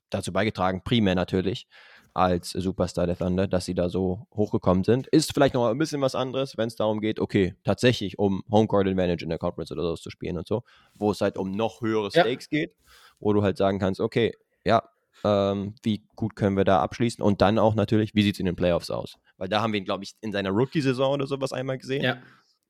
dazu 0.09 0.33
beigetragen, 0.33 0.81
primär 0.83 1.15
natürlich, 1.15 1.67
als 2.13 2.49
Superstar 2.49 3.07
der 3.07 3.17
Thunder, 3.17 3.47
dass 3.47 3.63
sie 3.63 3.73
da 3.73 3.87
so 3.87 4.27
hochgekommen 4.35 4.83
sind. 4.83 5.07
Ist 5.07 5.33
vielleicht 5.33 5.53
noch 5.53 5.67
ein 5.69 5.77
bisschen 5.77 6.01
was 6.01 6.15
anderes, 6.15 6.57
wenn 6.57 6.67
es 6.67 6.75
darum 6.75 6.99
geht, 6.99 7.21
okay, 7.21 7.55
tatsächlich 7.63 8.19
um 8.19 8.43
Homecourt 8.51 8.87
Advantage 8.87 9.23
in 9.23 9.29
der 9.29 9.37
Conference 9.39 9.71
oder 9.71 9.83
so 9.83 9.95
zu 9.95 10.09
spielen 10.09 10.37
und 10.37 10.45
so, 10.47 10.63
wo 10.95 11.11
es 11.11 11.21
halt 11.21 11.37
um 11.37 11.51
noch 11.51 11.79
höhere 11.79 12.09
Ja. 12.13 12.23
Stakes 12.23 12.49
geht, 12.49 12.75
wo 13.21 13.31
du 13.31 13.41
halt 13.41 13.55
sagen 13.57 13.79
kannst, 13.79 14.01
okay, 14.01 14.35
ja, 14.65 14.83
ähm, 15.23 15.75
wie 15.83 16.03
gut 16.15 16.35
können 16.35 16.57
wir 16.57 16.63
da 16.63 16.81
abschließen 16.81 17.23
und 17.23 17.41
dann 17.41 17.59
auch 17.59 17.75
natürlich, 17.75 18.15
wie 18.15 18.23
sieht 18.23 18.35
es 18.35 18.39
in 18.39 18.45
den 18.45 18.55
Playoffs 18.55 18.89
aus? 18.89 19.17
Weil 19.37 19.49
da 19.49 19.61
haben 19.61 19.73
wir 19.73 19.79
ihn, 19.79 19.85
glaube 19.85 20.03
ich, 20.03 20.13
in 20.21 20.31
seiner 20.31 20.49
Rookie-Saison 20.51 21.13
oder 21.13 21.27
sowas 21.27 21.53
einmal 21.53 21.77
gesehen 21.77 22.03
Ja. 22.03 22.17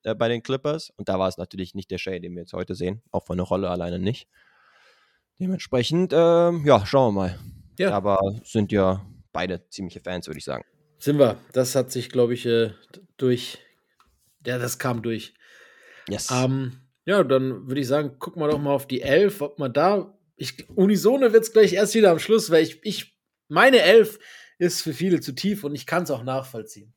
äh, 0.03 0.15
bei 0.15 0.27
den 0.29 0.43
Clippers. 0.43 0.91
Und 0.97 1.09
da 1.09 1.19
war 1.19 1.27
es 1.27 1.37
natürlich 1.37 1.75
nicht 1.75 1.91
der 1.91 1.97
Shay, 1.97 2.19
den 2.19 2.33
wir 2.33 2.41
jetzt 2.41 2.53
heute 2.53 2.75
sehen. 2.75 3.01
Auch 3.11 3.25
von 3.25 3.37
der 3.37 3.45
Rolle 3.45 3.69
alleine 3.69 3.99
nicht. 3.99 4.27
Dementsprechend, 5.39 6.13
ähm, 6.13 6.63
ja, 6.65 6.85
schauen 6.85 7.15
wir 7.15 7.21
mal. 7.21 7.39
Ja. 7.79 7.91
Aber 7.91 8.19
sind 8.43 8.71
ja 8.71 9.05
beide 9.33 9.67
ziemliche 9.69 10.01
Fans, 10.01 10.27
würde 10.27 10.37
ich 10.37 10.45
sagen. 10.45 10.63
Sind 10.99 11.17
wir. 11.17 11.37
Das 11.53 11.75
hat 11.75 11.91
sich, 11.91 12.09
glaube 12.09 12.33
ich, 12.35 12.45
äh, 12.45 12.71
durch. 13.17 13.57
Ja, 14.45 14.59
das 14.59 14.77
kam 14.77 15.01
durch. 15.01 15.33
Yes. 16.07 16.29
Ähm, 16.31 16.81
ja, 17.05 17.23
dann 17.23 17.67
würde 17.67 17.81
ich 17.81 17.87
sagen, 17.87 18.19
gucken 18.19 18.41
wir 18.41 18.49
doch 18.49 18.59
mal 18.59 18.73
auf 18.73 18.87
die 18.87 19.01
Elf, 19.01 19.41
ob 19.41 19.57
man 19.57 19.73
da. 19.73 20.13
Ich, 20.41 20.67
Unisone 20.75 21.33
wird 21.33 21.43
es 21.43 21.53
gleich 21.53 21.73
erst 21.73 21.93
wieder 21.93 22.09
am 22.11 22.17
Schluss, 22.19 22.49
weil 22.49 22.63
ich, 22.63 22.79
ich 22.83 23.15
meine 23.47 23.81
Elf 23.81 24.17
ist 24.57 24.81
für 24.81 24.93
viele 24.93 25.19
zu 25.19 25.33
tief 25.33 25.63
und 25.63 25.75
ich 25.75 25.85
kann 25.85 26.03
es 26.03 26.11
auch 26.11 26.23
nachvollziehen. 26.23 26.93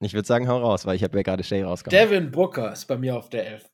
ich 0.00 0.14
würde 0.14 0.26
sagen, 0.26 0.48
hau 0.48 0.58
raus, 0.58 0.84
weil 0.84 0.96
ich 0.96 1.04
habe 1.04 1.16
ja 1.16 1.22
gerade 1.22 1.44
Shay 1.44 1.62
rausgekommen. 1.62 2.08
Devin 2.10 2.30
Booker 2.32 2.72
ist 2.72 2.86
bei 2.86 2.96
mir 2.96 3.16
auf 3.16 3.28
der 3.30 3.46
Elf. 3.46 3.70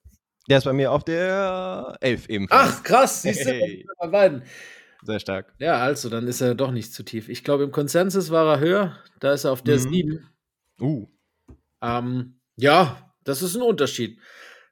Der 0.49 0.59
ist 0.59 0.65
bei 0.65 0.73
mir 0.73 0.93
auf 0.93 1.05
der 1.05 1.97
11 2.01 2.29
ebenfalls. 2.29 2.75
Ach, 2.79 2.83
krass, 2.83 3.23
siehst 3.23 3.47
du, 3.47 3.51
Hey. 3.51 3.87
bei 3.99 4.09
beiden. 4.09 4.43
Sehr 5.03 5.21
stark. 5.21 5.55
Ja, 5.59 5.79
also, 5.79 6.11
dann 6.11 6.27
ist 6.29 6.41
er 6.43 6.55
doch 6.55 6.71
nicht 6.73 6.93
zu 6.93 7.03
tief. 7.03 7.29
Ich 7.31 7.43
glaube, 7.45 7.65
im 7.65 7.71
Konsensus 7.73 8.31
war 8.31 8.47
er 8.57 8.61
höher. 8.61 8.99
Da 9.21 9.33
ist 9.33 9.45
er 9.45 9.53
auf 9.53 9.63
der 9.63 9.77
Mhm. 9.77 9.91
7. 9.91 10.29
Uh, 10.81 11.07
Ähm, 11.83 12.39
ja, 12.57 13.11
das 13.25 13.41
ist 13.43 13.57
ein 13.57 13.63
Unterschied. 13.63 14.19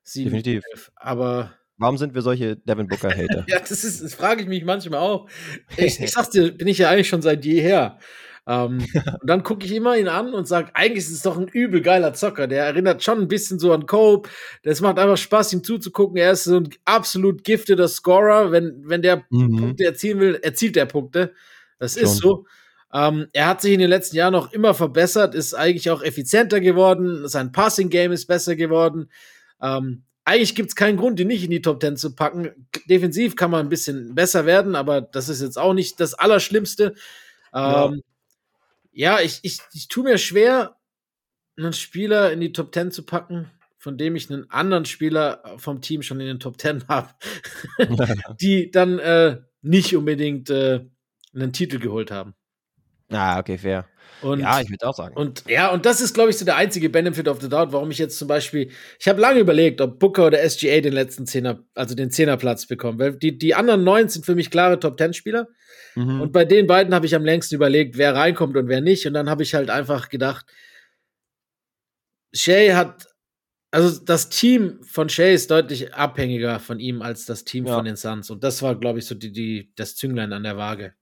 7, 0.02 0.24
Definitiv. 0.30 0.62
11. 0.72 0.92
Aber 0.96 1.57
warum 1.78 1.96
sind 1.96 2.14
wir 2.14 2.22
solche 2.22 2.56
Devin 2.56 2.88
Booker-Hater? 2.88 3.46
ja, 3.48 3.58
das 3.60 3.84
ist, 3.84 4.02
das 4.02 4.14
frage 4.14 4.42
ich 4.42 4.48
mich 4.48 4.64
manchmal 4.64 5.00
auch. 5.00 5.28
Ich, 5.76 6.00
ich 6.00 6.10
sag's 6.10 6.30
dir, 6.30 6.52
bin 6.52 6.68
ich 6.68 6.78
ja 6.78 6.90
eigentlich 6.90 7.08
schon 7.08 7.22
seit 7.22 7.44
jeher. 7.44 7.98
Ähm, 8.46 8.78
und 9.20 9.28
dann 9.28 9.42
gucke 9.42 9.66
ich 9.66 9.74
immer 9.74 9.96
ihn 9.96 10.08
an 10.08 10.32
und 10.32 10.48
sage, 10.48 10.70
eigentlich 10.74 11.04
ist 11.04 11.12
es 11.12 11.22
doch 11.22 11.38
ein 11.38 11.48
übel 11.48 11.82
geiler 11.82 12.14
Zocker. 12.14 12.46
Der 12.46 12.64
erinnert 12.64 13.02
schon 13.02 13.20
ein 13.20 13.28
bisschen 13.28 13.58
so 13.58 13.72
an 13.72 13.86
Cope. 13.86 14.28
Das 14.62 14.80
macht 14.80 14.98
einfach 14.98 15.18
Spaß, 15.18 15.52
ihm 15.52 15.62
zuzugucken. 15.62 16.16
Er 16.16 16.32
ist 16.32 16.44
so 16.44 16.56
ein 16.56 16.70
absolut 16.84 17.44
giftiger 17.44 17.88
Scorer. 17.88 18.50
Wenn, 18.50 18.82
wenn 18.84 19.02
der 19.02 19.24
mhm. 19.30 19.56
Punkte 19.56 19.84
erzielen 19.84 20.20
will, 20.20 20.34
erzielt 20.36 20.76
er 20.76 20.86
Punkte. 20.86 21.34
Das 21.78 21.94
schon. 21.94 22.02
ist 22.02 22.16
so. 22.16 22.46
Ähm, 22.92 23.26
er 23.34 23.48
hat 23.48 23.60
sich 23.60 23.74
in 23.74 23.80
den 23.80 23.90
letzten 23.90 24.16
Jahren 24.16 24.32
noch 24.32 24.50
immer 24.52 24.72
verbessert, 24.72 25.34
ist 25.34 25.52
eigentlich 25.52 25.90
auch 25.90 26.02
effizienter 26.02 26.60
geworden. 26.60 27.28
Sein 27.28 27.52
Passing-Game 27.52 28.12
ist 28.12 28.26
besser 28.26 28.56
geworden. 28.56 29.10
Ähm, 29.60 30.04
eigentlich 30.28 30.54
gibt 30.54 30.68
es 30.68 30.76
keinen 30.76 30.98
Grund, 30.98 31.18
ihn 31.18 31.28
nicht 31.28 31.42
in 31.42 31.50
die 31.50 31.62
Top 31.62 31.80
10 31.80 31.96
zu 31.96 32.14
packen. 32.14 32.68
Defensiv 32.84 33.34
kann 33.34 33.50
man 33.50 33.64
ein 33.64 33.70
bisschen 33.70 34.14
besser 34.14 34.44
werden, 34.44 34.76
aber 34.76 35.00
das 35.00 35.30
ist 35.30 35.40
jetzt 35.40 35.58
auch 35.58 35.72
nicht 35.72 36.00
das 36.00 36.12
Allerschlimmste. 36.12 36.94
Ähm, 37.54 38.02
ja, 38.92 39.16
ja 39.16 39.20
ich, 39.20 39.40
ich, 39.42 39.60
ich 39.72 39.88
tue 39.88 40.04
mir 40.04 40.18
schwer, 40.18 40.76
einen 41.56 41.72
Spieler 41.72 42.30
in 42.30 42.40
die 42.40 42.52
Top 42.52 42.74
10 42.74 42.90
zu 42.90 43.06
packen, 43.06 43.50
von 43.78 43.96
dem 43.96 44.16
ich 44.16 44.30
einen 44.30 44.50
anderen 44.50 44.84
Spieler 44.84 45.42
vom 45.56 45.80
Team 45.80 46.02
schon 46.02 46.20
in 46.20 46.26
den 46.26 46.40
Top 46.40 46.60
10 46.60 46.84
habe, 46.88 47.08
die 48.38 48.70
dann 48.70 48.98
äh, 48.98 49.38
nicht 49.62 49.96
unbedingt 49.96 50.50
äh, 50.50 50.84
einen 51.34 51.54
Titel 51.54 51.78
geholt 51.78 52.10
haben. 52.10 52.34
Ah, 53.10 53.38
okay, 53.38 53.56
fair. 53.56 53.88
Und, 54.22 54.40
ja, 54.40 54.60
ich 54.60 54.68
würde 54.68 54.86
auch 54.86 54.94
sagen. 54.94 55.16
Und 55.16 55.44
ja, 55.48 55.70
und 55.70 55.86
das 55.86 56.00
ist, 56.00 56.12
glaube 56.12 56.30
ich, 56.30 56.38
so 56.38 56.44
der 56.44 56.56
einzige 56.56 56.90
Benefit 56.90 57.28
of 57.28 57.40
the 57.40 57.48
Doubt, 57.48 57.72
warum 57.72 57.90
ich 57.90 57.98
jetzt 57.98 58.18
zum 58.18 58.26
Beispiel, 58.26 58.70
ich 58.98 59.08
habe 59.08 59.20
lange 59.20 59.40
überlegt, 59.40 59.80
ob 59.80 59.98
Booker 59.98 60.26
oder 60.26 60.48
SGA 60.48 60.80
den 60.80 60.92
letzten 60.92 61.26
Zehner, 61.26 61.64
also 61.74 61.94
den 61.94 62.10
Zehnerplatz 62.10 62.66
bekommen. 62.66 62.98
Weil 62.98 63.16
die, 63.16 63.38
die 63.38 63.54
anderen 63.54 63.84
neun 63.84 64.08
sind 64.08 64.26
für 64.26 64.34
mich 64.34 64.50
klare 64.50 64.80
Top 64.80 64.96
Ten 64.96 65.14
Spieler. 65.14 65.48
Mhm. 65.94 66.20
Und 66.20 66.32
bei 66.32 66.44
den 66.44 66.66
beiden 66.66 66.94
habe 66.94 67.06
ich 67.06 67.14
am 67.14 67.24
längsten 67.24 67.54
überlegt, 67.54 67.96
wer 67.96 68.14
reinkommt 68.14 68.56
und 68.56 68.68
wer 68.68 68.80
nicht. 68.80 69.06
Und 69.06 69.14
dann 69.14 69.30
habe 69.30 69.42
ich 69.42 69.54
halt 69.54 69.70
einfach 69.70 70.08
gedacht, 70.08 70.46
Shay 72.32 72.70
hat, 72.70 73.06
also 73.70 74.02
das 74.04 74.28
Team 74.28 74.82
von 74.82 75.08
Shay 75.08 75.34
ist 75.34 75.50
deutlich 75.50 75.94
abhängiger 75.94 76.58
von 76.60 76.80
ihm 76.80 77.02
als 77.02 77.24
das 77.24 77.44
Team 77.44 77.66
ja. 77.66 77.74
von 77.74 77.84
den 77.84 77.96
Suns. 77.96 78.30
Und 78.30 78.42
das 78.44 78.62
war, 78.62 78.78
glaube 78.78 78.98
ich, 78.98 79.06
so 79.06 79.14
die, 79.14 79.32
die, 79.32 79.72
das 79.76 79.96
Zünglein 79.96 80.32
an 80.32 80.42
der 80.42 80.56
Waage. 80.56 80.94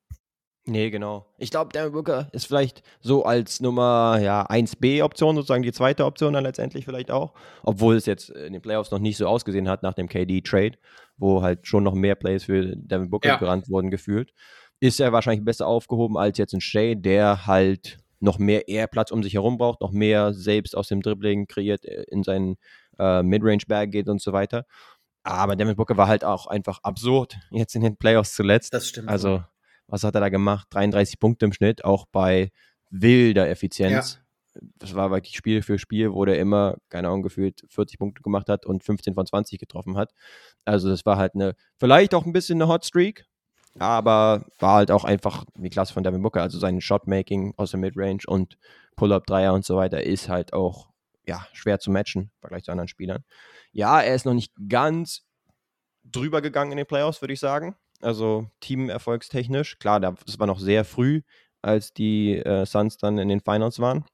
Nee, 0.69 0.91
genau. 0.91 1.27
Ich 1.39 1.53
glaube, 1.53 1.73
Devin 1.73 1.93
Booker 1.93 2.29
ist 2.33 2.47
vielleicht 2.47 2.83
so 3.01 3.25
als 3.25 3.61
Nummer 3.61 4.19
ja, 4.21 4.45
1B-Option, 4.47 5.37
sozusagen 5.37 5.63
die 5.63 5.73
zweite 5.73 6.05
Option 6.05 6.33
dann 6.33 6.43
letztendlich 6.43 6.85
vielleicht 6.85 7.13
auch. 7.13 7.35
Obwohl 7.63 7.95
es 7.95 8.07
jetzt 8.07 8.31
in 8.31 8.53
den 8.53 8.61
Playoffs 8.61 8.91
noch 8.91 8.99
nicht 8.99 9.17
so 9.17 9.29
ausgesehen 9.29 9.69
hat 9.69 9.85
nach 9.85 9.95
dem 9.95 10.09
KD-Trade, 10.09 10.73
wo 11.17 11.43
halt 11.43 11.69
schon 11.69 11.85
noch 11.85 11.95
mehr 11.95 12.17
Plays 12.17 12.45
für 12.45 12.75
Devin 12.75 13.11
Booker 13.11 13.29
ja. 13.29 13.37
gerannt 13.37 13.69
wurden 13.69 13.91
gefühlt. 13.91 14.33
Ist 14.81 14.99
er 14.99 15.13
wahrscheinlich 15.13 15.45
besser 15.45 15.69
aufgehoben 15.69 16.19
als 16.19 16.37
jetzt 16.37 16.53
ein 16.53 16.61
Shay, 16.61 16.97
der 16.97 17.47
halt 17.47 17.99
noch 18.19 18.39
mehr 18.39 18.67
Airplatz 18.67 19.13
um 19.13 19.23
sich 19.23 19.35
herum 19.35 19.59
braucht, 19.59 19.81
noch 19.81 19.93
mehr 19.93 20.35
selbst 20.35 20.77
aus 20.77 20.89
dem 20.89 21.01
Dribbling 21.01 21.47
kreiert, 21.47 21.85
äh, 21.85 22.05
in 22.09 22.25
seinen 22.25 22.57
äh, 22.99 23.23
Midrange-Bag 23.23 23.93
geht 23.93 24.09
und 24.09 24.21
so 24.21 24.33
weiter. 24.33 24.67
Aber 25.23 25.55
Devin 25.55 25.77
Booker 25.77 25.97
war 25.97 26.09
halt 26.09 26.25
auch 26.25 26.49
einfach 26.49 26.81
absurd 26.83 27.37
jetzt 27.51 27.77
in 27.77 27.83
den 27.83 27.97
Playoffs 27.97 28.35
zuletzt. 28.35 28.75
Das 28.75 28.89
stimmt. 28.89 29.09
Also 29.09 29.43
was 29.89 30.05
hat 30.05 30.15
er 30.15 30.21
da 30.21 30.29
gemacht? 30.29 30.69
33 30.71 31.19
Punkte 31.19 31.47
im 31.47 31.53
Schnitt, 31.53 31.85
auch 31.85 32.07
bei 32.11 32.51
wilder 32.91 33.49
Effizienz. 33.49 34.15
Ja. 34.15 34.21
Das 34.79 34.95
war 34.95 35.11
wirklich 35.11 35.37
Spiel 35.37 35.63
für 35.63 35.79
Spiel, 35.79 36.13
wo 36.13 36.25
der 36.25 36.39
immer, 36.39 36.77
keine 36.89 37.09
Ahnung, 37.09 37.23
gefühlt 37.23 37.63
40 37.69 37.99
Punkte 37.99 38.23
gemacht 38.23 38.49
hat 38.49 38.65
und 38.65 38.85
15 38.85 39.15
von 39.15 39.27
20 39.27 39.59
getroffen 39.59 39.99
hat. 39.99 40.13
Also 40.65 40.89
das 40.89 41.05
war 41.05 41.19
halt 41.19 41.35
eine, 41.35 41.55
vielleicht 41.79 42.15
auch 42.15 42.25
ein 42.25 42.33
bisschen 42.33 42.61
eine 42.61 42.71
Hot 42.73 42.87
Streak, 42.87 43.27
aber 43.79 44.47
war 44.59 44.77
halt 44.77 44.91
auch 44.91 45.05
einfach 45.05 45.45
die 45.57 45.69
Klasse 45.69 45.93
von 45.93 46.03
Devin 46.03 46.23
Booker. 46.23 46.41
Also 46.41 46.59
sein 46.59 46.81
Shotmaking 46.81 47.53
aus 47.59 47.73
der 47.73 47.81
Midrange 47.81 48.23
und 48.27 48.57
Pull-Up-Dreier 48.97 49.53
und 49.53 49.67
so 49.67 49.77
weiter 49.77 50.03
ist 50.03 50.31
halt 50.31 50.55
auch 50.55 50.89
ja, 51.27 51.47
schwer 51.53 51.79
zu 51.79 51.91
matchen 51.91 52.23
im 52.23 52.41
Vergleich 52.41 52.65
zu 52.65 52.71
anderen 52.71 52.89
Spielern. 52.89 53.25
Ja, 53.73 54.01
er 54.01 54.15
ist 54.15 54.25
noch 54.25 54.33
nicht 54.33 54.55
ganz 54.71 55.27
drüber 56.03 56.41
gegangen 56.41 56.71
in 56.71 56.79
den 56.79 56.87
Playoffs, 56.87 57.21
würde 57.21 57.35
ich 57.35 57.41
sagen 57.41 57.77
also 58.03 58.51
teamerfolgstechnisch. 58.61 59.79
Klar, 59.79 60.01
das 60.01 60.39
war 60.39 60.47
noch 60.47 60.59
sehr 60.59 60.85
früh, 60.85 61.23
als 61.63 61.93
die 61.93 62.37
äh, 62.37 62.67
Suns 62.67 62.97
dann 62.99 63.19
in 63.19 63.29
den 63.29 63.41
Finals 63.41 63.79
waren. 63.79 64.05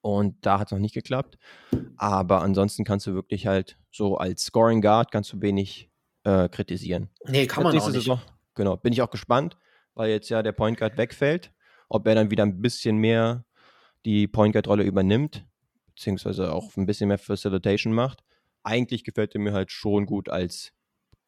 Und 0.00 0.36
da 0.46 0.58
hat 0.58 0.68
es 0.68 0.72
noch 0.72 0.78
nicht 0.78 0.94
geklappt. 0.94 1.38
Aber 1.96 2.42
ansonsten 2.42 2.84
kannst 2.84 3.06
du 3.06 3.14
wirklich 3.14 3.46
halt 3.46 3.78
so 3.90 4.16
als 4.16 4.44
Scoring 4.44 4.80
Guard 4.80 5.10
kannst 5.10 5.32
du 5.32 5.42
wenig 5.42 5.90
äh, 6.24 6.48
kritisieren. 6.48 7.10
Nee, 7.24 7.46
kann 7.46 7.64
man 7.64 7.76
auch 7.78 7.86
nicht. 7.86 7.94
Saison, 7.94 8.20
genau, 8.54 8.76
bin 8.76 8.92
ich 8.92 9.02
auch 9.02 9.10
gespannt, 9.10 9.56
weil 9.94 10.10
jetzt 10.10 10.28
ja 10.28 10.42
der 10.42 10.52
Point 10.52 10.78
Guard 10.78 10.96
wegfällt, 10.96 11.52
ob 11.88 12.06
er 12.06 12.14
dann 12.14 12.30
wieder 12.30 12.44
ein 12.44 12.60
bisschen 12.60 12.98
mehr 12.98 13.44
die 14.04 14.28
Point 14.28 14.52
Guard 14.52 14.68
Rolle 14.68 14.84
übernimmt, 14.84 15.46
beziehungsweise 15.94 16.52
auch 16.52 16.76
ein 16.76 16.86
bisschen 16.86 17.08
mehr 17.08 17.18
Facilitation 17.18 17.92
macht. 17.92 18.22
Eigentlich 18.62 19.04
gefällt 19.04 19.34
er 19.34 19.40
mir 19.40 19.52
halt 19.52 19.72
schon 19.72 20.06
gut 20.06 20.28
als 20.28 20.72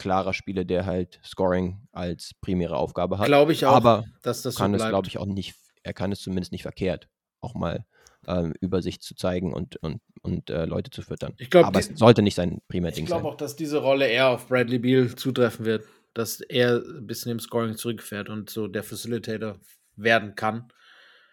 klarer 0.00 0.34
Spieler, 0.34 0.64
der 0.64 0.86
halt 0.86 1.20
Scoring 1.24 1.86
als 1.92 2.32
primäre 2.40 2.76
Aufgabe 2.76 3.18
hat. 3.18 3.26
Glaube 3.26 3.52
ich 3.52 3.66
auch, 3.66 3.74
aber 3.74 4.04
dass 4.22 4.42
das 4.42 4.56
kann 4.56 4.76
so 4.76 4.82
es, 4.82 4.88
glaube 4.88 5.06
ich, 5.06 5.18
auch 5.18 5.26
nicht, 5.26 5.54
er 5.82 5.92
kann 5.92 6.10
es 6.10 6.20
zumindest 6.20 6.50
nicht 6.50 6.62
verkehrt, 6.62 7.08
auch 7.40 7.54
mal 7.54 7.84
ähm, 8.26 8.54
Übersicht 8.60 9.02
zu 9.02 9.14
zeigen 9.14 9.52
und, 9.52 9.76
und, 9.76 10.00
und 10.22 10.50
äh, 10.50 10.64
Leute 10.64 10.90
zu 10.90 11.02
füttern. 11.02 11.34
Ich 11.38 11.50
glaub, 11.50 11.66
aber 11.66 11.80
die, 11.80 11.92
es 11.92 11.98
sollte 11.98 12.22
nicht 12.22 12.34
sein 12.34 12.60
primär 12.66 12.90
Ding 12.90 13.06
sein. 13.06 13.16
Ich 13.16 13.20
glaube 13.20 13.28
auch, 13.28 13.36
dass 13.36 13.56
diese 13.56 13.78
Rolle 13.78 14.08
eher 14.08 14.28
auf 14.28 14.48
Bradley 14.48 14.78
Beal 14.78 15.14
zutreffen 15.14 15.66
wird, 15.66 15.84
dass 16.14 16.40
er 16.40 16.82
ein 16.82 17.06
bisschen 17.06 17.32
im 17.32 17.40
Scoring 17.40 17.76
zurückfährt 17.76 18.28
und 18.28 18.50
so 18.50 18.66
der 18.66 18.82
Facilitator 18.82 19.58
werden 19.96 20.34
kann. 20.34 20.72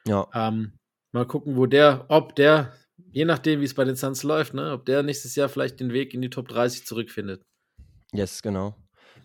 Ja. 0.06 0.28
Ähm, 0.34 0.74
mal 1.14 1.26
gucken, 1.26 1.56
wo 1.56 1.66
der, 1.66 2.06
ob 2.10 2.36
der, 2.36 2.74
je 3.12 3.26
nachdem, 3.26 3.62
wie 3.62 3.66
es 3.66 3.74
bei 3.74 3.86
den 3.86 3.96
Suns 3.96 4.24
läuft, 4.24 4.54
ne, 4.54 4.74
ob 4.74 4.86
der 4.86 5.04
nächstes 5.04 5.36
Jahr 5.36 5.50
vielleicht 5.50 5.80
den 5.80 5.94
Weg 5.94 6.14
in 6.14 6.22
die 6.22 6.30
Top 6.30 6.48
30 6.50 6.86
zurückfindet. 6.86 7.44
Yes, 8.14 8.42
genau. 8.42 8.76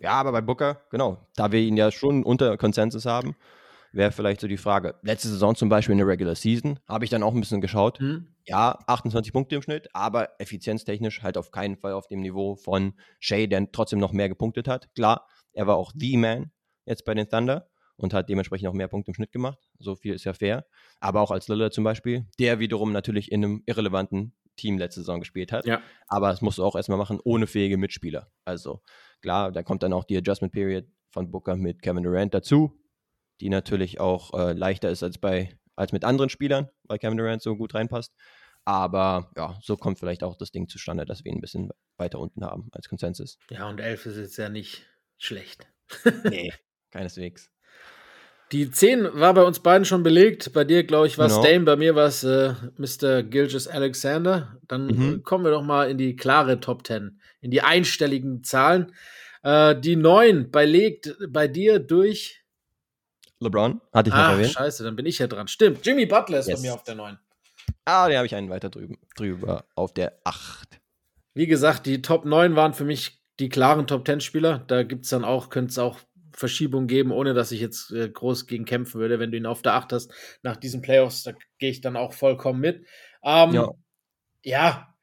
Ja, 0.01 0.13
aber 0.13 0.33
bei 0.33 0.41
Booker, 0.41 0.83
genau, 0.91 1.19
da 1.37 1.53
wir 1.53 1.61
ihn 1.61 1.77
ja 1.77 1.91
schon 1.91 2.25
unter 2.25 2.57
Konsensus 2.57 3.07
haben, 3.07 3.37
wäre 3.93 4.11
vielleicht 4.11 4.41
so 4.41 4.49
die 4.49 4.57
Frage. 4.57 4.97
Letzte 5.03 5.29
Saison 5.29 5.55
zum 5.55 5.69
Beispiel 5.69 5.93
in 5.93 5.99
der 5.99 6.07
Regular 6.07 6.35
Season 6.35 6.81
habe 6.89 7.05
ich 7.05 7.11
dann 7.11 7.23
auch 7.23 7.35
ein 7.35 7.41
bisschen 7.41 7.61
geschaut. 7.61 8.01
Mhm. 8.01 8.29
Ja, 8.45 8.79
28 8.87 9.33
Punkte 9.33 9.55
im 9.55 9.63
Schnitt, 9.63 9.89
aber 9.95 10.41
effizienztechnisch 10.41 11.23
halt 11.23 11.39
auf 11.39 11.53
keinen 11.53 11.77
Fall 11.77 11.93
auf 11.93 12.09
dem 12.09 12.21
Niveau 12.21 12.57
von 12.57 12.95
Shay, 13.21 13.47
der 13.47 13.71
trotzdem 13.71 14.01
noch 14.01 14.13
mehr 14.13 14.29
gepunktet 14.29 14.67
hat. 14.67 14.93
Klar, 14.95 15.29
er 15.53 15.67
war 15.67 15.77
auch 15.77 15.93
The 15.97 16.17
Man 16.17 16.51
jetzt 16.85 17.05
bei 17.05 17.15
den 17.15 17.29
Thunder 17.29 17.69
und 17.97 18.15
hat 18.15 18.29
dementsprechend 18.29 18.69
auch 18.69 18.73
mehr 18.73 18.89
Punkte 18.89 19.11
im 19.11 19.15
Schnitt 19.15 19.31
gemacht. 19.31 19.59
So 19.79 19.95
viel 19.95 20.15
ist 20.15 20.25
ja 20.25 20.33
fair. 20.33 20.67
Aber 20.99 21.21
auch 21.21 21.31
als 21.31 21.47
Lillard 21.47 21.73
zum 21.73 21.85
Beispiel, 21.85 22.27
der 22.41 22.59
wiederum 22.59 22.93
natürlich 22.93 23.31
in 23.31 23.45
einem 23.45 23.63
irrelevanten 23.67 24.35
Team 24.63 24.79
letzte 24.79 25.01
Saison 25.01 25.21
gespielt 25.21 25.53
hat. 25.53 25.67
Ja. 25.67 25.83
Aber 26.07 26.29
das 26.29 26.41
musst 26.41 26.59
du 26.59 26.65
auch 26.65 26.77
erstmal 26.77 26.99
machen 26.99 27.21
ohne 27.23 27.47
fähige 27.47 27.77
Mitspieler. 27.77 28.31
Also 28.45 28.81
klar, 29.21 29.53
da 29.53 29.63
kommt 29.63 29.83
dann 29.83 29.93
auch 29.93 30.05
die 30.05 30.17
Adjustment 30.17 30.53
Period 30.53 30.87
von 31.11 31.31
Booker 31.31 31.57
mit 31.57 31.83
Kevin 31.83 32.05
Durant 32.05 32.33
dazu, 32.33 32.81
die 33.41 33.49
natürlich 33.49 34.01
auch 34.01 34.33
äh, 34.35 34.53
leichter 34.53 34.89
ist 34.91 35.03
als 35.03 35.19
bei 35.19 35.59
als 35.75 35.93
mit 35.93 36.05
anderen 36.05 36.29
Spielern, 36.29 36.69
weil 36.85 36.99
Kevin 36.99 37.19
Durant 37.19 37.43
so 37.43 37.57
gut 37.57 37.75
reinpasst. 37.75 38.15
Aber 38.65 39.33
ja, 39.37 39.59
so 39.63 39.77
kommt 39.77 39.99
vielleicht 39.99 40.23
auch 40.23 40.37
das 40.37 40.53
Ding 40.53 40.69
zustande, 40.69 41.05
dass 41.05 41.25
wir 41.25 41.33
ihn 41.33 41.39
ein 41.39 41.41
bisschen 41.41 41.71
weiter 41.97 42.21
unten 42.21 42.45
haben 42.45 42.69
als 42.73 42.89
Konsensus. 42.89 43.39
Ja, 43.51 43.69
und 43.69 43.81
11 43.81 44.07
ist 44.07 44.17
jetzt 44.19 44.37
ja 44.37 44.49
nicht 44.49 44.87
schlecht. 45.19 45.67
nee, 46.25 46.53
keineswegs. 46.93 47.51
Die 48.53 48.71
10 48.71 49.09
war 49.15 49.33
bei 49.33 49.43
uns 49.45 49.61
beiden 49.61 49.87
schon 49.87 50.03
belegt. 50.03 50.53
Bei 50.53 50.65
dir, 50.65 50.85
glaube 50.85 51.07
ich, 51.07 51.17
war 51.17 51.27
es 51.27 51.37
genau. 51.37 51.47
Dame, 51.47 51.65
bei 51.65 51.77
mir 51.77 51.95
war 51.95 52.07
es 52.07 52.23
äh, 52.23 52.53
Mr. 52.77 53.23
Gilgis 53.23 53.67
Alexander. 53.67 54.59
Dann 54.69 54.87
mhm. 54.89 55.23
kommen 55.23 55.45
wir 55.45 55.51
doch 55.51 55.63
mal 55.63 55.91
in 55.91 55.97
die 55.97 56.17
klare 56.17 56.61
Top 56.61 56.87
10, 56.87 57.19
in 57.41 57.51
die 57.51 57.63
einstelligen 57.63 58.45
Zahlen. 58.45 58.93
Äh, 59.43 59.81
die 59.81 59.97
9 59.97 60.51
belegt 60.51 61.17
bei 61.31 61.49
dir 61.49 61.79
durch 61.79 62.43
LeBron, 63.41 63.81
hatte 63.93 64.11
ich 64.11 64.15
noch 64.15 64.23
erwähnt. 64.23 64.53
Scheiße, 64.53 64.85
dann 64.85 64.97
bin 64.97 65.07
ich 65.07 65.19
ja 65.19 65.27
dran. 65.27 65.49
Stimmt, 65.49 65.85
Jimmy 65.85 66.05
Butler 66.05 66.39
ist 66.39 66.49
yes. 66.49 66.61
bei 66.61 66.69
mir 66.69 66.75
auf 66.75 66.83
der 66.83 66.95
9. 66.95 67.19
Ah, 67.87 68.07
den 68.07 68.17
habe 68.17 68.27
ich 68.27 68.35
einen 68.35 68.51
weiter 68.51 68.69
drüben, 68.69 68.99
drüber 69.17 69.65
auf 69.75 69.93
der 69.95 70.19
8. 70.25 70.79
Wie 71.35 71.47
gesagt, 71.47 71.87
die 71.87 72.03
Top 72.03 72.27
9 72.27 72.55
waren 72.55 72.75
für 72.75 72.85
mich 72.85 73.19
die 73.41 73.49
klaren 73.49 73.87
Top 73.87 74.07
10 74.07 74.21
Spieler. 74.21 74.63
Da 74.67 74.83
gibt 74.83 75.05
es 75.05 75.11
dann 75.11 75.25
auch, 75.25 75.49
könnte 75.49 75.71
es 75.71 75.79
auch 75.79 75.99
Verschiebung 76.33 76.87
geben, 76.87 77.11
ohne 77.11 77.35
dass 77.35 77.53
ich 77.53 77.61
jetzt 77.61 77.91
äh, 77.93 78.09
groß 78.09 78.47
gegen 78.47 78.65
kämpfen 78.65 79.01
würde. 79.01 79.19
Wenn 79.19 79.31
du 79.31 79.37
ihn 79.37 79.47
auf 79.47 79.63
der 79.63 79.75
8 79.75 79.93
hast, 79.93 80.13
nach 80.43 80.57
diesen 80.57 80.83
Playoffs, 80.83 81.23
da 81.23 81.33
gehe 81.59 81.71
ich 81.71 81.81
dann 81.81 81.97
auch 81.97 82.13
vollkommen 82.13 82.61
mit. 82.61 82.87
Ähm, 83.25 83.53
ja. 83.53 83.71
ja, 84.43 84.95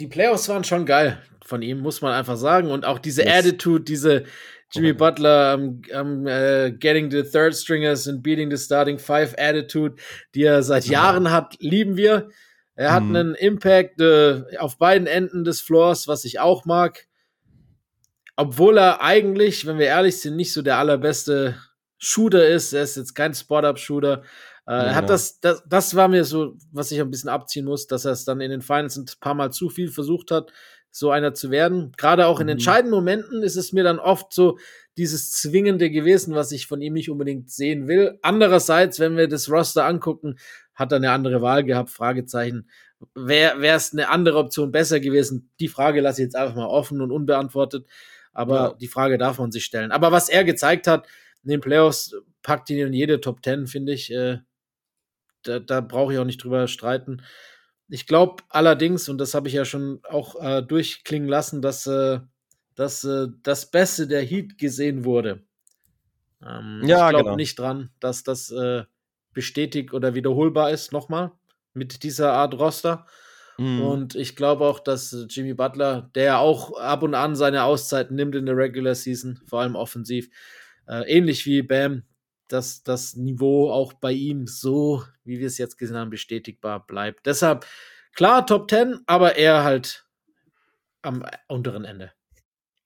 die 0.00 0.06
Playoffs 0.06 0.48
waren 0.48 0.64
schon 0.64 0.86
geil 0.86 1.22
von 1.44 1.62
ihm, 1.62 1.80
muss 1.80 2.02
man 2.02 2.12
einfach 2.12 2.36
sagen. 2.36 2.70
Und 2.70 2.84
auch 2.84 2.98
diese 2.98 3.22
yes. 3.22 3.38
Attitude, 3.38 3.84
diese 3.84 4.24
Jimmy 4.72 4.92
Butler 4.92 5.54
um, 5.54 5.82
um 5.92 6.26
uh, 6.26 6.70
getting 6.78 7.10
the 7.10 7.22
third 7.22 7.54
stringers 7.54 8.06
and 8.06 8.22
beating 8.22 8.50
the 8.50 8.56
starting 8.56 8.98
five 8.98 9.34
Attitude, 9.36 9.96
die 10.34 10.44
er 10.44 10.62
seit 10.62 10.86
Jahren 10.86 11.30
hat, 11.30 11.56
lieben 11.60 11.96
wir. 11.96 12.28
Er 12.76 12.92
hat 12.92 13.02
mhm. 13.02 13.16
einen 13.16 13.34
Impact 13.34 14.00
äh, 14.00 14.42
auf 14.58 14.78
beiden 14.78 15.06
Enden 15.06 15.44
des 15.44 15.60
Floors, 15.60 16.08
was 16.08 16.24
ich 16.24 16.38
auch 16.38 16.64
mag 16.64 17.08
obwohl 18.40 18.78
er 18.78 19.02
eigentlich, 19.02 19.66
wenn 19.66 19.78
wir 19.78 19.86
ehrlich 19.86 20.18
sind, 20.20 20.36
nicht 20.36 20.52
so 20.52 20.62
der 20.62 20.78
allerbeste 20.78 21.56
Shooter 21.98 22.48
ist. 22.48 22.72
Er 22.72 22.82
ist 22.84 22.96
jetzt 22.96 23.14
kein 23.14 23.34
Spot-Up-Shooter. 23.34 24.22
Äh, 24.66 24.72
er 24.72 24.94
hat 24.94 25.02
genau. 25.02 25.08
das, 25.08 25.40
das, 25.40 25.62
das 25.68 25.94
war 25.94 26.08
mir 26.08 26.24
so, 26.24 26.56
was 26.72 26.90
ich 26.90 26.98
ein 27.00 27.10
bisschen 27.10 27.28
abziehen 27.28 27.66
muss, 27.66 27.86
dass 27.86 28.06
er 28.06 28.12
es 28.12 28.24
dann 28.24 28.40
in 28.40 28.50
den 28.50 28.62
Finals 28.62 28.96
ein 28.96 29.04
paar 29.20 29.34
Mal 29.34 29.52
zu 29.52 29.68
viel 29.68 29.88
versucht 29.88 30.30
hat, 30.30 30.52
so 30.90 31.10
einer 31.10 31.34
zu 31.34 31.50
werden. 31.50 31.92
Gerade 31.98 32.26
auch 32.26 32.40
in 32.40 32.46
Mhm. 32.46 32.52
entscheidenden 32.52 32.94
Momenten 32.94 33.42
ist 33.42 33.56
es 33.56 33.72
mir 33.74 33.84
dann 33.84 33.98
oft 33.98 34.32
so 34.32 34.58
dieses 34.96 35.32
Zwingende 35.32 35.90
gewesen, 35.90 36.34
was 36.34 36.50
ich 36.50 36.66
von 36.66 36.80
ihm 36.80 36.94
nicht 36.94 37.10
unbedingt 37.10 37.50
sehen 37.50 37.88
will. 37.88 38.18
Andererseits, 38.22 38.98
wenn 39.00 39.18
wir 39.18 39.28
das 39.28 39.50
Roster 39.50 39.84
angucken, 39.84 40.36
hat 40.74 40.92
er 40.92 40.96
eine 40.96 41.10
andere 41.12 41.42
Wahl 41.42 41.62
gehabt, 41.62 41.90
Fragezeichen. 41.90 42.70
Wäre 43.14 43.66
es 43.66 43.92
eine 43.92 44.08
andere 44.08 44.38
Option 44.38 44.72
besser 44.72 44.98
gewesen? 44.98 45.50
Die 45.60 45.68
Frage 45.68 46.00
lasse 46.00 46.22
ich 46.22 46.26
jetzt 46.26 46.36
einfach 46.36 46.56
mal 46.56 46.66
offen 46.66 47.02
und 47.02 47.12
unbeantwortet. 47.12 47.86
Aber 48.32 48.54
Ja. 48.56 48.74
die 48.74 48.88
Frage 48.88 49.18
darf 49.18 49.38
man 49.38 49.52
sich 49.52 49.64
stellen. 49.64 49.92
Aber 49.92 50.12
was 50.12 50.28
er 50.28 50.44
gezeigt 50.44 50.86
hat 50.86 51.06
in 51.42 51.50
den 51.50 51.60
Playoffs, 51.60 52.14
packt 52.42 52.70
ihn 52.70 52.78
in 52.86 52.92
jede 52.92 53.20
Top 53.20 53.44
10, 53.44 53.66
finde 53.66 53.92
ich. 53.92 54.10
Äh, 54.12 54.38
da, 55.42 55.58
da 55.58 55.80
brauche 55.80 56.12
ich 56.12 56.18
auch 56.18 56.24
nicht 56.24 56.42
drüber 56.42 56.68
streiten. 56.68 57.22
Ich 57.88 58.06
glaube 58.06 58.42
allerdings, 58.50 59.08
und 59.08 59.18
das 59.18 59.34
habe 59.34 59.48
ich 59.48 59.54
ja 59.54 59.64
schon 59.64 60.00
auch 60.08 60.36
äh, 60.40 60.62
durchklingen 60.62 61.28
lassen, 61.28 61.60
dass, 61.62 61.86
äh, 61.86 62.20
dass 62.76 63.04
äh, 63.04 63.28
das 63.42 63.70
Beste 63.70 64.06
der 64.06 64.22
Heat 64.22 64.58
gesehen 64.58 65.04
wurde. 65.04 65.42
Ähm, 66.46 66.82
Ja, 66.84 67.06
ich 67.06 67.10
glaube 67.10 67.24
genau. 67.24 67.36
nicht 67.36 67.58
dran, 67.58 67.90
dass 68.00 68.22
das 68.22 68.50
äh, 68.50 68.84
bestätigt 69.32 69.92
oder 69.92 70.14
wiederholbar 70.14 70.70
ist, 70.70 70.92
nochmal 70.92 71.32
mit 71.72 72.02
dieser 72.02 72.32
Art 72.32 72.54
Roster. 72.58 73.06
Mhm. 73.60 73.82
Und 73.82 74.14
ich 74.14 74.36
glaube 74.36 74.64
auch, 74.64 74.80
dass 74.80 75.12
äh, 75.12 75.26
Jimmy 75.28 75.52
Butler, 75.52 76.10
der 76.14 76.24
ja 76.24 76.38
auch 76.38 76.78
ab 76.78 77.02
und 77.02 77.14
an 77.14 77.36
seine 77.36 77.64
Auszeiten 77.64 78.16
nimmt 78.16 78.34
in 78.34 78.46
der 78.46 78.56
Regular 78.56 78.94
Season, 78.94 79.38
vor 79.46 79.60
allem 79.60 79.76
offensiv, 79.76 80.30
äh, 80.88 81.02
ähnlich 81.02 81.44
wie 81.44 81.60
Bam, 81.60 82.04
dass 82.48 82.82
das 82.82 83.16
Niveau 83.16 83.70
auch 83.70 83.92
bei 83.92 84.12
ihm 84.12 84.46
so, 84.46 85.04
wie 85.24 85.40
wir 85.40 85.46
es 85.46 85.58
jetzt 85.58 85.76
gesehen 85.76 85.98
haben, 85.98 86.08
bestätigbar 86.08 86.86
bleibt. 86.86 87.26
Deshalb 87.26 87.66
klar 88.14 88.46
Top 88.46 88.70
10, 88.70 89.00
aber 89.06 89.36
eher 89.36 89.62
halt 89.62 90.06
am 91.02 91.22
unteren 91.46 91.84
Ende. 91.84 92.12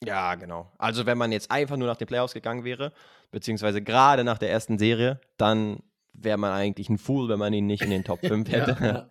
Ja, 0.05 0.35
genau. 0.35 0.73
Also 0.77 1.07
wenn 1.07 1.19
man 1.19 1.31
jetzt 1.31 1.53
einfach 1.53 1.77
nur 1.77 1.87
nach 1.87 1.97
den 1.97 2.09
Playoffs 2.09 2.35
gegangen 2.35 2.65
wäre, 2.65 2.93
beziehungsweise 3.31 3.81
gerade 3.81 4.25
nach 4.25 4.39
der 4.39 4.51
ersten 4.51 4.77
Serie, 4.77 5.21
dann 5.37 5.85
wäre 6.13 6.37
man 6.37 6.51
eigentlich 6.51 6.89
ein 6.89 6.99
Fool, 6.99 7.29
wenn 7.29 7.39
man 7.39 7.53
ihn 7.53 7.67
nicht 7.67 7.83
in 7.83 7.91
den 7.91 8.03
Top 8.03 8.19
5 8.27 8.51
hätte. 8.51 8.77
ja. 8.85 9.09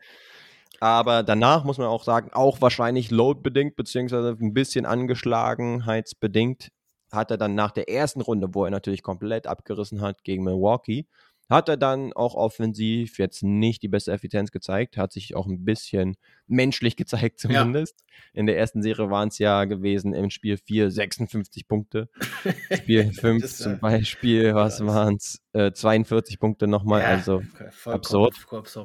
Aber 0.84 1.24
danach 1.24 1.64
muss 1.64 1.78
man 1.78 1.88
auch 1.88 2.04
sagen, 2.04 2.32
auch 2.34 2.60
wahrscheinlich 2.60 3.10
loadbedingt, 3.10 3.78
beziehungsweise 3.78 4.36
ein 4.38 4.54
bisschen 4.54 4.86
angeschlagenheitsbedingt, 4.86 6.68
hat 7.10 7.32
er 7.32 7.38
dann 7.38 7.56
nach 7.56 7.72
der 7.72 7.88
ersten 7.90 8.20
Runde, 8.20 8.50
wo 8.54 8.66
er 8.66 8.72
natürlich 8.72 9.02
komplett 9.02 9.48
abgerissen 9.48 10.02
hat 10.02 10.26
gegen 10.26 10.44
Milwaukee, 10.44 11.06
hat 11.50 11.70
er 11.70 11.78
dann 11.78 12.12
auch 12.12 12.36
offensiv 12.36 13.18
jetzt 13.18 13.44
nicht 13.44 13.82
die 13.82 13.88
beste 13.88 14.12
Effizienz 14.12 14.52
gezeigt, 14.52 14.98
hat 14.98 15.14
sich 15.14 15.36
auch 15.38 15.48
ein 15.48 15.64
bisschen 15.64 16.18
menschlich 16.48 16.98
gezeigt 16.98 17.40
zumindest. 17.40 18.04
In 18.34 18.46
der 18.46 18.58
ersten 18.58 18.82
Serie 18.82 19.10
waren 19.10 19.30
es 19.30 19.38
ja 19.40 19.64
gewesen 19.64 20.14
im 20.14 20.30
Spiel 20.32 20.58
4 20.58 20.92
56 20.92 21.66
Punkte. 21.66 22.10
Spiel 22.74 23.14
5 23.14 23.42
Das, 23.42 23.58
zum 23.58 23.76
äh, 23.76 23.78
Beispiel, 23.78 24.54
was 24.54 24.86
waren 24.86 25.16
es? 25.16 25.40
Äh, 25.54 25.72
42 25.72 26.40
Punkte 26.40 26.68
nochmal, 26.68 27.04
Ja, 27.04 27.08
also 27.08 27.42
vollkommen- 27.72 27.96
absurd. 27.96 28.36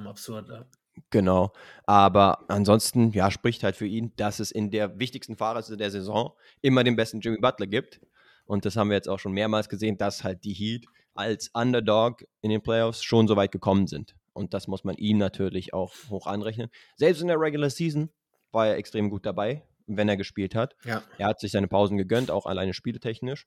absurd. 0.06 0.48
Ja. 0.48 0.64
Genau. 1.10 1.52
Aber 1.84 2.44
ansonsten, 2.48 3.12
ja, 3.12 3.30
spricht 3.30 3.62
halt 3.64 3.76
für 3.76 3.86
ihn, 3.86 4.12
dass 4.16 4.40
es 4.40 4.50
in 4.50 4.70
der 4.70 4.98
wichtigsten 4.98 5.36
Phase 5.36 5.76
der 5.76 5.90
Saison 5.90 6.32
immer 6.60 6.84
den 6.84 6.96
besten 6.96 7.20
Jimmy 7.20 7.38
Butler 7.38 7.66
gibt. 7.66 8.00
Und 8.46 8.64
das 8.64 8.76
haben 8.76 8.88
wir 8.88 8.96
jetzt 8.96 9.08
auch 9.08 9.18
schon 9.18 9.32
mehrmals 9.32 9.68
gesehen, 9.68 9.98
dass 9.98 10.24
halt 10.24 10.44
die 10.44 10.54
Heat 10.54 10.86
als 11.14 11.50
Underdog 11.52 12.24
in 12.40 12.50
den 12.50 12.62
Playoffs 12.62 13.02
schon 13.02 13.28
so 13.28 13.36
weit 13.36 13.52
gekommen 13.52 13.86
sind. 13.86 14.14
Und 14.32 14.54
das 14.54 14.68
muss 14.68 14.84
man 14.84 14.96
ihm 14.96 15.18
natürlich 15.18 15.74
auch 15.74 15.92
hoch 16.10 16.26
anrechnen. 16.26 16.70
Selbst 16.96 17.20
in 17.20 17.28
der 17.28 17.40
Regular 17.40 17.70
Season 17.70 18.08
war 18.52 18.68
er 18.68 18.76
extrem 18.76 19.10
gut 19.10 19.26
dabei, 19.26 19.62
wenn 19.86 20.08
er 20.08 20.16
gespielt 20.16 20.54
hat. 20.54 20.76
Ja. 20.84 21.02
Er 21.18 21.26
hat 21.26 21.40
sich 21.40 21.52
seine 21.52 21.68
Pausen 21.68 21.98
gegönnt, 21.98 22.30
auch 22.30 22.46
alleine 22.46 22.72
spieletechnisch. 22.72 23.46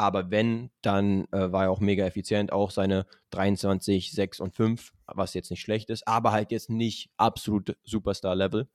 Aber 0.00 0.30
wenn, 0.30 0.70
dann 0.80 1.26
äh, 1.30 1.52
war 1.52 1.64
er 1.64 1.70
auch 1.70 1.80
mega 1.80 2.06
effizient. 2.06 2.52
Auch 2.52 2.70
seine 2.70 3.04
23, 3.32 4.12
6 4.12 4.40
und 4.40 4.56
5, 4.56 4.94
was 5.08 5.34
jetzt 5.34 5.50
nicht 5.50 5.60
schlecht 5.60 5.90
ist, 5.90 6.08
aber 6.08 6.32
halt 6.32 6.52
jetzt 6.52 6.70
nicht 6.70 7.10
absolut 7.18 7.76
Superstar-Level. 7.84 8.66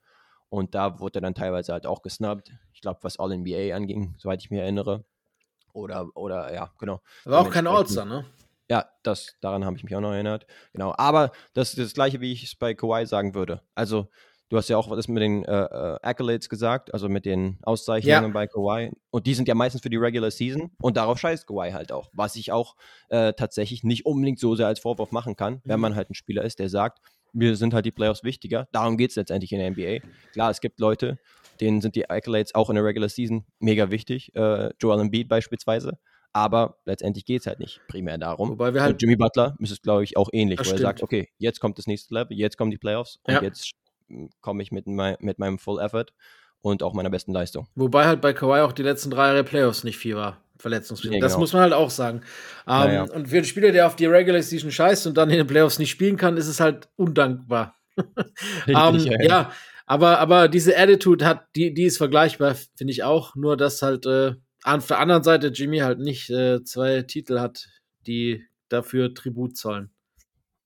Und 0.49 0.75
da 0.75 0.99
wurde 0.99 1.17
er 1.17 1.21
dann 1.21 1.33
teilweise 1.33 1.73
halt 1.73 1.87
auch 1.87 2.03
gesnubbt. 2.03 2.51
Ich 2.73 2.81
glaube, 2.81 2.99
was 3.01 3.17
All-NBA 3.17 3.75
anging, 3.75 4.13
soweit 4.19 4.43
ich 4.43 4.51
mich 4.51 4.59
erinnere. 4.59 5.03
Oder, 5.73 6.15
oder 6.15 6.53
ja, 6.53 6.71
genau. 6.77 7.01
War 7.23 7.41
auch 7.41 7.49
kein 7.49 7.65
All-Star, 7.65 8.05
ne? 8.05 8.25
Ja, 8.69 8.87
das, 9.01 9.35
daran 9.41 9.65
habe 9.65 9.77
ich 9.77 9.83
mich 9.83 9.95
auch 9.95 10.01
noch 10.01 10.13
erinnert. 10.13 10.45
Genau. 10.73 10.93
Aber 10.95 11.31
das 11.55 11.69
ist 11.69 11.79
das 11.79 11.93
Gleiche, 11.95 12.21
wie 12.21 12.33
ich 12.33 12.43
es 12.43 12.53
bei 12.53 12.75
Kawhi 12.75 13.07
sagen 13.07 13.33
würde. 13.33 13.63
Also, 13.73 14.09
du 14.49 14.57
hast 14.57 14.69
ja 14.69 14.77
auch 14.77 14.93
das 14.95 15.07
mit 15.07 15.21
den 15.23 15.43
äh, 15.45 15.51
äh, 15.63 15.97
Accolades 16.01 16.49
gesagt, 16.49 16.93
also 16.93 17.09
mit 17.09 17.25
den 17.25 17.57
Auszeichnungen 17.63 18.23
Ja. 18.23 18.27
bei 18.29 18.47
Kawhi. 18.47 18.91
Und 19.11 19.27
die 19.27 19.33
sind 19.33 19.47
ja 19.47 19.55
meistens 19.55 19.81
für 19.81 19.89
die 19.89 19.97
Regular 19.97 20.31
Season. 20.31 20.71
Und 20.81 20.97
darauf 20.97 21.17
scheißt 21.19 21.47
Kawhi 21.47 21.71
halt 21.71 21.91
auch. 21.91 22.09
Was 22.13 22.35
ich 22.35 22.51
auch 22.51 22.75
äh, 23.09 23.33
tatsächlich 23.33 23.83
nicht 23.83 24.05
unbedingt 24.05 24.39
so 24.39 24.55
sehr 24.55 24.67
als 24.67 24.79
Vorwurf 24.79 25.11
machen 25.11 25.35
kann, 25.35 25.61
wenn 25.63 25.77
Mhm. 25.77 25.81
man 25.81 25.95
halt 25.95 26.09
ein 26.09 26.15
Spieler 26.15 26.43
ist, 26.43 26.59
der 26.59 26.69
sagt, 26.69 26.99
mir 27.33 27.55
sind 27.55 27.73
halt 27.73 27.85
die 27.85 27.91
Playoffs 27.91 28.23
wichtiger. 28.23 28.67
Darum 28.71 28.97
geht 28.97 29.09
es 29.09 29.15
letztendlich 29.17 29.51
in 29.51 29.59
der 29.59 29.67
NBA. 29.71 29.99
Klar, 30.31 30.51
es 30.51 30.61
gibt 30.61 30.79
Leute, 30.79 31.19
denen 31.59 31.81
sind 31.81 31.95
die 31.95 32.09
Accolades 32.09 32.53
auch 32.55 32.69
in 32.69 32.75
der 32.75 32.83
Regular 32.85 33.09
Season 33.09 33.45
mega 33.59 33.89
wichtig. 33.91 34.33
Äh, 34.35 34.71
Joel 34.79 34.99
Embiid 35.01 35.27
beispielsweise. 35.27 35.97
Aber 36.33 36.77
letztendlich 36.85 37.23
geht 37.25 37.41
es 37.41 37.47
halt 37.47 37.59
nicht 37.59 37.79
primär 37.87 38.17
darum. 38.17 38.49
Wobei 38.49 38.73
wir 38.73 38.81
Und 38.81 38.87
halt, 38.87 39.01
Jimmy 39.01 39.15
Butler 39.15 39.55
ist 39.59 39.71
es, 39.71 39.81
glaube 39.81 40.03
ich, 40.03 40.17
auch 40.17 40.29
ähnlich, 40.33 40.59
wo 40.59 40.69
er 40.69 40.77
sagt, 40.79 41.01
okay, 41.01 41.29
jetzt 41.37 41.61
kommt 41.61 41.77
das 41.77 41.87
nächste 41.87 42.13
Level, 42.13 42.37
jetzt 42.37 42.57
kommen 42.57 42.71
die 42.71 42.77
Playoffs 42.77 43.19
und 43.23 43.35
Ja. 43.35 43.41
jetzt 43.41 43.71
komme 44.41 44.63
ich 44.63 44.71
mit, 44.71 44.87
mei 44.87 45.17
mit 45.19 45.39
meinem 45.39 45.57
Full 45.59 45.79
Effort 45.79 46.07
und 46.61 46.83
auch 46.83 46.93
meiner 46.93 47.09
besten 47.09 47.33
Leistung. 47.33 47.67
wobei 47.75 48.05
halt 48.05 48.21
bei 48.21 48.33
Kawhi 48.33 48.61
auch 48.61 48.71
die 48.73 48.83
letzten 48.83 49.11
drei 49.11 49.27
Jahre 49.27 49.43
Playoffs 49.43 49.83
nicht 49.83 49.97
viel 49.97 50.15
war. 50.15 50.41
Verletzungsbedingt. 50.57 51.15
Nee, 51.15 51.19
Das 51.19 51.33
genau. 51.33 51.41
muss 51.41 51.53
man 51.53 51.63
halt 51.63 51.73
auch 51.73 51.89
sagen. 51.89 52.21
Ähm, 52.67 52.73
Ja, 52.73 52.91
ja. 52.91 53.01
Und 53.03 53.27
für 53.27 53.35
einen 53.35 53.45
Spieler, 53.45 53.71
der 53.71 53.87
auf 53.87 53.95
die 53.95 54.05
Regular 54.05 54.41
Season 54.41 54.71
scheißt 54.71 55.05
und 55.07 55.17
dann 55.17 55.29
in 55.29 55.37
den 55.37 55.47
Playoffs 55.47 55.79
nicht 55.79 55.91
spielen 55.91 56.15
kann, 56.15 56.37
ist 56.37 56.47
es 56.47 56.59
halt 56.59 56.89
undankbar. 56.95 57.75
Ähm, 58.67 58.97
ja, 59.21 59.51
aber, 59.85 60.19
aber 60.19 60.47
diese 60.47 60.77
Attitude 60.77 61.25
hat, 61.25 61.47
die, 61.55 61.73
die 61.73 61.83
ist 61.83 61.97
vergleichbar, 61.97 62.55
finde 62.75 62.91
ich 62.91 63.03
auch. 63.03 63.35
Nur, 63.35 63.55
dass 63.55 63.81
halt 63.81 64.05
äh, 64.05 64.33
auf 64.63 64.87
der 64.87 64.99
anderen 64.99 65.23
Seite 65.23 65.47
Jimmy 65.47 65.79
halt 65.79 65.99
nicht 65.99 66.29
äh, 66.29 66.63
zwei 66.63 67.03
Titel 67.03 67.39
hat, 67.39 67.67
die 68.07 68.43
dafür 68.69 69.13
Tribut 69.13 69.55
zollen. 69.55 69.91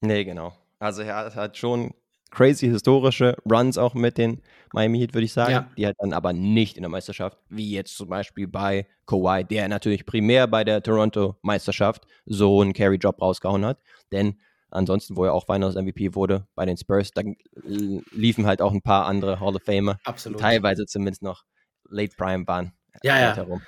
Nee, 0.01 0.23
genau. 0.23 0.53
Also 0.79 1.01
er 1.01 1.35
hat 1.35 1.57
schon 1.57 1.93
crazy 2.31 2.67
historische 2.67 3.35
Runs 3.49 3.77
auch 3.77 3.93
mit 3.93 4.17
den 4.17 4.41
Miami 4.73 4.99
Heat, 4.99 5.13
würde 5.13 5.25
ich 5.25 5.33
sagen. 5.33 5.51
Ja. 5.51 5.69
Die 5.77 5.85
halt 5.85 5.97
dann 5.99 6.13
aber 6.13 6.33
nicht 6.33 6.77
in 6.77 6.83
der 6.83 6.89
Meisterschaft, 6.89 7.37
wie 7.49 7.71
jetzt 7.71 7.95
zum 7.95 8.09
Beispiel 8.09 8.47
bei 8.47 8.87
Kawhi, 9.05 9.43
der 9.43 9.67
natürlich 9.67 10.05
primär 10.05 10.47
bei 10.47 10.63
der 10.63 10.83
Toronto-Meisterschaft 10.83 12.05
so 12.25 12.61
einen 12.61 12.73
Carry-Job 12.73 13.21
rausgehauen 13.21 13.65
hat. 13.65 13.79
Denn 14.11 14.39
ansonsten, 14.69 15.17
wo 15.17 15.25
er 15.25 15.33
auch 15.33 15.45
Finals 15.45 15.75
MVP 15.75 16.15
wurde 16.15 16.47
bei 16.55 16.65
den 16.65 16.77
Spurs, 16.77 17.11
da 17.11 17.23
liefen 17.63 18.45
halt 18.45 18.61
auch 18.61 18.71
ein 18.71 18.81
paar 18.81 19.05
andere 19.05 19.39
Hall 19.39 19.55
of 19.55 19.63
Famer, 19.63 19.99
Absolut. 20.03 20.39
teilweise 20.39 20.85
zumindest 20.85 21.23
noch 21.23 21.43
Late 21.89 22.15
Prime 22.15 22.47
waren. 22.47 22.73
Ja, 23.03 23.19
ja. 23.19 23.35
Herum. 23.35 23.61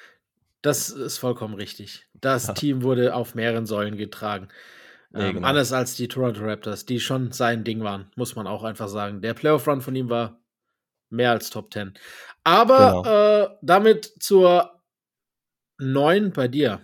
Das 0.61 0.89
ist 0.89 1.17
vollkommen 1.17 1.55
richtig. 1.55 2.05
Das. 2.13 2.53
Team 2.53 2.83
wurde 2.83 3.15
auf 3.15 3.33
mehreren 3.33 3.65
Säulen 3.65 3.97
getragen. 3.97 4.49
Nee, 5.13 5.27
ähm, 5.29 5.33
genau. 5.35 5.47
Anders 5.47 5.73
als 5.73 5.95
die 5.95 6.07
Toronto 6.07 6.41
Raptors, 6.43 6.85
die 6.85 6.99
schon 6.99 7.31
sein 7.31 7.63
Ding 7.63 7.83
waren, 7.83 8.11
muss 8.15 8.35
man 8.35 8.47
auch 8.47 8.63
einfach 8.63 8.87
sagen. 8.87 9.21
Der 9.21 9.33
Playoff-Run 9.33 9.81
von 9.81 9.95
ihm 9.95 10.09
war 10.09 10.39
mehr 11.09 11.31
als 11.31 11.49
Top 11.49 11.73
10. 11.73 11.93
Aber 12.43 13.03
Genau. 13.03 13.05
äh, 13.05 13.49
damit 13.61 14.13
zur 14.19 14.81
9 15.79 16.31
bei 16.31 16.47
dir. 16.47 16.81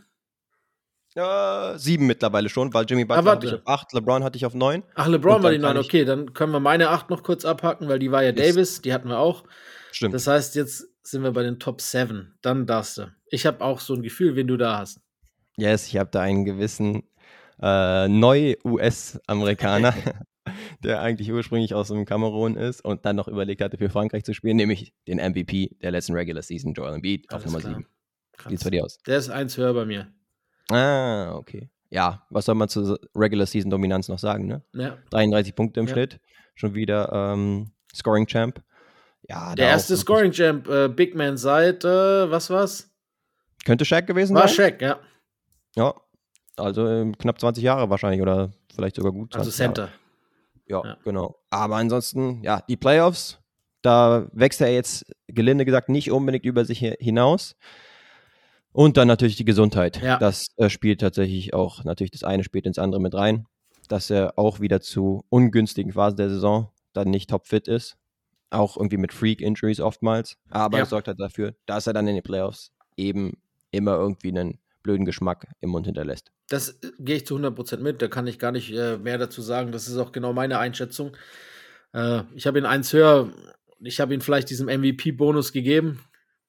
Äh, 1.16 1.78
sieben 1.80 2.06
mittlerweile 2.06 2.48
schon, 2.48 2.72
weil 2.76 2.86
Jimmy 2.88 3.04
Butler 3.06 3.32
Ah, 3.32 3.36
hatte 3.36 3.48
ich 3.48 3.54
auf 3.56 3.62
acht, 3.66 3.92
LeBron 3.94 4.24
hatte 4.24 4.38
ich 4.38 4.46
auf 4.46 4.54
neun. 4.54 4.84
Ach, 4.94 5.08
LeBron 5.08 5.42
war 5.42 5.50
die 5.52 5.58
9. 5.58 5.74
kann 5.74 5.82
ich- 5.82 5.88
Okay, 5.88 6.06
dann 6.06 6.34
können 6.34 6.52
wir 6.52 6.60
meine 6.60 6.90
8 6.90 7.10
noch 7.10 7.24
kurz 7.24 7.44
abhacken, 7.44 7.88
weil 7.90 7.98
die 7.98 8.12
war 8.12 8.22
ja 8.24 8.30
Yes. 8.32 8.36
Davis, 8.56 8.82
die 8.84 8.94
hatten 8.94 9.10
wir 9.10 9.18
auch. 9.18 9.44
Stimmt. 9.92 10.14
Das 10.14 10.28
heißt, 10.28 10.54
jetzt 10.56 10.88
sind 11.02 11.24
wir 11.24 11.32
bei 11.32 11.42
den 11.42 11.58
Top 11.60 11.82
7. 11.82 12.38
Dann 12.42 12.68
darfst 12.68 13.00
du. 13.00 13.12
Ich 13.32 13.48
habe 13.48 13.64
auch 13.64 13.80
so 13.80 13.96
ein 13.96 14.04
Gefühl, 14.04 14.36
wen 14.36 14.46
du 14.48 14.58
da 14.58 14.78
hast. 14.78 15.00
Yes, 15.56 15.88
ich 15.88 15.98
habe 15.98 16.12
da 16.12 16.22
einen 16.22 16.46
gewissen 16.46 17.02
äh, 17.62 18.08
Neu-US-Amerikaner, 18.08 19.94
der 20.84 21.02
eigentlich 21.02 21.32
ursprünglich 21.32 21.74
aus 21.74 21.90
dem 21.90 22.06
Kamerun 22.06 22.56
ist 22.56 22.84
und 22.84 23.06
dann 23.06 23.16
noch 23.16 23.28
überlegt 23.28 23.62
hatte, 23.62 23.78
für 23.78 23.90
Frankreich 23.90 24.24
zu 24.24 24.34
spielen, 24.34 24.58
nämlich 24.58 24.94
den 25.08 25.18
MVP 25.18 25.78
der 25.82 25.92
letzten 25.92 26.14
Regular 26.14 26.42
Season, 26.42 26.74
Joel 26.74 26.96
Embiid, 26.96 27.30
auf 27.30 27.42
Alles 27.42 27.46
Nummer 27.46 27.60
klar. 27.60 27.74
7. 27.76 27.86
Krass. 28.34 28.46
Wie 28.46 28.50
sieht's 28.56 28.64
bei 28.64 28.70
dir 28.70 28.86
aus? 28.86 28.98
Der 29.08 29.18
ist 29.18 29.30
eins 29.30 29.58
höher 29.58 29.74
bei 29.74 29.86
mir. 29.86 30.08
Ah, 30.70 31.34
okay. 31.36 31.70
Ja, 31.90 32.26
was 32.30 32.46
soll 32.46 32.56
man 32.56 32.68
zur 32.70 33.00
Regular 33.16 33.46
Season 33.46 33.72
Dominanz 33.72 34.10
noch 34.10 34.20
sagen, 34.20 34.46
ne? 34.48 34.62
Ja. 34.74 34.98
33 35.12 35.56
Punkte 35.56 35.80
im 35.80 35.88
Ja. 35.88 35.94
Schnitt, 35.94 36.20
schon 36.56 36.76
wieder 36.76 37.12
ähm, 37.14 37.72
Scoring 37.96 38.28
Champ. 38.28 38.62
Ja, 39.30 39.56
Der 39.56 39.68
erste 39.70 39.98
Scoring 39.98 40.32
Champ, 40.32 40.68
äh, 40.70 40.88
Big 40.90 41.16
Man 41.16 41.38
seit, 41.38 41.84
äh, 41.84 42.30
was 42.32 42.50
war's? 42.50 42.90
Könnte 43.66 43.84
Shaq 43.86 44.06
gewesen 44.08 44.36
War 44.36 44.48
sein? 44.48 44.56
Shaq, 44.56 44.82
ja. 44.82 45.00
Ja. 45.76 45.94
Also 46.58 46.88
äh, 46.88 47.12
knapp 47.18 47.40
20 47.40 47.64
Jahre 47.64 47.90
wahrscheinlich 47.90 48.22
oder 48.22 48.52
vielleicht 48.74 48.96
sogar 48.96 49.12
gut 49.12 49.34
20 49.34 49.40
Also 49.40 49.52
Center. 49.52 49.90
Ja, 50.68 50.82
ja, 50.84 50.98
genau. 51.04 51.38
Aber 51.50 51.78
ansonsten, 51.78 52.44
ja, 52.44 52.62
die 52.68 52.76
Playoffs, 52.76 53.40
da 53.82 54.28
wächst 54.34 54.60
er 54.60 54.74
jetzt, 54.74 55.06
gelinde 55.28 55.66
gesagt, 55.66 55.90
nicht 55.90 56.12
unbedingt 56.12 56.46
über 56.46 56.66
sich 56.66 56.80
hinaus. 56.80 57.56
Und 58.74 58.98
dann 58.98 59.08
natürlich 59.08 59.38
die 59.38 59.46
Gesundheit. 59.46 60.02
Ja. 60.02 60.18
Das 60.18 60.50
äh, 60.58 60.70
spielt 60.70 61.02
tatsächlich 61.02 61.54
auch, 61.54 61.84
natürlich 61.84 62.12
das 62.12 62.24
eine 62.24 62.44
spielt 62.44 62.66
ins 62.66 62.78
andere 62.78 63.02
mit 63.02 63.16
rein, 63.16 63.48
dass 63.88 64.10
er 64.10 64.38
auch 64.38 64.60
wieder 64.60 64.82
zu 64.82 65.24
ungünstigen 65.30 65.94
Phasen 65.94 66.18
der 66.18 66.30
Saison 66.30 66.72
dann 66.94 67.10
nicht 67.10 67.30
topfit 67.30 67.68
ist. 67.68 67.98
Auch 68.50 68.78
irgendwie 68.78 68.98
mit 68.98 69.14
Freak-Injuries 69.14 69.80
oftmals. 69.80 70.38
Aber 70.50 70.78
ja. 70.78 70.84
das 70.84 70.90
sorgt 70.90 71.08
halt 71.08 71.20
dafür, 71.20 71.56
dass 71.66 71.88
er 71.88 71.94
dann 71.94 72.08
in 72.08 72.16
den 72.16 72.24
Playoffs 72.24 72.72
eben 72.98 73.34
immer 73.72 73.96
irgendwie 73.96 74.30
einen 74.30 74.60
blöden 74.88 75.06
Geschmack 75.06 75.48
im 75.60 75.72
Mund 75.72 75.86
hinterlässt. 75.86 76.32
Das 76.48 76.70
äh, 76.70 76.92
gehe 76.98 77.18
ich 77.18 77.28
zu 77.28 77.36
100% 77.38 77.78
mit. 77.80 78.02
Da 78.02 78.08
kann 78.08 78.26
ich 78.26 78.40
gar 78.40 78.54
nicht 78.54 78.72
äh, 78.72 78.98
mehr 78.98 79.18
dazu 79.18 79.42
sagen. 79.42 79.74
Das 79.74 79.88
ist 79.88 79.98
auch 79.98 80.14
genau 80.14 80.32
meine 80.32 80.60
Einschätzung. 80.60 81.16
Äh, 81.94 82.22
ich 82.34 82.48
habe 82.48 82.58
ihn 82.58 82.66
eins 82.66 82.94
höher. 82.94 83.30
Ich 83.82 84.00
habe 84.00 84.14
ihm 84.14 84.22
vielleicht 84.22 84.50
diesen 84.50 84.68
MVP-Bonus 84.68 85.52
gegeben. 85.52 86.00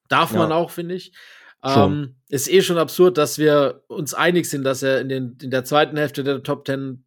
Darf 0.07 0.31
ja. 0.31 0.39
man 0.39 0.53
auch, 0.53 0.71
finde 0.71 0.95
ich. 0.95 1.11
Ähm, 1.61 2.15
ist 2.29 2.49
eh 2.49 2.61
schon 2.61 2.77
absurd, 2.77 3.17
dass 3.17 3.37
wir 3.37 3.83
uns 3.87 4.13
einig 4.13 4.49
sind, 4.49 4.63
dass 4.63 4.81
er 4.81 5.01
in, 5.01 5.09
den, 5.09 5.37
in 5.41 5.51
der 5.51 5.65
zweiten 5.65 5.97
Hälfte 5.97 6.23
der 6.23 6.41
Top 6.41 6.65
10 6.65 7.03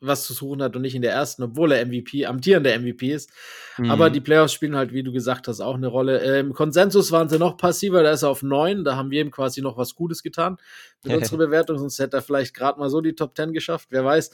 was 0.00 0.24
zu 0.24 0.32
suchen 0.32 0.62
hat 0.62 0.76
und 0.76 0.82
nicht 0.82 0.94
in 0.94 1.02
der 1.02 1.12
ersten, 1.12 1.42
obwohl 1.42 1.72
er 1.72 1.84
MVP, 1.84 2.26
amtierender 2.26 2.78
MVP 2.78 3.12
ist. 3.12 3.30
Mhm. 3.78 3.90
Aber 3.90 4.10
die 4.10 4.20
Playoffs 4.20 4.52
spielen 4.52 4.76
halt, 4.76 4.92
wie 4.92 5.02
du 5.02 5.12
gesagt 5.12 5.48
hast, 5.48 5.60
auch 5.60 5.74
eine 5.74 5.88
Rolle. 5.88 6.20
Äh, 6.20 6.40
Im 6.40 6.52
Konsensus 6.52 7.10
waren 7.12 7.28
sie 7.28 7.38
noch 7.38 7.56
passiver, 7.56 8.02
da 8.02 8.12
ist 8.12 8.22
er 8.22 8.30
auf 8.30 8.42
neun, 8.42 8.84
da 8.84 8.96
haben 8.96 9.10
wir 9.10 9.20
ihm 9.20 9.30
quasi 9.30 9.60
noch 9.60 9.76
was 9.76 9.94
Gutes 9.94 10.22
getan 10.22 10.56
mit 11.04 11.16
unserer 11.16 11.38
Bewertung, 11.38 11.78
sonst 11.78 11.98
hätte 11.98 12.18
er 12.18 12.22
vielleicht 12.22 12.54
gerade 12.54 12.78
mal 12.78 12.90
so 12.90 13.00
die 13.00 13.14
Top 13.14 13.36
10 13.36 13.52
geschafft, 13.52 13.88
wer 13.90 14.04
weiß. 14.04 14.30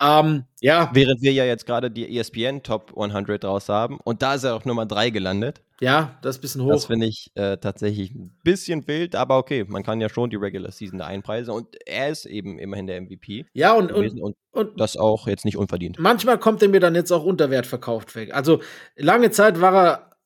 Ähm, 0.00 0.44
ja. 0.60 0.90
Während 0.92 1.22
wir 1.22 1.32
ja 1.32 1.44
jetzt 1.44 1.66
gerade 1.66 1.90
die 1.90 2.18
ESPN 2.18 2.62
Top 2.62 2.92
100 2.96 3.44
raus 3.44 3.68
haben 3.68 3.98
und 4.02 4.22
da 4.22 4.34
ist 4.34 4.44
er 4.44 4.54
auf 4.54 4.64
Nummer 4.64 4.86
drei 4.86 5.10
gelandet. 5.10 5.62
Ja, 5.80 6.18
das 6.22 6.36
ist 6.36 6.38
ein 6.38 6.42
bisschen 6.42 6.62
hoch. 6.62 6.72
Das 6.72 6.86
finde 6.86 7.06
ich 7.06 7.30
äh, 7.34 7.56
tatsächlich 7.56 8.12
ein 8.12 8.36
bisschen 8.42 8.86
wild, 8.88 9.14
aber 9.14 9.38
okay, 9.38 9.64
man 9.68 9.84
kann 9.84 10.00
ja 10.00 10.08
schon 10.08 10.28
die 10.28 10.36
Regular 10.36 10.72
Season 10.72 10.98
da 10.98 11.06
einpreisen 11.06 11.54
und 11.54 11.76
er 11.86 12.08
ist 12.08 12.26
eben 12.26 12.58
immerhin 12.58 12.88
der 12.88 13.00
MVP. 13.00 13.46
Ja, 13.52 13.74
und, 13.74 13.92
und, 13.92 14.20
und, 14.20 14.36
und, 14.50 14.80
das 14.80 14.96
auch 14.96 15.28
jetzt 15.28 15.44
nicht 15.44 15.56
unverdient. 15.56 15.98
Manchmal 16.00 16.38
kommt 16.38 16.62
er 16.62 16.68
mir 16.68 16.80
dann 16.80 16.96
jetzt 16.96 17.12
auch 17.12 17.24
unter 17.24 17.50
Wert 17.50 17.66
verkauft 17.66 18.16
weg. 18.16 18.34
Also 18.34 18.60
lange 18.96 19.30
Zeit 19.30 19.60
war 19.60 19.74
er 19.76 20.16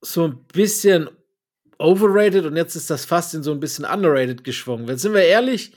so 0.00 0.24
ein 0.24 0.44
bisschen 0.52 1.08
overrated 1.78 2.44
und 2.44 2.56
jetzt 2.56 2.74
ist 2.74 2.90
das 2.90 3.04
fast 3.04 3.34
in 3.34 3.44
so 3.44 3.52
ein 3.52 3.60
bisschen 3.60 3.84
underrated 3.84 4.42
geschwungen. 4.42 4.88
Wenn 4.88 4.98
sind 4.98 5.14
wir 5.14 5.22
ehrlich, 5.22 5.72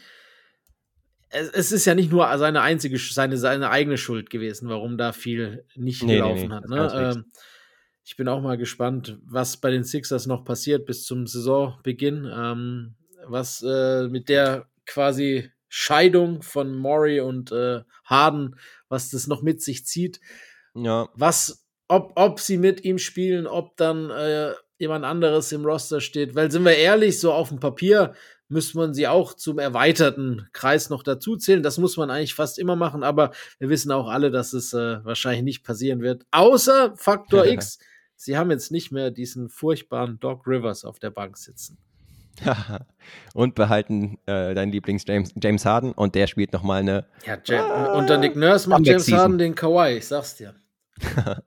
es, 1.29 1.49
es, 1.49 1.71
ist 1.71 1.85
ja 1.85 1.93
nicht 1.93 2.11
nur 2.11 2.35
seine 2.39 2.61
einzige, 2.61 2.97
seine, 2.97 3.37
seine 3.37 3.69
eigene 3.69 3.97
Schuld 3.97 4.31
gewesen, 4.31 4.69
warum 4.69 4.97
da 4.97 5.11
viel 5.11 5.65
nicht 5.75 6.03
nee, 6.03 6.15
gelaufen 6.15 6.41
nee, 6.41 6.47
nee, 6.47 6.55
hat. 6.55 6.67
Ne? 6.67 7.25
Ich 8.09 8.17
bin 8.17 8.27
auch 8.27 8.41
mal 8.41 8.57
gespannt, 8.57 9.19
was 9.23 9.57
bei 9.57 9.69
den 9.69 9.83
Sixers 9.83 10.25
noch 10.25 10.43
passiert 10.43 10.87
bis 10.87 11.05
zum 11.05 11.27
Saisonbeginn. 11.27 12.27
Ähm, 12.35 12.95
was 13.27 13.61
äh, 13.61 14.07
mit 14.07 14.29
der 14.29 14.65
quasi 14.87 15.51
Scheidung 15.67 16.41
von 16.41 16.75
Maury 16.75 17.19
und 17.19 17.51
äh, 17.51 17.81
Harden, 18.03 18.55
was 18.87 19.11
das 19.11 19.27
noch 19.27 19.43
mit 19.43 19.61
sich 19.61 19.85
zieht. 19.85 20.19
Ja. 20.73 21.07
Was, 21.13 21.67
ob, 21.87 22.13
ob 22.15 22.39
sie 22.39 22.57
mit 22.57 22.83
ihm 22.83 22.97
spielen, 22.97 23.45
ob 23.45 23.77
dann 23.77 24.09
äh, 24.09 24.53
jemand 24.79 25.05
anderes 25.05 25.51
im 25.51 25.63
Roster 25.63 26.01
steht. 26.01 26.33
Weil, 26.33 26.49
sind 26.49 26.65
wir 26.65 26.77
ehrlich, 26.77 27.19
so 27.19 27.31
auf 27.31 27.49
dem 27.49 27.59
Papier 27.59 28.15
müsste 28.47 28.75
man 28.79 28.95
sie 28.95 29.07
auch 29.07 29.35
zum 29.35 29.59
erweiterten 29.59 30.47
Kreis 30.53 30.89
noch 30.89 31.03
dazu 31.03 31.37
zählen. 31.37 31.61
Das 31.61 31.77
muss 31.77 31.95
man 31.95 32.09
eigentlich 32.09 32.33
fast 32.33 32.57
immer 32.57 32.75
machen, 32.75 33.03
aber 33.03 33.33
wir 33.59 33.69
wissen 33.69 33.91
auch 33.91 34.07
alle, 34.07 34.31
dass 34.31 34.53
es 34.53 34.73
äh, 34.73 35.05
wahrscheinlich 35.05 35.43
nicht 35.43 35.63
passieren 35.63 36.01
wird. 36.01 36.25
Außer 36.31 36.95
Faktor 36.97 37.45
X, 37.45 37.77
sie 38.19 38.37
haben 38.37 38.51
jetzt 38.51 38.71
nicht 38.71 38.91
mehr 38.91 39.11
diesen 39.11 39.49
furchtbaren 39.49 40.19
Doc 40.19 40.45
Rivers 40.45 40.83
auf 40.85 40.99
der 40.99 41.09
Bank 41.09 41.37
sitzen. 41.37 41.77
und 43.33 43.55
behalten 43.55 44.17
äh, 44.25 44.53
deinen 44.53 44.71
Lieblings 44.71 45.03
James, 45.07 45.33
James 45.41 45.65
Harden 45.65 45.91
und 45.91 46.15
der 46.15 46.27
spielt 46.27 46.53
nochmal 46.53 46.81
eine. 46.81 47.05
Ja, 47.25 47.37
Jam 47.43 47.69
ah, 47.69 47.97
unter 47.97 48.17
Nick 48.17 48.35
Nurse 48.35 48.69
macht 48.69 48.85
James 48.85 49.11
Harden 49.11 49.37
den 49.37 49.55
Kawhi, 49.55 49.97
ich 49.97 50.07
sag's 50.07 50.35
dir. 50.37 50.53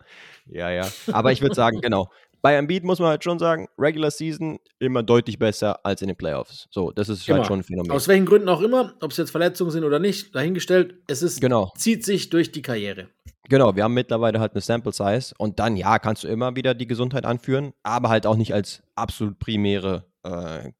ja, 0.46 0.70
ja. 0.70 0.88
Aber 1.12 1.32
ich 1.32 1.40
würde 1.40 1.54
sagen, 1.54 1.80
genau. 1.80 2.10
Bei 2.42 2.56
Embiid 2.56 2.84
muss 2.84 2.98
man 2.98 3.08
halt 3.08 3.22
schon 3.22 3.38
sagen, 3.38 3.68
Regular 3.78 4.10
Season 4.10 4.58
immer 4.80 5.02
deutlich 5.02 5.38
besser 5.38 5.84
als 5.86 6.02
in 6.02 6.08
den 6.08 6.16
Playoffs. 6.16 6.66
So, 6.70 6.90
das 6.90 7.08
ist 7.08 7.20
halt 7.20 7.28
immer. 7.28 7.38
halt 7.38 7.46
schon 7.46 7.60
ein 7.60 7.62
Phänomen. 7.62 7.92
Aus 7.92 8.08
welchen 8.08 8.26
Gründen 8.26 8.48
auch 8.48 8.60
immer, 8.60 8.94
ob 9.00 9.12
es 9.12 9.16
jetzt 9.16 9.30
Verletzungen 9.30 9.70
sind 9.70 9.84
oder 9.84 10.00
nicht, 10.00 10.34
dahingestellt, 10.34 10.96
es 11.06 11.22
ist, 11.22 11.40
genau. 11.40 11.72
zieht 11.76 12.04
sich 12.04 12.30
durch 12.30 12.50
die 12.50 12.62
Karriere. 12.62 13.08
Genau, 13.48 13.74
wir 13.74 13.84
haben 13.84 13.94
mittlerweile 13.94 14.38
halt 14.40 14.52
eine 14.52 14.60
Sample 14.60 14.92
Size 14.92 15.34
und 15.36 15.58
dann, 15.58 15.76
ja, 15.76 15.98
kannst 15.98 16.24
du 16.24 16.28
immer 16.28 16.54
wieder 16.54 16.74
die 16.74 16.86
Gesundheit 16.86 17.24
anführen, 17.24 17.72
aber 17.82 18.08
halt 18.08 18.26
auch 18.26 18.36
nicht 18.36 18.54
als 18.54 18.82
absolut 18.94 19.38
primäre, 19.38 20.04
äh, 20.22 20.70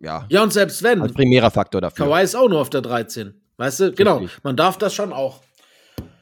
ja. 0.00 0.26
Ja, 0.30 0.42
und 0.42 0.52
selbst 0.52 0.82
wenn. 0.82 1.02
Als 1.02 1.12
primärer 1.12 1.50
Faktor 1.50 1.80
dafür. 1.80 2.06
Kawhi 2.06 2.22
ist 2.22 2.34
auch 2.34 2.48
nur 2.48 2.60
auf 2.60 2.70
der 2.70 2.80
13. 2.80 3.34
Weißt 3.58 3.80
du, 3.80 3.92
genau, 3.92 4.22
man 4.42 4.56
darf 4.56 4.78
das 4.78 4.94
schon 4.94 5.12
auch. 5.12 5.42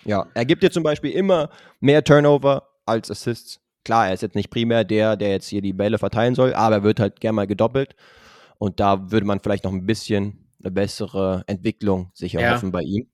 Ja, 0.05 0.27
er 0.35 0.45
gibt 0.45 0.63
dir 0.63 0.71
zum 0.71 0.83
Beispiel 0.83 1.13
immer 1.13 1.51
mehr 1.81 2.03
Turnover 2.03 2.69
als 2.85 3.11
Assists. 3.11 3.61
Klar, 3.85 4.09
er 4.09 4.15
ist 4.15 4.23
jetzt 4.23 4.35
nicht 4.35 4.51
primär 4.51 4.83
der, 4.83 5.17
der 5.17 5.31
jetzt 5.31 5.47
hier 5.47 5.63
die 5.63 5.73
Bälle 5.73 5.99
verteilen 5.99 6.35
soll, 6.35 6.53
aber 6.55 6.77
er 6.77 6.83
wird 6.83 6.99
halt 6.99 7.21
gerne 7.21 7.37
mal 7.37 7.47
gedoppelt. 7.47 7.95
Und 8.59 8.81
da 8.81 9.13
würde 9.13 9.27
man 9.27 9.39
vielleicht 9.41 9.65
noch 9.65 9.73
ein 9.73 9.87
bisschen 9.87 10.49
eine 10.61 10.73
bessere 10.73 11.45
Entwicklung 11.47 12.11
sich 12.15 12.35
erhoffen 12.35 12.71
ja. 12.71 12.73
bei 12.73 12.83
ihm. 12.83 13.07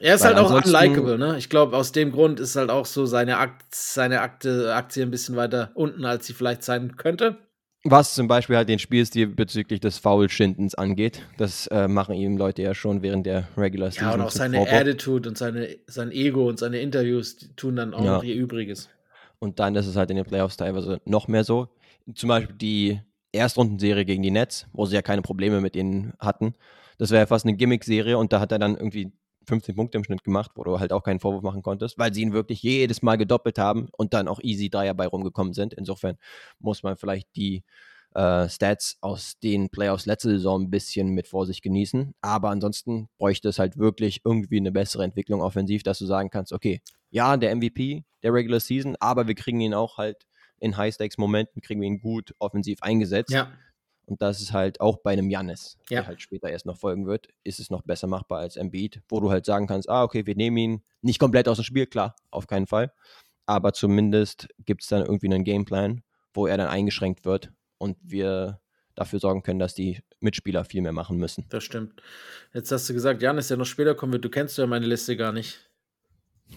Er 0.00 0.14
ist 0.14 0.24
Weil 0.24 0.36
halt 0.36 0.46
auch 0.46 0.64
unlikable, 0.64 1.18
ne? 1.18 1.36
Ich 1.38 1.48
glaube, 1.48 1.76
aus 1.76 1.92
dem 1.92 2.12
Grund 2.12 2.38
ist 2.40 2.56
halt 2.56 2.70
auch 2.70 2.86
so 2.86 3.06
seine, 3.06 3.38
Akt, 3.38 3.74
seine 3.74 4.20
Akte, 4.20 4.74
Aktie 4.74 5.02
ein 5.02 5.10
bisschen 5.10 5.36
weiter 5.36 5.72
unten, 5.74 6.04
als 6.04 6.26
sie 6.26 6.34
vielleicht 6.34 6.62
sein 6.62 6.96
könnte. 6.96 7.38
Was 7.84 8.14
zum 8.14 8.28
Beispiel 8.28 8.56
halt 8.56 8.68
den 8.68 8.78
Spielstil 8.78 9.28
bezüglich 9.28 9.80
des 9.80 9.98
Foul-Schindens 9.98 10.74
angeht. 10.74 11.22
Das 11.36 11.68
äh, 11.68 11.88
machen 11.88 12.14
ihm 12.14 12.36
Leute 12.36 12.62
ja 12.62 12.74
schon 12.74 13.02
während 13.02 13.26
der 13.26 13.48
Regular 13.56 13.90
Season. 13.90 14.08
Ja, 14.08 14.14
und 14.14 14.20
auch 14.20 14.30
seine 14.30 14.58
Vorwurf. 14.58 14.74
Attitude 14.74 15.28
und 15.28 15.38
seine, 15.38 15.76
sein 15.86 16.10
Ego 16.10 16.48
und 16.48 16.58
seine 16.58 16.80
Interviews 16.80 17.36
tun 17.56 17.76
dann 17.76 17.94
auch 17.94 18.04
ja. 18.04 18.16
noch 18.16 18.24
ihr 18.24 18.34
Übriges. 18.34 18.88
Und 19.38 19.60
dann 19.60 19.76
ist 19.76 19.86
es 19.86 19.96
halt 19.96 20.10
in 20.10 20.16
den 20.16 20.26
Playoffs 20.26 20.56
teilweise 20.56 21.00
noch 21.04 21.28
mehr 21.28 21.44
so. 21.44 21.68
Zum 22.14 22.28
Beispiel 22.28 22.56
die 22.56 23.00
Erstrundenserie 23.32 24.04
gegen 24.04 24.22
die 24.22 24.30
Nets, 24.30 24.66
wo 24.72 24.86
sie 24.86 24.94
ja 24.94 25.02
keine 25.02 25.22
Probleme 25.22 25.60
mit 25.60 25.76
ihnen 25.76 26.14
hatten. 26.18 26.54
Das 26.98 27.10
wäre 27.10 27.22
ja 27.22 27.26
fast 27.26 27.46
eine 27.46 27.56
Gimmick-Serie 27.56 28.18
und 28.18 28.32
da 28.32 28.40
hat 28.40 28.50
er 28.50 28.58
dann 28.58 28.76
irgendwie 28.76 29.12
15 29.48 29.74
Punkte 29.74 29.98
im 29.98 30.04
Schnitt 30.04 30.22
gemacht, 30.22 30.52
wo 30.54 30.64
du 30.64 30.78
halt 30.78 30.92
auch 30.92 31.02
keinen 31.02 31.20
Vorwurf 31.20 31.42
machen 31.42 31.62
konntest, 31.62 31.98
weil 31.98 32.14
sie 32.14 32.22
ihn 32.22 32.32
wirklich 32.32 32.62
jedes 32.62 33.02
Mal 33.02 33.16
gedoppelt 33.16 33.58
haben 33.58 33.88
und 33.96 34.14
dann 34.14 34.28
auch 34.28 34.40
easy 34.40 34.70
Dreier 34.70 34.94
bei 34.94 35.06
rumgekommen 35.06 35.52
sind. 35.52 35.74
Insofern 35.74 36.16
muss 36.60 36.82
man 36.82 36.96
vielleicht 36.96 37.34
die 37.34 37.64
äh, 38.14 38.48
Stats 38.48 38.98
aus 39.00 39.38
den 39.42 39.68
Playoffs 39.68 40.06
letzte 40.06 40.30
Saison 40.30 40.62
ein 40.62 40.70
bisschen 40.70 41.08
mit 41.10 41.28
Vorsicht 41.28 41.62
genießen. 41.62 42.14
Aber 42.20 42.50
ansonsten 42.50 43.08
bräuchte 43.18 43.48
es 43.48 43.58
halt 43.58 43.76
wirklich 43.76 44.22
irgendwie 44.24 44.58
eine 44.58 44.72
bessere 44.72 45.04
Entwicklung 45.04 45.42
offensiv, 45.42 45.82
dass 45.82 45.98
du 45.98 46.06
sagen 46.06 46.30
kannst, 46.30 46.52
okay, 46.52 46.80
ja, 47.10 47.36
der 47.36 47.54
MVP 47.54 48.04
der 48.22 48.32
Regular 48.32 48.60
Season, 48.60 48.96
aber 49.00 49.28
wir 49.28 49.34
kriegen 49.34 49.60
ihn 49.60 49.74
auch 49.74 49.98
halt 49.98 50.26
in 50.58 50.76
High-Stakes-Momenten, 50.76 51.62
kriegen 51.62 51.80
wir 51.80 51.86
ihn 51.86 52.00
gut 52.00 52.34
offensiv 52.38 52.82
eingesetzt. 52.82 53.30
Ja. 53.30 53.52
Und 54.08 54.22
das 54.22 54.40
ist 54.40 54.54
halt 54.54 54.80
auch 54.80 54.96
bei 54.96 55.12
einem 55.12 55.28
Jannis, 55.28 55.76
ja. 55.90 56.00
der 56.00 56.06
halt 56.08 56.22
später 56.22 56.48
erst 56.48 56.64
noch 56.64 56.78
folgen 56.78 57.06
wird, 57.06 57.28
ist 57.44 57.60
es 57.60 57.68
noch 57.68 57.82
besser 57.82 58.06
machbar 58.06 58.40
als 58.40 58.56
Embiid, 58.56 59.02
wo 59.08 59.20
du 59.20 59.30
halt 59.30 59.44
sagen 59.44 59.66
kannst, 59.66 59.88
ah, 59.88 60.02
okay, 60.02 60.24
wir 60.24 60.34
nehmen 60.34 60.56
ihn 60.56 60.82
nicht 61.02 61.18
komplett 61.18 61.46
aus 61.46 61.58
dem 61.58 61.64
Spiel, 61.64 61.86
klar, 61.86 62.16
auf 62.30 62.46
keinen 62.46 62.66
Fall. 62.66 62.90
Aber 63.44 63.74
zumindest 63.74 64.48
gibt 64.64 64.82
es 64.82 64.88
dann 64.88 65.02
irgendwie 65.02 65.26
einen 65.26 65.44
Gameplan, 65.44 66.02
wo 66.32 66.46
er 66.46 66.56
dann 66.56 66.68
eingeschränkt 66.68 67.26
wird 67.26 67.52
und 67.76 67.98
wir 68.02 68.60
dafür 68.94 69.20
sorgen 69.20 69.42
können, 69.42 69.58
dass 69.58 69.74
die 69.74 70.00
Mitspieler 70.20 70.64
viel 70.64 70.80
mehr 70.80 70.92
machen 70.92 71.18
müssen. 71.18 71.44
Das 71.50 71.64
stimmt. 71.64 72.02
Jetzt 72.52 72.72
hast 72.72 72.88
du 72.88 72.94
gesagt, 72.94 73.22
Janis, 73.22 73.48
der 73.48 73.58
noch 73.58 73.66
später 73.66 73.94
kommen 73.94 74.14
wird. 74.14 74.24
Du 74.24 74.30
kennst 74.30 74.56
ja 74.56 74.66
meine 74.66 74.86
Liste 74.86 75.16
gar 75.16 75.32
nicht. 75.32 75.67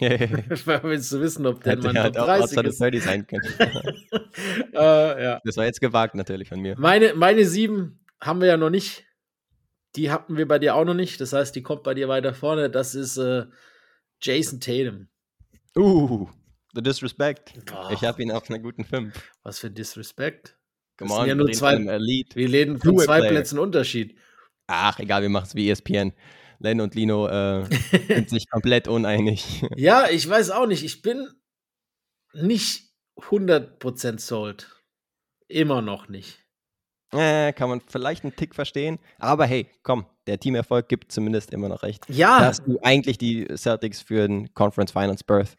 Willst 0.00 1.12
du 1.12 1.20
wissen, 1.20 1.46
ob 1.46 1.62
der 1.62 1.76
Mann 1.78 1.98
halt 1.98 2.16
30 2.16 2.58
auch 2.58 2.62
ist? 2.64 3.04
sein 3.04 3.26
können. 3.26 3.42
äh, 4.72 4.74
ja. 5.22 5.40
Das 5.44 5.56
war 5.56 5.64
jetzt 5.64 5.80
gewagt 5.80 6.14
natürlich 6.14 6.48
von 6.48 6.60
mir. 6.60 6.76
Meine, 6.78 7.14
meine 7.14 7.44
sieben 7.44 8.00
haben 8.20 8.40
wir 8.40 8.48
ja 8.48 8.56
noch 8.56 8.70
nicht. 8.70 9.04
Die 9.96 10.10
hatten 10.10 10.36
wir 10.36 10.48
bei 10.48 10.58
dir 10.58 10.74
auch 10.74 10.84
noch 10.84 10.94
nicht. 10.94 11.20
Das 11.20 11.32
heißt, 11.32 11.54
die 11.54 11.62
kommt 11.62 11.82
bei 11.82 11.94
dir 11.94 12.08
weiter 12.08 12.32
vorne. 12.32 12.70
Das 12.70 12.94
ist 12.94 13.18
äh, 13.18 13.44
Jason 14.22 14.60
Tatum. 14.60 15.08
Uh, 15.76 16.28
the 16.74 16.82
Disrespect. 16.82 17.52
Oh. 17.74 17.92
Ich 17.92 18.02
habe 18.02 18.22
ihn 18.22 18.32
auf 18.32 18.48
einer 18.48 18.58
guten 18.58 18.84
5. 18.84 19.14
Was 19.42 19.58
für 19.58 19.70
Disrespect? 19.70 20.56
Come 20.98 21.12
on, 21.12 21.28
ja 21.28 21.34
nur 21.34 21.50
zwei, 21.52 21.78
wir 21.78 22.52
reden 22.52 22.78
von 22.78 22.98
zwei 22.98 23.18
Player. 23.18 23.30
Plätzen 23.30 23.58
Unterschied. 23.58 24.16
Ach, 24.66 24.98
egal, 24.98 25.22
wir 25.22 25.28
machen 25.28 25.46
es 25.46 25.54
wie 25.54 25.70
ESPN. 25.70 26.12
Len 26.62 26.80
und 26.80 26.94
Lino 26.94 27.26
äh, 27.26 27.64
sind 28.08 28.30
sich 28.30 28.48
komplett 28.48 28.88
uneinig. 28.88 29.64
Ja, 29.76 30.08
ich 30.08 30.28
weiß 30.28 30.50
auch 30.50 30.66
nicht. 30.66 30.84
Ich 30.84 31.02
bin 31.02 31.28
nicht 32.32 32.90
100% 33.16 34.20
sold. 34.20 34.68
Immer 35.48 35.82
noch 35.82 36.08
nicht. 36.08 36.38
Äh, 37.12 37.52
kann 37.52 37.68
man 37.68 37.80
vielleicht 37.86 38.24
einen 38.24 38.36
Tick 38.36 38.54
verstehen. 38.54 38.98
Aber 39.18 39.44
hey, 39.44 39.66
komm, 39.82 40.06
der 40.26 40.38
Teamerfolg 40.38 40.88
gibt 40.88 41.12
zumindest 41.12 41.52
immer 41.52 41.68
noch 41.68 41.82
recht. 41.82 42.04
Ja. 42.08 42.40
Dass 42.40 42.62
du 42.62 42.78
eigentlich 42.82 43.18
die 43.18 43.46
Celtics 43.56 44.00
für 44.00 44.26
den 44.26 44.54
Conference 44.54 44.92
Finals 44.92 45.24
Berth 45.24 45.56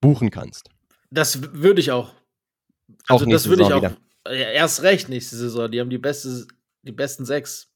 buchen 0.00 0.30
kannst. 0.30 0.68
Das 1.10 1.54
würde 1.54 1.80
ich 1.80 1.90
auch. 1.90 2.12
Also, 3.08 3.24
das 3.26 3.48
würde 3.48 3.62
ich 3.62 3.72
auch. 3.72 3.82
Wieder. 3.82 3.96
Erst 4.26 4.82
recht 4.82 5.08
nächste 5.08 5.36
Saison. 5.36 5.70
Die 5.70 5.80
haben 5.80 5.90
die, 5.90 5.98
beste, 5.98 6.46
die 6.82 6.92
besten 6.92 7.24
sechs. 7.24 7.73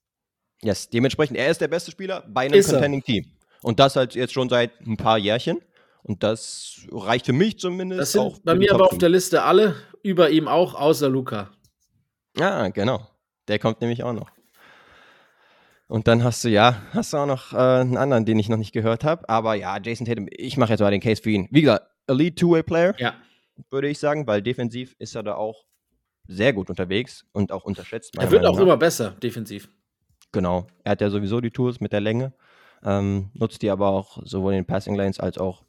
Yes, 0.62 0.88
dementsprechend, 0.88 1.36
er 1.36 1.50
ist 1.50 1.60
der 1.60 1.68
beste 1.68 1.90
Spieler 1.90 2.24
bei 2.28 2.42
einem 2.42 2.54
ist 2.54 2.70
Contending 2.70 3.02
Team. 3.02 3.26
Und 3.62 3.78
das 3.80 3.96
halt 3.96 4.14
jetzt 4.14 4.32
schon 4.32 4.48
seit 4.48 4.80
ein 4.86 4.96
paar 4.96 5.18
Jährchen. 5.18 5.60
Und 6.02 6.22
das 6.22 6.80
reicht 6.90 7.26
für 7.26 7.32
mich 7.32 7.58
zumindest. 7.58 8.00
Das 8.00 8.12
sind 8.12 8.44
bei 8.44 8.54
mir 8.54 8.72
aber 8.72 8.86
auf 8.90 8.98
der 8.98 9.08
Liste 9.08 9.42
alle, 9.42 9.76
über 10.02 10.30
ihm 10.30 10.48
auch, 10.48 10.74
außer 10.74 11.08
Luca. 11.08 11.50
Ja, 12.36 12.68
genau. 12.68 13.06
Der 13.48 13.58
kommt 13.58 13.80
nämlich 13.80 14.02
auch 14.02 14.12
noch. 14.12 14.30
Und 15.86 16.06
dann 16.06 16.22
hast 16.22 16.44
du 16.44 16.48
ja, 16.48 16.82
hast 16.92 17.12
du 17.12 17.16
auch 17.16 17.26
noch 17.26 17.52
äh, 17.52 17.56
einen 17.56 17.96
anderen, 17.96 18.26
den 18.26 18.38
ich 18.38 18.48
noch 18.48 18.58
nicht 18.58 18.72
gehört 18.72 19.04
habe. 19.04 19.28
Aber 19.28 19.54
ja, 19.54 19.78
Jason 19.82 20.06
Tatum, 20.06 20.28
ich 20.30 20.56
mache 20.56 20.70
jetzt 20.70 20.80
mal 20.80 20.90
den 20.90 21.00
Case 21.00 21.22
für 21.22 21.30
ihn. 21.30 21.48
Wie 21.50 21.62
gesagt, 21.62 21.86
Elite 22.06 22.36
Two-Way-Player, 22.36 22.94
ja. 22.98 23.14
würde 23.70 23.88
ich 23.88 23.98
sagen, 23.98 24.26
weil 24.26 24.42
defensiv 24.42 24.94
ist 24.98 25.14
er 25.14 25.22
da 25.22 25.34
auch 25.34 25.64
sehr 26.26 26.52
gut 26.52 26.68
unterwegs 26.68 27.24
und 27.32 27.52
auch 27.52 27.64
unterschätzt. 27.64 28.16
Er 28.18 28.30
wird 28.30 28.44
auch 28.44 28.58
immer 28.58 28.76
besser, 28.76 29.12
defensiv. 29.22 29.68
Genau. 30.32 30.66
Er 30.84 30.92
hat 30.92 31.00
ja 31.00 31.10
sowieso 31.10 31.40
die 31.40 31.50
Tools 31.50 31.80
mit 31.80 31.92
der 31.92 32.00
Länge, 32.00 32.32
ähm, 32.84 33.30
nutzt 33.34 33.62
die 33.62 33.70
aber 33.70 33.88
auch 33.88 34.20
sowohl 34.24 34.52
in 34.52 34.60
den 34.60 34.66
Passing 34.66 34.94
Lanes 34.94 35.20
als 35.20 35.38
auch 35.38 35.64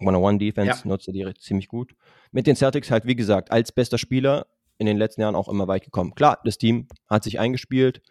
One-on-One-Defense, 0.00 0.82
ja. 0.82 0.88
nutzt 0.88 1.08
er 1.08 1.12
die 1.12 1.32
ziemlich 1.38 1.68
gut. 1.68 1.94
Mit 2.32 2.46
den 2.46 2.56
Celtics 2.56 2.90
halt, 2.90 3.06
wie 3.06 3.16
gesagt, 3.16 3.50
als 3.50 3.72
bester 3.72 3.98
Spieler 3.98 4.46
in 4.78 4.86
den 4.86 4.96
letzten 4.96 5.20
Jahren 5.20 5.34
auch 5.34 5.48
immer 5.48 5.68
weit 5.68 5.84
gekommen. 5.84 6.14
Klar, 6.14 6.40
das 6.44 6.58
Team 6.58 6.88
hat 7.08 7.22
sich 7.22 7.38
eingespielt. 7.38 8.02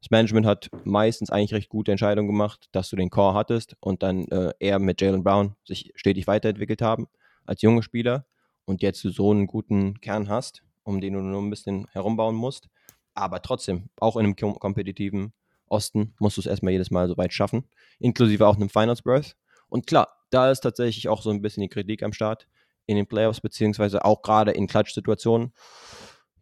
Das 0.00 0.10
Management 0.10 0.46
hat 0.46 0.70
meistens 0.84 1.30
eigentlich 1.30 1.54
recht 1.54 1.70
gute 1.70 1.90
Entscheidungen 1.90 2.28
gemacht, 2.28 2.68
dass 2.72 2.88
du 2.90 2.96
den 2.96 3.10
Core 3.10 3.34
hattest 3.34 3.76
und 3.80 4.02
dann 4.02 4.28
äh, 4.28 4.52
er 4.60 4.78
mit 4.78 5.00
Jalen 5.00 5.24
Brown 5.24 5.56
sich 5.64 5.92
stetig 5.96 6.26
weiterentwickelt 6.26 6.82
haben 6.82 7.08
als 7.44 7.62
junge 7.62 7.82
Spieler 7.82 8.26
und 8.64 8.82
jetzt 8.82 9.02
du 9.02 9.10
so 9.10 9.30
einen 9.30 9.46
guten 9.46 10.00
Kern 10.00 10.28
hast, 10.28 10.62
um 10.84 11.00
den 11.00 11.14
du 11.14 11.20
nur 11.20 11.42
ein 11.42 11.50
bisschen 11.50 11.86
herumbauen 11.92 12.36
musst. 12.36 12.68
Aber 13.14 13.42
trotzdem, 13.42 13.88
auch 13.98 14.16
in 14.16 14.26
einem 14.26 14.36
kom 14.36 14.56
kompetitiven 14.58 15.32
Osten 15.70 16.14
musst 16.18 16.36
du 16.36 16.40
es 16.40 16.46
erstmal 16.46 16.72
jedes 16.72 16.90
Mal 16.90 17.08
so 17.08 17.16
weit 17.16 17.32
schaffen, 17.32 17.64
inklusive 17.98 18.46
auch 18.46 18.56
einem 18.56 18.68
Finals 18.68 19.02
Birth. 19.02 19.36
Und 19.68 19.86
klar, 19.86 20.08
da 20.30 20.50
ist 20.50 20.60
tatsächlich 20.60 21.08
auch 21.08 21.22
so 21.22 21.30
ein 21.30 21.42
bisschen 21.42 21.62
die 21.62 21.68
Kritik 21.68 22.02
am 22.02 22.12
Start 22.12 22.46
in 22.86 22.96
den 22.96 23.06
Playoffs, 23.06 23.40
beziehungsweise 23.40 24.04
auch 24.04 24.22
gerade 24.22 24.52
in 24.52 24.66
Klatsch-Situationen. 24.66 25.52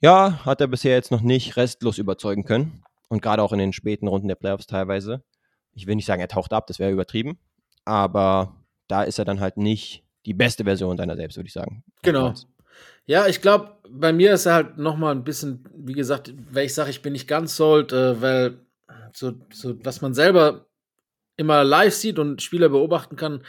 Ja, 0.00 0.44
hat 0.44 0.60
er 0.60 0.68
bisher 0.68 0.94
jetzt 0.94 1.10
noch 1.10 1.22
nicht 1.22 1.56
restlos 1.56 1.98
überzeugen 1.98 2.44
können. 2.44 2.82
Und 3.08 3.22
gerade 3.22 3.42
auch 3.42 3.52
in 3.52 3.58
den 3.58 3.72
späten 3.72 4.08
Runden 4.08 4.28
der 4.28 4.34
Playoffs 4.34 4.66
teilweise. 4.66 5.22
Ich 5.72 5.86
will 5.86 5.94
nicht 5.94 6.06
sagen, 6.06 6.20
er 6.20 6.28
taucht 6.28 6.52
ab, 6.52 6.66
das 6.66 6.78
wäre 6.78 6.90
übertrieben. 6.90 7.38
Aber 7.84 8.64
da 8.88 9.02
ist 9.02 9.18
er 9.18 9.24
dann 9.24 9.40
halt 9.40 9.56
nicht 9.56 10.04
die 10.24 10.34
beste 10.34 10.64
Version 10.64 10.96
deiner 10.96 11.16
selbst, 11.16 11.36
würde 11.36 11.46
ich 11.46 11.52
sagen. 11.52 11.84
Genau. 12.02 12.34
Ja, 13.06 13.26
ich 13.28 13.40
glaube, 13.40 13.76
bei 13.88 14.12
mir 14.12 14.34
ist 14.34 14.46
er 14.46 14.54
halt 14.54 14.78
noch 14.78 14.96
mal 14.96 15.12
ein 15.12 15.24
bisschen, 15.24 15.68
wie 15.74 15.92
gesagt, 15.92 16.34
weil 16.50 16.66
ich 16.66 16.74
sage, 16.74 16.90
ich 16.90 17.02
bin 17.02 17.12
nicht 17.12 17.28
ganz 17.28 17.56
sold, 17.56 17.92
äh, 17.92 18.20
weil 18.20 18.65
so, 19.12 19.34
so, 19.52 19.84
was 19.84 20.00
man 20.00 20.14
selber 20.14 20.66
immer 21.36 21.64
live 21.64 21.94
sieht 21.94 22.18
und 22.18 22.42
Spieler 22.42 22.68
beobachten 22.68 23.16
kann, 23.16 23.44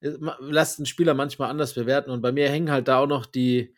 äh, 0.00 0.12
lässt 0.40 0.78
einen 0.78 0.86
Spieler 0.86 1.14
manchmal 1.14 1.50
anders 1.50 1.74
bewerten. 1.74 2.10
Und 2.10 2.20
bei 2.20 2.32
mir 2.32 2.48
hängen 2.48 2.70
halt 2.70 2.88
da 2.88 2.98
auch 2.98 3.06
noch 3.06 3.26
die, 3.26 3.74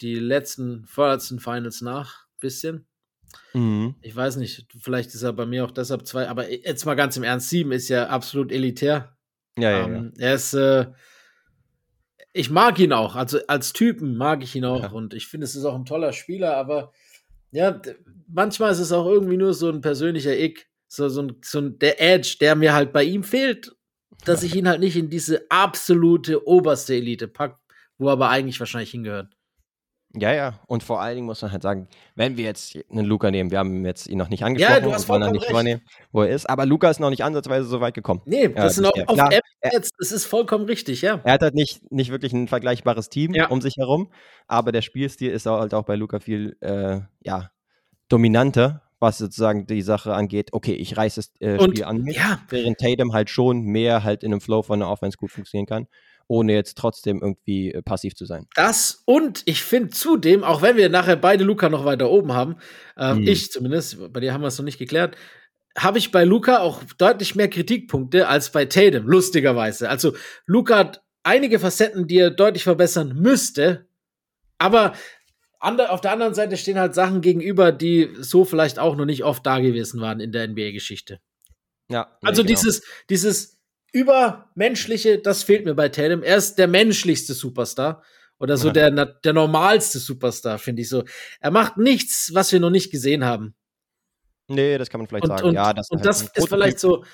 die 0.00 0.16
letzten, 0.16 0.86
vorletzten 0.86 1.40
Finals 1.40 1.80
nach, 1.80 2.26
bisschen. 2.40 2.86
Mhm. 3.54 3.96
Ich 4.02 4.14
weiß 4.14 4.36
nicht, 4.36 4.66
vielleicht 4.80 5.14
ist 5.14 5.22
er 5.22 5.32
bei 5.32 5.46
mir 5.46 5.64
auch 5.64 5.70
deshalb 5.70 6.06
zwei, 6.06 6.28
aber 6.28 6.50
jetzt 6.50 6.84
mal 6.86 6.94
ganz 6.94 7.16
im 7.16 7.22
Ernst, 7.22 7.50
sieben 7.50 7.72
ist 7.72 7.88
ja 7.88 8.08
absolut 8.08 8.52
elitär. 8.52 9.16
Ja, 9.58 9.70
ja, 9.70 9.84
ähm, 9.84 10.12
ja. 10.16 10.26
Er 10.26 10.34
ist, 10.34 10.54
äh, 10.54 10.86
ich 12.32 12.50
mag 12.50 12.78
ihn 12.78 12.92
auch, 12.92 13.16
also 13.16 13.38
als 13.46 13.72
Typen 13.72 14.16
mag 14.16 14.42
ich 14.42 14.54
ihn 14.54 14.64
auch 14.64 14.82
ja. 14.82 14.90
und 14.90 15.14
ich 15.14 15.26
finde, 15.26 15.44
es 15.44 15.56
ist 15.56 15.64
auch 15.64 15.74
ein 15.74 15.86
toller 15.86 16.12
Spieler, 16.12 16.56
aber 16.56 16.92
ja, 17.56 17.80
manchmal 18.28 18.70
ist 18.70 18.80
es 18.80 18.92
auch 18.92 19.06
irgendwie 19.06 19.38
nur 19.38 19.54
so 19.54 19.70
ein 19.70 19.80
persönlicher 19.80 20.38
Ick, 20.38 20.68
so, 20.88 21.08
so, 21.08 21.22
ein, 21.22 21.36
so 21.42 21.58
ein, 21.58 21.78
der 21.78 22.00
Edge, 22.02 22.36
der 22.38 22.54
mir 22.54 22.74
halt 22.74 22.92
bei 22.92 23.02
ihm 23.02 23.24
fehlt, 23.24 23.74
dass 24.26 24.42
ich 24.42 24.54
ihn 24.56 24.68
halt 24.68 24.80
nicht 24.80 24.96
in 24.96 25.08
diese 25.08 25.50
absolute 25.50 26.46
oberste 26.46 26.94
Elite 26.94 27.28
packe, 27.28 27.58
wo 27.96 28.08
er 28.08 28.12
aber 28.12 28.28
eigentlich 28.28 28.60
wahrscheinlich 28.60 28.90
hingehört. 28.90 29.34
Ja, 30.18 30.32
ja. 30.32 30.60
Und 30.66 30.82
vor 30.82 31.00
allen 31.00 31.16
Dingen 31.16 31.26
muss 31.26 31.42
man 31.42 31.52
halt 31.52 31.62
sagen, 31.62 31.88
wenn 32.14 32.36
wir 32.36 32.44
jetzt 32.44 32.78
einen 32.90 33.04
Luca 33.04 33.30
nehmen, 33.30 33.50
wir 33.50 33.58
haben 33.58 33.84
jetzt 33.84 34.08
ihn 34.08 34.18
noch 34.18 34.28
nicht 34.28 34.44
angesprochen, 34.44 34.74
ja, 34.74 34.80
du 34.80 34.92
hast 34.92 35.08
wollen 35.08 35.30
nicht 35.32 35.48
übernehmen, 35.48 35.82
wo 36.10 36.22
er 36.22 36.30
ist, 36.30 36.48
aber 36.48 36.64
Luca 36.64 36.90
ist 36.90 37.00
noch 37.00 37.10
nicht 37.10 37.22
ansatzweise 37.22 37.66
so 37.66 37.80
weit 37.80 37.94
gekommen. 37.94 38.22
Nee, 38.24 38.48
das 38.48 38.78
ist 38.78 38.82
noch 38.82 38.92
auf 39.06 39.14
Klar, 39.14 39.32
App 39.32 39.44
jetzt, 39.72 39.92
das 39.98 40.12
ist 40.12 40.24
vollkommen 40.24 40.64
richtig, 40.64 41.02
ja. 41.02 41.20
Er 41.24 41.34
hat 41.34 41.42
halt 41.42 41.54
nicht, 41.54 41.90
nicht 41.92 42.10
wirklich 42.10 42.32
ein 42.32 42.48
vergleichbares 42.48 43.10
Team 43.10 43.34
ja. 43.34 43.48
um 43.48 43.60
sich 43.60 43.76
herum, 43.76 44.10
aber 44.46 44.72
der 44.72 44.82
Spielstil 44.82 45.30
ist 45.30 45.46
halt 45.46 45.74
auch 45.74 45.84
bei 45.84 45.96
Luca 45.96 46.18
viel 46.18 46.56
äh, 46.60 47.00
ja, 47.22 47.50
dominanter, 48.08 48.82
was 48.98 49.18
sozusagen 49.18 49.66
die 49.66 49.82
Sache 49.82 50.14
angeht, 50.14 50.52
okay, 50.52 50.72
ich 50.72 50.96
reiße 50.96 51.20
das 51.20 51.40
äh, 51.40 51.62
Spiel 51.62 51.84
an 51.84 52.02
mich, 52.02 52.16
ja. 52.16 52.40
während 52.48 52.78
Tatum 52.78 53.12
halt 53.12 53.28
schon 53.28 53.60
mehr 53.62 54.02
halt 54.02 54.22
in 54.22 54.32
einem 54.32 54.40
Flow 54.40 54.62
von 54.62 54.78
der 54.78 54.88
Offense 54.88 55.18
gut 55.18 55.30
funktionieren 55.30 55.66
kann 55.66 55.86
ohne 56.28 56.54
jetzt 56.54 56.76
trotzdem 56.76 57.20
irgendwie 57.22 57.72
äh, 57.72 57.82
passiv 57.82 58.14
zu 58.14 58.26
sein. 58.26 58.46
Das 58.54 59.02
und 59.04 59.42
ich 59.46 59.62
finde 59.62 59.90
zudem, 59.90 60.44
auch 60.44 60.62
wenn 60.62 60.76
wir 60.76 60.88
nachher 60.88 61.16
beide 61.16 61.44
Luca 61.44 61.68
noch 61.68 61.84
weiter 61.84 62.10
oben 62.10 62.32
haben, 62.32 62.56
äh, 62.96 63.14
hm. 63.14 63.26
ich 63.26 63.50
zumindest, 63.50 64.12
bei 64.12 64.20
dir 64.20 64.32
haben 64.32 64.42
wir 64.42 64.48
es 64.48 64.58
noch 64.58 64.64
nicht 64.64 64.78
geklärt, 64.78 65.16
habe 65.76 65.98
ich 65.98 66.10
bei 66.10 66.24
Luca 66.24 66.60
auch 66.60 66.82
deutlich 66.98 67.34
mehr 67.34 67.48
Kritikpunkte 67.48 68.28
als 68.28 68.50
bei 68.50 68.64
Tatum, 68.64 69.06
lustigerweise. 69.06 69.90
Also 69.90 70.14
Luca 70.46 70.78
hat 70.78 71.02
einige 71.22 71.58
Facetten, 71.58 72.06
die 72.06 72.18
er 72.18 72.30
deutlich 72.30 72.64
verbessern 72.64 73.14
müsste, 73.14 73.86
aber 74.58 74.94
auf 75.58 76.00
der 76.00 76.12
anderen 76.12 76.34
Seite 76.34 76.56
stehen 76.56 76.78
halt 76.78 76.94
Sachen 76.94 77.20
gegenüber, 77.20 77.72
die 77.72 78.10
so 78.18 78.44
vielleicht 78.44 78.78
auch 78.78 78.96
noch 78.96 79.04
nicht 79.04 79.24
oft 79.24 79.44
da 79.44 79.58
gewesen 79.58 80.00
waren 80.00 80.20
in 80.20 80.32
der 80.32 80.46
NBA-Geschichte. 80.48 81.20
Ja. 81.90 82.18
Nee, 82.22 82.28
also 82.28 82.42
genau. 82.42 82.54
dieses, 82.54 82.82
dieses 83.10 83.55
Übermenschliche, 83.96 85.18
das 85.18 85.42
fehlt 85.42 85.64
mir 85.64 85.74
bei 85.74 85.88
Tatum. 85.88 86.22
Er 86.22 86.36
ist 86.36 86.56
der 86.56 86.68
menschlichste 86.68 87.32
Superstar 87.32 88.02
oder 88.38 88.58
so 88.58 88.68
ja. 88.68 88.90
der, 88.90 89.06
der 89.06 89.32
normalste 89.32 89.98
Superstar, 89.98 90.58
finde 90.58 90.82
ich 90.82 90.90
so. 90.90 91.04
Er 91.40 91.50
macht 91.50 91.78
nichts, 91.78 92.30
was 92.34 92.52
wir 92.52 92.60
noch 92.60 92.70
nicht 92.70 92.90
gesehen 92.90 93.24
haben. 93.24 93.54
Nee, 94.48 94.76
das 94.76 94.90
kann 94.90 95.00
man 95.00 95.08
vielleicht 95.08 95.24
und, 95.24 95.30
sagen. 95.30 95.48
Und, 95.48 95.54
ja, 95.54 95.72
das, 95.72 95.90
und 95.90 95.98
halt 95.98 96.06
das 96.06 96.22
ist 96.22 96.48
vielleicht 96.48 96.78
so, 96.78 97.04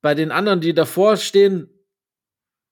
bei 0.00 0.14
den 0.14 0.30
anderen, 0.32 0.62
die 0.62 0.72
davor 0.72 1.18
stehen, 1.18 1.68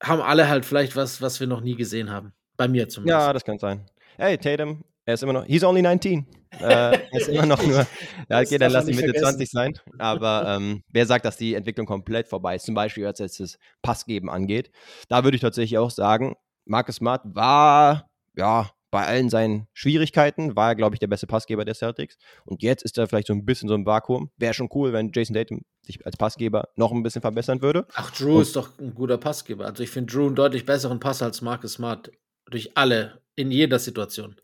haben 0.01 0.21
alle 0.21 0.49
halt 0.49 0.65
vielleicht 0.65 0.95
was, 0.95 1.21
was 1.21 1.39
wir 1.39 1.45
noch 1.45 1.61
nie 1.61 1.75
gesehen 1.75 2.09
haben. 2.09 2.33
Bei 2.57 2.67
mir 2.67 2.89
zumindest. 2.89 3.11
Ja, 3.11 3.31
das 3.31 3.45
kann 3.45 3.59
sein. 3.59 3.85
Hey, 4.17 4.37
Tatum, 4.39 4.83
er 5.05 5.13
ist 5.13 5.23
immer 5.23 5.33
noch, 5.33 5.45
he's 5.45 5.63
only 5.63 5.81
19. 5.81 6.25
äh, 6.59 6.63
er 6.63 7.13
ist 7.13 7.27
immer 7.27 7.45
noch 7.45 7.61
nur, 7.65 7.85
ja, 8.29 8.39
okay, 8.39 8.57
dann 8.57 8.71
lass 8.71 8.87
ihn 8.87 8.95
Mitte 8.95 9.09
vergessen. 9.09 9.37
20 9.37 9.49
sein. 9.49 9.79
Aber 9.99 10.55
ähm, 10.55 10.83
wer 10.89 11.05
sagt, 11.05 11.25
dass 11.25 11.37
die 11.37 11.53
Entwicklung 11.53 11.85
komplett 11.85 12.27
vorbei 12.27 12.55
ist? 12.55 12.65
Zum 12.65 12.75
Beispiel, 12.75 13.05
was 13.05 13.19
jetzt 13.19 13.39
das 13.39 13.57
Passgeben 13.81 14.29
angeht. 14.29 14.71
Da 15.09 15.23
würde 15.23 15.35
ich 15.35 15.41
tatsächlich 15.41 15.77
auch 15.77 15.91
sagen, 15.91 16.35
Marcus 16.65 16.95
Smart 16.95 17.21
war, 17.25 18.09
ja, 18.35 18.71
bei 18.95 19.05
allen 19.05 19.29
seinen 19.29 19.67
Schwierigkeiten 19.73 20.55
war 20.55 20.69
er, 20.69 20.75
glaube 20.75 20.95
ich, 20.95 20.99
der 20.99 21.07
beste 21.07 21.27
Passgeber 21.27 21.65
der 21.65 21.75
Celtics. 21.75 22.15
Und 22.45 22.63
jetzt 22.63 22.81
ist 22.83 22.97
er 22.97 23.07
vielleicht 23.07 23.27
so 23.27 23.33
ein 23.33 23.43
bisschen 23.43 23.67
so 23.67 23.75
ein 23.75 23.85
Vakuum. 23.85 24.31
Wäre 24.37 24.53
schon 24.53 24.69
cool, 24.73 24.93
wenn 24.93 25.11
Jason 25.13 25.35
Tatum 25.35 25.61
sich 25.81 26.05
als 26.05 26.15
Passgeber 26.15 26.69
noch 26.77 26.93
ein 26.93 27.03
bisschen 27.03 27.21
verbessern 27.21 27.61
würde. 27.61 27.85
Ach, 27.93 28.09
Drew 28.11 28.37
Und 28.37 28.43
ist 28.43 28.55
doch 28.55 28.79
ein 28.79 28.95
guter 28.95 29.17
Passgeber. 29.17 29.65
Also 29.65 29.83
ich 29.83 29.89
finde 29.89 30.13
Drew 30.13 30.27
einen 30.27 30.35
deutlich 30.35 30.65
besseren 30.65 31.01
Pass 31.01 31.21
als 31.21 31.41
Marcus 31.41 31.73
Smart. 31.73 32.09
Durch 32.49 32.77
alle, 32.77 33.19
in 33.35 33.51
jeder 33.51 33.79
Situation. 33.79 34.37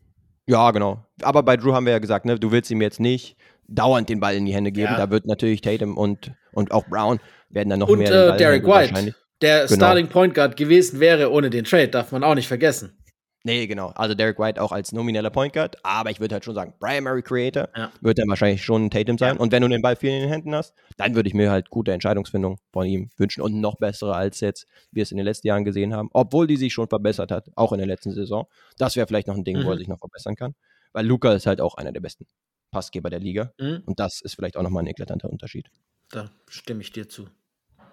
Ja, 0.46 0.70
genau. 0.70 1.04
Aber 1.22 1.42
bei 1.42 1.56
Drew 1.56 1.72
haben 1.72 1.86
wir 1.86 1.92
ja 1.92 1.98
gesagt, 1.98 2.24
ne, 2.24 2.38
du 2.38 2.50
willst 2.50 2.70
ihm 2.70 2.82
jetzt 2.82 3.00
nicht 3.00 3.36
dauernd 3.68 4.08
den 4.08 4.20
Ball 4.20 4.34
in 4.34 4.44
die 4.44 4.54
Hände 4.54 4.72
geben. 4.72 4.92
Ja. 4.92 4.98
Da 4.98 5.10
wird 5.10 5.26
natürlich 5.26 5.60
Tatum 5.60 5.96
und, 5.96 6.32
und 6.52 6.72
auch 6.72 6.86
Brown 6.86 7.20
werden 7.48 7.70
dann 7.70 7.78
noch 7.78 7.88
und, 7.88 7.98
mehr. 7.98 8.28
Und 8.28 8.34
äh, 8.34 8.36
Derek 8.36 8.66
White, 8.66 9.14
der 9.40 9.66
genau. 9.66 9.74
Starting 9.74 10.08
Point 10.08 10.34
Guard 10.34 10.56
gewesen 10.56 11.00
wäre 11.00 11.30
ohne 11.30 11.50
den 11.50 11.64
Trade, 11.64 11.88
darf 11.88 12.12
man 12.12 12.24
auch 12.24 12.34
nicht 12.34 12.48
vergessen. 12.48 12.98
Nee, 13.44 13.66
genau. 13.66 13.88
Also 13.88 14.14
Derek 14.14 14.38
White 14.38 14.62
auch 14.62 14.70
als 14.70 14.92
nomineller 14.92 15.30
Point 15.30 15.52
Guard, 15.52 15.76
aber 15.82 16.10
ich 16.10 16.20
würde 16.20 16.34
halt 16.34 16.44
schon 16.44 16.54
sagen, 16.54 16.74
Primary 16.78 17.22
Creator 17.22 17.68
ja. 17.76 17.90
wird 18.00 18.18
dann 18.18 18.28
wahrscheinlich 18.28 18.62
schon 18.62 18.88
Tatum 18.88 19.18
sein. 19.18 19.36
Und 19.36 19.50
wenn 19.50 19.62
du 19.62 19.68
den 19.68 19.82
Ball 19.82 19.96
viel 19.96 20.10
in 20.10 20.20
den 20.20 20.28
Händen 20.28 20.54
hast, 20.54 20.74
dann 20.96 21.16
würde 21.16 21.28
ich 21.28 21.34
mir 21.34 21.50
halt 21.50 21.68
gute 21.68 21.92
Entscheidungsfindung 21.92 22.58
von 22.72 22.86
ihm 22.86 23.10
wünschen 23.16 23.42
und 23.42 23.60
noch 23.60 23.76
bessere 23.76 24.14
als 24.14 24.40
jetzt 24.40 24.68
wir 24.92 25.02
es 25.02 25.10
in 25.10 25.16
den 25.16 25.26
letzten 25.26 25.48
Jahren 25.48 25.64
gesehen 25.64 25.92
haben, 25.92 26.08
obwohl 26.12 26.46
die 26.46 26.56
sich 26.56 26.72
schon 26.72 26.88
verbessert 26.88 27.32
hat, 27.32 27.50
auch 27.56 27.72
in 27.72 27.78
der 27.78 27.86
letzten 27.88 28.12
Saison. 28.12 28.46
Das 28.78 28.94
wäre 28.94 29.08
vielleicht 29.08 29.26
noch 29.26 29.36
ein 29.36 29.44
Ding, 29.44 29.58
mhm. 29.58 29.64
wo 29.64 29.70
er 29.70 29.74
mhm. 29.74 29.78
sich 29.78 29.88
noch 29.88 29.98
verbessern 29.98 30.36
kann, 30.36 30.54
weil 30.92 31.04
Luca 31.04 31.32
ist 31.32 31.46
halt 31.46 31.60
auch 31.60 31.74
einer 31.74 31.90
der 31.90 32.00
besten 32.00 32.26
Passgeber 32.70 33.10
der 33.10 33.18
Liga 33.18 33.52
mhm. 33.58 33.82
und 33.86 33.98
das 33.98 34.20
ist 34.20 34.36
vielleicht 34.36 34.56
auch 34.56 34.62
nochmal 34.62 34.84
ein 34.84 34.88
eklatanter 34.88 35.28
Unterschied. 35.28 35.68
Da 36.10 36.30
stimme 36.48 36.82
ich 36.82 36.92
dir 36.92 37.08
zu. 37.08 37.26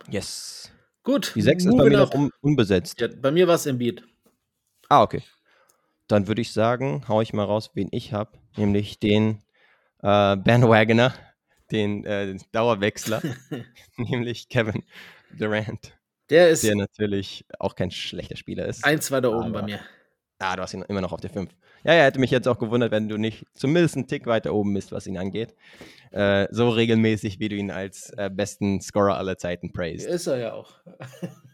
Yes. 0.10 0.72
Gut. 1.04 1.34
Die 1.36 1.42
6 1.42 1.66
ist 1.66 1.78
bei 1.78 1.90
mir 1.90 1.98
noch 1.98 2.14
un 2.14 2.32
unbesetzt. 2.42 3.00
Ja, 3.02 3.08
bei 3.08 3.32
mir 3.32 3.48
war 3.48 3.56
es 3.56 3.66
Embiid. 3.66 4.04
Ah, 4.90 5.02
okay. 5.02 5.24
Dann 6.10 6.28
würde 6.28 6.42
ich 6.42 6.52
sagen, 6.52 7.04
hau 7.08 7.22
ich 7.22 7.32
mal 7.34 7.46
raus, 7.46 7.72
wen 7.76 7.88
ich 7.92 8.12
habe, 8.14 8.32
nämlich 8.58 9.00
den 9.00 9.42
äh, 10.02 10.36
Bandwagoner, 10.36 11.14
den 11.72 12.04
äh, 12.04 12.36
Dauerwechsler, 12.52 13.22
nämlich 13.98 14.50
Kevin 14.50 14.84
Durant. 15.38 15.96
Der 16.30 16.50
ist 16.50 16.64
der 16.64 16.76
natürlich 16.76 17.46
auch 17.60 17.76
kein 17.76 17.92
schlechter 17.92 18.36
Spieler 18.36 18.66
ist. 18.66 18.84
eins 18.84 19.10
weiter 19.12 19.30
oben 19.32 19.50
Aber- 19.50 19.62
bei 19.62 19.66
mir. 19.66 19.80
Ah, 20.42 20.56
du 20.56 20.62
hast 20.62 20.74
ihn 20.74 20.84
immer 20.88 21.02
noch 21.02 21.12
auf 21.12 21.20
der 21.20 21.30
5. 21.32 21.52
Ja, 21.84 21.94
ja, 21.94 22.04
hätte 22.06 22.18
mich 22.20 22.32
jetzt 22.32 22.48
auch 22.48 22.58
gewundert, 22.60 22.92
wenn 22.92 23.10
du 23.10 23.18
nicht 23.18 23.46
zumindest 23.54 23.98
einen 23.98 24.08
Tick 24.08 24.26
weiter 24.26 24.54
oben 24.54 24.74
bist, 24.74 24.94
was 24.94 25.06
ihn 25.06 25.18
angeht. 25.18 25.54
Äh, 26.12 26.48
so 26.52 26.70
regelmäßig, 26.70 27.40
wie 27.42 27.50
du 27.50 27.56
ihn 27.58 27.72
als 27.72 28.12
äh, 28.12 28.30
besten 28.34 28.80
Scorer 28.80 29.18
aller 29.18 29.38
Zeiten 29.38 29.74
praised. 29.74 30.08
Ist 30.08 30.28
er 30.28 30.38
ja 30.38 30.54
auch. 30.54 30.72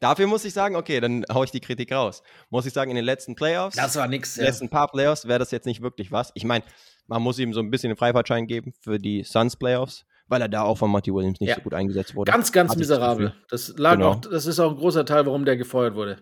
Dafür 0.00 0.26
muss 0.26 0.44
ich 0.44 0.52
sagen, 0.52 0.76
okay, 0.76 1.00
dann 1.00 1.24
hau 1.32 1.44
ich 1.44 1.50
die 1.50 1.60
Kritik 1.60 1.92
raus. 1.92 2.22
Muss 2.50 2.66
ich 2.66 2.72
sagen, 2.72 2.90
in 2.90 2.96
den 2.96 3.04
letzten 3.04 3.34
Playoffs, 3.34 3.76
Das 3.76 3.96
war 3.96 4.06
nix. 4.08 4.36
Ja. 4.36 4.44
letzten 4.44 4.68
paar 4.68 4.88
Playoffs, 4.90 5.26
wäre 5.26 5.38
das 5.38 5.50
jetzt 5.50 5.66
nicht 5.66 5.82
wirklich 5.82 6.12
was. 6.12 6.30
Ich 6.34 6.44
meine, 6.44 6.64
man 7.06 7.22
muss 7.22 7.38
ihm 7.38 7.52
so 7.54 7.60
ein 7.60 7.70
bisschen 7.70 7.90
den 7.90 7.96
Freifahrtschein 7.96 8.46
geben 8.46 8.72
für 8.80 8.98
die 8.98 9.22
Suns 9.22 9.56
Playoffs, 9.56 10.04
weil 10.28 10.42
er 10.42 10.48
da 10.48 10.62
auch 10.62 10.76
von 10.78 10.90
Monty 10.90 11.12
Williams 11.14 11.40
nicht 11.40 11.50
Ja. 11.50 11.54
so 11.56 11.62
gut 11.62 11.74
eingesetzt 11.74 12.14
wurde. 12.14 12.32
Ganz, 12.32 12.50
ganz 12.52 12.70
das 12.72 12.78
miserabel. 12.78 13.34
Das 13.48 13.74
lag 13.76 13.92
Genau. 13.94 14.10
auch, 14.12 14.20
das 14.20 14.46
ist 14.46 14.58
auch 14.58 14.70
ein 14.72 14.76
großer 14.76 15.04
Teil, 15.04 15.24
warum 15.26 15.44
der 15.44 15.56
gefeuert 15.56 15.94
wurde. 15.94 16.18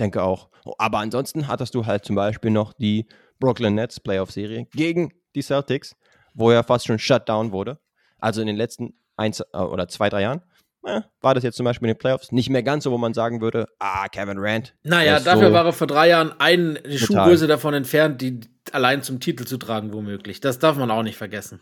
Denke 0.00 0.22
auch. 0.22 0.48
Aber 0.78 0.98
ansonsten 0.98 1.48
hattest 1.48 1.74
du 1.74 1.86
halt 1.86 2.04
zum 2.04 2.16
Beispiel 2.16 2.50
noch 2.50 2.72
die 2.72 3.06
Brooklyn 3.38 3.74
Nets 3.74 4.00
Playoff-Serie 4.00 4.66
gegen 4.72 5.12
die 5.34 5.42
Celtics, 5.42 5.96
wo 6.34 6.50
er 6.50 6.62
fast 6.64 6.86
schon 6.86 6.98
shut 6.98 7.28
down 7.28 7.52
wurde. 7.52 7.78
Also 8.18 8.40
in 8.40 8.46
den 8.46 8.56
letzten 8.56 8.94
eins 9.16 9.40
äh, 9.40 9.56
oder 9.58 9.88
zwei, 9.88 10.08
drei 10.08 10.22
Jahren 10.22 10.42
äh, 10.84 11.02
war 11.20 11.34
das 11.34 11.44
jetzt 11.44 11.56
zum 11.56 11.64
Beispiel 11.64 11.88
in 11.88 11.94
den 11.94 11.98
Playoffs 11.98 12.32
nicht 12.32 12.50
mehr 12.50 12.62
ganz 12.62 12.84
so, 12.84 12.90
wo 12.90 12.98
man 12.98 13.14
sagen 13.14 13.40
würde, 13.40 13.68
ah, 13.78 14.08
Kevin 14.08 14.36
Durant. 14.36 14.74
Naja, 14.82 15.20
dafür 15.20 15.48
so, 15.48 15.52
war 15.52 15.64
er 15.64 15.72
vor 15.72 15.86
drei 15.86 16.08
Jahren 16.08 16.32
eine. 16.38 16.80
Schuhgröße 16.88 17.46
davon 17.46 17.74
entfernt, 17.74 18.20
die 18.20 18.40
allein 18.72 19.02
zum 19.02 19.20
Titel 19.20 19.44
zu 19.44 19.56
tragen, 19.58 19.92
womöglich. 19.92 20.40
Das 20.40 20.58
darf 20.58 20.76
man 20.76 20.90
auch 20.90 21.02
nicht 21.02 21.16
vergessen. 21.16 21.60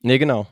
Nee, 0.00 0.18
genau. 0.18 0.46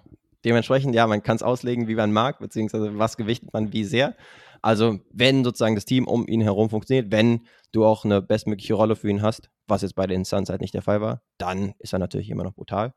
Dementsprechend, 0.45 0.95
ja, 0.95 1.07
man 1.07 1.23
kann 1.23 1.37
es 1.37 1.43
auslegen, 1.43 1.89
wie 1.89 1.95
man 1.95 2.13
mag, 2.13 2.39
beziehungsweise 2.39 2.99
was 2.99 3.17
gewichtet 3.17 3.53
man 3.53 3.73
wie 3.73 3.85
sehr. 3.85 4.15
Also, 4.63 5.01
wenn 5.13 5.45
sozusagen 5.45 5.75
das 5.75 5.85
Team 5.85 6.07
um 6.07 6.27
ihn 6.27 6.41
herum 6.41 6.71
funktioniert, 6.71 7.11
wenn 7.11 7.47
du 7.73 7.85
auch 7.85 8.05
eine 8.05 8.23
bestmögliche 8.23 8.75
Rolle 8.75 8.97
für 8.97 9.09
ihn 9.09 9.23
hast, 9.23 9.51
was 9.67 9.83
jetzt 9.83 9.95
bei 9.95 10.07
den 10.07 10.25
Suns 10.25 10.49
halt 10.49 10.61
nicht 10.61 10.75
der 10.75 10.83
Fall 10.83 11.01
war, 11.01 11.23
dann 11.39 11.75
ist 11.79 11.93
er 11.93 11.99
natürlich 11.99 12.31
immer 12.31 12.45
noch 12.45 12.55
brutal. 12.55 12.95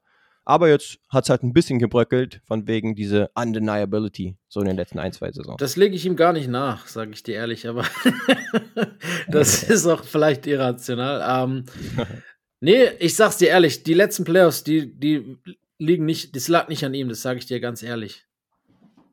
Aber 0.50 0.68
jetzt 0.68 0.98
hat 1.10 1.26
es 1.26 1.30
halt 1.30 1.44
ein 1.44 1.54
bisschen 1.54 1.78
gebröckelt, 1.78 2.42
von 2.44 2.68
wegen 2.68 2.96
diese 2.96 3.30
Undeniability, 3.36 4.36
so 4.48 4.62
in 4.62 4.66
den 4.66 4.78
letzten 4.78 4.98
ein, 4.98 5.14
zwei 5.14 5.32
Saisons. 5.32 5.58
Das 5.60 5.76
lege 5.76 5.96
ich 5.96 6.08
ihm 6.08 6.16
gar 6.16 6.34
nicht 6.34 6.48
nach, 6.48 6.88
sage 6.88 7.12
ich 7.12 7.22
dir 7.22 7.36
ehrlich, 7.36 7.68
aber 7.68 7.86
das 9.28 9.62
ist 9.70 9.86
auch 9.86 10.04
vielleicht 10.04 10.48
irrational. 10.48 11.44
Ähm, 11.44 11.66
nee, 12.62 12.88
ich 12.98 13.16
sag's 13.16 13.38
dir 13.38 13.50
ehrlich, 13.50 13.84
die 13.84 13.94
letzten 13.94 14.24
Playoffs, 14.24 14.64
die, 14.64 14.92
die 14.92 15.38
liegen 15.78 16.06
nicht, 16.06 16.36
das 16.36 16.48
lag 16.48 16.68
nicht 16.68 16.84
an 16.84 16.96
ihm, 16.96 17.10
das 17.10 17.22
sage 17.22 17.38
ich 17.38 17.46
dir 17.46 17.60
ganz 17.60 17.84
ehrlich. 17.84 18.26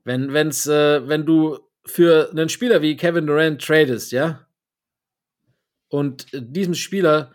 Wenn, 0.05 0.32
wenn's, 0.32 0.66
äh, 0.66 1.07
wenn 1.07 1.26
du 1.26 1.59
für 1.84 2.30
einen 2.30 2.49
Spieler 2.49 2.80
wie 2.80 2.97
Kevin 2.97 3.26
Durant 3.26 3.61
tradest, 3.61 4.11
ja, 4.11 4.47
und 5.89 6.28
diesem 6.32 6.72
Spieler 6.72 7.34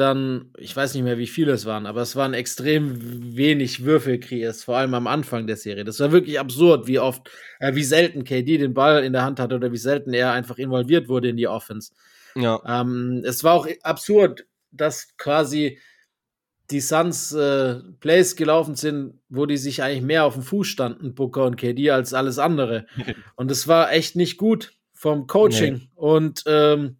dann, 0.00 0.50
ich 0.56 0.74
weiß 0.74 0.94
nicht 0.94 1.04
mehr, 1.04 1.18
wie 1.18 1.26
viele 1.26 1.52
es 1.52 1.66
waren, 1.66 1.86
aber 1.86 2.00
es 2.00 2.16
waren 2.16 2.34
extrem 2.34 3.36
wenig 3.36 3.84
Würfel 3.84 4.18
kreierst, 4.18 4.64
vor 4.64 4.76
allem 4.76 4.94
am 4.94 5.06
Anfang 5.06 5.46
der 5.46 5.56
Serie. 5.56 5.84
Das 5.84 6.00
war 6.00 6.10
wirklich 6.10 6.40
absurd, 6.40 6.86
wie 6.86 6.98
oft, 6.98 7.30
äh, 7.60 7.74
wie 7.74 7.84
selten 7.84 8.24
KD 8.24 8.58
den 8.58 8.74
Ball 8.74 9.04
in 9.04 9.12
der 9.12 9.22
Hand 9.22 9.38
hatte 9.38 9.54
oder 9.54 9.70
wie 9.70 9.76
selten 9.76 10.12
er 10.12 10.32
einfach 10.32 10.58
involviert 10.58 11.08
wurde 11.08 11.28
in 11.28 11.36
die 11.36 11.46
Offense. 11.46 11.92
ja, 12.34 12.60
Ähm, 12.66 13.22
es 13.24 13.44
war 13.44 13.54
auch 13.54 13.68
absurd, 13.82 14.46
dass 14.72 15.16
quasi 15.16 15.78
die 16.70 16.80
Suns 16.80 17.32
äh, 17.32 17.76
Plays 18.00 18.36
gelaufen 18.36 18.76
sind, 18.76 19.20
wo 19.28 19.46
die 19.46 19.56
sich 19.56 19.82
eigentlich 19.82 20.02
mehr 20.02 20.24
auf 20.24 20.34
dem 20.34 20.42
Fuß 20.42 20.66
standen, 20.66 21.14
Booker 21.14 21.44
und 21.44 21.56
KD, 21.56 21.90
als 21.90 22.14
alles 22.14 22.38
andere. 22.38 22.86
Und 23.36 23.50
es 23.50 23.66
war 23.68 23.92
echt 23.92 24.16
nicht 24.16 24.36
gut 24.36 24.72
vom 24.92 25.26
Coaching. 25.26 25.88
Und 25.94 26.44
ähm, 26.46 26.98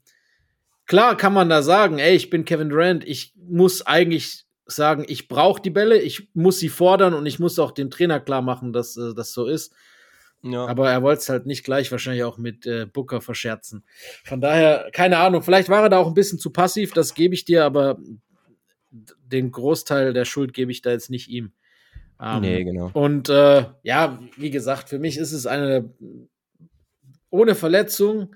klar 0.90 1.16
kann 1.16 1.32
man 1.32 1.48
da 1.48 1.62
sagen, 1.62 2.00
ey, 2.00 2.16
ich 2.16 2.30
bin 2.30 2.44
Kevin 2.44 2.68
Durant, 2.68 3.06
ich 3.06 3.32
muss 3.36 3.86
eigentlich 3.86 4.44
sagen, 4.66 5.04
ich 5.06 5.28
brauche 5.28 5.62
die 5.62 5.70
Bälle, 5.70 5.96
ich 6.00 6.30
muss 6.34 6.58
sie 6.58 6.68
fordern 6.68 7.14
und 7.14 7.26
ich 7.26 7.38
muss 7.38 7.60
auch 7.60 7.70
dem 7.70 7.90
Trainer 7.90 8.18
klar 8.18 8.42
machen, 8.42 8.72
dass 8.72 8.96
äh, 8.96 9.14
das 9.14 9.32
so 9.32 9.46
ist. 9.46 9.72
ja. 10.42 10.66
Aber 10.66 10.90
er 10.90 11.00
wollte 11.02 11.20
es 11.20 11.28
halt 11.28 11.46
nicht 11.46 11.62
gleich 11.62 11.92
wahrscheinlich 11.92 12.24
auch 12.24 12.38
mit 12.38 12.66
äh, 12.66 12.86
Booker 12.86 13.20
verscherzen. 13.20 13.84
Von 14.24 14.40
daher, 14.40 14.90
keine 14.92 15.18
Ahnung, 15.18 15.42
vielleicht 15.42 15.68
war 15.68 15.84
er 15.84 15.90
da 15.90 15.98
auch 15.98 16.08
ein 16.08 16.14
bisschen 16.14 16.40
zu 16.40 16.50
passiv, 16.50 16.92
das 16.92 17.14
gebe 17.14 17.34
ich 17.34 17.44
dir, 17.44 17.64
aber 17.64 17.96
den 18.90 19.52
Großteil 19.52 20.12
der 20.12 20.24
Schuld 20.24 20.54
gebe 20.54 20.72
ich 20.72 20.82
da 20.82 20.90
jetzt 20.90 21.08
nicht 21.08 21.28
ihm. 21.28 21.52
Ähm, 22.20 22.40
nee, 22.40 22.64
genau. 22.64 22.90
Und 22.94 23.28
äh, 23.28 23.64
ja, 23.84 24.18
wie 24.36 24.50
gesagt, 24.50 24.88
für 24.88 24.98
mich 24.98 25.18
ist 25.18 25.30
es 25.30 25.46
eine 25.46 25.94
ohne 27.30 27.54
Verletzung 27.54 28.34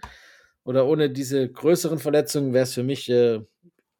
oder 0.64 0.86
ohne 0.86 1.10
diese 1.10 1.48
größeren 1.48 1.98
Verletzungen 1.98 2.52
wäre 2.52 2.64
es 2.64 2.74
für 2.74 2.82
mich 2.82 3.08
äh, 3.10 3.40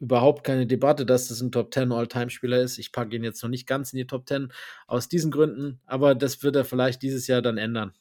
überhaupt 0.01 0.45
keine 0.45 0.67
Debatte, 0.67 1.07
dass 1.07 1.29
das 1.29 1.41
ein 1.41 1.53
Top 1.53 1.73
10 1.73 1.93
All-Time-Spieler 1.93 2.61
ist. 2.61 2.79
Ich 2.79 2.93
packe 2.93 3.17
ihn 3.17 3.25
jetzt 3.25 3.43
noch 3.43 3.51
nicht 3.51 3.67
ganz 3.67 3.93
in 3.93 3.99
die 3.99 4.07
Top 4.07 4.29
10 4.29 4.53
aus 4.87 5.09
diesen 5.09 5.31
Gründen, 5.31 5.81
aber 5.87 6.15
das 6.15 6.43
wird 6.43 6.57
er 6.57 6.65
vielleicht 6.65 7.03
dieses 7.03 7.27
Jahr 7.27 7.43
dann 7.43 7.59
ändern. 7.59 7.93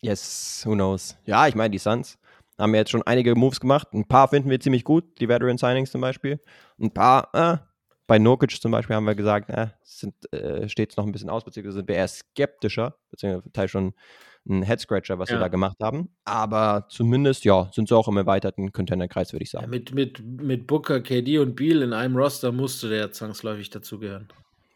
Yes, 0.00 0.62
who 0.64 0.74
knows. 0.74 1.16
Ja, 1.24 1.48
ich 1.48 1.54
meine, 1.54 1.70
die 1.70 1.78
Suns 1.78 2.18
haben 2.56 2.74
jetzt 2.74 2.90
schon 2.90 3.02
einige 3.02 3.34
Moves 3.34 3.60
gemacht. 3.60 3.88
Ein 3.92 4.06
paar 4.06 4.28
finden 4.28 4.50
wir 4.50 4.60
ziemlich 4.60 4.84
gut, 4.84 5.04
die 5.20 5.28
Veteran 5.28 5.58
Signings 5.58 5.90
zum 5.90 6.00
Beispiel. 6.00 6.40
Ein 6.80 6.92
paar, 6.92 7.28
äh, 7.32 7.58
bei 8.06 8.18
Nurkic 8.18 8.60
zum 8.60 8.72
Beispiel 8.72 8.96
haben 8.96 9.04
wir 9.04 9.14
gesagt, 9.14 9.50
äh, 9.50 9.68
äh, 10.36 10.68
steht 10.68 10.90
es 10.90 10.96
noch 10.96 11.04
ein 11.04 11.12
bisschen 11.12 11.30
aus, 11.30 11.44
beziehungsweise 11.44 11.78
sind 11.78 11.88
wir 11.88 11.96
eher 11.96 12.08
skeptischer, 12.08 12.96
beziehungsweise 13.10 13.52
Teil 13.52 13.68
schon 13.68 13.94
ein 14.48 14.62
Head-Scratcher, 14.62 15.18
was 15.18 15.28
wir 15.28 15.36
Ja. 15.36 15.40
da 15.42 15.48
gemacht 15.48 15.76
haben. 15.82 16.08
Aber 16.24 16.86
zumindest, 16.88 17.44
ja, 17.44 17.70
sind 17.72 17.88
sie 17.88 17.96
auch 17.96 18.08
im 18.08 18.16
erweiterten 18.16 18.72
Contender-Kreis, 18.72 19.32
würde 19.32 19.44
ich 19.44 19.52
Ja, 19.52 19.60
sagen. 19.60 19.70
mit, 19.70 19.94
mit, 19.94 20.22
mit 20.24 20.66
Booker, 20.66 21.00
KD 21.00 21.38
und 21.38 21.54
Beal 21.56 21.82
in 21.82 21.92
einem 21.92 22.16
Roster 22.16 22.52
musste 22.52 22.88
der 22.88 23.12
zwangsläufig 23.12 23.70
dazugehören. 23.70 24.28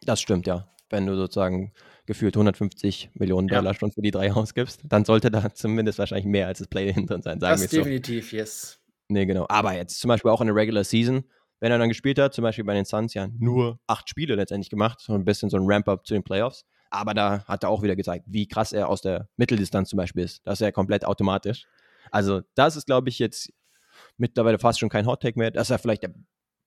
Das 0.05 0.21
stimmt, 0.21 0.47
ja. 0.47 0.67
Wenn 0.89 1.07
du 1.07 1.15
sozusagen 1.15 1.73
gefühlt 2.05 2.35
150 2.35 3.09
Millionen 3.15 3.47
Ja. 3.47 3.55
Dollar 3.59 3.73
schon 3.73 3.91
für 3.91 4.01
die 4.01 4.11
drei 4.11 4.31
ausgibst, 4.33 4.81
dann 4.85 5.05
sollte 5.05 5.31
da 5.31 5.49
zumindest 5.55 5.97
wahrscheinlich 5.99 6.25
mehr 6.27 6.47
als 6.47 6.59
das 6.59 6.67
Play 6.67 6.93
hinter 6.93 7.15
sein, 7.21 7.39
sagen 7.39 7.51
Das 7.53 7.61
wir 7.61 7.65
es 7.65 7.71
so. 7.71 7.77
definitiv, 7.77 8.31
yes. 8.33 8.79
Nee, 9.07 9.25
genau. 9.25 9.45
Aber 9.49 9.73
jetzt 9.75 9.99
zum 9.99 10.09
Beispiel 10.09 10.31
auch 10.31 10.41
in 10.41 10.47
der 10.47 10.55
Regular 10.55 10.83
Season, 10.83 11.23
wenn 11.59 11.71
er 11.71 11.77
dann 11.79 11.89
gespielt 11.89 12.19
hat, 12.19 12.33
zum 12.33 12.43
Beispiel 12.43 12.65
bei 12.65 12.73
den 12.73 12.85
Suns 12.85 13.13
ja 13.13 13.27
nur 13.39 13.79
acht 13.87 14.09
Spiele 14.09 14.35
letztendlich 14.35 14.69
gemacht, 14.69 14.99
so 15.01 15.13
ein 15.13 15.23
bisschen 15.25 15.49
so 15.49 15.57
ein 15.57 15.63
Ramp-up 15.65 16.05
zu 16.05 16.13
den 16.13 16.23
Playoffs. 16.23 16.65
Aber 16.93 17.15
da 17.15 17.43
hat 17.45 17.63
er 17.63 17.69
auch 17.69 17.81
wieder 17.81 17.95
gezeigt, 17.95 18.25
wie 18.27 18.47
krass 18.47 18.71
er 18.71 18.87
aus 18.87 19.01
der 19.01 19.27
Mitteldistanz 19.35 19.89
zum 19.89 19.97
Beispiel 19.97 20.23
ist. 20.23 20.45
Das 20.45 20.59
ist 20.59 20.59
ja 20.59 20.71
komplett 20.71 21.05
automatisch. 21.05 21.65
Also, 22.11 22.41
das 22.53 22.75
ist, 22.75 22.85
glaube 22.85 23.09
ich, 23.09 23.17
jetzt 23.17 23.51
mittlerweile 24.17 24.59
fast 24.59 24.79
schon 24.79 24.89
kein 24.89 25.07
Hot-Take 25.07 25.39
mehr, 25.39 25.49
dass 25.49 25.71
er 25.71 25.79
vielleicht 25.79 26.03
der 26.03 26.13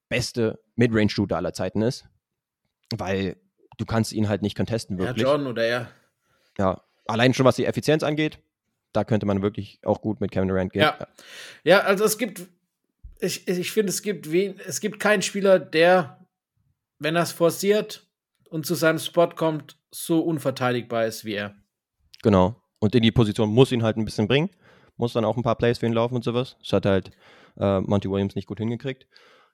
beste 0.09 0.59
Midrange-Shooter 0.75 1.37
aller 1.37 1.53
Zeiten 1.53 1.81
ist. 1.81 2.09
Weil 2.97 3.37
du 3.79 3.85
kannst 3.87 4.13
ihn 4.13 4.29
halt 4.29 4.43
nicht 4.43 4.57
contesten, 4.57 4.99
Ja, 4.99 5.05
wirklich. 5.05 5.23
John 5.23 5.47
oder 5.47 5.65
er. 5.65 5.91
Ja, 6.59 6.83
allein 7.07 7.33
schon 7.33 7.47
was 7.47 7.55
die 7.55 7.67
Effizienz 7.67 8.03
angeht, 8.03 8.41
da 8.93 9.05
könnte 9.05 9.27
man 9.27 9.43
wirklich 9.43 9.79
auch 9.85 10.01
gut 10.01 10.21
mit 10.21 10.33
Kevin 10.33 10.49
Durant 10.49 10.73
gehen. 10.73 10.83
Ja. 10.83 11.07
Ja, 11.63 11.81
also 11.83 12.05
es 12.05 12.19
gibt, 12.19 12.43
ich, 13.21 13.47
ich 13.47 13.71
finde, 13.71 13.91
es 13.91 14.03
gibt 14.03 14.33
wen, 14.33 14.59
es 14.67 14.81
gibt 14.81 14.99
keinen 14.99 15.23
Spieler, 15.23 15.61
der, 15.61 16.27
wenn 16.99 17.15
er 17.15 17.23
es 17.23 17.31
forciert 17.31 18.06
und 18.51 18.67
zu 18.67 18.75
seinem 18.75 18.99
Spot 18.99 19.29
kommt, 19.29 19.77
so 19.91 20.21
unverteidigbar 20.21 21.07
ist 21.07 21.25
wie 21.25 21.35
er. 21.35 21.55
Genau. 22.23 22.57
Und 22.79 22.95
in 22.95 23.03
die 23.03 23.13
Position 23.13 23.51
muss 23.51 23.73
ihn 23.73 23.83
halt 23.83 23.97
ein 23.97 24.05
bisschen 24.05 24.29
bringen. 24.29 24.51
Muss 24.97 25.13
dann 25.13 25.25
auch 25.25 25.37
ein 25.37 25.43
paar 25.43 25.57
Plays 25.57 25.79
für 25.79 25.87
ihn 25.87 25.93
laufen 25.93 26.15
und 26.15 26.25
sowas. 26.25 26.57
Das 26.61 26.73
hat 26.73 26.87
halt 26.87 27.11
äh, 27.59 27.81
Monty 27.81 28.11
Williams 28.11 28.35
nicht 28.35 28.47
gut 28.47 28.59
hingekriegt. 28.59 29.07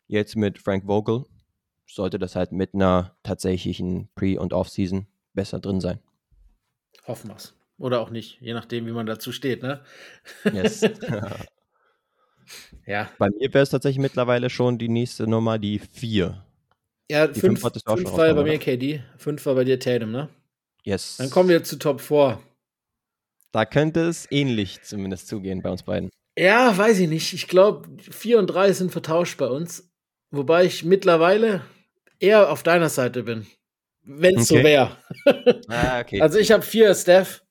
Jetzt 0.06 0.36
mit 0.36 0.58
Frank 0.58 0.84
Vogel 0.86 1.24
sollte 1.86 2.18
das 2.18 2.36
halt 2.36 2.52
mit 2.52 2.74
einer 2.74 3.16
tatsächlichen 3.22 4.08
Pre- 4.14 4.38
und 4.38 4.52
Off-Season 4.52 5.06
besser 5.34 5.60
drin 5.60 5.80
sein. 5.80 5.98
Hoffen 7.06 7.30
wir's. 7.30 7.54
Oder 7.78 8.00
auch 8.00 8.10
nicht, 8.10 8.40
je 8.40 8.54
nachdem, 8.54 8.86
wie 8.86 8.92
man 8.92 9.06
dazu 9.06 9.32
steht, 9.32 9.62
ne? 9.62 9.82
Yes. 10.52 10.82
Ja. 12.86 13.08
Bei 13.18 13.28
mir 13.30 13.52
wäre 13.52 13.62
es 13.62 13.70
tatsächlich 13.70 14.00
mittlerweile 14.00 14.50
schon 14.50 14.78
die 14.78 14.88
nächste 14.88 15.26
Nummer, 15.26 15.58
die 15.58 15.78
4. 15.78 16.44
Ja, 17.12 17.26
Die 17.26 17.40
fünf, 17.40 17.60
fünf 17.60 17.74
fünf 17.84 18.12
war 18.12 18.26
ja 18.26 18.32
bei 18.32 18.42
mir 18.42 18.58
KD, 18.58 19.02
fünf 19.18 19.44
war 19.44 19.54
bei 19.54 19.64
dir 19.64 19.78
Tatum, 19.78 20.12
ne? 20.12 20.30
Yes. 20.82 21.18
Dann 21.18 21.28
kommen 21.28 21.50
wir 21.50 21.62
zu 21.62 21.78
Top 21.78 22.00
4. 22.00 22.40
Da 23.52 23.66
könnte 23.66 24.00
es 24.08 24.26
ähnlich 24.30 24.80
zumindest 24.82 25.28
zugehen 25.28 25.60
bei 25.60 25.68
uns 25.70 25.82
beiden. 25.82 26.08
Ja, 26.38 26.74
weiß 26.76 27.00
ich 27.00 27.08
nicht. 27.10 27.34
Ich 27.34 27.48
glaube, 27.48 27.86
4 28.00 28.38
und 28.38 28.46
3 28.46 28.72
sind 28.72 28.92
vertauscht 28.92 29.36
bei 29.36 29.46
uns. 29.46 29.92
Wobei 30.30 30.64
ich 30.64 30.84
mittlerweile 30.84 31.60
eher 32.18 32.50
auf 32.50 32.62
deiner 32.62 32.88
Seite 32.88 33.24
bin. 33.24 33.46
Wenn 34.04 34.38
es 34.38 34.48
so 34.48 34.54
Okay. 34.54 34.64
wäre. 34.64 34.96
Ah, 35.68 36.00
okay. 36.00 36.22
Also 36.22 36.38
ich 36.38 36.50
habe 36.50 36.62
4 36.62 36.94
Steph. 36.94 37.42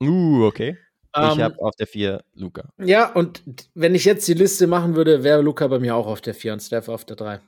uh, 0.00 0.44
okay. 0.44 0.78
ich 1.16 1.20
Ähm, 1.20 1.42
habe 1.42 1.58
auf 1.58 1.74
der 1.74 1.88
4 1.88 2.22
Luca. 2.34 2.70
ja, 2.78 3.12
und 3.12 3.42
wenn 3.74 3.96
ich 3.96 4.04
jetzt 4.04 4.28
die 4.28 4.34
Liste 4.34 4.68
machen 4.68 4.94
würde, 4.94 5.24
wäre 5.24 5.42
Luca 5.42 5.66
bei 5.66 5.80
mir 5.80 5.96
auch 5.96 6.06
auf 6.06 6.20
der 6.20 6.34
4 6.34 6.52
und 6.52 6.60
Steph 6.60 6.88
auf 6.88 7.04
der 7.04 7.16
3. 7.16 7.40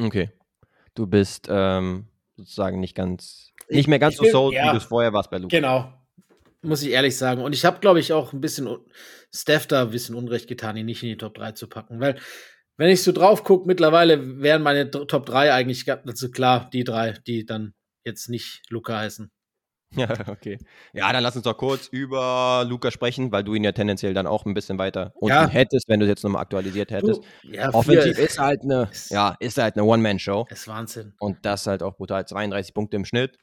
Okay. 0.00 0.30
Du 0.98 1.06
bist 1.06 1.46
ähm, 1.48 2.06
sozusagen 2.36 2.80
nicht 2.80 2.94
ganz, 2.94 3.52
nicht 3.68 3.88
mehr 3.88 3.98
ganz 3.98 4.14
ich 4.14 4.18
so 4.18 4.24
sold, 4.24 4.54
ja. 4.54 4.66
wie 4.66 4.70
du 4.70 4.76
es 4.76 4.84
vorher 4.84 5.12
warst 5.12 5.30
bei 5.30 5.38
Luca. 5.38 5.56
Genau. 5.56 5.92
Muss 6.62 6.82
ich 6.82 6.90
ehrlich 6.90 7.16
sagen. 7.16 7.42
Und 7.42 7.54
ich 7.54 7.64
habe, 7.64 7.78
glaube 7.78 8.00
ich, 8.00 8.12
auch 8.12 8.32
ein 8.32 8.40
bisschen 8.40 8.68
Steph 9.32 9.66
da 9.66 9.82
ein 9.82 9.90
bisschen 9.90 10.14
Unrecht 10.14 10.48
getan, 10.48 10.76
ihn 10.76 10.86
nicht 10.86 11.02
in 11.02 11.10
die 11.10 11.16
Top 11.16 11.34
3 11.34 11.52
zu 11.52 11.68
packen. 11.68 12.00
Weil, 12.00 12.18
wenn 12.76 12.90
ich 12.90 13.02
so 13.02 13.12
drauf 13.12 13.44
gucke, 13.44 13.66
mittlerweile 13.66 14.40
wären 14.40 14.62
meine 14.62 14.90
Top 14.90 15.26
3 15.26 15.52
eigentlich 15.52 15.90
also 15.90 16.30
klar, 16.30 16.68
die 16.72 16.84
drei, 16.84 17.12
die 17.26 17.46
dann 17.46 17.74
jetzt 18.04 18.28
nicht 18.28 18.62
Luca 18.68 18.98
heißen. 18.98 19.30
Ja, 19.96 20.08
okay. 20.28 20.58
Ja, 20.92 21.12
dann 21.12 21.22
lass 21.22 21.36
uns 21.36 21.44
doch 21.44 21.56
kurz 21.56 21.86
über 21.88 22.64
Luca 22.68 22.90
sprechen, 22.90 23.32
weil 23.32 23.44
du 23.44 23.54
ihn 23.54 23.64
ja 23.64 23.72
tendenziell 23.72 24.14
dann 24.14 24.26
auch 24.26 24.44
ein 24.44 24.52
bisschen 24.52 24.78
weiter 24.78 25.12
unten 25.14 25.34
Ja. 25.34 25.48
hättest, 25.48 25.88
wenn 25.88 26.00
du 26.00 26.06
es 26.06 26.10
jetzt 26.10 26.24
nochmal 26.24 26.42
aktualisiert 26.42 26.90
hättest. 26.90 27.22
Du, 27.42 27.48
ja, 27.52 27.72
Offensiv 27.72 28.14
vier 28.16 28.18
ist 28.24 28.38
halt 28.38 28.62
eine, 28.62 28.88
ist- 28.90 29.10
ja, 29.10 29.36
ist 29.40 29.58
halt 29.58 29.76
eine 29.76 29.84
One-Man-Show. 29.84 30.46
ist 30.50 30.68
Wahnsinn. 30.68 31.14
Und 31.18 31.38
das 31.46 31.66
halt 31.66 31.82
auch 31.82 31.96
brutal. 31.96 32.26
32 32.26 32.74
Punkte 32.74 32.96
im 32.96 33.04
Schnitt. 33.04 33.38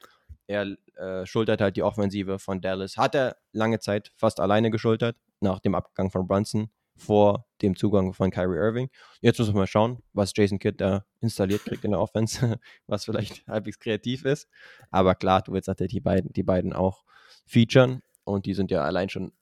Er 0.46 0.68
äh, 0.98 1.26
schultert 1.26 1.62
halt 1.62 1.78
die 1.78 1.84
Offensive 1.84 2.38
von 2.38 2.60
Dallas. 2.62 2.98
Hat 2.98 3.16
er 3.16 3.38
lange 3.54 3.80
Zeit 3.80 4.12
fast 4.18 4.39
alleine 4.39 4.70
geschultert, 4.70 5.16
nach 5.39 5.60
dem 5.60 5.74
Abgang 5.74 6.12
von 6.12 6.28
Brunson, 6.28 6.70
vor 6.96 7.48
dem 7.62 7.76
Zugang 7.76 8.14
von 8.14 8.32
Kyrie 8.32 8.58
Irving. 8.58 8.89
Jetzt 9.22 9.39
müssen 9.39 9.54
wir 9.54 9.60
mal 9.60 9.68
schauen, 9.68 10.04
was 10.14 10.34
Jason 10.36 10.60
Kidd 10.60 10.76
da 10.80 11.06
installiert 11.22 11.64
kriegt 11.64 11.84
in 11.84 11.91
der 11.91 12.00
Offense, 12.00 12.60
was 12.88 13.06
vielleicht 13.06 13.46
halbwegs 13.48 13.80
kreativ 13.80 14.26
ist. 14.26 14.48
Aber 14.91 15.16
klar, 15.16 15.41
du 15.41 15.54
willst 15.54 15.68
natürlich 15.68 15.94
die 15.94 16.02
beiden, 16.02 16.32
die 16.34 16.44
beiden 16.44 16.74
auch 16.74 17.04
featuren. 17.46 18.02
Und 18.26 18.46
die 18.46 18.54
sind 18.54 18.72
ja 18.72 18.84
allein 18.84 19.10
schon 19.10 19.34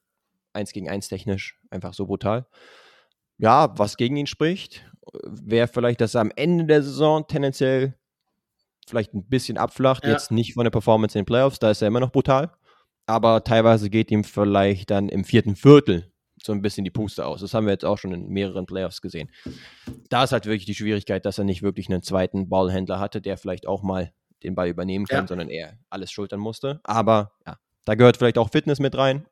eins 0.53 0.73
gegen 0.73 0.89
eins 0.89 1.07
technisch 1.07 1.59
einfach 1.69 1.93
so 1.93 2.05
brutal. 2.05 2.47
Ja, 3.37 3.77
was 3.77 3.97
gegen 3.97 4.17
ihn 4.17 4.27
spricht, 4.27 4.85
wäre 5.23 5.67
vielleicht, 5.67 6.01
dass 6.01 6.15
er 6.15 6.21
am 6.21 6.31
Ende 6.35 6.65
der 6.65 6.83
Saison 6.83 7.27
tendenziell 7.27 7.95
vielleicht 8.87 9.13
ein 9.13 9.27
bisschen 9.27 9.57
abflacht. 9.57 10.03
Ja. 10.03 10.11
Jetzt 10.11 10.31
nicht 10.31 10.53
von 10.53 10.63
der 10.63 10.71
Performance 10.71 11.17
in 11.17 11.21
den 11.21 11.27
Playoffs, 11.27 11.59
da 11.59 11.71
ist 11.71 11.81
er 11.81 11.87
immer 11.87 11.99
noch 11.99 12.11
brutal. 12.11 12.51
Aber 13.07 13.43
teilweise 13.43 13.89
geht 13.89 14.11
ihm 14.11 14.23
vielleicht 14.23 14.91
dann 14.91 15.09
im 15.09 15.23
vierten 15.23 15.55
Viertel 15.55 16.10
so 16.45 16.51
ein 16.53 16.61
bisschen 16.61 16.83
die 16.83 16.91
Puste 16.91 17.25
aus. 17.25 17.41
Das 17.41 17.53
haben 17.53 17.65
wir 17.65 17.73
jetzt 17.73 17.85
auch 17.85 17.97
schon 17.97 18.13
in 18.13 18.27
mehreren 18.29 18.65
Playoffs 18.65 19.01
gesehen. 19.01 19.29
Da 20.09 20.23
ist 20.23 20.31
halt 20.31 20.45
wirklich 20.45 20.65
die 20.65 20.75
Schwierigkeit, 20.75 21.25
dass 21.25 21.37
er 21.37 21.43
nicht 21.43 21.61
wirklich 21.61 21.89
einen 21.89 22.01
zweiten 22.01 22.49
Ballhändler 22.49 22.99
hatte, 22.99 23.21
der 23.21 23.37
vielleicht 23.37 23.67
auch 23.67 23.83
mal 23.83 24.11
den 24.43 24.55
Ball 24.55 24.67
übernehmen 24.69 25.05
kann, 25.05 25.25
Ja. 25.25 25.27
sondern 25.27 25.49
er 25.49 25.77
alles 25.89 26.11
schultern 26.11 26.39
musste. 26.39 26.79
Aber 26.83 27.33
ja, 27.45 27.57
da 27.85 27.95
gehört 27.95 28.17
vielleicht 28.17 28.37
auch 28.39 28.49
Fitness 28.49 28.79
mit 28.79 28.95
rein, 28.97 29.25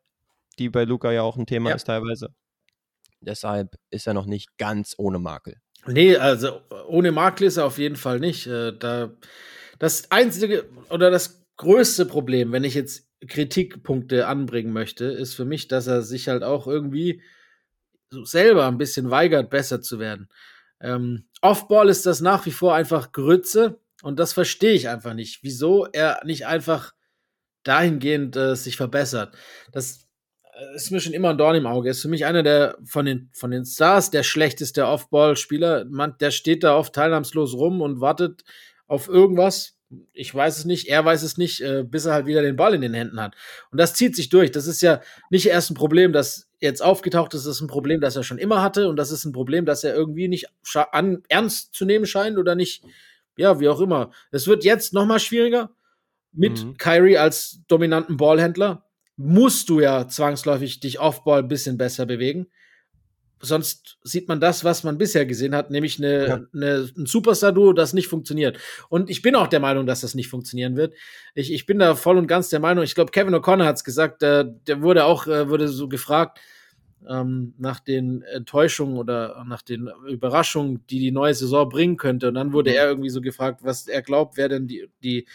die 0.60 0.70
bei 0.70 0.84
Luca 0.84 1.12
ja 1.12 1.24
auch 1.24 1.36
ein 1.38 1.46
Thema 1.48 1.70
Ja. 1.72 1.76
ist 1.76 1.86
teilweise. 1.86 2.34
Deshalb 3.22 3.76
ist 3.90 4.08
er 4.08 4.14
noch 4.14 4.26
nicht 4.26 4.58
ganz 4.58 4.96
ohne 4.98 5.20
Makel. 5.20 5.56
Nee, 5.88 6.16
also 6.16 6.62
ohne 6.88 7.12
Makel 7.12 7.48
ist 7.48 7.58
er 7.58 7.66
auf 7.66 7.78
jeden 7.78 7.96
Fall 7.96 8.20
nicht. 8.20 8.48
Äh, 8.48 8.74
Da, 8.78 9.12
das 9.80 10.12
einzige 10.12 10.70
oder 10.90 11.10
das 11.10 11.44
größte 11.58 12.06
Problem, 12.06 12.52
wenn 12.52 12.64
ich 12.64 12.76
jetzt 12.76 13.09
Kritikpunkte 13.28 14.28
anbringen 14.28 14.72
möchte, 14.72 15.06
ist 15.06 15.34
für 15.34 15.46
mich, 15.46 15.68
dass 15.68 15.88
er 15.88 16.02
sich 16.02 16.28
halt 16.28 16.44
auch 16.44 16.68
irgendwie 16.68 17.22
selber 18.12 18.68
ein 18.68 18.78
bisschen 18.78 19.12
weigert, 19.12 19.50
besser 19.50 19.82
zu 19.82 20.00
werden. 20.00 20.30
Ähm, 20.82 21.26
Offball 21.42 21.90
ist 21.90 22.06
das 22.06 22.22
nach 22.22 22.46
wie 22.46 22.52
vor 22.52 22.76
einfach 22.76 23.12
Grütze 23.12 23.80
und 24.02 24.20
das 24.20 24.34
verstehe 24.34 24.74
ich 24.74 24.88
einfach 24.88 25.14
nicht. 25.14 25.44
Wieso 25.44 25.86
er 25.86 26.22
nicht 26.26 26.48
einfach 26.48 26.94
dahingehend 27.64 28.36
äh, 28.36 28.56
sich 28.56 28.78
verbessert. 28.78 29.36
Das 29.72 30.08
äh, 30.54 30.76
ist 30.76 30.92
mir 30.92 31.00
schon 31.00 31.14
immer 31.14 31.30
ein 31.30 31.38
Dorn 31.38 31.56
im 31.56 31.68
Auge. 31.68 31.90
Ist 31.90 32.02
für 32.02 32.08
mich 32.08 32.26
einer 32.26 32.44
der 32.44 32.78
von 32.84 33.06
den, 33.06 33.30
von 33.34 33.52
den 33.52 33.66
Stars 33.66 34.12
der 34.12 34.24
schlechteste 34.24 34.88
Off-Ball-Spieler. 34.88 35.86
Der 36.20 36.32
steht 36.32 36.64
da 36.64 36.76
oft 36.76 36.94
teilnahmslos 36.94 37.54
rum 37.54 37.82
und 37.82 38.02
wartet 38.02 38.44
auf 38.88 39.08
irgendwas. 39.08 39.79
Ich 40.14 40.34
weiß 40.34 40.60
es 40.60 40.66
nicht, 40.66 40.88
er 40.88 41.04
weiß 41.04 41.24
es 41.24 41.38
nicht, 41.38 41.62
äh, 41.62 41.84
bis 41.84 42.06
er 42.06 42.14
halt 42.14 42.26
wieder 42.28 42.42
den 42.42 42.56
Ball 42.56 42.74
in 42.76 42.82
den 42.82 42.94
Händen 42.94 43.20
hat. 43.20 43.36
Und 43.72 43.80
das 43.80 43.96
zieht 43.96 44.16
sich 44.16 44.30
durch. 44.30 44.52
Das 44.52 44.68
ist 44.68 44.82
ja 44.82 45.02
nicht 45.32 45.48
erst 45.48 45.72
ein 45.72 45.76
Problem, 45.76 46.14
das 46.14 46.48
jetzt 46.60 46.82
aufgetaucht 46.82 47.34
ist, 47.34 47.46
das 47.46 47.56
ist 47.56 47.62
ein 47.62 47.68
Problem, 47.68 48.02
das 48.02 48.16
er 48.16 48.24
schon 48.24 48.38
immer 48.38 48.62
hatte. 48.62 48.88
Und 48.88 48.98
das 48.98 49.12
ist 49.12 49.26
ein 49.26 49.32
Problem, 49.32 49.66
das 49.66 49.84
er 49.84 49.96
irgendwie 49.96 50.28
nicht 50.28 50.48
an, 50.92 51.24
ernst 51.30 51.74
zu 51.74 51.86
nehmen 51.86 52.06
scheint 52.06 52.38
oder 52.38 52.56
nicht, 52.56 52.84
ja, 53.38 53.60
wie 53.60 53.70
auch 53.70 53.80
immer. 53.80 54.12
Es 54.32 54.48
wird 54.48 54.64
jetzt 54.64 54.94
noch 54.94 55.06
mal 55.06 55.20
schwieriger 55.20 55.72
mit 56.32 56.64
Mhm. 56.64 56.78
Kyrie 56.78 57.18
als 57.18 57.62
dominanten 57.68 58.18
Ballhändler 58.18 58.86
musst 59.18 59.70
du 59.70 59.80
ja 59.80 60.08
zwangsläufig 60.08 60.80
dich 60.80 61.00
Offball 61.00 61.40
ein 61.40 61.48
bisschen 61.48 61.78
besser 61.78 62.06
bewegen. 62.06 62.48
Sonst 63.42 63.98
sieht 64.04 64.28
man 64.28 64.40
das, 64.42 64.64
was 64.64 64.84
man 64.84 64.98
bisher 64.98 65.26
gesehen 65.26 65.56
hat, 65.56 65.72
nämlich 65.72 65.98
eine, 65.98 66.28
Ja. 66.28 66.40
eine, 66.54 66.90
ein 66.98 67.06
Superstar-Duo, 67.06 67.74
das 67.74 67.94
nicht 67.94 68.08
funktioniert. 68.08 68.58
Und 68.90 69.10
ich 69.10 69.22
bin 69.22 69.36
auch 69.36 69.48
der 69.48 69.60
Meinung, 69.62 69.86
dass 69.86 70.02
das 70.02 70.14
nicht 70.16 70.28
funktionieren 70.28 70.76
wird. 70.76 70.94
Ich, 71.36 71.52
ich 71.54 71.66
bin 71.66 71.80
da 71.80 71.96
voll 71.96 72.18
und 72.18 72.28
ganz 72.28 72.50
der 72.50 72.60
Meinung, 72.60 72.84
ich 72.84 72.96
glaube, 72.96 73.12
Kevin 73.12 73.34
O'Connor 73.36 73.66
hat 73.66 73.78
es 73.78 73.84
gesagt, 73.84 74.22
der, 74.22 74.44
der 74.44 74.82
wurde 74.82 75.06
auch, 75.06 75.26
äh, 75.28 75.48
wurde 75.50 75.68
so 75.70 75.88
gefragt, 75.88 76.40
ähm, 77.08 77.54
nach 77.58 77.80
den 77.80 78.24
Enttäuschungen 78.24 78.98
oder 78.98 79.46
nach 79.48 79.62
den 79.62 79.90
Überraschungen, 80.08 80.86
die 80.90 81.00
die 81.00 81.12
neue 81.12 81.34
Saison 81.34 81.70
bringen 81.70 81.96
könnte. 81.96 82.28
Und 82.28 82.34
dann 82.34 82.52
wurde 82.52 82.72
Mhm. 82.72 82.76
er 82.76 82.88
irgendwie 82.90 83.10
so 83.10 83.22
gefragt, 83.22 83.62
was 83.64 83.88
er 83.88 84.02
glaubt, 84.02 84.36
wer 84.36 84.50
denn 84.50 84.68
die, 84.68 84.90
die, 85.02 85.26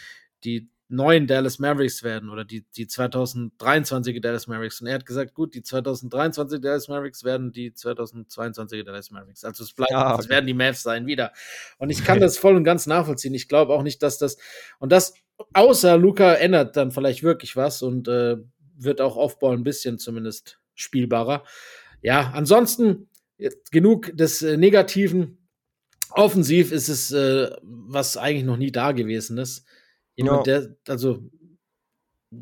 die 0.43 0.69
neuen 0.87 1.25
Dallas 1.25 1.57
Mavericks 1.59 2.03
werden 2.03 2.29
oder 2.29 2.45
die, 2.45 2.63
die 2.75 2.85
2023er 2.85 4.21
Dallas 4.21 4.47
Mavericks. 4.47 4.81
Und 4.81 4.87
er 4.87 4.95
hat 4.95 5.05
gesagt, 5.05 5.33
gut, 5.33 5.55
die 5.55 5.63
2023 5.63 6.61
Dallas 6.61 6.87
Mavericks 6.87 7.23
werden 7.23 7.51
die 7.51 7.71
2022er 7.71 8.83
Dallas 8.83 9.09
Mavericks. 9.09 9.43
Also 9.43 9.63
es 9.63 9.73
bleibt, 9.73 9.91
Ah, 9.93 10.13
es 10.13 10.25
okay. 10.25 10.29
werden 10.29 10.45
die 10.45 10.53
Mavs 10.53 10.83
sein 10.83 11.07
wieder. 11.07 11.31
Und 11.77 11.89
ich 11.89 12.03
kann 12.05 12.19
das 12.19 12.37
voll 12.37 12.55
und 12.55 12.63
ganz 12.63 12.85
nachvollziehen. 12.85 13.33
Ich 13.33 13.47
glaube 13.47 13.73
auch 13.73 13.83
nicht, 13.83 14.03
dass 14.03 14.17
das 14.17 14.37
und 14.79 14.91
das 14.91 15.13
außer 15.53 15.97
Luca 15.97 16.33
ändert 16.33 16.77
dann 16.77 16.91
vielleicht 16.91 17.23
wirklich 17.23 17.55
was 17.55 17.81
und 17.81 18.07
äh, 18.07 18.37
wird 18.77 19.01
auch 19.01 19.17
Aufbau 19.17 19.51
ein 19.51 19.63
bisschen 19.63 19.97
zumindest 19.97 20.59
spielbarer. 20.75 21.43
Ja, 22.01 22.31
ansonsten 22.33 23.09
genug 23.71 24.15
des 24.15 24.41
äh, 24.41 24.57
Negativen. 24.57 25.39
Offensiv 26.11 26.71
ist 26.71 26.87
es, 26.87 27.11
äh, 27.11 27.49
was 27.63 28.15
eigentlich 28.15 28.45
noch 28.45 28.57
nie 28.57 28.71
da 28.71 28.91
gewesen 28.91 29.37
ist. 29.37 29.65
Jemand, 30.15 30.47
Ja. 30.47 30.61
der, 30.61 30.75
also 30.87 31.23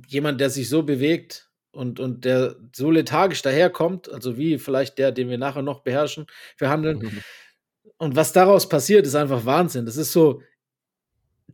jemand, 0.08 0.40
der 0.42 0.50
sich 0.50 0.70
so 0.70 0.84
bewegt 0.84 1.50
und, 1.72 2.00
und 2.00 2.26
der 2.26 2.56
so 2.74 2.92
lethargisch 2.92 3.42
daherkommt, 3.42 4.12
also 4.12 4.38
wie 4.38 4.58
vielleicht 4.60 4.98
der, 4.98 5.12
den 5.12 5.30
wir 5.30 5.38
nachher 5.38 5.62
noch 5.62 5.82
beherrschen, 5.82 6.28
verhandeln. 6.58 7.00
Mhm. 7.00 7.22
Und 7.98 8.16
was 8.16 8.34
daraus 8.34 8.70
passiert, 8.70 9.06
ist 9.06 9.16
einfach 9.16 9.46
Wahnsinn. 9.46 9.86
Das 9.86 9.98
ist 9.98 10.12
so 10.12 10.42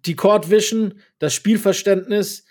die 0.05 0.15
Court 0.15 0.49
Vision, 0.49 0.99
das 1.19 1.33
Spielverständnis, 1.33 2.45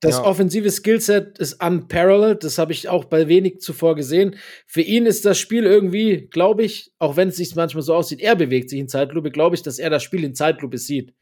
das 0.00 0.16
Ja. 0.16 0.24
offensive 0.24 0.70
Skillset 0.70 1.38
ist 1.38 1.62
unparalleled. 1.62 2.42
Das 2.42 2.56
habe 2.58 2.72
ich 2.72 2.88
auch 2.88 3.04
bei 3.04 3.28
wenig 3.28 3.60
zuvor 3.60 3.96
gesehen. 3.96 4.36
Für 4.66 4.80
ihn 4.80 5.04
ist 5.06 5.24
das 5.26 5.38
Spiel 5.38 5.64
irgendwie, 5.64 6.28
glaube 6.30 6.62
ich, 6.64 6.92
auch 6.98 7.16
wenn 7.16 7.28
es 7.28 7.36
sich 7.36 7.54
manchmal 7.54 7.82
so 7.82 7.94
aussieht, 7.94 8.20
er 8.20 8.34
bewegt 8.34 8.70
sich 8.70 8.78
in 8.78 8.88
Zeitlupe, 8.88 9.30
glaube 9.30 9.56
ich, 9.56 9.62
dass 9.62 9.78
er 9.78 9.90
das 9.90 10.02
Spiel 10.02 10.24
in 10.24 10.34
Zeitlupe 10.34 10.78
sieht. 10.78 11.12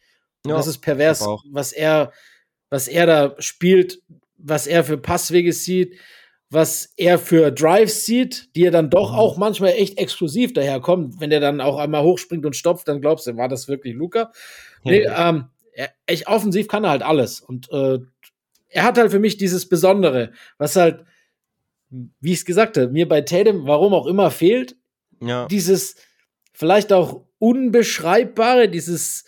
Ja, 0.47 0.57
das 0.57 0.66
ist 0.66 0.78
pervers, 0.78 1.26
was 1.51 1.72
er, 1.72 2.12
was 2.70 2.89
er 2.89 3.07
da 3.07 3.34
spielt, 3.39 4.01
was 4.36 4.66
er 4.66 4.84
für 4.84 4.99
Passwege 4.99 5.53
sieht, 5.53 5.99
was 6.51 6.93
er 6.97 7.18
für 7.18 7.51
Drives 7.51 8.07
sieht, 8.07 8.55
die 8.57 8.64
er 8.64 8.70
dann 8.70 8.89
doch 8.89 9.12
Mhm. 9.12 9.18
auch 9.18 9.36
manchmal 9.36 9.72
echt 9.72 9.99
exklusiv 9.99 10.53
daherkommt. 10.55 11.20
Wenn 11.20 11.30
er 11.32 11.41
dann 11.41 11.61
auch 11.61 11.76
einmal 11.78 12.03
hochspringt 12.03 12.47
und 12.47 12.57
stopft, 12.57 12.89
dann 12.89 13.01
glaubst 13.01 13.26
du, 13.26 13.36
war 13.36 13.49
das 13.49 13.68
wirklich 13.68 13.95
Luca? 13.95 14.32
Nee, 14.84 15.07
ähm, 15.14 15.47
er, 15.72 15.91
echt 16.07 16.26
offensiv 16.28 16.68
kann 16.68 16.84
er 16.84 16.91
halt 16.91 17.03
alles. 17.03 17.41
Und 17.41 17.70
äh, 17.70 17.99
er 18.70 18.82
hat 18.84 18.97
halt 18.97 19.11
für 19.11 19.18
mich 19.18 19.36
dieses 19.36 19.68
Besondere, 19.68 20.32
was 20.57 20.76
halt, 20.76 21.05
wie 21.91 22.32
ich 22.32 22.39
es 22.39 22.45
gesagt 22.45 22.76
habe, 22.78 22.89
mir 22.89 23.09
bei 23.09 23.20
Tatum, 23.22 23.66
warum 23.66 23.93
auch 23.93 24.07
immer, 24.07 24.30
fehlt. 24.30 24.76
ja. 25.20 25.47
Dieses 25.49 25.97
vielleicht 26.53 26.93
auch 26.93 27.24
unbeschreibbare, 27.39 28.68
dieses, 28.68 29.24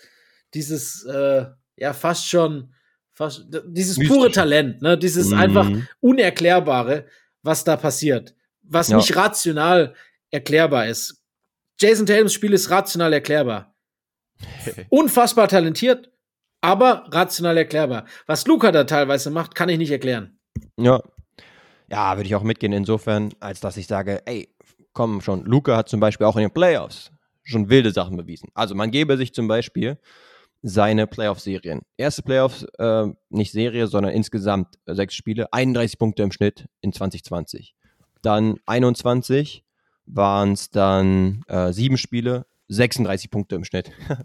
dieses, 0.53 1.03
äh, 1.05 1.45
ja, 1.77 1.93
fast 1.93 2.27
schon, 2.27 2.73
fast, 3.13 3.45
dieses 3.67 3.97
pure 4.07 4.31
Talent, 4.31 4.81
ne? 4.81 4.97
Dieses 4.97 5.29
Mhm. 5.31 5.37
einfach 5.37 5.69
Unerklärbare, 5.99 7.05
was 7.43 7.63
da 7.63 7.77
passiert. 7.77 8.35
Was 8.63 8.89
Ja. 8.89 8.97
nicht 8.97 9.15
rational 9.15 9.95
erklärbar 10.29 10.87
ist. 10.87 11.23
Jason 11.79 12.05
Tatums 12.05 12.33
Spiel 12.33 12.53
ist 12.53 12.69
rational 12.69 13.11
erklärbar 13.13 13.75
unfassbar 14.89 15.47
talentiert, 15.47 16.11
aber 16.61 17.05
rational 17.11 17.57
erklärbar. 17.57 18.05
Was 18.27 18.45
Luca 18.47 18.71
da 18.71 18.83
teilweise 18.83 19.29
macht, 19.31 19.55
kann 19.55 19.69
ich 19.69 19.77
nicht 19.77 19.91
erklären. 19.91 20.39
Ja. 20.77 21.01
Ja, 21.89 22.15
würde 22.15 22.27
ich 22.27 22.35
auch 22.35 22.43
mitgehen, 22.43 22.71
insofern, 22.71 23.33
als 23.39 23.59
dass 23.59 23.75
ich 23.77 23.87
sage, 23.87 24.21
ey, 24.25 24.47
komm 24.93 25.19
schon, 25.21 25.43
Luca 25.45 25.75
hat 25.75 25.89
zum 25.89 25.99
Beispiel 25.99 26.25
auch 26.25 26.37
in 26.37 26.43
den 26.43 26.53
Playoffs 26.53 27.11
schon 27.43 27.69
wilde 27.69 27.91
Sachen 27.91 28.15
bewiesen. 28.15 28.49
Also 28.53 28.75
man 28.75 28.91
gebe 28.91 29.17
sich 29.17 29.33
zum 29.33 29.47
Beispiel 29.47 29.97
seine 30.61 31.07
Playoff-Serien. 31.07 31.81
Erste 31.97 32.21
Playoffs, 32.21 32.65
äh, 32.77 33.07
nicht 33.29 33.51
Serie, 33.51 33.87
sondern 33.87 34.13
insgesamt 34.13 34.75
äh, 34.85 34.93
sechs 34.93 35.15
Spiele, 35.15 35.51
31 35.51 35.97
Punkte 35.97 36.23
im 36.23 36.31
Schnitt 36.31 36.67
in 36.81 36.93
2020. 36.93 37.75
Dann 38.21 38.57
21 38.65 39.63
waren 40.05 40.53
es 40.53 40.69
dann 40.69 41.43
äh, 41.47 41.71
sieben 41.73 41.97
Spiele, 41.97 42.45
36 42.67 43.31
Punkte 43.31 43.55
im 43.55 43.63
Schnitt. 43.63 43.91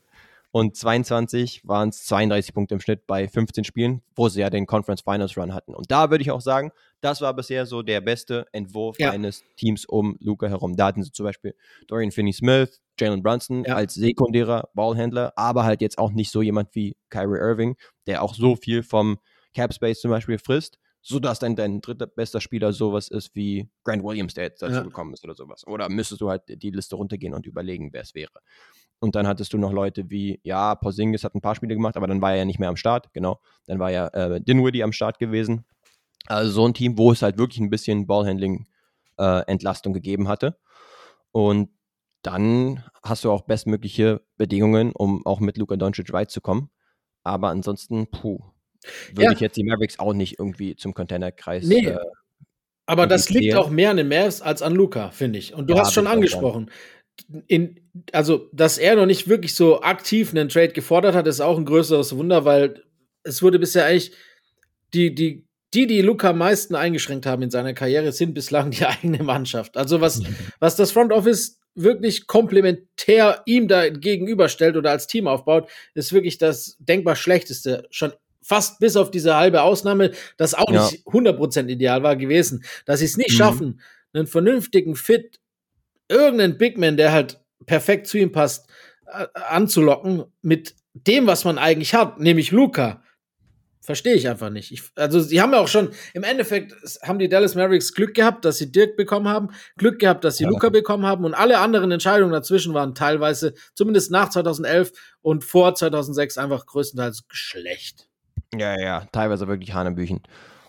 Und 0.57 0.75
22 0.75 1.69
waren 1.69 1.91
es 1.91 2.07
32 2.07 2.55
Punkte 2.55 2.77
im 2.77 2.81
Schnitt 2.81 3.07
bei 3.07 3.29
15 3.29 3.65
Spielen, 3.65 4.01
wo 4.15 4.31
sie 4.31 4.41
ja 4.41 4.49
den 4.49 4.65
Conference 4.65 5.03
Finals 5.03 5.37
Run 5.37 5.53
hatten. 5.53 5.75
Und 5.75 5.91
da 5.91 6.11
würde 6.11 6.23
ich 6.23 6.31
auch 6.31 6.41
sagen, 6.41 6.73
das 7.03 7.21
war 7.21 7.35
bisher 7.35 7.67
so 7.67 7.83
der 7.83 8.01
beste 8.01 8.47
Entwurf 8.53 8.99
ja. 8.99 9.11
eines 9.11 9.45
Teams 9.59 9.85
um 9.85 10.17
Luca 10.19 10.49
herum. 10.49 10.75
Da 10.75 10.87
hatten 10.87 11.03
sie 11.03 11.13
zum 11.13 11.25
Beispiel 11.25 11.55
Dorian 11.89 12.11
Finney-Smith, 12.11 12.81
Jalen 12.99 13.23
Brunson 13.23 13.65
ja. 13.65 13.75
als 13.75 13.93
sekundärer 13.97 14.71
Ballhändler, 14.73 15.35
aber 15.37 15.65
halt 15.65 15.83
jetzt 15.83 15.99
auch 15.99 16.13
nicht 16.13 16.31
so 16.31 16.41
jemand 16.41 16.75
wie 16.75 16.97
Kyrie 17.11 17.39
Irving, 17.39 17.77
der 18.07 18.23
auch 18.23 18.33
so 18.33 18.57
viel 18.57 18.83
vom 18.83 19.19
Cap 19.53 19.75
Space 19.75 20.01
zum 20.01 20.11
Beispiel 20.11 20.39
frisst, 20.39 20.79
sodass 21.03 21.39
dann 21.39 21.55
dein 21.55 21.83
dritter 21.83 22.07
bester 22.07 22.41
Spieler 22.41 22.73
sowas 22.73 23.09
ist 23.09 23.35
wie 23.35 23.69
Grant 23.85 24.03
Williams, 24.03 24.33
der 24.33 24.45
jetzt 24.45 24.63
dazu 24.63 24.77
ja. 24.77 24.83
gekommen 24.83 25.13
ist 25.13 25.23
oder 25.23 25.35
sowas. 25.35 25.67
Oder 25.67 25.91
müsstest 25.91 26.23
du 26.23 26.31
halt 26.31 26.45
die 26.49 26.71
Liste 26.71 26.97
runtergehen 26.97 27.35
und 27.35 27.45
überlegen, 27.45 27.93
wer 27.93 28.01
es 28.01 28.15
wäre. 28.15 28.41
Und 28.99 29.15
dann 29.15 29.27
hattest 29.27 29.53
du 29.53 29.59
noch 29.59 29.73
Leute 29.73 30.11
wie, 30.11 30.41
ja, 30.43 30.75
Porzingis 30.75 31.25
hat 31.25 31.35
ein 31.35 31.41
paar 31.41 31.55
Spiele 31.55 31.75
gemacht, 31.75 31.97
aber 31.97 32.07
dann 32.07 32.23
war 32.23 32.33
er 32.33 32.39
ja 32.39 32.45
nicht 32.45 32.59
mehr 32.59 32.69
am 32.69 32.77
Start, 32.77 33.13
genau. 33.13 33.41
Dann 33.67 33.79
war 33.79 33.91
ja 33.91 34.09
äh, 34.09 34.41
Dinwiddie 34.41 34.83
am 34.83 34.93
Start 34.93 35.19
gewesen. 35.19 35.65
Also 36.27 36.51
so 36.53 36.67
ein 36.67 36.75
Team, 36.75 36.99
wo 36.99 37.13
es 37.13 37.23
halt 37.23 37.39
wirklich 37.39 37.61
ein 37.61 37.71
bisschen 37.71 38.07
Ballhandling-Entlastung 38.07 39.93
äh, 39.93 39.95
gegeben 39.95 40.29
hatte. 40.29 40.59
Und 41.31 41.71
dann 42.23 42.85
hast 43.03 43.25
du 43.25 43.31
auch 43.31 43.43
bestmögliche 43.43 44.23
Bedingungen, 44.37 44.93
um 44.93 45.25
auch 45.27 45.41
mit 45.41 45.59
Luka 45.59 45.77
Doncic 45.77 46.13
weit 46.13 46.31
zu 46.31 46.41
kommen. 46.41 46.71
Aber 47.23 47.49
ansonsten, 47.49 48.09
puh, 48.11 48.41
würde 49.13 49.25
ja. 49.25 49.33
ich 49.33 49.41
jetzt 49.41 49.57
die 49.57 49.65
Mavericks 49.65 49.99
auch 49.99 50.13
nicht 50.13 50.39
irgendwie 50.39 50.77
zum 50.77 50.95
Contender-Kreis. 50.95 51.67
Nee. 51.67 51.87
Äh, 51.87 51.99
aber 52.87 53.07
das 53.07 53.31
liegt 53.31 53.55
auch 53.57 53.69
mehr 53.69 53.91
an 53.91 53.97
den 53.97 54.09
Mavs 54.09 54.41
als 54.41 54.63
an 54.63 54.75
Luca, 54.75 55.11
finde 55.11 55.41
ich. 55.41 55.55
Und 55.55 55.69
du 55.69 55.75
ja, 55.75 55.81
hast 55.81 55.93
schon 55.93 56.07
angesprochen. 56.07 56.71
In, 57.49 57.81
also, 58.13 58.49
dass 58.53 58.79
er 58.79 58.97
noch 58.97 59.07
nicht 59.07 59.29
wirklich 59.29 59.55
so 59.55 59.81
aktiv 59.81 60.31
einen 60.31 60.49
Trade 60.49 60.73
gefordert 60.73 61.15
hat, 61.15 61.27
ist 61.27 61.41
auch 61.41 61.59
ein 61.59 61.65
größeres 61.65 62.17
Wunder, 62.17 62.45
weil 62.45 62.85
es 63.23 63.43
wurde 63.43 63.59
bisher 63.59 63.87
eigentlich 63.87 64.13
die, 64.95 65.15
die, 65.15 65.47
die, 65.75 65.87
die 65.87 66.03
Luca 66.03 66.31
am 66.31 66.39
meisten 66.39 66.75
eingeschränkt 66.75 67.27
haben 67.27 67.43
in 67.43 67.51
seiner 67.51 67.75
Karriere, 67.75 68.13
sind 68.13 68.35
bislang 68.35 68.71
die 68.71 68.87
eigene 68.87 69.23
Mannschaft. 69.23 69.77
Also, 69.77 70.01
was, 70.01 70.23
was 70.61 70.77
das 70.77 70.93
Front 70.93 71.13
Office 71.13 71.59
wirklich 71.75 72.27
komplementär 72.27 73.43
ihm 73.45 73.69
da 73.69 73.89
gegenüberstellt 73.89 74.77
oder 74.77 74.91
als 74.91 75.07
Team 75.07 75.29
aufbaut, 75.29 75.69
ist 75.95 76.13
wirklich 76.13 76.39
das 76.39 76.77
denkbar 76.79 77.17
schlechteste. 77.17 77.87
Schon 77.91 78.13
fast 78.47 78.79
bis 78.79 78.97
auf 78.97 79.11
diese 79.11 79.37
halbe 79.37 79.63
Ausnahme, 79.63 80.13
das 80.37 80.55
auch 80.55 80.71
ja. 80.73 80.85
nicht 80.85 81.07
100% 81.07 81.69
ideal 81.69 82.03
war 82.03 82.17
gewesen, 82.17 82.65
dass 82.85 83.01
sie 83.01 83.07
es 83.07 83.17
nicht 83.17 83.33
mhm. 83.33 83.37
schaffen, 83.37 83.81
einen 84.13 84.27
vernünftigen 84.27 84.95
Fit, 84.95 85.41
irgendeinen 86.09 86.59
Bigman, 86.59 86.97
der 86.97 87.13
halt 87.13 87.41
perfekt 87.67 88.07
zu 88.07 88.19
ihm 88.19 88.33
passt, 88.33 88.69
äh, 89.07 89.27
anzulocken 89.49 90.25
mit 90.43 90.75
dem, 90.95 91.27
was 91.27 91.45
man 91.45 91.59
eigentlich 91.59 91.95
hat, 91.95 92.21
nämlich 92.21 92.53
Luca. 92.53 93.03
Verstehe 93.87 94.15
ich 94.15 94.29
einfach 94.29 94.51
nicht. 94.51 94.73
Ich, 94.73 94.83
also, 94.97 95.21
sie 95.21 95.41
haben 95.41 95.53
ja 95.53 95.61
auch 95.61 95.69
schon, 95.69 95.91
im 96.13 96.25
Endeffekt 96.25 96.75
haben 97.03 97.21
die 97.21 97.29
Dallas 97.29 97.55
Mavericks 97.55 97.95
Glück 97.95 98.15
gehabt, 98.15 98.45
dass 98.45 98.59
sie 98.59 98.73
Dirk 98.73 98.97
bekommen 98.97 99.29
haben, 99.29 99.51
Glück 99.77 100.01
gehabt, 100.01 100.25
dass 100.25 100.39
sie 100.39 100.45
ja. 100.45 100.51
Luca 100.51 100.71
bekommen 100.71 101.07
haben 101.07 101.25
und 101.25 101.35
alle 101.35 101.59
anderen 101.59 101.93
Entscheidungen 101.93 102.33
dazwischen 102.33 102.75
waren 102.75 102.97
teilweise, 102.97 103.55
zumindest 103.75 104.11
nach 104.11 104.29
2011 104.31 104.91
und 105.23 105.45
vor 105.45 105.77
2006, 105.77 106.37
einfach 106.37 106.67
größtenteils 106.67 107.27
schlecht. 107.29 108.09
Ja, 108.59 108.77
ja, 108.77 109.07
teilweise 109.13 109.47
wirklich 109.47 109.73
Hanebüchen. 109.73 110.21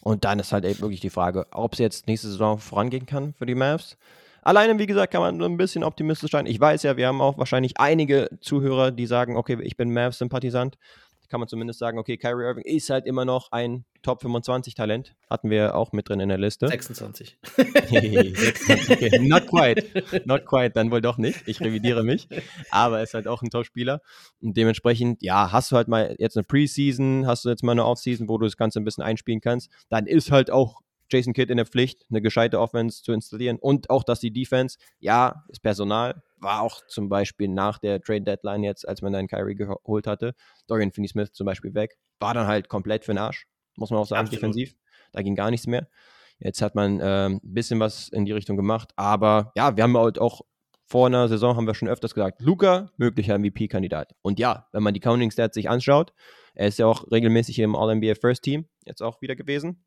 Und 0.02 0.24
dann 0.24 0.38
ist 0.38 0.54
halt 0.54 0.66
eben 0.66 0.82
wirklich 0.82 1.00
die 1.00 1.10
Frage, 1.10 1.48
ob 1.52 1.74
es 1.74 1.80
jetzt 1.80 2.06
nächste 2.08 2.28
Saison 2.28 2.60
vorangehen 2.60 3.08
kann 3.08 3.34
für 3.34 3.48
die 3.48 3.56
Mavs. 3.56 3.98
Alleine, 4.48 4.80
wie 4.80 4.86
gesagt, 4.86 5.12
kann 5.12 5.22
man 5.22 5.40
so 5.40 5.46
ein 5.46 5.58
bisschen 5.58 5.84
optimistisch 5.84 6.32
sein. 6.32 6.46
Ich 6.46 6.58
weiß 6.58 6.84
ja, 6.84 6.96
wir 6.96 7.08
haben 7.08 7.20
auch 7.20 7.38
wahrscheinlich 7.38 7.80
einige 7.80 8.30
Zuhörer, 8.40 8.92
die 8.92 9.06
sagen, 9.06 9.36
okay, 9.36 9.58
ich 9.62 9.76
bin 9.76 9.92
Mavs-Sympathisant 9.94 10.78
kann 11.30 11.40
man 11.40 11.50
zumindest 11.50 11.80
sagen, 11.80 11.98
okay, 12.00 12.18
Kyrie 12.18 12.46
Irving 12.46 12.64
ist 12.64 12.90
halt 12.90 13.06
immer 13.06 13.26
noch 13.26 13.52
ein 13.52 13.86
Top 14.02 14.22
25 14.22 14.76
Talent. 14.76 15.16
Hatten 15.30 15.50
wir 15.50 15.76
auch 15.76 15.92
mit 15.92 16.08
drin 16.08 16.20
in 16.20 16.30
der 16.30 16.38
Liste. 16.38 16.68
26. 16.68 17.38
26 17.58 18.92
okay. 18.92 19.20
Not 19.20 19.48
quite. 19.48 19.84
Not 20.26 20.46
quite, 20.46 20.72
dann 20.72 20.92
wohl 20.92 21.02
doch 21.02 21.18
nicht. 21.18 21.48
Ich 21.48 21.60
revidiere 21.60 22.04
mich. 22.04 22.30
Aber 22.72 22.98
er 22.98 23.04
ist 23.04 23.14
halt 23.14 23.28
auch 23.28 23.42
ein 23.42 23.50
Top-Spieler. 23.50 24.02
Und 24.42 24.56
dementsprechend, 24.56 25.22
ja, 25.22 25.52
hast 25.52 25.72
du 25.72 25.76
halt 25.76 25.88
mal 25.88 26.16
jetzt 26.20 26.38
eine 26.38 26.44
Preseason, 26.46 27.28
hast 27.28 27.44
du 27.44 27.50
jetzt 27.50 27.64
mal 27.64 27.74
eine 27.74 27.86
Offseason, 27.86 28.30
wo 28.30 28.38
du 28.38 28.46
das 28.46 28.56
Ganze 28.56 28.80
ein 28.80 28.86
bisschen 28.86 29.04
einspielen 29.04 29.42
kannst. 29.42 29.70
Dann 29.90 30.08
ist 30.08 30.32
halt 30.32 30.50
auch 30.50 30.82
Jason 31.10 31.34
Kidd 31.34 31.52
in 31.52 31.58
der 31.58 31.66
Pflicht, 31.66 32.06
eine 32.10 32.22
gescheite 32.22 32.60
Offense 32.60 33.04
zu 33.04 33.12
installieren 33.14 33.58
und 33.60 33.90
auch, 33.90 34.04
dass 34.04 34.20
die 34.20 34.32
Defense, 34.32 34.78
ja, 35.00 35.46
ist 35.50 35.62
Personal, 35.62 36.22
war 36.38 36.62
auch 36.62 36.82
zum 36.88 37.10
Beispiel 37.10 37.48
nach 37.48 37.80
der 37.80 38.02
Trade 38.02 38.22
Deadline 38.22 38.64
jetzt, 38.64 38.88
als 38.88 39.02
man 39.02 39.14
dann 39.14 39.28
Kyrie 39.28 39.56
geholt 39.56 40.08
hatte, 40.08 40.34
Dorian 40.68 40.92
Finney-Smith 40.92 41.32
zum 41.32 41.46
Beispiel 41.46 41.74
weg, 41.74 41.98
war 42.20 42.34
dann 42.34 42.48
halt 42.48 42.70
komplett 42.70 43.06
für 43.06 43.14
den 43.14 43.20
Arsch, 43.20 43.48
muss 43.76 43.90
man 43.90 44.00
auch 44.00 44.08
sagen, 44.08 44.22
Absolut. 44.22 44.42
defensiv. 44.42 44.76
Da 45.14 45.22
ging 45.22 45.36
gar 45.36 45.52
nichts 45.52 45.68
mehr. 45.68 45.88
Jetzt 46.40 46.62
hat 46.62 46.76
man 46.76 47.02
ein 47.02 47.32
ähm, 47.32 47.40
bisschen 47.42 47.80
was 47.80 48.10
in 48.10 48.26
die 48.26 48.32
Richtung 48.32 48.58
gemacht, 48.58 48.92
aber 48.96 49.52
ja, 49.56 49.76
wir 49.76 49.84
haben 49.84 49.98
halt 49.98 50.20
auch 50.20 50.42
vor 50.88 51.08
einer 51.08 51.28
Saison 51.28 51.58
haben 51.58 51.68
wir 51.68 51.76
schon 51.76 51.90
öfters 51.90 52.14
gesagt, 52.14 52.42
Luca, 52.42 52.92
möglicher 52.96 53.38
MVP-Kandidat. 53.38 54.16
Und 54.22 54.40
ja, 54.40 54.68
wenn 54.72 54.84
man 54.84 54.94
die 54.94 55.02
Counting 55.02 55.32
Stats 55.32 55.56
sich 55.56 55.70
anschaut, 55.70 56.14
er 56.56 56.68
ist 56.68 56.80
ja 56.80 56.86
auch 56.86 57.12
regelmäßig 57.12 57.60
im 57.60 57.76
All-NBA 57.76 58.16
First 58.16 58.44
Team 58.44 58.68
jetzt 58.86 59.04
auch 59.04 59.22
wieder 59.22 59.36
gewesen. 59.36 59.84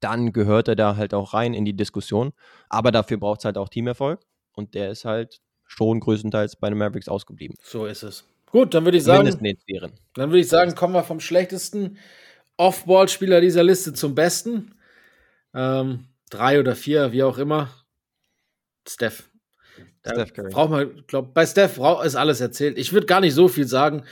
Dann 0.00 0.32
gehört 0.32 0.68
er 0.68 0.76
da 0.76 0.96
halt 0.96 1.14
auch 1.14 1.34
rein 1.34 1.54
in 1.54 1.64
die 1.64 1.74
Diskussion. 1.74 2.32
Aber 2.68 2.92
dafür 2.92 3.18
braucht 3.18 3.40
es 3.40 3.44
halt 3.44 3.58
auch 3.58 3.68
Teamerfolg. 3.68 4.20
Und 4.52 4.74
der 4.74 4.90
ist 4.90 5.04
halt 5.04 5.40
schon 5.66 6.00
größtenteils 6.00 6.56
bei 6.56 6.68
den 6.68 6.78
Mavericks 6.78 7.08
ausgeblieben. 7.08 7.56
So 7.62 7.86
ist 7.86 8.02
es. 8.02 8.24
Gut, 8.46 8.74
dann 8.74 8.84
würde 8.84 8.98
ich 8.98 9.04
sagen, 9.04 9.24
dann 10.14 10.30
würde 10.30 10.40
ich 10.40 10.48
sagen, 10.48 10.74
kommen 10.74 10.92
wir 10.92 11.04
vom 11.04 11.20
schlechtesten 11.20 11.96
Off-Ball-Spieler 12.58 13.40
dieser 13.40 13.64
Liste 13.64 13.94
zum 13.94 14.14
besten. 14.14 14.74
Ähm, 15.54 16.08
drei 16.28 16.60
oder 16.60 16.76
vier, 16.76 17.12
wie 17.12 17.22
auch 17.22 17.38
immer. 17.38 17.70
Steph. 18.86 19.30
Da 20.02 20.12
Steph 20.12 20.34
Curry. 20.34 20.50
Braucht 20.50 20.70
man, 20.70 21.04
glaub, 21.06 21.32
bei 21.32 21.46
Steph 21.46 21.78
ist 22.04 22.16
alles 22.16 22.40
erzählt. 22.40 22.76
Ich 22.76 22.92
würde 22.92 23.06
gar 23.06 23.20
nicht 23.20 23.34
so 23.34 23.48
viel 23.48 23.66
sagen. 23.66 24.04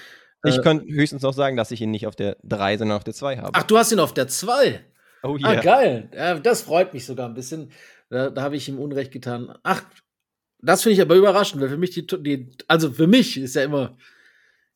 Ich 0.44 0.56
äh, 0.56 0.62
könnte 0.62 0.86
höchstens 0.86 1.22
noch 1.22 1.34
sagen, 1.34 1.56
dass 1.56 1.70
ich 1.70 1.82
ihn 1.82 1.90
nicht 1.90 2.06
auf 2.06 2.16
der 2.16 2.36
3, 2.44 2.78
sondern 2.78 2.96
auf 2.96 3.04
der 3.04 3.14
2 3.14 3.38
habe. 3.38 3.50
Ach, 3.52 3.62
du 3.64 3.76
hast 3.76 3.92
ihn 3.92 4.00
auf 4.00 4.14
der 4.14 4.28
2. 4.28 4.80
Oh 5.22 5.36
yeah. 5.36 5.50
Ah, 5.50 5.60
geil. 5.60 6.40
Das 6.42 6.62
freut 6.62 6.94
mich 6.94 7.04
sogar 7.06 7.28
ein 7.28 7.34
bisschen. 7.34 7.70
Da, 8.08 8.30
da 8.30 8.42
habe 8.42 8.56
ich 8.56 8.68
ihm 8.68 8.78
Unrecht 8.78 9.12
getan. 9.12 9.56
Ach, 9.62 9.84
das 10.62 10.82
finde 10.82 10.94
ich 10.94 11.00
aber 11.00 11.14
überraschend, 11.14 11.62
weil 11.62 11.68
für 11.68 11.76
mich 11.76 11.90
die, 11.90 12.06
die, 12.06 12.50
also 12.68 12.92
für 12.92 13.06
mich 13.06 13.36
ist 13.36 13.54
ja 13.54 13.64
immer 13.64 13.96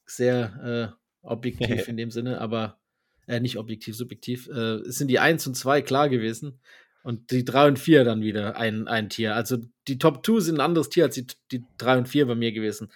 sehr 0.06 0.94
äh, 0.94 1.26
objektiv 1.26 1.88
in 1.88 1.96
dem 1.96 2.10
Sinne, 2.10 2.40
aber 2.40 2.78
äh, 3.26 3.40
nicht 3.40 3.58
objektiv, 3.58 3.96
subjektiv. 3.96 4.48
Äh, 4.48 4.80
es 4.86 4.96
sind 4.96 5.08
die 5.08 5.18
1 5.18 5.46
und 5.46 5.54
2 5.54 5.82
klar 5.82 6.08
gewesen 6.08 6.60
und 7.02 7.30
die 7.30 7.44
3 7.44 7.68
und 7.68 7.78
4 7.78 8.04
dann 8.04 8.22
wieder 8.22 8.56
ein, 8.56 8.88
ein 8.88 9.08
Tier. 9.08 9.34
Also 9.34 9.58
die 9.88 9.98
Top 9.98 10.24
2 10.24 10.40
sind 10.40 10.56
ein 10.56 10.60
anderes 10.64 10.88
Tier 10.88 11.04
als 11.04 11.14
die, 11.14 11.26
die 11.50 11.64
3 11.78 11.98
und 11.98 12.08
4 12.08 12.26
bei 12.26 12.34
mir 12.34 12.52
gewesen. 12.52 12.90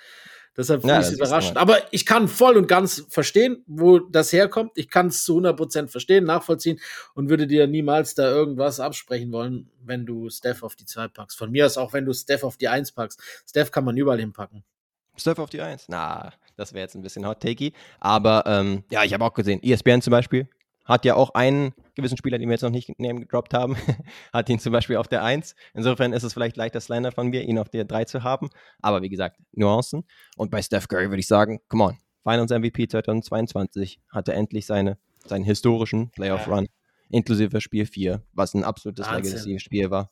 Deshalb 0.58 0.80
finde 0.80 0.94
ja, 0.94 1.00
ich 1.00 1.06
es 1.06 1.12
überraschend. 1.12 1.56
Aber 1.56 1.78
ich 1.92 2.04
kann 2.04 2.26
voll 2.26 2.56
und 2.56 2.66
ganz 2.66 3.06
verstehen, 3.08 3.62
wo 3.68 4.00
das 4.00 4.32
herkommt. 4.32 4.72
Ich 4.74 4.90
kann 4.90 5.06
es 5.06 5.22
zu 5.22 5.38
100% 5.38 5.86
verstehen, 5.86 6.24
nachvollziehen 6.24 6.80
und 7.14 7.30
würde 7.30 7.46
dir 7.46 7.68
niemals 7.68 8.16
da 8.16 8.28
irgendwas 8.28 8.80
absprechen 8.80 9.30
wollen, 9.30 9.70
wenn 9.84 10.04
du 10.04 10.28
Steph 10.30 10.64
auf 10.64 10.74
die 10.74 10.84
2 10.84 11.08
packst. 11.08 11.38
Von 11.38 11.52
mir 11.52 11.64
aus 11.64 11.78
auch, 11.78 11.92
wenn 11.92 12.04
du 12.04 12.12
Steph 12.12 12.42
auf 12.42 12.56
die 12.56 12.66
1 12.66 12.90
packst. 12.90 13.22
Steph 13.48 13.70
kann 13.70 13.84
man 13.84 13.96
überall 13.96 14.18
hinpacken. 14.18 14.64
Steph 15.16 15.38
auf 15.38 15.48
die 15.48 15.60
1? 15.60 15.84
Na, 15.88 16.32
das 16.56 16.72
wäre 16.72 16.82
jetzt 16.82 16.96
ein 16.96 17.02
bisschen 17.02 17.24
hot-takey. 17.24 17.72
Aber 18.00 18.42
ähm, 18.46 18.82
ja, 18.90 19.04
ich 19.04 19.14
habe 19.14 19.24
auch 19.24 19.34
gesehen, 19.34 19.62
ESPN 19.62 20.02
zum 20.02 20.10
Beispiel 20.10 20.48
hat 20.84 21.04
ja 21.04 21.14
auch 21.14 21.34
einen 21.34 21.72
gewissen 21.98 22.16
Spieler, 22.16 22.38
den 22.38 22.48
wir 22.48 22.54
jetzt 22.54 22.62
noch 22.62 22.70
nicht 22.70 22.98
name 22.98 23.20
gedroppt 23.20 23.52
haben, 23.52 23.76
hat 24.32 24.48
ihn 24.48 24.58
zum 24.58 24.72
Beispiel 24.72 24.96
auf 24.96 25.08
der 25.08 25.22
1. 25.22 25.54
Insofern 25.74 26.12
ist 26.12 26.22
es 26.22 26.32
vielleicht 26.32 26.56
leichter 26.56 26.80
Slender 26.80 27.12
von 27.12 27.28
mir, 27.28 27.42
ihn 27.42 27.58
auf 27.58 27.68
der 27.68 27.84
3 27.84 28.04
zu 28.04 28.22
haben. 28.22 28.48
Aber 28.80 29.02
wie 29.02 29.08
gesagt, 29.08 29.38
Nuancen. 29.52 30.04
Und 30.36 30.50
bei 30.50 30.62
Steph 30.62 30.88
Curry 30.88 31.10
würde 31.10 31.20
ich 31.20 31.26
sagen, 31.26 31.60
come 31.68 31.84
on, 31.84 31.98
Finals 32.22 32.50
MVP 32.50 32.88
2022 32.88 34.00
hatte 34.08 34.32
endlich 34.32 34.64
seine, 34.64 34.96
seinen 35.26 35.44
historischen 35.44 36.10
Playoff-Run, 36.10 36.64
ja. 36.64 36.70
inklusive 37.10 37.60
Spiel 37.60 37.84
4, 37.84 38.22
was 38.32 38.54
ein 38.54 38.64
absolutes 38.64 39.10
Legacy-Spiel 39.10 39.90
war. 39.90 40.10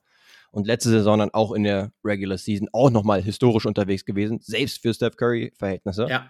Und 0.51 0.67
letzte 0.67 0.91
Saison 0.91 1.19
dann 1.19 1.31
auch 1.31 1.53
in 1.53 1.65
der 1.65 1.93
Regular 2.05 2.39
Season 2.39 2.69
auch 2.73 2.91
nochmal 2.91 3.23
historisch 3.23 3.67
unterwegs 3.67 4.05
gewesen, 4.05 4.41
selbst 4.41 4.83
für 4.83 4.93
Steph 4.93 5.17
Curry-Verhältnisse. 5.17 6.07
Ja. 6.09 6.29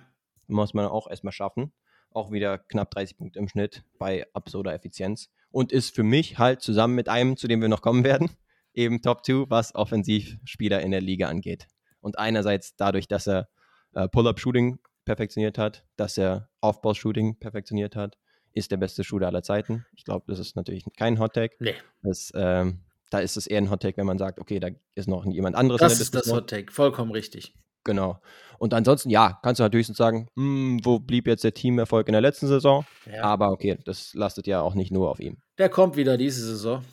Muss 0.48 0.74
man 0.74 0.86
auch 0.86 1.08
erstmal 1.08 1.32
schaffen 1.32 1.72
auch 2.16 2.32
wieder 2.32 2.58
knapp 2.58 2.90
30 2.90 3.18
Punkte 3.18 3.38
im 3.38 3.48
Schnitt 3.48 3.84
bei 3.98 4.26
absurder 4.32 4.74
Effizienz 4.74 5.28
und 5.50 5.70
ist 5.70 5.94
für 5.94 6.02
mich 6.02 6.38
halt 6.38 6.62
zusammen 6.62 6.94
mit 6.94 7.08
einem, 7.08 7.36
zu 7.36 7.46
dem 7.46 7.60
wir 7.60 7.68
noch 7.68 7.82
kommen 7.82 8.04
werden, 8.04 8.30
eben 8.74 9.02
Top 9.02 9.24
2, 9.24 9.44
was 9.48 9.74
Offensivspieler 9.74 10.80
in 10.80 10.90
der 10.90 11.00
Liga 11.00 11.28
angeht. 11.28 11.66
Und 12.00 12.18
einerseits 12.18 12.76
dadurch, 12.76 13.06
dass 13.08 13.26
er 13.26 13.48
äh, 13.94 14.08
Pull-Up-Shooting 14.08 14.78
perfektioniert 15.04 15.58
hat, 15.58 15.84
dass 15.96 16.18
er 16.18 16.48
Off-Ball-Shooting 16.60 17.38
perfektioniert 17.38 17.96
hat, 17.96 18.16
ist 18.52 18.70
der 18.70 18.76
beste 18.78 19.04
Shooter 19.04 19.26
aller 19.26 19.42
Zeiten. 19.42 19.84
Ich 19.94 20.04
glaube, 20.04 20.24
das 20.28 20.38
ist 20.38 20.56
natürlich 20.56 20.84
kein 20.96 21.18
Hot-Tag. 21.18 21.52
Nee. 21.60 21.74
Das, 22.02 22.32
ähm, 22.34 22.80
da 23.10 23.18
ist 23.20 23.36
es 23.36 23.46
eher 23.46 23.58
ein 23.58 23.70
Hot-Take, 23.70 23.98
wenn 23.98 24.06
man 24.06 24.18
sagt, 24.18 24.40
okay, 24.40 24.58
da 24.58 24.68
ist 24.94 25.08
noch 25.08 25.24
jemand 25.26 25.56
anderes. 25.56 25.80
Das 25.80 26.00
ist 26.00 26.14
das 26.14 26.32
Hot-Take, 26.32 26.72
vollkommen 26.72 27.12
richtig. 27.12 27.54
Genau. 27.86 28.20
Und 28.58 28.74
ansonsten, 28.74 29.10
ja, 29.10 29.38
kannst 29.42 29.60
du 29.60 29.62
natürlich 29.62 29.86
sagen, 29.86 30.28
hm, 30.34 30.80
wo 30.82 30.98
blieb 30.98 31.26
jetzt 31.26 31.44
der 31.44 31.54
Teamerfolg 31.54 32.08
in 32.08 32.12
der 32.12 32.20
letzten 32.20 32.48
Saison? 32.48 32.84
Ja. 33.10 33.22
Aber 33.22 33.50
okay, 33.50 33.78
das 33.84 34.12
lastet 34.14 34.46
ja 34.46 34.60
auch 34.60 34.74
nicht 34.74 34.90
nur 34.90 35.10
auf 35.10 35.20
ihm. 35.20 35.38
Der 35.58 35.68
kommt 35.68 35.96
wieder 35.96 36.16
diese 36.16 36.44
Saison. 36.44 36.84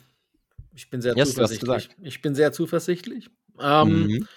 Ich 0.72 0.88
bin 0.90 1.00
sehr 1.00 1.16
yes, 1.16 1.30
zuversichtlich. 1.30 1.90
Ich 2.02 2.22
bin 2.22 2.34
sehr 2.34 2.52
zuversichtlich. 2.52 3.30
Ähm, 3.60 4.06
mhm. 4.06 4.28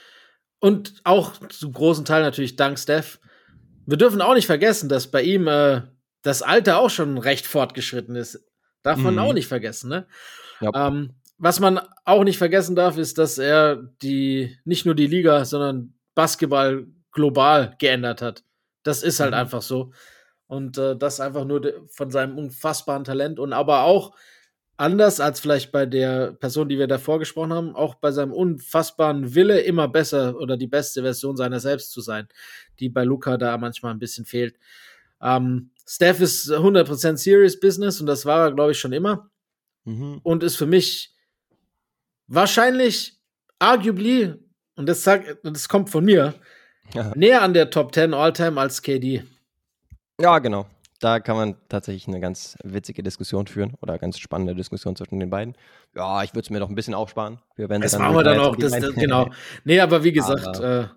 Und 0.59 1.01
auch 1.03 1.33
zum 1.49 1.73
großen 1.73 2.05
Teil 2.05 2.23
natürlich 2.23 2.55
dank 2.55 2.79
Steph. 2.79 3.19
Wir 3.85 3.97
dürfen 3.97 4.21
auch 4.21 4.33
nicht 4.33 4.47
vergessen, 4.47 4.89
dass 4.89 5.07
bei 5.07 5.21
ihm 5.21 5.47
äh, 5.47 5.81
das 6.23 6.41
Alter 6.41 6.79
auch 6.79 6.89
schon 6.89 7.17
recht 7.17 7.45
fortgeschritten 7.45 8.15
ist. 8.15 8.43
Darf 8.83 8.97
man 8.97 9.15
mhm. 9.15 9.19
auch 9.19 9.33
nicht 9.33 9.47
vergessen, 9.47 9.89
ne? 9.89 10.07
Ja. 10.61 10.87
Ähm, 10.87 11.13
was 11.37 11.59
man 11.59 11.79
auch 12.03 12.23
nicht 12.23 12.37
vergessen 12.37 12.75
darf, 12.75 12.97
ist, 12.97 13.17
dass 13.17 13.37
er 13.37 13.75
die 14.01 14.57
nicht 14.65 14.85
nur 14.85 14.95
die 14.95 15.07
Liga, 15.07 15.45
sondern 15.45 15.93
Basketball 16.17 16.87
global 17.11 17.75
geändert 17.77 18.23
hat. 18.23 18.43
Das 18.81 19.03
ist 19.03 19.19
halt 19.19 19.31
mhm. 19.31 19.37
einfach 19.37 19.61
so. 19.61 19.91
Und 20.47 20.79
äh, 20.79 20.97
das 20.97 21.19
einfach 21.19 21.45
nur 21.45 21.61
von 21.89 22.09
seinem 22.09 22.39
unfassbaren 22.39 23.03
Talent 23.03 23.39
und 23.39 23.53
aber 23.53 23.83
auch 23.83 24.15
anders 24.77 25.19
als 25.19 25.39
vielleicht 25.39 25.71
bei 25.71 25.85
der 25.85 26.31
Person, 26.33 26.69
die 26.69 26.79
wir 26.79 26.87
davor 26.87 27.19
gesprochen 27.19 27.53
haben, 27.53 27.75
auch 27.75 27.95
bei 27.95 28.11
seinem 28.11 28.33
unfassbaren 28.33 29.35
Wille 29.35 29.59
immer 29.61 29.87
besser 29.87 30.35
oder 30.37 30.57
die 30.57 30.67
beste 30.67 31.03
Version 31.03 31.37
seiner 31.37 31.59
selbst 31.59 31.91
zu 31.91 32.01
sein, 32.01 32.27
die 32.79 32.89
bei 32.89 33.03
Luca 33.03 33.37
da 33.37 33.55
manchmal 33.59 33.93
ein 33.93 33.99
bisschen 33.99 34.25
fehlt. 34.25 34.55
Ähm, 35.21 35.69
Steph 35.85 36.19
ist 36.19 36.49
100% 36.49 37.17
Serious 37.17 37.59
Business 37.59 38.01
und 38.01 38.07
das 38.07 38.25
war 38.25 38.47
er, 38.47 38.53
glaube 38.53 38.71
ich, 38.71 38.79
schon 38.79 38.93
immer. 38.93 39.29
Mhm. 39.85 40.19
Und 40.23 40.41
ist 40.41 40.55
für 40.55 40.65
mich 40.65 41.13
wahrscheinlich, 42.25 43.19
arguably, 43.59 44.46
und 44.77 44.87
das, 44.87 45.03
sag, 45.03 45.23
das 45.43 45.67
kommt 45.67 45.89
von 45.89 46.05
mir, 46.05 46.35
ja. 46.93 47.11
näher 47.15 47.41
an 47.41 47.53
der 47.53 47.69
Top 47.69 47.93
10 47.93 48.13
All-Time 48.13 48.59
als 48.59 48.81
KD. 48.81 49.23
Ja, 50.19 50.39
genau. 50.39 50.67
Da 50.99 51.19
kann 51.19 51.35
man 51.35 51.55
tatsächlich 51.69 52.07
eine 52.07 52.19
ganz 52.19 52.57
witzige 52.63 53.03
Diskussion 53.03 53.45
führen 53.45 53.75
oder 53.81 53.99
ganz 53.99 54.17
spannende 54.17 54.55
Diskussion 54.55 54.95
zwischen 54.95 55.19
den 55.19 55.29
beiden. 55.29 55.55
Ja, 55.95 56.23
ich 56.23 56.31
würde 56.31 56.45
es 56.45 56.49
mir 56.49 56.59
noch 56.59 56.69
ein 56.69 56.75
bisschen 56.75 56.95
aufsparen. 56.95 57.39
Für 57.55 57.69
wenn 57.69 57.81
das 57.81 57.97
machen 57.99 58.15
wir 58.15 58.23
dann 58.23 58.39
auch. 58.39 58.55
Das, 58.55 58.71
das, 58.71 58.95
genau. 58.95 59.29
Nee, 59.63 59.79
aber 59.79 60.03
wie 60.03 60.11
gesagt, 60.11 60.59
äh, 60.59 60.87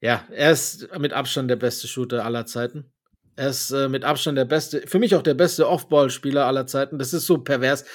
ja, 0.00 0.24
er 0.30 0.50
ist 0.50 0.88
mit 0.98 1.14
Abstand 1.14 1.48
der 1.50 1.56
beste 1.56 1.88
Shooter 1.88 2.22
aller 2.24 2.44
Zeiten. 2.44 2.92
Er 3.34 3.48
ist 3.48 3.70
äh, 3.70 3.88
mit 3.88 4.04
Abstand 4.04 4.36
der 4.36 4.44
beste, 4.44 4.82
für 4.86 4.98
mich 4.98 5.14
auch 5.14 5.22
der 5.22 5.34
beste 5.34 5.68
Off-Ball-Spieler 5.68 6.46
aller 6.46 6.66
Zeiten. 6.66 6.98
Das 6.98 7.14
ist 7.14 7.26
so 7.26 7.38
pervers, 7.38 7.86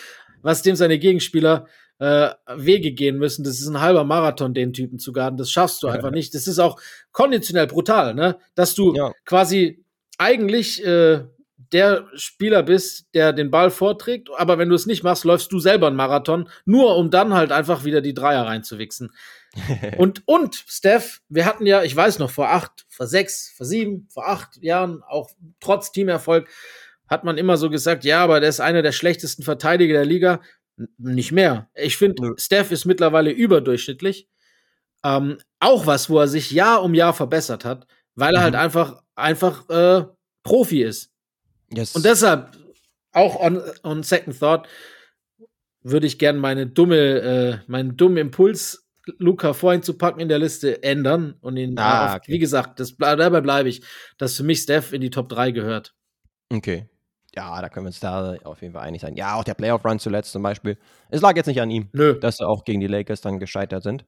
was 0.42 0.64
dem 0.64 0.76
seine 0.76 0.98
Gegenspieler 0.98 1.68
äh, 2.02 2.34
Wege 2.56 2.94
gehen 2.94 3.20
müssen. 3.20 3.44
Das 3.44 3.62
ist 3.62 3.68
ein 3.68 3.80
halber 3.80 4.04
Marathon, 4.04 4.56
den 4.56 4.74
Typen 4.74 4.98
zu 4.98 5.14
garden. 5.14 5.38
Das 5.38 5.52
schaffst 5.52 5.84
du 5.84 5.88
einfach 5.88 6.10
nicht. 6.12 6.34
Das 6.34 6.48
ist 6.48 6.58
auch 6.58 6.82
konditionell 7.12 7.68
brutal, 7.68 8.16
ne? 8.16 8.40
Dass 8.56 8.74
du 8.74 8.96
ja. 8.96 9.12
quasi 9.24 9.86
eigentlich 10.18 10.84
äh, 10.84 11.24
der 11.72 12.08
Spieler 12.16 12.64
bist, 12.64 13.06
der 13.14 13.34
den 13.34 13.52
Ball 13.52 13.70
vorträgt, 13.70 14.30
aber 14.36 14.58
wenn 14.58 14.70
du 14.70 14.76
es 14.76 14.88
nicht 14.88 15.04
machst, 15.04 15.26
läufst 15.26 15.52
du 15.52 15.60
selber 15.60 15.88
einen 15.88 15.96
Marathon, 15.96 16.50
nur 16.66 16.98
um 16.98 17.12
dann 17.12 17.36
halt 17.36 17.52
einfach 17.52 17.86
wieder 17.86 18.02
die 18.02 18.16
Dreier 18.16 18.46
reinzuwichsen. 18.48 19.12
und, 19.98 20.24
und, 20.26 20.56
Steph, 20.68 21.22
wir 21.30 21.46
hatten 21.46 21.68
ja, 21.68 21.84
ich 21.84 21.96
weiß 21.96 22.18
noch, 22.18 22.32
vor 22.32 22.50
acht, 22.50 22.86
vor 22.90 23.06
sechs, 23.06 23.54
vor 23.56 23.66
sieben, 23.66 24.08
vor 24.10 24.28
acht 24.28 24.58
Jahren, 24.62 25.04
auch 25.08 25.30
trotz 25.60 25.92
Teamerfolg, 25.92 26.50
hat 27.08 27.26
man 27.26 27.38
immer 27.38 27.58
so 27.58 27.70
gesagt, 27.70 28.06
ja, 28.06 28.24
aber 28.24 28.40
der 28.40 28.50
ist 28.50 28.60
einer 28.60 28.82
der 28.82 28.92
schlechtesten 28.92 29.44
Verteidiger 29.44 29.94
der 29.94 30.06
Liga. 30.06 30.42
Nicht 30.98 31.32
mehr. 31.32 31.70
Ich 31.76 31.98
finde, 31.98 32.34
Steph 32.38 32.72
ist 32.72 32.86
mittlerweile 32.86 33.32
überdurchschnittlich. 33.32 34.28
Ähm, 35.04 35.38
auch 35.60 35.86
was, 35.86 36.10
wo 36.10 36.20
er 36.20 36.28
sich 36.28 36.52
Jahr 36.52 36.84
um 36.84 36.94
Jahr 36.94 37.14
verbessert 37.14 37.66
hat, 37.66 37.88
weil 38.16 38.36
er 38.36 38.44
halt 38.44 38.54
mhm. 38.54 38.58
halt 38.58 38.66
einfach, 38.66 39.04
einfach 39.16 39.70
äh, 39.70 40.06
Profi 40.44 40.84
ist. 40.84 41.12
Yes. 41.74 41.96
Und 41.96 42.06
deshalb, 42.06 42.58
auch 43.12 43.40
on, 43.40 43.62
on 43.84 44.04
second 44.04 44.40
thought, 44.40 44.68
würde 45.82 46.06
ich 46.06 46.20
gerne 46.20 46.40
meine 46.40 46.68
dumme, 46.68 46.98
äh, 46.98 47.58
meinen 47.68 47.98
dummen 47.98 48.18
Impuls, 48.18 48.88
Luca 49.18 49.54
vorhin 49.54 49.82
zu 49.82 49.98
packen 49.98 50.20
in 50.20 50.30
der 50.30 50.38
Liste, 50.38 50.84
ändern 50.84 51.36
und 51.42 51.58
ihn, 51.58 51.78
ah, 51.80 52.18
auf, 52.18 52.22
wie 52.28 52.38
gesagt, 52.38 52.80
das, 52.80 52.96
dabei 52.98 53.42
bleibe 53.42 53.70
ich, 53.70 53.84
dass 54.20 54.38
für 54.38 54.44
mich 54.44 54.60
Steph 54.60 54.94
in 54.94 55.02
die 55.02 55.10
Top 55.10 55.28
3 55.30 55.52
gehört. 55.52 55.96
Okay 56.54 56.91
ja, 57.36 57.62
da 57.62 57.70
können 57.70 57.86
wir 57.86 57.90
uns 57.90 58.00
da 58.00 58.36
auf 58.44 58.62
jeden 58.62 58.74
Fall 58.74 58.84
einig 58.84 59.02
sein. 59.02 59.16
Ja, 59.16 59.36
auch 59.36 59.44
der 59.44 59.54
Playoff-Run 59.54 60.00
zuletzt 60.00 60.32
zum 60.32 60.44
Beispiel. 60.44 60.78
Es 61.10 61.22
lag 61.22 61.36
jetzt 61.36 61.48
nicht 61.48 61.62
an 61.62 61.72
ihm, 61.72 61.90
Nö. 61.94 62.20
dass 62.20 62.38
sie 62.38 62.48
auch 62.48 62.66
gegen 62.66 62.82
die 62.82 62.88
Lakers 62.88 63.22
dann 63.22 63.40
gescheitert 63.40 63.84
sind. 63.84 64.06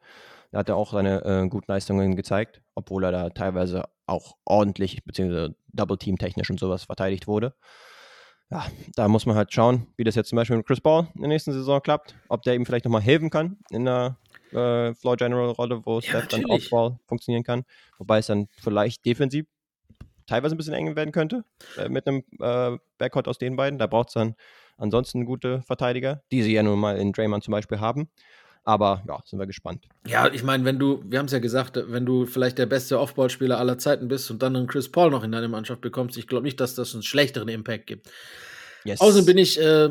Da 0.52 0.60
hat 0.60 0.70
er 0.70 0.76
auch 0.76 0.92
seine 0.92 1.24
äh, 1.24 1.48
guten 1.48 1.72
Leistungen 1.72 2.16
gezeigt, 2.16 2.62
obwohl 2.76 3.04
er 3.06 3.12
da 3.12 3.30
teilweise 3.30 3.86
auch 4.06 4.36
ordentlich, 4.46 5.04
beziehungsweise 5.04 5.56
Double-Team 5.68 6.18
technisch 6.18 6.50
und 6.50 6.60
sowas 6.60 6.84
verteidigt 6.84 7.28
wurde. 7.28 7.56
Ja, 8.52 8.66
da 8.96 9.08
muss 9.08 9.26
man 9.26 9.36
halt 9.36 9.52
schauen, 9.52 9.88
wie 9.98 10.04
das 10.04 10.14
jetzt 10.16 10.30
zum 10.30 10.36
Beispiel 10.36 10.58
mit 10.58 10.68
Chris 10.68 10.82
Ball 10.82 11.08
in 11.16 11.22
der 11.22 11.30
nächsten 11.30 11.54
Saison 11.54 11.82
klappt. 11.82 12.14
Ob 12.28 12.44
der 12.44 12.54
ihm 12.54 12.66
vielleicht 12.66 12.86
nochmal 12.86 13.02
helfen 13.02 13.32
kann 13.32 13.58
in 13.72 13.86
der 13.86 14.18
äh, 14.52 14.94
Floor 14.94 15.18
General 15.18 15.50
Rolle, 15.50 15.82
wo 15.86 15.96
ja, 15.96 16.02
Steph 16.02 16.28
dann 16.28 16.46
Off-Ball 16.46 17.00
funktionieren 17.08 17.44
kann. 17.44 17.64
Wobei 17.98 18.20
es 18.20 18.28
dann 18.28 18.48
vielleicht 18.62 19.04
defensiv 19.06 19.48
teilweise 20.28 20.56
ein 20.56 20.58
bisschen 20.58 20.74
eng 20.74 20.96
werden 20.96 21.12
könnte 21.12 21.44
äh, 21.78 21.90
mit 21.90 22.08
einem 22.08 22.24
äh, 22.40 22.78
Backcourt 22.98 23.28
aus 23.28 23.38
den 23.38 23.56
beiden. 23.56 23.80
Da 23.80 23.88
braucht 23.88 24.10
es 24.10 24.14
dann 24.14 24.36
ansonsten 24.78 25.26
gute 25.26 25.62
Verteidiger, 25.62 26.24
die 26.32 26.44
sie 26.44 26.54
ja 26.54 26.64
nun 26.64 26.80
mal 26.80 26.98
in 26.98 27.12
Draymond 27.12 27.44
zum 27.44 27.52
Beispiel 27.52 27.80
haben. 27.80 28.10
Aber 28.66 29.04
ja, 29.08 29.20
sind 29.26 29.40
wir 29.40 29.46
gespannt. 29.46 29.88
Ja, 30.08 30.32
ich 30.32 30.44
meine, 30.44 30.64
wenn 30.64 30.80
du, 30.80 31.04
wir 31.06 31.20
haben 31.20 31.26
es 31.26 31.34
ja 31.34 31.40
gesagt, 31.40 31.78
wenn 31.88 32.06
du 32.06 32.26
vielleicht 32.26 32.58
der 32.58 32.66
beste 32.66 32.98
Offball-Spieler 32.98 33.60
aller 33.60 33.78
Zeiten 33.78 34.08
bist 34.08 34.32
und 34.32 34.42
dann 34.42 34.56
einen 34.56 34.68
Chris 34.68 34.90
Paul 34.90 35.12
noch 35.12 35.24
in 35.24 35.34
deine 35.34 35.50
Mannschaft 35.50 35.82
bekommst, 35.82 36.18
ich 36.18 36.28
glaube 36.28 36.44
nicht, 36.44 36.62
dass 36.62 36.76
das 36.76 36.94
einen 36.94 37.04
schlechteren 37.04 37.50
Impact 37.50 37.88
gibt. 37.88 38.10
Yes. 38.86 39.02
Außerdem 39.02 39.26
bin 39.26 39.38
ich 39.38 39.60
äh, 39.60 39.90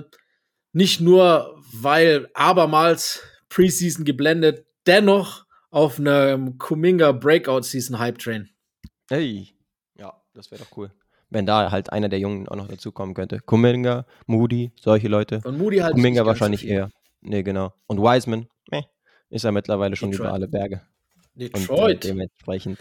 nicht 0.73 1.01
nur, 1.03 1.63
weil 1.73 2.31
abermals 2.33 3.23
Preseason 3.51 4.07
geblendet, 4.07 4.65
dennoch 4.87 5.45
auf 5.71 5.99
einem 5.99 6.57
Kuminga 6.57 7.13
Breakout 7.13 7.63
Season 7.63 7.99
Hype 7.99 8.19
Train. 8.19 8.49
Hey, 9.11 9.52
das 10.35 10.51
wäre 10.51 10.63
doch 10.63 10.77
cool. 10.77 10.91
Wenn 11.31 11.47
da 11.47 11.71
halt 11.71 11.93
einer 11.93 12.09
der 12.09 12.19
Jungen 12.19 12.49
auch 12.49 12.57
noch 12.57 12.69
dazukommen 12.69 13.15
könnte. 13.15 13.41
Kuminga, 13.41 14.07
Moody, 14.27 14.73
solche 14.79 15.09
Leute. 15.09 15.41
Und 15.45 15.59
Moody 15.59 15.79
halt 15.79 15.95
Kuminga 15.95 16.27
wahrscheinlich 16.27 16.67
eher. 16.67 16.91
Nee, 17.23 17.43
genau. 17.43 17.73
Und 17.87 17.99
Wiseman, 17.99 18.49
meh, 18.71 18.83
ist 19.31 19.45
ja 19.45 19.53
mittlerweile 19.53 19.97
schon 19.97 20.11
Detroit. 20.11 20.29
über 20.29 20.35
alle 20.35 20.49
Berge. 20.49 20.83
Detroit. 21.35 21.71
Und, 21.71 22.05
äh, 22.05 22.09
dementsprechend 22.09 22.79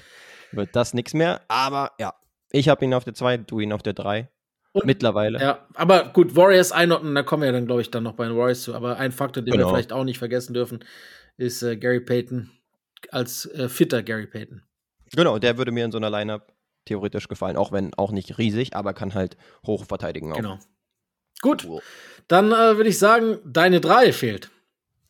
wird 0.52 0.76
das 0.76 0.94
nichts 0.94 1.14
mehr. 1.14 1.42
Aber 1.48 1.92
ja, 2.00 2.14
ich 2.52 2.68
habe 2.68 2.84
ihn 2.84 2.94
auf 2.94 3.06
der 3.06 3.14
2, 3.14 3.38
du 3.38 3.60
ihn 3.60 3.72
auf 3.72 3.84
der 3.84 3.94
3. 3.94 4.30
Mittlerweile. 4.84 5.40
Ja, 5.40 5.68
aber 5.74 6.10
gut, 6.14 6.36
Warriors 6.36 6.72
einordnen, 6.72 7.14
da 7.14 7.24
kommen 7.24 7.44
wir 7.44 7.52
dann, 7.52 7.66
glaube 7.66 7.82
ich, 7.82 7.92
dann 7.92 8.04
noch 8.04 8.14
bei 8.14 8.26
den 8.26 8.38
Warriors 8.38 8.64
zu. 8.64 8.74
Aber 8.74 8.98
ein 8.98 9.12
Faktor, 9.12 9.44
den 9.44 9.52
genau. 9.52 9.68
wir 9.68 9.74
vielleicht 9.74 9.92
auch 9.92 10.06
nicht 10.06 10.18
vergessen 10.18 10.54
dürfen, 10.54 10.84
ist 11.38 11.62
äh, 11.62 11.76
Gary 11.76 12.00
Payton 12.00 12.50
als 13.10 13.46
äh, 13.48 13.68
fitter 13.68 14.02
Gary 14.02 14.28
Payton. 14.28 14.62
Genau, 15.14 15.40
der 15.40 15.58
würde 15.58 15.72
mir 15.72 15.84
in 15.84 15.92
so 15.92 15.98
einer 15.98 16.10
Lineup 16.10 16.54
theoretisch 16.86 17.28
gefallen, 17.28 17.58
auch 17.58 17.72
wenn 17.72 17.94
auch 17.94 18.12
nicht 18.12 18.38
riesig, 18.38 18.76
aber 18.76 18.94
kann 18.94 19.14
halt 19.14 19.38
hoch 19.66 19.86
verteidigen 19.86 20.32
auch. 20.32 20.38
Genau. 20.38 20.60
Gut, 21.42 21.66
cool. 21.68 21.82
dann 22.28 22.52
äh, 22.52 22.78
würde 22.78 22.90
ich 22.90 23.00
sagen, 23.00 23.40
deine 23.46 23.82
drei 23.82 24.14
fehlt. 24.14 24.52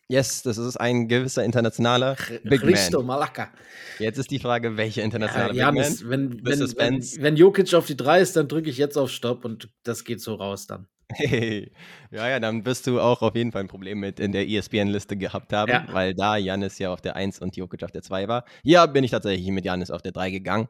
Yes, 0.08 0.44
das 0.44 0.58
ist 0.58 0.76
ein 0.76 1.08
gewisser 1.08 1.44
internationaler 1.46 2.18
Big 2.44 2.64
Risto 2.64 3.00
Man. 3.00 3.08
Malaka. 3.08 3.50
Jetzt 3.98 4.18
ist 4.18 4.30
die 4.30 4.40
Frage, 4.40 4.76
welcher 4.76 5.04
internationale 5.04 5.54
ja, 5.54 5.72
Big 5.72 5.80
Janis, 5.80 6.04
Man? 6.04 6.44
Wenn, 6.44 6.46
wenn, 6.46 6.60
wenn, 6.60 7.24
wenn 7.24 7.36
Jokic 7.38 7.74
auf 7.74 7.86
die 7.86 7.96
3 7.96 8.20
ist, 8.20 8.36
dann 8.36 8.50
drücke 8.50 8.70
ich 8.70 8.78
jetzt 8.78 8.98
auf 8.98 9.10
Stopp 9.10 9.46
und 9.46 9.70
das 9.84 10.04
geht 10.04 10.20
so 10.20 10.36
raus 10.36 10.68
dann. 10.68 10.88
Hey. 11.14 11.72
Ja, 12.14 12.28
ja, 12.28 12.42
dann 12.42 12.66
wirst 12.66 12.88
du 12.88 13.00
auch 13.00 13.22
auf 13.22 13.36
jeden 13.36 13.54
Fall 13.54 13.62
ein 13.62 13.70
Problem 13.70 14.00
mit 14.02 14.20
in 14.20 14.34
der 14.34 14.50
ESPN-Liste 14.50 15.16
gehabt 15.16 15.54
haben, 15.54 15.72
ja. 15.72 15.88
weil 15.92 16.14
da 16.14 16.36
Janis 16.36 16.78
ja 16.78 16.92
auf 16.92 17.00
der 17.00 17.16
1 17.16 17.40
und 17.40 17.56
Jokic 17.56 17.84
auf 17.84 17.92
der 17.92 18.02
2 18.02 18.28
war. 18.28 18.44
Ja, 18.64 18.86
bin 18.86 19.06
ich 19.06 19.12
tatsächlich 19.12 19.48
mit 19.48 19.64
Janis 19.64 19.92
auf 19.92 20.02
der 20.02 20.12
3 20.12 20.30
gegangen. 20.30 20.68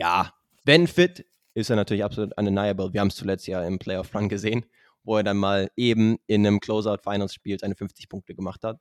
Ja, 0.00 0.32
wenn 0.64 0.86
fit, 0.86 1.24
ist 1.54 1.70
er 1.70 1.76
natürlich 1.76 2.04
absolut 2.04 2.36
undeniable. 2.36 2.92
Wir 2.92 3.00
haben 3.00 3.08
es 3.08 3.16
zuletzt 3.16 3.46
ja 3.46 3.64
im 3.64 3.78
Playoff 3.78 4.14
Run 4.14 4.28
gesehen, 4.28 4.66
wo 5.02 5.16
er 5.16 5.24
dann 5.24 5.36
mal 5.36 5.70
eben 5.76 6.18
in 6.26 6.46
einem 6.46 6.60
Closeout 6.60 6.98
Finals 7.02 7.34
Spiel 7.34 7.58
seine 7.58 7.74
50 7.74 8.08
Punkte 8.08 8.34
gemacht 8.34 8.64
hat. 8.64 8.78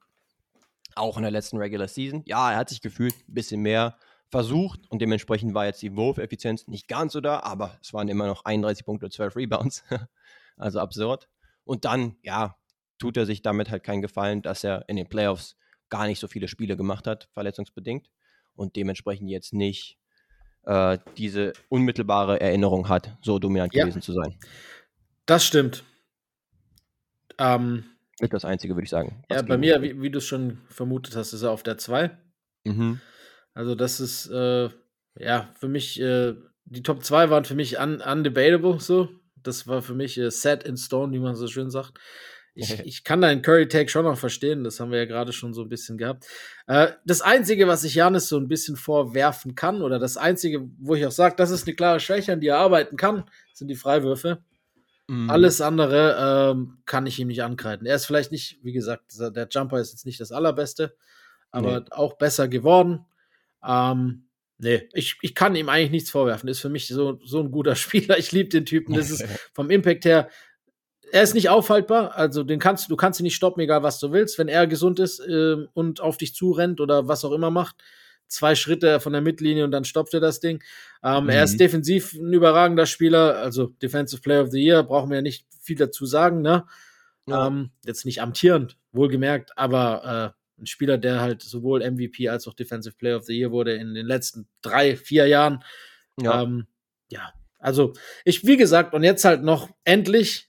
Auch 0.96 1.18
in 1.18 1.24
der 1.24 1.32
letzten 1.32 1.58
Regular 1.58 1.88
Season. 1.88 2.24
Ja, 2.26 2.52
er 2.52 2.58
hat 2.58 2.70
sich 2.70 2.82
gefühlt 2.82 3.16
ein 3.28 3.34
bisschen 3.34 3.62
mehr 3.62 3.98
versucht 4.30 4.82
und 4.90 5.02
dementsprechend 5.02 5.54
war 5.54 5.66
jetzt 5.66 5.82
die 5.82 5.96
Wurfeffizienz 5.96 6.68
nicht 6.68 6.88
ganz 6.88 7.14
so 7.14 7.22
da, 7.22 7.40
aber 7.40 7.78
es 7.82 7.94
waren 7.94 8.08
immer 8.08 8.28
noch 8.28 8.46
31 8.46 8.86
Punkte 8.86 9.06
und 9.08 9.12
12 9.12 9.36
Rebounds. 9.36 9.84
also 10.58 10.80
absurd. 10.80 11.30
Und 11.64 11.86
dann, 11.86 12.18
ja, 12.24 12.56
tut 12.98 13.18
er 13.18 13.26
sich 13.26 13.42
damit 13.42 13.72
halt 13.72 13.84
keinen 13.84 14.02
Gefallen, 14.02 14.42
dass 14.42 14.64
er 14.64 14.88
in 14.88 14.98
den 14.98 15.08
Playoffs 15.08 15.56
gar 15.90 16.06
nicht 16.06 16.20
so 16.20 16.28
viele 16.28 16.48
Spiele 16.48 16.78
gemacht 16.78 17.08
hat, 17.08 17.30
verletzungsbedingt. 17.34 18.10
Und 18.56 18.76
dementsprechend 18.76 19.30
jetzt 19.30 19.54
nicht 19.54 19.99
äh, 20.64 20.98
diese 21.18 21.54
unmittelbare 21.70 22.40
Erinnerung 22.40 22.90
hat, 22.90 23.18
so 23.22 23.40
dominant 23.40 23.74
ja. 23.74 23.84
gewesen 23.84 24.02
zu 24.02 24.14
sein. 24.14 24.38
Das 25.26 25.46
stimmt. 25.46 25.84
Ähm, 27.38 27.86
Ist 28.20 28.34
das 28.34 28.46
Einzige, 28.46 28.76
würde 28.76 28.84
ich 28.84 28.90
sagen. 28.90 29.24
Ja, 29.32 29.42
bei 29.42 29.58
mir, 29.58 29.82
wie, 29.82 30.02
wie 30.02 30.10
du 30.10 30.18
es 30.18 30.26
schon 30.26 30.60
vermutet 30.70 31.16
hast, 31.16 31.34
ist 31.34 31.42
er 31.42 31.52
auf 31.52 31.64
der 31.64 31.78
2. 31.78 32.12
Mhm. 32.66 33.00
Also 33.54 33.76
das 33.76 34.00
ist, 34.00 34.28
äh, 34.28 34.70
Ja, 35.16 35.50
für 35.60 35.68
mich, 35.68 36.00
äh, 36.00 36.36
die 36.66 36.84
Top 36.84 37.04
2 37.04 37.30
waren 37.30 37.46
für 37.46 37.56
mich 37.56 37.80
un 37.80 38.02
undebatable 38.02 38.80
so. 38.80 39.10
Das 39.36 39.68
war 39.68 39.82
für 39.82 39.96
mich 39.96 40.18
äh, 40.18 40.32
set 40.32 40.64
in 40.64 40.78
stone, 40.78 41.14
wie 41.14 41.20
man 41.20 41.36
so 41.36 41.48
schön 41.48 41.70
sagt. 41.70 42.00
Ich, 42.60 42.80
ich 42.86 43.04
kann 43.04 43.22
deinen 43.22 43.42
Curry-Tag 43.42 43.90
schon 43.90 44.06
noch 44.06 44.18
verstehen, 44.18 44.64
das 44.64 44.80
haben 44.80 44.92
wir 44.92 45.00
ja 45.00 45.06
gerade 45.06 45.34
schon 45.34 45.54
so 45.54 45.62
ein 45.62 45.70
bisschen 45.70 45.98
gehabt. 45.98 46.26
Äh, 46.68 46.90
das 47.06 47.22
Einzige, 47.22 47.68
was 47.68 47.84
ich 47.84 47.96
Janis 47.96 48.28
so 48.28 48.38
ein 48.38 48.48
bisschen 48.48 48.76
vorwerfen 48.76 49.56
kann, 49.56 49.82
oder 49.82 50.00
das 50.00 50.18
Einzige, 50.18 50.70
wo 50.80 50.96
ich 50.96 51.06
auch 51.06 51.12
sage, 51.12 51.36
das 51.38 51.52
ist 51.52 51.68
eine 51.68 51.76
klare 51.76 52.00
Schwäche, 52.00 52.34
an 52.34 52.40
die 52.40 52.48
er 52.48 52.58
arbeiten 52.58 52.98
kann, 52.98 53.30
sind 53.54 53.68
die 53.68 53.76
Freiwürfe. 53.76 54.44
Mhm. 55.08 55.30
Alles 55.30 55.62
andere 55.62 56.52
ähm, 56.52 56.78
kann 56.86 57.08
ich 57.08 57.20
ihm 57.20 57.28
nicht 57.28 57.44
ankreiden. 57.44 57.88
Er 57.88 57.96
ist 57.96 58.06
vielleicht 58.06 58.32
nicht, 58.32 58.60
wie 58.64 58.74
gesagt, 58.74 59.14
der 59.18 59.48
Jumper 59.50 59.80
ist 59.80 59.92
jetzt 59.92 60.06
nicht 60.06 60.20
das 60.20 60.32
allerbeste, 60.32 60.96
aber 61.52 61.80
nee. 61.80 61.86
auch 61.92 62.18
besser 62.18 62.48
geworden. 62.48 63.06
Ähm, 63.66 64.26
Nee, 64.62 64.90
ich, 64.92 65.18
ich 65.22 65.36
kann 65.36 65.56
ihm 65.56 65.70
eigentlich 65.70 65.92
nichts 65.92 66.10
vorwerfen. 66.10 66.50
Ist 66.50 66.60
für 66.60 66.68
mich 66.68 66.90
so, 66.90 67.18
so 67.24 67.40
ein 67.40 67.50
guter 67.50 67.76
Spieler. 67.78 68.18
Ich 68.18 68.34
liebe 68.34 68.50
den 68.50 68.66
Typen. 68.66 68.94
Das 68.94 69.10
ist 69.10 69.24
vom 69.54 69.70
Impact 69.70 70.06
her 70.06 70.30
er 71.12 71.24
ist 71.24 71.34
nicht 71.34 71.50
aufhaltbar, 71.50 72.16
also 72.16 72.44
den 72.44 72.60
kannst 72.60 72.90
du 72.90 72.96
kannst 72.96 73.20
ihn 73.20 73.24
nicht 73.24 73.36
stoppen, 73.36 73.62
egal 73.62 73.84
was 73.84 74.00
du 74.00 74.12
willst. 74.12 74.38
Wenn 74.38 74.48
er 74.48 74.68
gesund 74.68 75.00
ist 75.00 75.20
äh, 75.20 75.56
und 75.74 76.02
auf 76.02 76.18
dich 76.18 76.34
zurennt 76.34 76.82
oder 76.82 77.08
was 77.08 77.26
auch 77.26 77.32
immer 77.32 77.52
macht, 77.52 77.76
zwei 78.28 78.56
Schritte 78.56 79.00
von 79.00 79.14
der 79.14 79.22
Mittellinie 79.22 79.66
und 79.66 79.72
dann 79.72 79.84
stoppt 79.84 80.14
er 80.14 80.20
das 80.20 80.40
Ding. 80.40 80.64
Ähm, 81.04 81.26
mhm. 81.26 81.30
Er 81.30 81.44
ist 81.44 81.60
defensiv 81.60 82.14
ein 82.14 82.32
überragender 82.32 82.86
Spieler, 82.86 83.38
also 83.38 83.68
Defensive 83.82 84.22
Player 84.22 84.44
of 84.44 84.52
the 84.52 84.64
Year, 84.64 84.84
brauchen 84.84 85.10
wir 85.10 85.18
ja 85.18 85.22
nicht 85.22 85.46
viel 85.62 85.76
dazu 85.76 86.06
sagen, 86.06 86.42
ne? 86.42 86.66
Ja. 87.28 87.48
Ähm, 87.48 87.72
jetzt 87.86 88.06
nicht 88.06 88.22
amtierend, 88.22 88.78
wohlgemerkt, 88.92 89.58
aber 89.58 90.34
äh, 90.36 90.62
ein 90.62 90.66
Spieler, 90.66 90.98
der 90.98 91.22
halt 91.22 91.42
sowohl 91.42 91.90
MVP 91.90 92.28
als 92.30 92.48
auch 92.48 92.54
Defensive 92.54 92.96
Player 92.96 93.18
of 93.18 93.26
the 93.26 93.38
Year 93.38 93.52
wurde 93.52 93.74
in 93.74 93.94
den 93.94 94.06
letzten 94.06 94.48
drei, 94.62 94.96
vier 94.96 95.28
Jahren. 95.28 95.64
Ja. 96.20 96.44
Ähm, 96.44 96.68
ja, 97.10 97.34
also 97.60 97.94
ich, 98.26 98.46
wie 98.46 98.58
gesagt, 98.58 98.94
und 98.94 99.04
jetzt 99.04 99.26
halt 99.26 99.44
noch 99.44 99.70
endlich 99.84 100.49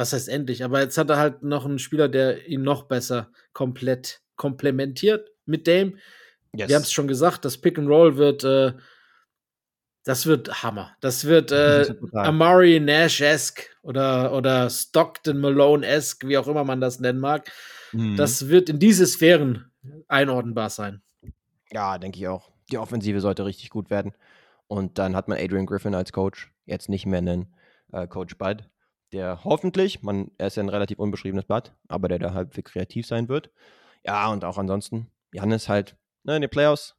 was 0.00 0.14
heißt 0.14 0.30
endlich, 0.30 0.64
aber 0.64 0.80
jetzt 0.80 0.96
hat 0.96 1.10
er 1.10 1.18
halt 1.18 1.42
noch 1.42 1.66
einen 1.66 1.78
Spieler, 1.78 2.08
der 2.08 2.48
ihn 2.48 2.62
noch 2.62 2.84
besser 2.84 3.30
komplett 3.52 4.22
komplementiert 4.34 5.30
mit 5.44 5.68
Dame. 5.68 5.92
Yes. 6.54 6.68
Wir 6.68 6.76
haben 6.76 6.82
es 6.84 6.92
schon 6.92 7.06
gesagt, 7.06 7.44
das 7.44 7.58
Pick 7.58 7.78
and 7.78 7.86
Roll 7.86 8.16
wird, 8.16 8.42
äh, 8.42 8.72
das 10.04 10.24
wird 10.24 10.62
Hammer. 10.62 10.96
Das 11.00 11.26
wird 11.26 11.52
äh, 11.52 11.94
Amari 12.14 12.80
Nash-esque 12.80 13.76
oder, 13.82 14.32
oder 14.32 14.70
Stockton 14.70 15.38
Malone-esque, 15.38 16.26
wie 16.26 16.38
auch 16.38 16.48
immer 16.48 16.64
man 16.64 16.80
das 16.80 16.98
nennen 16.98 17.20
mag. 17.20 17.52
Mhm. 17.92 18.16
Das 18.16 18.48
wird 18.48 18.70
in 18.70 18.78
diese 18.78 19.06
Sphären 19.06 19.70
einordnbar 20.08 20.70
sein. 20.70 21.02
Ja, 21.72 21.98
denke 21.98 22.18
ich 22.18 22.26
auch. 22.26 22.50
Die 22.72 22.78
Offensive 22.78 23.20
sollte 23.20 23.44
richtig 23.44 23.68
gut 23.68 23.90
werden. 23.90 24.14
Und 24.66 24.98
dann 24.98 25.14
hat 25.14 25.28
man 25.28 25.36
Adrian 25.36 25.66
Griffin 25.66 25.94
als 25.94 26.10
Coach, 26.10 26.50
jetzt 26.64 26.88
nicht 26.88 27.04
mehr 27.04 27.18
einen 27.18 27.54
äh, 27.92 28.06
Coach 28.06 28.38
Bud 28.38 28.64
der 29.12 29.44
hoffentlich, 29.44 30.02
man, 30.02 30.30
er 30.38 30.48
ist 30.48 30.56
ja 30.56 30.62
ein 30.62 30.68
relativ 30.68 30.98
unbeschriebenes 30.98 31.44
Blatt, 31.44 31.74
aber 31.88 32.08
der 32.08 32.18
da 32.18 32.34
halbwegs 32.34 32.72
kreativ 32.72 33.06
sein 33.06 33.28
wird. 33.28 33.50
Ja, 34.04 34.28
und 34.28 34.44
auch 34.44 34.58
ansonsten, 34.58 35.10
Janis 35.32 35.68
halt 35.68 35.96
ne, 36.22 36.36
in 36.36 36.42
den 36.42 36.50
Playoffs, 36.50 36.96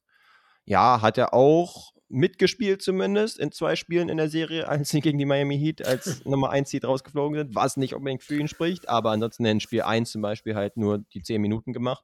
ja, 0.66 1.02
hat 1.02 1.18
er 1.18 1.34
auch 1.34 1.94
mitgespielt 2.10 2.82
zumindest 2.82 3.40
in 3.40 3.52
zwei 3.52 3.76
Spielen 3.76 4.10
in 4.10 4.18
der 4.18 4.30
Serie, 4.30 4.68
als 4.68 4.90
sie 4.90 5.02
gegen 5.02 5.18
die 5.18 5.26
Miami 5.26 5.58
Heat 5.58 5.86
als 5.86 6.24
Nummer 6.26 6.50
1 6.50 6.70
Seed 6.70 6.86
rausgeflogen 6.86 7.38
sind, 7.38 7.56
was 7.56 7.78
nicht 7.78 7.96
unbedingt 7.96 8.24
für 8.24 8.36
ihn 8.36 8.48
spricht, 8.48 8.90
aber 8.90 9.12
ansonsten 9.12 9.46
in 9.46 9.60
Spiel 9.60 9.82
1 9.82 10.12
zum 10.12 10.22
Beispiel 10.22 10.56
halt 10.56 10.78
nur 10.78 11.00
die 11.14 11.24
10 11.24 11.42
Minuten 11.42 11.74
gemacht 11.74 12.04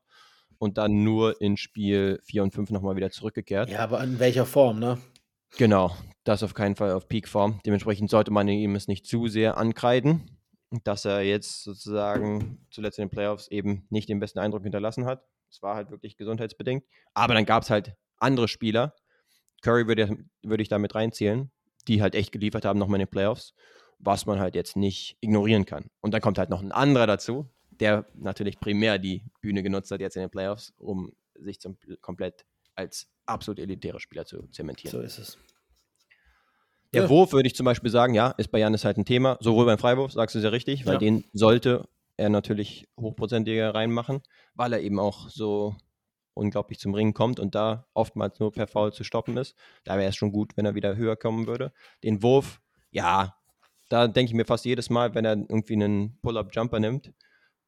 und 0.58 0.78
dann 0.78 1.04
nur 1.04 1.40
in 1.42 1.58
Spiel 1.58 2.20
4 2.24 2.44
und 2.44 2.54
5 2.54 2.72
nochmal 2.72 2.96
wieder 2.96 3.12
zurückgekehrt. 3.12 3.70
Ja, 3.70 3.80
aber 3.80 4.04
in 4.04 4.20
welcher 4.20 4.46
Form, 4.46 4.80
ne? 4.80 4.98
Genau, 5.56 5.96
das 6.24 6.44
auf 6.44 6.54
keinen 6.54 6.76
Fall 6.76 6.92
auf 6.92 7.08
Peakform. 7.08 7.60
Dementsprechend 7.66 8.10
sollte 8.10 8.32
man 8.32 8.48
ihm 8.48 8.76
es 8.76 8.88
nicht 8.88 9.06
zu 9.06 9.28
sehr 9.28 9.58
ankreiden, 9.58 10.38
dass 10.84 11.06
er 11.06 11.22
jetzt 11.22 11.64
sozusagen 11.64 12.66
zuletzt 12.70 13.00
in 13.00 13.06
den 13.06 13.10
Playoffs 13.12 13.48
eben 13.48 13.86
nicht 13.90 14.10
den 14.10 14.20
besten 14.20 14.40
Eindruck 14.40 14.64
hinterlassen 14.64 15.06
hat. 15.06 15.24
Es 15.50 15.62
war 15.62 15.76
halt 15.76 15.92
wirklich 15.92 16.18
gesundheitsbedingt. 16.18 16.84
Aber 17.14 17.34
dann 17.34 17.46
gab 17.46 17.64
es 17.64 17.70
halt 17.70 17.96
andere 18.18 18.48
Spieler. 18.48 18.94
Curry 19.62 19.88
würde, 19.88 20.18
würde 20.44 20.62
ich 20.62 20.70
damit 20.70 20.94
reinzählen, 20.94 21.52
die 21.88 22.02
halt 22.02 22.16
echt 22.16 22.32
geliefert 22.32 22.66
haben 22.66 22.78
nochmal 22.78 23.00
in 23.00 23.06
den 23.06 23.12
Playoffs, 23.12 23.54
was 23.98 24.26
man 24.26 24.40
halt 24.40 24.56
jetzt 24.56 24.76
nicht 24.76 25.18
ignorieren 25.22 25.66
kann. 25.66 25.90
Und 26.02 26.14
dann 26.14 26.22
kommt 26.22 26.38
halt 26.38 26.50
noch 26.50 26.62
ein 26.62 26.72
anderer 26.72 27.08
dazu, 27.08 27.50
der 27.72 28.06
natürlich 28.16 28.60
primär 28.60 29.00
die 29.00 29.24
Bühne 29.42 29.64
genutzt 29.64 29.92
hat 29.92 30.02
jetzt 30.02 30.16
in 30.16 30.22
den 30.22 30.30
Playoffs, 30.30 30.74
um 30.78 31.14
sich 31.36 31.60
zum, 31.60 31.78
komplett 32.02 32.46
als 32.78 33.08
absolut 33.26 33.60
elitäre 33.60 34.00
Spieler 34.00 34.26
zu 34.26 34.48
zementieren. 34.48 34.92
So 34.92 35.02
ist 35.02 35.18
es. 35.18 35.38
Der 36.94 37.04
ja. 37.04 37.10
Wurf 37.10 37.34
würde 37.34 37.48
ich 37.48 37.56
zum 37.56 37.66
Beispiel 37.66 37.92
sagen, 37.92 38.14
ja, 38.14 38.32
ist 38.38 38.50
bei 38.50 38.60
Janis 38.60 38.86
halt 38.86 38.98
ein 38.98 39.06
Thema. 39.06 39.38
Sowohl 39.42 39.66
beim 39.66 39.78
Freiwurf, 39.78 40.14
sagst 40.14 40.36
du 40.36 40.40
sehr 40.40 40.54
richtig, 40.54 40.86
weil 40.86 40.94
ja. 40.94 41.00
den 41.00 41.26
sollte 41.34 41.90
er 42.16 42.30
natürlich 42.30 42.88
hochprozentiger 43.00 43.76
reinmachen, 43.76 44.22
weil 44.56 44.74
er 44.74 44.80
eben 44.80 45.00
auch 45.00 45.30
so 45.30 45.76
unglaublich 46.34 46.80
zum 46.80 46.94
Ringen 46.94 47.14
kommt 47.14 47.40
und 47.40 47.56
da 47.56 47.88
oftmals 47.94 48.40
nur 48.40 48.52
per 48.52 48.68
Foul 48.68 48.94
zu 48.94 49.04
stoppen 49.04 49.38
ist. 49.38 49.56
Da 49.84 49.98
wäre 49.98 50.10
es 50.10 50.16
schon 50.16 50.32
gut, 50.32 50.56
wenn 50.56 50.66
er 50.66 50.76
wieder 50.76 50.96
höher 50.96 51.16
kommen 51.16 51.48
würde. 51.48 51.74
Den 52.04 52.24
Wurf, 52.24 52.62
ja, 52.92 53.36
da 53.90 54.08
denke 54.08 54.32
ich 54.32 54.36
mir 54.36 54.46
fast 54.46 54.66
jedes 54.66 54.90
Mal, 54.90 55.14
wenn 55.16 55.26
er 55.26 55.34
irgendwie 55.34 55.74
einen 55.74 56.20
Pull-Up-Jumper 56.22 56.80
nimmt, 56.80 57.14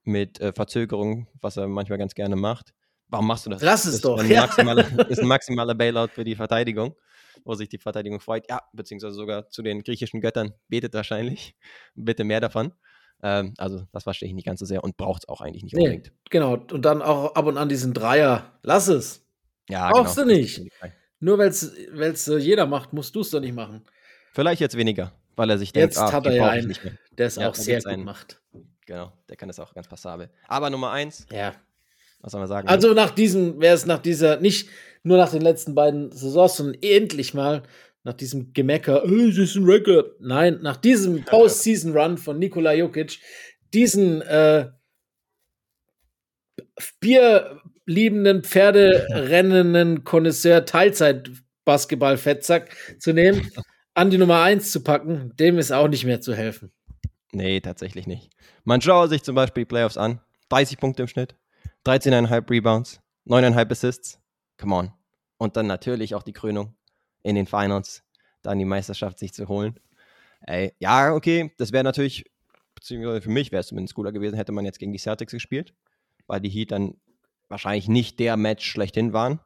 mit 0.04 0.40
äh, 0.40 0.54
Verzögerung, 0.54 1.28
was 1.42 1.58
er 1.58 1.68
manchmal 1.68 2.00
ganz 2.00 2.16
gerne 2.16 2.36
macht, 2.36 2.74
Warum 3.10 3.28
machst 3.28 3.46
du 3.46 3.50
das? 3.50 3.62
Lass 3.62 3.86
es 3.86 3.94
das 3.94 4.02
doch. 4.02 4.18
Ist 4.24 4.32
ein, 4.32 4.38
maximale, 4.38 4.86
ja. 4.98 5.04
ist 5.04 5.20
ein 5.20 5.28
maximaler 5.28 5.76
Bailout 5.76 6.10
für 6.14 6.24
die 6.24 6.36
Verteidigung, 6.36 6.96
wo 7.44 7.56
sich 7.56 7.70
die 7.70 7.80
Verteidigung 7.80 8.20
freut. 8.20 8.50
Ja, 8.50 8.62
beziehungsweise 8.74 9.16
sogar 9.16 9.50
zu 9.50 9.62
den 9.62 9.84
griechischen 9.84 10.22
Göttern 10.22 10.54
betet 10.68 10.94
wahrscheinlich. 10.94 11.56
Bitte 11.96 12.24
mehr 12.24 12.40
davon. 12.40 12.72
Ähm, 13.22 13.54
also, 13.58 13.86
das 13.92 14.04
verstehe 14.04 14.30
ich 14.30 14.36
nicht 14.36 14.46
ganz 14.46 14.60
so 14.60 14.66
sehr 14.66 14.84
und 14.84 14.96
braucht 14.96 15.24
es 15.24 15.30
auch 15.30 15.42
eigentlich 15.42 15.64
nicht 15.64 15.76
unbedingt. 15.76 16.06
Nee, 16.06 16.12
genau. 16.30 16.54
Und 16.54 16.84
dann 16.84 17.02
auch 17.02 17.36
ab 17.36 17.46
und 17.46 17.58
an 17.58 17.68
diesen 17.68 17.94
Dreier. 17.94 18.60
Lass 18.64 18.88
es. 18.88 19.26
Ja, 19.70 19.92
Brauchst 19.92 20.16
genau. 20.16 20.28
du 20.30 20.34
nicht. 20.36 20.62
Nur 21.20 21.38
weil 21.38 21.50
es 21.50 22.28
äh, 22.28 22.38
jeder 22.38 22.66
macht, 22.66 22.94
musst 22.94 23.16
du 23.16 23.22
es 23.22 23.30
doch 23.32 23.42
nicht 23.42 23.54
machen. 23.54 23.84
Vielleicht 24.34 24.62
jetzt 24.62 24.78
weniger, 24.78 25.12
weil 25.36 25.50
er 25.50 25.58
sich 25.58 25.74
denkt, 25.74 25.96
jetzt 25.96 25.98
ah, 25.98 26.12
hat 26.12 26.26
er 26.26 26.34
ja 26.34 26.48
einen, 26.48 26.76
der 27.12 27.28
es 27.28 27.36
ja, 27.36 27.50
auch 27.50 27.56
sehr 27.56 27.80
gut 27.80 27.88
einen, 27.88 28.04
macht. 28.04 28.42
Genau, 28.86 29.12
der 29.28 29.36
kann 29.36 29.50
es 29.50 29.60
auch 29.60 29.74
ganz 29.74 29.88
passabel. 29.88 30.30
Aber 30.48 30.70
Nummer 30.70 30.92
eins, 30.92 31.26
ja. 31.32 31.54
Was 32.22 32.32
soll 32.32 32.42
man 32.42 32.48
sagen? 32.48 32.68
Also 32.68 32.94
nach 32.94 33.12
diesem, 33.12 33.62
wäre 33.62 33.76
es 33.76 33.86
nach 33.86 34.00
dieser, 34.00 34.40
nicht 34.40 34.70
nur 35.04 35.18
nach 35.18 35.32
den 35.32 35.42
letzten 35.42 35.76
beiden 35.76 36.12
Saisons, 36.12 36.58
sondern 36.58 36.82
endlich 36.82 37.34
mal 37.34 37.64
nach 38.04 38.14
diesem 38.14 38.54
Gemecker, 38.54 39.04
oh, 39.06 39.28
es 39.28 39.38
ist 39.38 39.56
ein 39.56 39.66
Record. 39.66 40.20
Nein, 40.20 40.60
nach 40.62 40.78
diesem 40.78 41.24
Postseason-Run 41.24 42.18
von 42.18 42.40
Nikola 42.40 42.74
Jokic, 42.74 43.20
diesen 43.74 44.22
äh, 44.22 44.70
bierliebenden, 47.00 48.44
Pferderennenden 48.44 50.04
Konnoisseur 50.04 50.66
Teilzeit-Basketball-Fettsack 50.66 52.76
zu 53.00 53.14
nehmen, 53.14 53.52
an 53.94 54.10
die 54.10 54.18
Nummer 54.18 54.42
1 54.42 54.72
zu 54.72 54.84
packen, 54.84 55.34
dem 55.38 55.58
ist 55.58 55.72
auch 55.72 55.88
nicht 55.88 56.06
mehr 56.06 56.22
zu 56.22 56.34
helfen. 56.34 56.72
Nee, 57.32 57.60
tatsächlich 57.60 58.08
nicht. 58.08 58.32
Man 58.64 58.82
schaue 58.82 59.08
sich 59.08 59.24
zum 59.24 59.36
Beispiel 59.36 59.66
Playoffs 59.66 59.98
an. 59.98 60.22
30 60.50 60.80
Punkte 60.80 61.04
im 61.04 61.08
Schnitt, 61.08 61.36
13,5 61.86 62.50
Rebounds, 62.50 63.02
9,5 63.28 63.72
Assists. 63.72 64.20
Come 64.58 64.76
on. 64.76 64.92
Und 65.38 65.56
dann 65.56 65.68
natürlich 65.68 66.16
auch 66.16 66.24
die 66.24 66.34
Krönung 66.34 66.76
in 67.24 67.36
den 67.36 67.46
Finals, 67.46 68.04
dann 68.42 68.60
die 68.60 68.66
Meisterschaft 68.66 69.20
sich 69.20 69.34
zu 69.34 69.48
holen. 69.48 69.80
Ey, 70.42 70.74
ja, 70.80 71.14
okay, 71.14 71.54
das 71.58 71.72
wäre 71.72 71.84
natürlich, 71.84 72.26
beziehungsweise 72.76 73.22
für 73.22 73.30
mich 73.30 73.52
wäre 73.52 73.62
es 73.62 73.68
zumindest 73.68 73.96
cooler 73.96 74.12
gewesen, 74.12 74.36
hätte 74.36 74.52
man 74.52 74.66
jetzt 74.66 74.80
gegen 74.80 74.92
die 74.92 75.00
Celtics 75.00 75.32
gespielt, 75.32 75.74
weil 76.28 76.40
die 76.42 76.50
Heat 76.50 76.72
dann 76.72 76.96
wahrscheinlich 77.48 77.88
nicht 77.88 78.20
der 78.20 78.38
Match 78.38 78.66
schlechthin 78.66 79.14
waren 79.14 79.40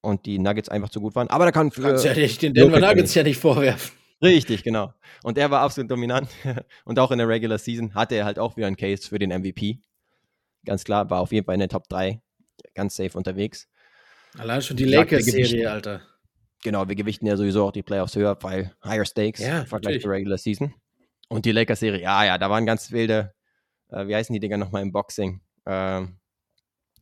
und 0.00 0.26
die 0.26 0.38
Nuggets 0.38 0.68
einfach 0.68 0.88
zu 0.88 1.00
gut 1.00 1.14
waren. 1.14 1.28
Aber 1.28 1.44
da 1.44 1.52
kann 1.52 1.70
für. 1.70 1.82
Kannst 1.82 2.04
ja 2.04 2.14
nicht 2.14 2.42
den 2.42 2.54
Denver 2.54 2.80
Nuggets 2.80 3.14
ja 3.14 3.22
nicht 3.22 3.38
vorwerfen. 3.38 3.92
Richtig, 4.22 4.62
genau. 4.62 4.92
Und 5.22 5.38
er 5.38 5.50
war 5.50 5.62
absolut 5.62 5.90
dominant. 5.90 6.28
Und 6.84 6.98
auch 6.98 7.10
in 7.10 7.18
der 7.18 7.28
Regular 7.28 7.56
Season 7.56 7.94
hatte 7.94 8.16
er 8.16 8.26
halt 8.26 8.38
auch 8.38 8.56
wieder 8.56 8.66
einen 8.66 8.76
Case 8.76 9.08
für 9.08 9.18
den 9.18 9.30
MVP 9.30 9.80
ganz 10.64 10.84
klar, 10.84 11.10
war 11.10 11.20
auf 11.20 11.32
jeden 11.32 11.46
Fall 11.46 11.54
in 11.54 11.60
der 11.60 11.68
Top 11.68 11.88
3 11.88 12.20
ganz 12.74 12.96
safe 12.96 13.16
unterwegs. 13.16 13.68
Allein 14.38 14.62
schon 14.62 14.76
die 14.76 14.84
Lakers-Serie, 14.84 15.70
Alter. 15.70 16.02
Genau, 16.62 16.86
wir 16.88 16.94
gewichten 16.94 17.26
ja 17.26 17.36
sowieso 17.36 17.66
auch 17.66 17.72
die 17.72 17.82
Playoffs 17.82 18.16
höher, 18.16 18.36
weil 18.42 18.74
higher 18.84 19.04
stakes 19.04 19.40
ja, 19.40 19.60
im 19.60 19.66
Vergleich 19.66 20.02
zur 20.02 20.10
Regular 20.10 20.38
Season. 20.38 20.74
Und 21.28 21.46
die 21.46 21.52
Lakers-Serie, 21.52 22.02
ja, 22.02 22.24
ja, 22.24 22.38
da 22.38 22.50
waren 22.50 22.66
ganz 22.66 22.92
wilde, 22.92 23.32
äh, 23.88 24.06
wie 24.06 24.14
heißen 24.14 24.32
die 24.32 24.40
Dinger 24.40 24.58
nochmal 24.58 24.82
im 24.82 24.92
Boxing? 24.92 25.40
Ähm, 25.64 26.18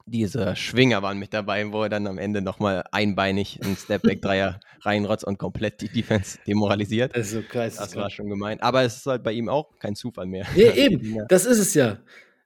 diese 0.06 0.56
Schwinger 0.56 1.02
waren 1.02 1.18
mit 1.18 1.34
dabei, 1.34 1.70
wo 1.70 1.82
er 1.82 1.88
dann 1.88 2.06
am 2.06 2.18
Ende 2.18 2.40
nochmal 2.40 2.84
einbeinig 2.92 3.60
einen 3.62 3.76
Stepback-Dreier 3.76 4.60
reinrotzt 4.82 5.24
und 5.24 5.38
komplett 5.38 5.80
die 5.80 5.88
Defense 5.88 6.38
demoralisiert. 6.46 7.14
Das 7.14 7.26
ist 7.26 7.32
so 7.32 7.42
krass. 7.42 7.76
Das 7.76 7.94
war 7.94 8.08
schon 8.08 8.28
gemein. 8.28 8.60
Aber 8.60 8.82
es 8.84 8.98
ist 8.98 9.06
halt 9.06 9.22
bei 9.22 9.32
ihm 9.32 9.48
auch 9.48 9.76
kein 9.78 9.94
Zufall 9.94 10.26
mehr. 10.26 10.46
Nee, 10.54 10.70
eben, 10.70 11.24
das 11.28 11.44
ist 11.44 11.58
es 11.58 11.74
ja 11.74 11.98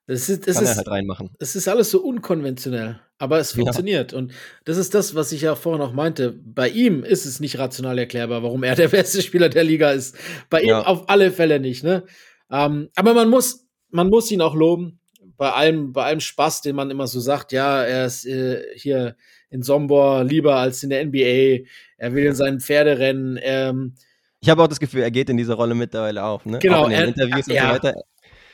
Es 0.05 0.27
ist, 0.29 0.47
es 0.47 0.55
Kann 0.55 0.63
ist, 0.65 0.69
er 0.71 0.75
halt 0.77 0.87
reinmachen. 0.89 1.29
es 1.39 1.55
ist 1.55 1.67
alles 1.69 1.89
so 1.89 2.01
unkonventionell, 2.03 2.99
aber 3.19 3.39
es 3.39 3.53
Ja. 3.55 3.63
funktioniert. 3.63 4.11
Und 4.11 4.33
das 4.65 4.75
ist 4.77 4.93
das, 4.93 5.15
was 5.15 5.31
ich 5.31 5.41
ja 5.41 5.55
vorhin 5.55 5.81
auch 5.81 5.93
meinte. 5.93 6.33
Bei 6.43 6.67
ihm 6.67 7.03
ist 7.03 7.25
es 7.25 7.39
nicht 7.39 7.57
rational 7.57 7.97
erklärbar, 7.97 8.43
warum 8.43 8.63
er 8.63 8.75
der 8.75 8.87
beste 8.89 9.21
Spieler 9.21 9.47
der 9.49 9.63
Liga 9.63 9.91
ist. 9.91 10.15
Bei 10.49 10.61
ihm 10.61 10.69
Ja. 10.69 10.81
auf 10.85 11.07
alle 11.09 11.31
Fälle 11.31 11.59
nicht. 11.59 11.83
Ne? 11.83 12.03
Ähm, 12.51 12.89
aber 12.95 13.13
man 13.13 13.29
muss, 13.29 13.65
man 13.91 14.09
muss 14.09 14.29
ihn 14.31 14.41
auch 14.41 14.55
loben. 14.55 14.99
Bei 15.37 15.51
allem, 15.51 15.93
bei 15.93 16.03
allem 16.03 16.19
Spaß, 16.19 16.61
den 16.61 16.75
man 16.75 16.91
immer 16.91 17.07
so 17.07 17.19
sagt, 17.19 17.51
ja, 17.53 17.81
er 17.83 18.05
ist 18.05 18.25
äh, 18.25 18.61
hier 18.75 19.15
in 19.49 19.63
Sombor 19.63 20.23
lieber 20.25 20.55
als 20.57 20.83
in 20.83 20.89
der 20.89 21.03
NBA. 21.05 21.65
Er 21.97 22.13
will 22.13 22.25
in 22.25 22.35
seinen 22.35 22.59
Pferderennen. 22.59 23.39
Ähm, 23.41 23.95
Ich 24.41 24.49
habe 24.49 24.61
auch 24.63 24.67
das 24.67 24.79
Gefühl, 24.79 25.01
er 25.01 25.11
geht 25.11 25.29
in 25.29 25.37
diese 25.37 25.53
Rolle 25.53 25.75
mittlerweile 25.75 26.23
auf. 26.23 26.45
Ne? 26.45 26.59
Genau, 26.59 26.81
Auch 26.81 26.85
in 26.85 26.91
den 26.91 26.99
er- 26.99 27.07
Interviews 27.07 27.47
und 27.47 27.53
ja. 27.53 27.67
so 27.69 27.73
weiter. 27.83 27.93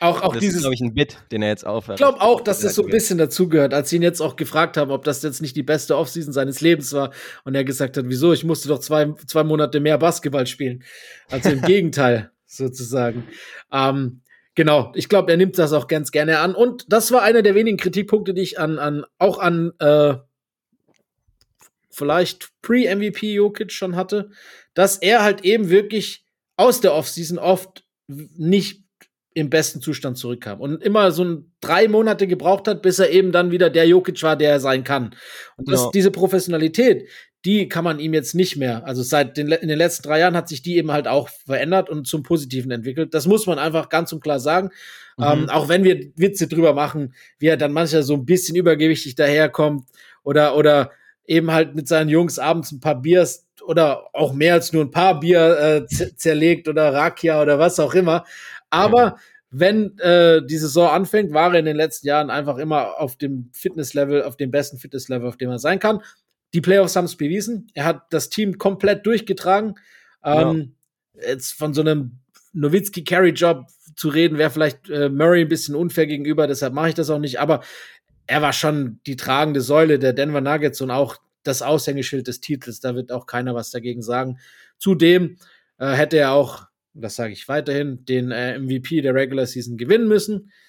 Auch, 0.00 0.22
auch 0.22 0.32
das 0.32 0.40
dieses 0.40 0.56
ist, 0.56 0.62
glaube 0.62 0.74
ich, 0.74 0.80
ein 0.80 0.94
Bit, 0.94 1.18
den 1.30 1.42
er 1.42 1.48
jetzt 1.48 1.66
aufhört. 1.66 2.00
Ich 2.00 2.04
glaube 2.04 2.22
auch, 2.22 2.40
dass 2.40 2.60
das 2.60 2.74
so 2.74 2.82
ein 2.82 2.90
bisschen 2.90 3.18
dazugehört, 3.18 3.74
als 3.74 3.90
sie 3.90 3.96
ihn 3.96 4.02
jetzt 4.02 4.22
auch 4.22 4.36
gefragt 4.36 4.78
haben, 4.78 4.90
ob 4.90 5.04
das 5.04 5.22
jetzt 5.22 5.42
nicht 5.42 5.54
die 5.56 5.62
beste 5.62 5.96
Offseason 5.96 6.32
seines 6.32 6.62
Lebens 6.62 6.94
war 6.94 7.12
und 7.44 7.54
er 7.54 7.64
gesagt 7.64 7.98
hat, 7.98 8.06
wieso, 8.08 8.32
ich 8.32 8.42
musste 8.42 8.68
doch 8.68 8.78
zwei, 8.78 9.12
zwei 9.26 9.44
Monate 9.44 9.78
mehr 9.78 9.98
Basketball 9.98 10.46
spielen. 10.46 10.82
Also 11.30 11.50
im 11.50 11.60
Gegenteil, 11.66 12.30
sozusagen. 12.46 13.28
Ähm, 13.70 14.22
genau, 14.54 14.90
ich 14.94 15.10
glaube, 15.10 15.30
er 15.32 15.36
nimmt 15.36 15.58
das 15.58 15.74
auch 15.74 15.86
ganz 15.86 16.10
gerne 16.12 16.38
an. 16.38 16.54
Und 16.54 16.90
das 16.90 17.12
war 17.12 17.20
einer 17.20 17.42
der 17.42 17.54
wenigen 17.54 17.76
Kritikpunkte, 17.76 18.32
die 18.32 18.42
ich 18.42 18.58
an, 18.58 18.78
an 18.78 19.04
auch 19.18 19.38
an 19.38 19.72
äh, 19.80 20.14
vielleicht 21.90 22.50
Pre-MVP 22.62 23.34
Jokic 23.34 23.70
schon 23.70 23.96
hatte, 23.96 24.30
dass 24.72 24.96
er 24.96 25.22
halt 25.22 25.44
eben 25.44 25.68
wirklich 25.68 26.24
aus 26.56 26.80
der 26.80 26.94
Offseason 26.94 27.38
oft 27.38 27.84
nicht 28.06 28.84
im 29.32 29.48
besten 29.48 29.80
Zustand 29.80 30.18
zurückkam 30.18 30.60
und 30.60 30.82
immer 30.82 31.12
so 31.12 31.24
ein 31.24 31.52
drei 31.60 31.86
Monate 31.88 32.26
gebraucht 32.26 32.66
hat, 32.66 32.82
bis 32.82 32.98
er 32.98 33.10
eben 33.10 33.30
dann 33.32 33.50
wieder 33.50 33.70
der 33.70 33.86
Jokic 33.86 34.22
war, 34.22 34.36
der 34.36 34.50
er 34.50 34.60
sein 34.60 34.82
kann. 34.82 35.14
Und 35.56 35.70
das, 35.70 35.82
Ja. 35.82 35.90
diese 35.94 36.10
Professionalität, 36.10 37.08
die 37.44 37.68
kann 37.68 37.84
man 37.84 38.00
ihm 38.00 38.12
jetzt 38.12 38.34
nicht 38.34 38.56
mehr. 38.56 38.84
Also 38.86 39.02
seit 39.02 39.36
den, 39.36 39.50
in 39.50 39.68
den 39.68 39.78
letzten 39.78 40.02
drei 40.02 40.18
Jahren 40.18 40.36
hat 40.36 40.48
sich 40.48 40.62
die 40.62 40.76
eben 40.76 40.90
halt 40.92 41.08
auch 41.08 41.28
verändert 41.28 41.88
und 41.88 42.06
zum 42.06 42.22
Positiven 42.22 42.70
entwickelt. 42.70 43.14
Das 43.14 43.26
muss 43.26 43.46
man 43.46 43.58
einfach 43.58 43.88
ganz 43.88 44.12
und 44.12 44.22
klar 44.22 44.40
sagen. 44.40 44.70
Mhm. 45.16 45.24
Ähm, 45.24 45.48
auch 45.48 45.68
wenn 45.68 45.84
wir 45.84 46.10
Witze 46.16 46.48
drüber 46.48 46.74
machen, 46.74 47.14
wie 47.38 47.46
er 47.46 47.56
dann 47.56 47.72
manchmal 47.72 48.02
so 48.02 48.14
ein 48.14 48.26
bisschen 48.26 48.56
übergewichtig 48.56 49.14
daherkommt 49.14 49.84
oder, 50.22 50.56
oder 50.56 50.90
eben 51.26 51.50
halt 51.52 51.74
mit 51.76 51.88
seinen 51.88 52.08
Jungs 52.08 52.38
abends 52.38 52.72
ein 52.72 52.80
paar 52.80 53.00
Biers 53.00 53.46
oder 53.64 54.08
auch 54.12 54.32
mehr 54.32 54.54
als 54.54 54.72
nur 54.72 54.82
ein 54.84 54.90
paar 54.90 55.20
Bier 55.20 55.86
äh, 55.90 56.14
zerlegt 56.16 56.68
oder 56.68 56.92
Rakia 56.92 57.40
oder 57.40 57.58
was 57.58 57.78
auch 57.78 57.94
immer. 57.94 58.24
Aber 58.70 59.16
wenn 59.50 59.98
äh, 59.98 60.42
die 60.44 60.58
Saison 60.58 60.88
anfängt, 60.88 61.32
war 61.32 61.52
er 61.52 61.58
in 61.58 61.64
den 61.64 61.76
letzten 61.76 62.06
Jahren 62.06 62.30
einfach 62.30 62.56
immer 62.56 62.98
auf 63.00 63.16
dem 63.16 63.50
Fitnesslevel, 63.52 64.22
auf 64.22 64.36
dem 64.36 64.50
besten 64.50 64.78
Fitnesslevel, 64.78 65.28
auf 65.28 65.36
dem 65.36 65.50
er 65.50 65.58
sein 65.58 65.78
kann. 65.78 66.02
Die 66.54 66.60
Playoffs 66.60 66.96
haben 66.96 67.04
es 67.04 67.16
bewiesen. 67.16 67.66
Er 67.74 67.84
hat 67.84 68.12
das 68.12 68.28
Team 68.30 68.58
komplett 68.58 69.06
durchgetragen. 69.06 69.74
Ähm, 70.24 70.74
Jetzt 71.14 71.52
von 71.52 71.74
so 71.74 71.80
einem 71.80 72.18
Nowitzki-Carry-Job 72.52 73.66
zu 73.96 74.08
reden, 74.08 74.38
wäre 74.38 74.50
vielleicht 74.50 74.88
äh, 74.88 75.08
Murray 75.08 75.42
ein 75.42 75.48
bisschen 75.48 75.74
unfair 75.74 76.06
gegenüber, 76.06 76.46
deshalb 76.46 76.72
mache 76.72 76.90
ich 76.90 76.94
das 76.94 77.10
auch 77.10 77.18
nicht. 77.18 77.40
Aber 77.40 77.62
er 78.26 78.42
war 78.42 78.52
schon 78.52 79.00
die 79.06 79.16
tragende 79.16 79.60
Säule 79.60 79.98
der 79.98 80.12
Denver 80.12 80.40
Nuggets 80.40 80.80
und 80.80 80.90
auch 80.90 81.16
das 81.42 81.62
Aushängeschild 81.62 82.26
des 82.26 82.40
Titels. 82.40 82.80
Da 82.80 82.94
wird 82.94 83.12
auch 83.12 83.26
keiner 83.26 83.54
was 83.54 83.70
dagegen 83.70 84.02
sagen. 84.02 84.38
Zudem 84.78 85.36
äh, 85.78 85.92
hätte 85.92 86.16
er 86.16 86.32
auch, 86.32 86.66
das 86.94 87.16
sage 87.16 87.32
ich 87.32 87.48
weiterhin, 87.48 88.04
den 88.04 88.30
äh, 88.30 88.58
MVP 88.58 89.00
der 89.00 89.14
Regular 89.14 89.46
Season 89.46 89.76
gewinnen 89.76 90.08
müssen. 90.08 90.50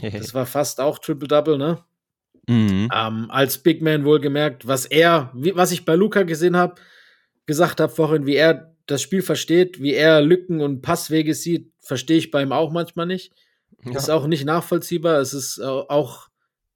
Das 0.00 0.32
war 0.32 0.46
fast 0.46 0.80
auch 0.80 0.98
Triple-Double, 0.98 1.58
ne? 1.58 1.84
mhm. 2.50 2.88
Ähm, 2.94 3.30
als 3.30 3.58
Big 3.58 3.80
Man 3.82 4.04
wohlgemerkt, 4.04 4.66
was 4.66 4.86
er, 4.86 5.30
wie, 5.34 5.54
was 5.54 5.72
ich 5.72 5.84
bei 5.84 5.94
Luca 5.94 6.22
gesehen 6.22 6.56
habe, 6.56 6.74
gesagt 7.46 7.80
habe 7.80 7.92
vorhin, 7.92 8.26
wie 8.26 8.36
er 8.36 8.74
das 8.86 9.02
Spiel 9.02 9.22
versteht, 9.22 9.80
wie 9.80 9.94
er 9.94 10.20
Lücken 10.20 10.60
und 10.60 10.82
Passwege 10.82 11.34
sieht, 11.34 11.72
verstehe 11.78 12.18
ich 12.18 12.30
bei 12.30 12.42
ihm 12.42 12.52
auch 12.52 12.72
manchmal 12.72 13.06
nicht. 13.06 13.32
Ja. 13.84 13.96
Ist 13.96 14.10
auch 14.10 14.26
nicht 14.26 14.44
nachvollziehbar. 14.44 15.20
Es 15.20 15.32
ist 15.32 15.58
äh, 15.58 15.64
auch 15.64 16.28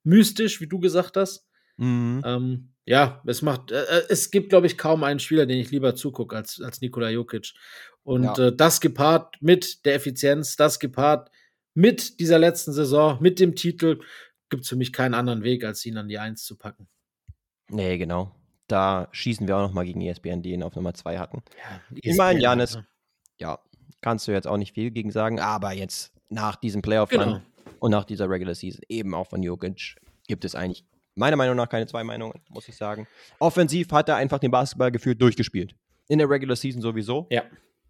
mystisch, 0.05 0.61
wie 0.61 0.69
du 0.69 0.79
gesagt 0.79 1.17
hast. 1.17 1.47
Mhm. 1.77 2.23
Ähm, 2.25 2.69
ja, 2.87 3.23
es 3.27 3.43
macht, 3.43 3.71
äh, 3.71 3.83
äh, 3.83 4.03
es 4.11 4.31
gibt, 4.31 4.51
glaube 4.51 4.67
ich, 4.67 4.77
kaum 4.79 5.05
einen 5.05 5.21
Spieler, 5.21 5.47
den 5.47 5.59
ich 5.59 5.71
lieber 5.71 5.95
zugucke 5.95 6.37
als, 6.37 6.61
als 6.61 6.81
Nikola 6.81 7.09
Jokic. 7.11 7.53
Und 8.03 8.25
Ja. 8.25 8.49
äh, 8.49 8.55
das 8.57 8.81
gepaart 8.81 9.37
mit 9.41 9.85
der 9.87 9.95
Effizienz, 9.95 10.57
das 10.57 10.79
gepaart 10.79 11.31
mit 11.75 12.21
dieser 12.21 12.39
letzten 12.39 12.73
Saison, 12.73 13.19
mit 13.21 13.41
dem 13.41 13.57
Titel, 13.57 14.01
gibt 14.51 14.63
es 14.65 14.69
für 14.69 14.77
mich 14.77 14.93
keinen 14.93 15.15
anderen 15.15 15.43
Weg, 15.43 15.65
als 15.65 15.85
ihn 15.87 15.97
an 15.97 16.09
die 16.09 16.19
Eins 16.19 16.45
zu 16.45 16.57
packen. 16.57 16.87
Nee, 17.69 17.97
genau. 17.99 18.31
Da 18.69 19.09
schießen 19.13 19.49
wir 19.49 19.57
auch 19.57 19.63
noch 19.63 19.73
mal 19.73 19.85
gegen 19.85 20.01
E 20.01 20.09
ESPN, 20.11 20.43
die 20.43 20.53
ihn 20.53 20.63
auf 20.63 20.75
Nummer 20.77 20.95
2 20.95 21.19
hatten. 21.19 21.43
Ja, 21.59 21.81
Ich 22.03 22.17
meine, 22.17 22.41
Janis? 22.41 22.79
Ja, 23.41 23.59
kannst 24.01 24.29
du 24.29 24.33
jetzt 24.33 24.47
auch 24.47 24.57
nicht 24.59 24.75
viel 24.75 24.91
gegen 24.91 25.11
sagen, 25.11 25.41
aber 25.41 25.73
jetzt 25.73 26.13
nach 26.29 26.57
diesem 26.57 26.83
Playoff-Run 26.83 27.19
Genau. 27.21 27.41
und 27.81 27.91
nach 27.91 28.05
dieser 28.05 28.29
Regular 28.31 28.55
Season, 28.55 28.83
eben 28.89 29.15
auch 29.15 29.27
von 29.29 29.43
Jokic, 29.43 29.97
gibt 30.29 30.45
es 30.45 30.55
eigentlich 30.55 30.85
meiner 31.15 31.37
Meinung 31.37 31.57
nach 31.57 31.69
keine 31.69 31.87
zwei 31.87 32.05
Meinungen, 32.05 32.41
muss 32.49 32.69
ich 32.69 32.77
sagen. 32.77 33.07
Offensiv 33.39 33.91
hat 33.93 34.09
er 34.09 34.17
einfach 34.17 34.39
den 34.39 34.51
Basketball 34.51 34.91
gefühlt 34.91 35.21
durchgespielt. 35.21 35.75
In 36.09 36.19
der 36.19 36.29
Regular 36.29 36.57
Season 36.57 36.83
sowieso. 36.83 37.27
Ja. 37.31 37.43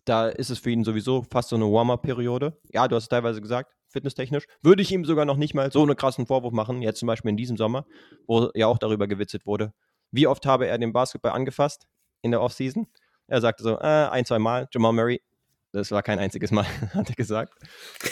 Da 0.05 0.29
ist 0.29 0.51
es 0.51 0.59
für 0.59 0.71
ihn 0.71 0.85
sowieso 0.85 1.25
fast 1.31 1.49
so 1.49 1.57
eine 1.57 1.65
Warm-Up-Periode. 1.65 2.59
Ja, 2.73 2.87
du 2.89 2.97
hast 2.97 3.05
es 3.05 3.09
teilweise 3.09 3.41
gesagt, 3.41 3.73
fitnesstechnisch. 3.89 4.45
Würde 4.63 4.83
ich 4.83 4.93
ihm 4.93 5.05
sogar 5.05 5.25
noch 5.25 5.37
nicht 5.37 5.55
mal 5.55 5.73
so 5.73 5.83
einen 5.83 5.97
krassen 5.97 6.27
Vorwurf 6.27 6.53
machen, 6.53 6.83
jetzt 6.83 6.99
zum 6.99 7.07
Beispiel 7.07 7.31
in 7.31 7.37
diesem 7.37 7.57
Sommer, 7.57 7.87
wo 8.27 8.51
ja 8.55 8.67
auch 8.67 8.79
darüber 8.79 9.07
gewitzelt 9.07 9.47
wurde. 9.47 9.73
Wie 10.11 10.27
oft 10.27 10.45
habe 10.47 10.67
er 10.67 10.79
den 10.79 10.93
Basketball 10.93 11.33
angefasst 11.33 11.87
in 12.21 12.31
der 12.31 12.43
Offseason? 12.43 12.87
Er 13.27 13.41
sagte 13.41 13.63
so, 13.63 13.79
äh, 13.79 14.09
ein, 14.11 14.27
zwei 14.27 14.39
Mal, 14.39 14.69
Jamal 14.73 14.93
Murray, 14.93 15.23
das 15.75 15.91
war 15.91 16.03
kein 16.03 16.19
einziges 16.19 16.51
Mal, 16.51 16.65
hat 16.95 17.11
er 17.11 17.17
gesagt. 17.17 17.53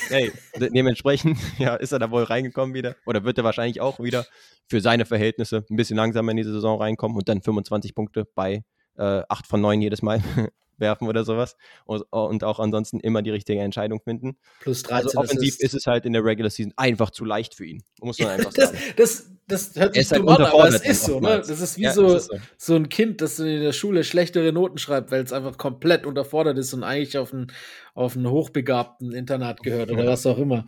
Hey, 0.09 0.33
de 0.59 0.71
dementsprechend 0.71 1.39
ja, 1.59 1.77
ist 1.77 1.93
er 1.93 1.99
da 1.99 2.11
wohl 2.11 2.25
reingekommen 2.25 2.75
wieder. 2.75 2.97
Oder 3.07 3.25
wird 3.25 3.39
er 3.39 3.45
wahrscheinlich 3.45 3.81
auch 3.81 4.01
wieder 4.01 4.27
für 4.69 4.81
seine 4.81 5.07
Verhältnisse 5.07 5.65
ein 5.71 5.77
bisschen 5.77 5.97
langsamer 5.97 6.33
in 6.33 6.39
die 6.39 6.45
Saison 6.45 6.81
reinkommen 6.81 7.17
und 7.17 7.29
dann 7.29 7.41
25 7.41 7.95
Punkte 7.95 8.27
bei 8.35 8.65
äh, 8.97 9.23
8 9.29 9.47
von 9.47 9.61
9 9.61 9.81
jedes 9.81 10.03
Mal 10.03 10.23
werfen 10.83 11.09
oder 11.09 11.25
sowas. 11.25 11.57
Und, 11.87 12.03
und 12.11 12.45
auch 12.45 12.61
ansonsten 12.61 13.01
immer 13.01 13.23
die 13.23 13.31
richtige 13.31 13.61
Entscheidung 13.61 14.01
finden. 14.03 14.37
Plus 14.61 14.83
13 14.83 15.07
Also 15.07 15.19
offensiv 15.19 15.59
ist 15.61 15.73
es 15.73 15.87
halt 15.87 16.05
in 16.05 16.13
der 16.13 16.23
Regular 16.23 16.51
Season 16.51 16.75
einfach 16.77 17.11
zu 17.11 17.25
leicht 17.25 17.55
für 17.55 17.65
ihn. 17.65 17.83
Muss 18.03 18.19
man 18.19 18.29
einfach 18.29 18.53
das, 18.55 18.71
sagen. 18.73 18.79
das, 18.99 19.31
das 19.49 19.75
hört 19.77 19.95
sich 19.95 20.03
ist 20.03 20.13
halt 20.13 20.21
dumm 20.21 20.29
an, 20.29 20.43
aber 20.43 20.69
es 20.69 20.83
ist 20.85 21.05
so, 21.05 21.21
ne? 21.21 21.39
Das 21.39 21.49
ist 21.49 21.79
wie 21.79 21.83
Ja, 21.85 21.93
so, 21.95 22.15
ist 22.15 22.27
so. 22.27 22.37
so 22.59 22.75
ein 22.75 22.91
Kind, 22.91 23.23
das 23.23 23.39
in 23.39 23.63
der 23.63 23.73
Schule 23.73 24.05
schlechtere 24.05 24.53
Noten 24.53 24.77
schreibt, 24.77 25.11
weil 25.11 25.23
es 25.23 25.33
einfach 25.33 25.57
komplett 25.57 26.05
unterfordert 26.05 26.59
ist 26.59 26.75
und 26.75 26.85
eigentlich 26.85 27.17
auf 27.17 27.33
einen, 27.33 27.47
auf 27.95 28.15
einen 28.17 28.29
hochbegabten 28.29 29.13
Internat 29.13 29.63
gehört 29.63 29.91
oder 29.91 30.05
Ja. 30.05 30.11
was 30.11 30.27
auch 30.27 30.37
immer. 30.37 30.67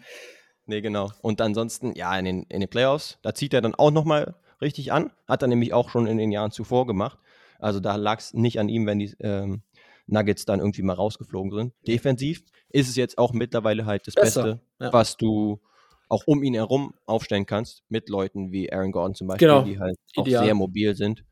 Nee, 0.66 0.80
genau. 0.80 1.10
Und 1.20 1.40
ansonsten, 1.42 1.92
ja, 1.94 2.18
in 2.18 2.24
den, 2.24 2.42
in 2.44 2.60
den 2.60 2.70
Playoffs, 2.70 3.18
da 3.20 3.34
zieht 3.34 3.52
er 3.52 3.60
dann 3.60 3.74
auch 3.74 3.90
nochmal 3.90 4.34
richtig 4.62 4.92
an. 4.92 5.10
Hat 5.28 5.42
er 5.42 5.48
nämlich 5.48 5.74
auch 5.74 5.90
schon 5.90 6.06
in 6.06 6.16
den 6.16 6.32
Jahren 6.32 6.52
zuvor 6.52 6.86
gemacht. 6.86 7.18
Also 7.58 7.80
da 7.80 7.96
lag 7.96 8.18
es 8.20 8.32
nicht 8.32 8.58
an 8.58 8.68
ihm, 8.68 8.86
wenn 8.86 8.98
die 8.98 9.14
ähm, 9.20 9.62
Nuggets 10.06 10.44
dann 10.44 10.60
irgendwie 10.60 10.82
mal 10.82 10.94
rausgeflogen 10.94 11.52
sind. 11.52 11.74
Defensiv 11.86 12.42
ist 12.68 12.88
es 12.88 12.96
jetzt 12.96 13.18
auch 13.18 13.32
mittlerweile 13.32 13.86
halt 13.86 14.06
das 14.06 14.14
Besser, 14.14 14.42
Beste, 14.42 14.60
ja. 14.80 14.92
was 14.92 15.16
du 15.16 15.60
auch 16.08 16.24
um 16.26 16.42
ihn 16.42 16.54
herum 16.54 16.94
aufstellen 17.06 17.46
kannst, 17.46 17.82
mit 17.88 18.08
Leuten 18.08 18.52
wie 18.52 18.70
Aaron 18.72 18.92
Gordon 18.92 19.14
zum 19.14 19.28
Beispiel, 19.28 19.48
Genau. 19.48 19.62
die 19.62 19.78
halt 19.78 19.96
auch 20.16 20.26
Ideal. 20.26 20.44
sehr 20.44 20.54
mobil 20.54 20.94
sind 20.94 21.24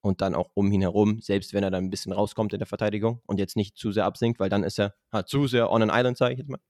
und 0.00 0.20
dann 0.20 0.34
auch 0.34 0.50
um 0.54 0.70
ihn 0.72 0.80
herum, 0.80 1.20
selbst 1.20 1.52
wenn 1.52 1.64
er 1.64 1.70
dann 1.70 1.84
ein 1.84 1.90
bisschen 1.90 2.12
rauskommt 2.12 2.52
in 2.52 2.58
der 2.60 2.66
Verteidigung 2.66 3.20
und 3.26 3.38
jetzt 3.38 3.56
nicht 3.56 3.76
zu 3.76 3.90
sehr 3.92 4.04
absinkt, 4.04 4.38
weil 4.38 4.48
dann 4.48 4.62
ist 4.62 4.78
er 4.78 4.94
halt 5.12 5.28
zu 5.28 5.46
sehr 5.46 5.70
on 5.70 5.82
an 5.82 5.90
island, 5.92 6.16
sage 6.16 6.34
ich 6.34 6.38
jetzt 6.38 6.48
mal. 6.48 6.60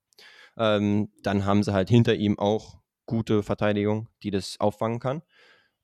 Ähm, 0.57 1.11
dann 1.23 1.45
haben 1.45 1.63
sie 1.63 1.73
halt 1.73 1.89
hinter 1.91 2.15
ihm 2.15 2.39
auch 2.39 2.79
gute 3.07 3.43
Verteidigung, 3.43 4.09
die 4.23 4.31
das 4.31 4.59
auffangen 4.59 4.99
kann. 4.99 5.23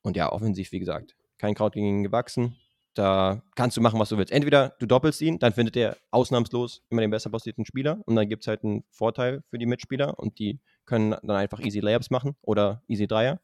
Und 0.03 0.16
ja, 0.16 0.32
offensiv, 0.32 0.73
wie 0.73 0.78
gesagt, 0.78 1.16
kein 1.39 1.55
Kraut 1.55 1.74
gegen 1.74 1.86
ihn 1.86 2.03
gewachsen. 2.03 2.57
Da 2.97 3.43
kannst 3.55 3.77
du 3.77 3.82
machen, 3.82 4.01
was 4.01 4.09
du 4.09 4.16
willst. 4.16 4.32
Entweder 4.32 4.74
du 4.78 4.86
doppelst 4.86 5.20
ihn, 5.20 5.39
dann 5.39 5.52
findet 5.52 5.77
er 5.77 5.98
ausnahmslos 6.10 6.82
immer 6.89 7.02
den 7.02 7.10
besser 7.10 7.28
postierten 7.28 7.66
Spieler 7.66 8.01
und 8.06 8.16
dann 8.16 8.27
gibt 8.27 8.43
es 8.43 8.48
halt 8.48 8.64
einen 8.64 8.85
Vorteil 8.90 9.43
für 9.51 9.59
die 9.59 9.66
Mitspieler 9.66 10.18
und 10.18 10.39
die 10.39 10.60
können 10.86 11.10
dann 11.10 11.36
einfach 11.36 11.60
easy 11.60 11.81
Layups 11.81 12.09
machen 12.09 12.36
oder 12.40 12.82
easy 12.89 13.06
Dreier. 13.06 13.39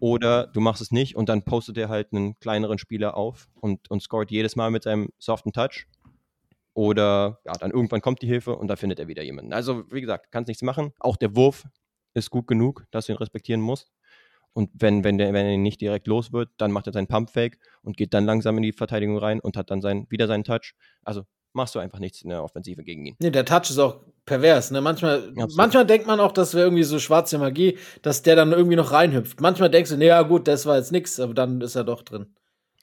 Oder 0.00 0.48
du 0.48 0.60
machst 0.60 0.82
es 0.82 0.90
nicht 0.90 1.14
und 1.14 1.28
dann 1.28 1.44
postet 1.44 1.78
er 1.78 1.90
halt 1.90 2.12
einen 2.12 2.36
kleineren 2.40 2.78
Spieler 2.78 3.16
auf 3.16 3.48
und, 3.60 3.88
und 3.88 4.02
scoret 4.02 4.32
jedes 4.32 4.56
Mal 4.56 4.72
mit 4.72 4.82
seinem 4.82 5.10
soften 5.16 5.52
Touch. 5.52 5.86
Oder 6.74 7.38
ja, 7.44 7.52
dann 7.52 7.70
irgendwann 7.70 8.00
kommt 8.00 8.20
die 8.22 8.26
Hilfe 8.26 8.56
und 8.56 8.66
dann 8.66 8.78
findet 8.78 8.98
er 8.98 9.06
wieder 9.06 9.22
jemanden. 9.22 9.52
Also, 9.52 9.84
wie 9.92 10.00
gesagt, 10.00 10.32
kannst 10.32 10.48
nichts 10.48 10.62
machen. 10.62 10.92
Auch 10.98 11.16
der 11.16 11.36
Wurf 11.36 11.68
ist 12.14 12.30
gut 12.30 12.48
genug, 12.48 12.84
dass 12.90 13.06
du 13.06 13.12
ihn 13.12 13.18
respektieren 13.18 13.60
musst. 13.60 13.92
Und 14.54 14.70
wenn, 14.74 15.02
wenn, 15.04 15.18
der, 15.18 15.32
wenn 15.32 15.46
er 15.46 15.56
nicht 15.56 15.80
direkt 15.80 16.06
los 16.06 16.32
wird, 16.32 16.50
dann 16.58 16.72
macht 16.72 16.86
er 16.86 16.92
seinen 16.92 17.06
Pumpfake 17.06 17.58
und 17.82 17.96
geht 17.96 18.12
dann 18.12 18.26
langsam 18.26 18.56
in 18.56 18.62
die 18.62 18.72
Verteidigung 18.72 19.16
rein 19.18 19.40
und 19.40 19.56
hat 19.56 19.70
dann 19.70 19.80
sein, 19.80 20.06
wieder 20.10 20.26
seinen 20.26 20.44
Touch. 20.44 20.74
Also 21.02 21.22
machst 21.54 21.74
du 21.74 21.78
einfach 21.78 21.98
nichts 21.98 22.22
in 22.22 22.30
der 22.30 22.42
Offensive 22.42 22.82
gegen 22.82 23.06
ihn. 23.06 23.16
Nee, 23.18 23.30
der 23.30 23.44
Touch 23.44 23.70
ist 23.70 23.78
auch 23.78 24.00
pervers. 24.26 24.70
Ne? 24.70 24.80
Manchmal, 24.80 25.32
manchmal 25.54 25.86
denkt 25.86 26.06
man 26.06 26.20
auch, 26.20 26.32
das 26.32 26.54
wäre 26.54 26.66
irgendwie 26.66 26.82
so 26.82 26.98
schwarze 26.98 27.38
Magie, 27.38 27.78
dass 28.02 28.22
der 28.22 28.36
dann 28.36 28.52
irgendwie 28.52 28.76
noch 28.76 28.92
reinhüpft. 28.92 29.40
Manchmal 29.40 29.70
denkst 29.70 29.90
du, 29.90 29.96
nee, 29.96 30.06
ja 30.06 30.22
gut, 30.22 30.48
das 30.48 30.66
war 30.66 30.76
jetzt 30.76 30.92
nichts, 30.92 31.18
aber 31.20 31.34
dann 31.34 31.60
ist 31.60 31.74
er 31.74 31.84
doch 31.84 32.02
drin. 32.02 32.34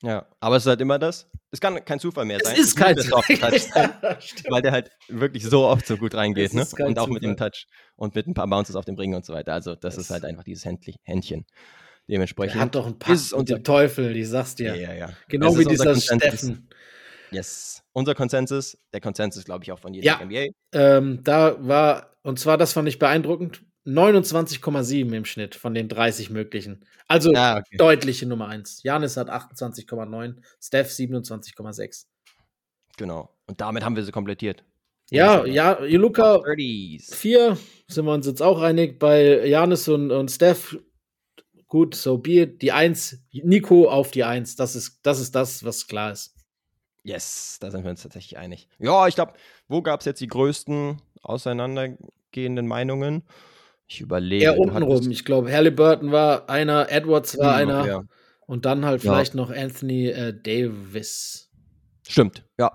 Ja, 0.02 0.26
aber 0.40 0.56
es 0.56 0.64
ist 0.64 0.68
halt 0.68 0.82
immer 0.82 0.98
das. 0.98 1.30
Es 1.52 1.60
kann 1.60 1.84
kein 1.84 2.00
Zufall 2.00 2.26
mehr 2.26 2.40
sein. 2.42 2.54
Es 2.54 2.68
ist 2.68 2.76
kein 2.76 2.98
Zufall. 2.98 3.22
ja, 3.76 4.52
weil 4.52 4.62
der 4.62 4.72
halt 4.72 4.92
wirklich 5.10 5.44
so 5.44 5.66
oft 5.66 5.86
so 5.86 5.98
gut 5.98 6.16
reingeht, 6.16 6.54
ne? 6.54 6.62
Und 6.62 6.98
auch 6.98 7.06
Zufall. 7.06 7.14
mit 7.14 7.24
dem 7.24 7.36
Touch 7.36 7.68
und 7.96 8.16
mit 8.16 8.28
ein 8.28 8.34
paar 8.34 8.48
Bounces 8.48 8.76
auf 8.76 8.86
dem 8.86 8.96
Ring 8.96 9.14
und 9.14 9.26
so 9.26 9.34
weiter. 9.34 9.54
Also, 9.54 9.76
das, 9.76 9.96
das 9.96 10.06
ist 10.06 10.12
halt 10.12 10.24
einfach 10.24 10.44
dieses 10.44 10.66
Händchen. 10.66 11.46
Dementsprechend. 12.08 12.56
Er 12.56 12.62
hat 12.62 12.76
doch 12.76 12.88
ein 12.88 12.98
Pass 12.98 13.34
und 13.34 13.50
der 13.50 13.62
Teufel, 13.62 14.16
ich 14.16 14.30
sag's 14.30 14.56
dir. 14.56 14.76
Ja, 14.76 14.94
ja, 14.94 14.94
ja. 14.94 15.14
Genau 15.28 15.58
wie 15.58 15.66
dieser 15.66 15.96
Steffen. 15.96 16.70
Yes. 17.32 17.84
Unser 17.94 18.16
Konsensus, 18.16 18.78
der 18.94 19.02
Konsensus, 19.02 19.44
glaube 19.44 19.64
ich, 19.64 19.72
auch 19.72 19.80
von 19.80 19.94
jedem 19.94 20.08
ja, 20.08 20.24
NBA. 20.24 20.48
Ähm, 20.72 21.24
da 21.24 21.56
war, 21.60 22.16
und 22.24 22.40
zwar, 22.40 22.58
das 22.58 22.74
fand 22.74 22.88
ich 22.88 22.98
beeindruckend, 22.98 23.62
29,7 23.86 25.14
im 25.14 25.26
Schnitt 25.26 25.56
von 25.56 25.74
den 25.74 25.90
30 25.90 26.30
möglichen. 26.30 26.86
Also 27.08 27.32
ah, 27.36 27.58
okay. 27.58 27.78
deutliche 27.78 28.26
Nummer 28.26 28.48
1. 28.48 28.84
Janis 28.84 29.18
hat 29.18 29.30
28,9, 29.30 30.36
Steph 30.62 30.90
27,6. 30.90 32.06
Genau. 32.98 33.30
Und 33.48 33.62
damit 33.62 33.84
haben 33.84 33.96
wir 33.96 34.04
sie 34.04 34.12
komplettiert. 34.12 34.64
Ja, 35.12 35.46
ja, 35.46 35.80
Luca 35.80 36.42
4 36.44 37.58
sind 37.88 38.06
wir 38.06 38.14
uns 38.14 38.28
jetzt 38.28 38.44
auch 38.44 38.62
einig. 38.62 39.00
Bei 39.00 39.46
Janis 39.46 39.88
und, 39.88 40.12
und 40.12 40.30
Steph, 40.30 40.78
gut, 41.68 41.96
so 41.96 42.20
be 42.20 42.42
it. 42.42 42.62
Die 42.62 42.72
1, 42.72 43.18
Nico 43.32 43.90
auf 43.90 44.12
die 44.12 44.24
1. 44.24 44.56
Das 44.56 44.76
ist, 44.76 45.00
das 45.02 45.20
ist 45.20 45.34
das, 45.34 45.64
was 45.64 45.88
klar 45.88 46.12
ist. 46.12 46.36
Yes, 47.04 47.58
da 47.60 47.72
sind 47.72 47.84
wir 47.84 47.92
uns 47.92 48.04
tatsächlich 48.04 48.38
einig. 48.38 48.68
Ja, 48.78 49.08
ich 49.08 49.16
glaube, 49.16 49.34
wo 49.68 49.82
gab 49.82 50.02
es 50.02 50.06
jetzt 50.06 50.22
die 50.22 50.28
größten 50.28 51.02
auseinandergehenden 51.24 52.68
Meinungen? 52.68 53.24
Ich 53.90 54.02
überlege. 54.02 54.46
Ja, 54.46 54.52
untenrum. 54.54 55.10
Ich 55.10 55.26
glaube, 55.26 55.52
Halliburton 55.52 56.12
war 56.12 56.48
einer, 56.48 56.92
Edwards 56.92 57.38
war 57.40 57.56
einer. 57.56 57.88
Ja. 57.88 58.04
Und 58.46 58.66
dann 58.66 58.86
halt 58.86 59.04
ja. 59.04 59.12
vielleicht 59.12 59.34
noch 59.34 59.50
Anthony 59.50 60.08
äh, 60.08 60.34
Davis. 60.34 61.50
Stimmt, 62.08 62.46
ja. 62.60 62.72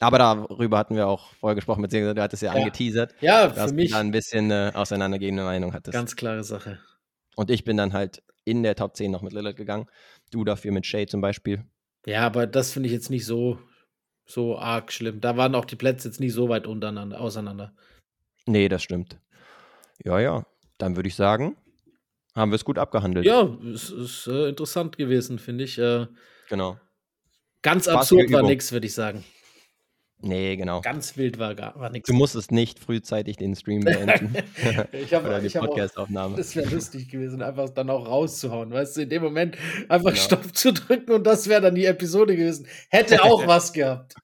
Aber 0.00 0.18
darüber 0.18 0.78
hatten 0.78 0.96
wir 0.96 1.08
auch 1.08 1.32
vorher 1.34 1.54
gesprochen, 1.54 1.82
beziehungsweise 1.82 2.14
du 2.14 2.22
hattest 2.22 2.42
ja, 2.42 2.52
ja. 2.52 2.58
angeteasert. 2.60 3.14
Ja, 3.20 3.50
für 3.50 3.72
mich. 3.72 3.90
Da 3.90 3.98
ein 3.98 4.12
bisschen 4.12 4.50
äh, 4.50 4.70
auseinandergehende 4.74 5.42
Meinung 5.42 5.72
hattest. 5.72 5.92
Ganz 5.92 6.14
klare 6.14 6.44
Sache. 6.44 6.78
Und 7.36 7.50
ich 7.50 7.64
bin 7.64 7.76
dann 7.76 7.92
halt 7.92 8.22
in 8.44 8.62
der 8.62 8.76
Top 8.76 8.96
10 8.96 9.10
noch 9.10 9.22
mit 9.22 9.32
Lillard 9.32 9.56
gegangen. 9.56 9.86
Du 10.30 10.44
dafür 10.44 10.70
mit 10.72 10.86
Shay 10.86 11.06
zum 11.06 11.20
Beispiel. 11.20 11.64
Ja, 12.06 12.26
aber 12.26 12.46
das 12.46 12.70
finde 12.70 12.88
ich 12.88 12.92
jetzt 12.92 13.10
nicht 13.10 13.26
so, 13.26 13.58
so 14.24 14.58
arg 14.58 14.92
schlimm. 14.92 15.20
Da 15.20 15.36
waren 15.36 15.54
auch 15.54 15.64
die 15.64 15.76
Plätze 15.76 16.08
jetzt 16.08 16.20
nicht 16.20 16.34
so 16.34 16.48
weit 16.48 16.66
untereinander, 16.66 17.20
auseinander. 17.20 17.74
Nee, 18.46 18.68
das 18.68 18.82
stimmt. 18.82 19.18
Ja, 20.04 20.20
ja. 20.20 20.46
Dann 20.78 20.96
würde 20.96 21.08
ich 21.08 21.14
sagen, 21.14 21.56
haben 22.34 22.50
wir 22.50 22.56
es 22.56 22.64
gut 22.64 22.78
abgehandelt. 22.78 23.26
Ja, 23.26 23.56
es 23.72 23.90
ist 23.90 24.26
äh, 24.26 24.48
interessant 24.48 24.96
gewesen, 24.96 25.38
finde 25.38 25.64
ich. 25.64 25.78
Äh, 25.78 26.06
genau. 26.48 26.78
Ganz 27.62 27.88
absurd 27.88 28.30
war 28.32 28.42
nichts, 28.42 28.72
würde 28.72 28.86
ich 28.86 28.94
sagen. 28.94 29.24
Nee, 30.20 30.56
genau. 30.56 30.80
Ganz 30.80 31.16
wild 31.18 31.38
war, 31.38 31.56
war 31.56 31.90
nichts. 31.90 32.08
Du 32.08 32.14
musstest 32.14 32.50
nicht 32.50 32.78
frühzeitig 32.78 33.36
den 33.36 33.54
Stream 33.54 33.80
beenden. 33.80 34.34
ich 34.92 35.12
habe 35.12 35.26
Oder 35.28 35.40
die 35.40 35.50
Podcastaufnahme. 35.50 36.36
Das 36.36 36.56
wäre 36.56 36.68
lustig 36.70 37.10
gewesen, 37.10 37.42
einfach 37.42 37.68
dann 37.70 37.90
auch 37.90 38.06
rauszuhauen. 38.06 38.72
Weißt 38.72 38.96
du, 38.96 39.02
in 39.02 39.10
dem 39.10 39.22
Moment 39.22 39.58
einfach 39.88 40.12
genau. 40.12 40.24
Stopp 40.24 40.56
zu 40.56 40.72
drücken 40.72 41.12
und 41.12 41.26
das 41.26 41.48
wäre 41.48 41.60
dann 41.60 41.74
die 41.74 41.84
Episode 41.84 42.36
gewesen. 42.36 42.66
Hätte 42.88 43.22
auch 43.22 43.46
was 43.46 43.72
gehabt. 43.72 44.14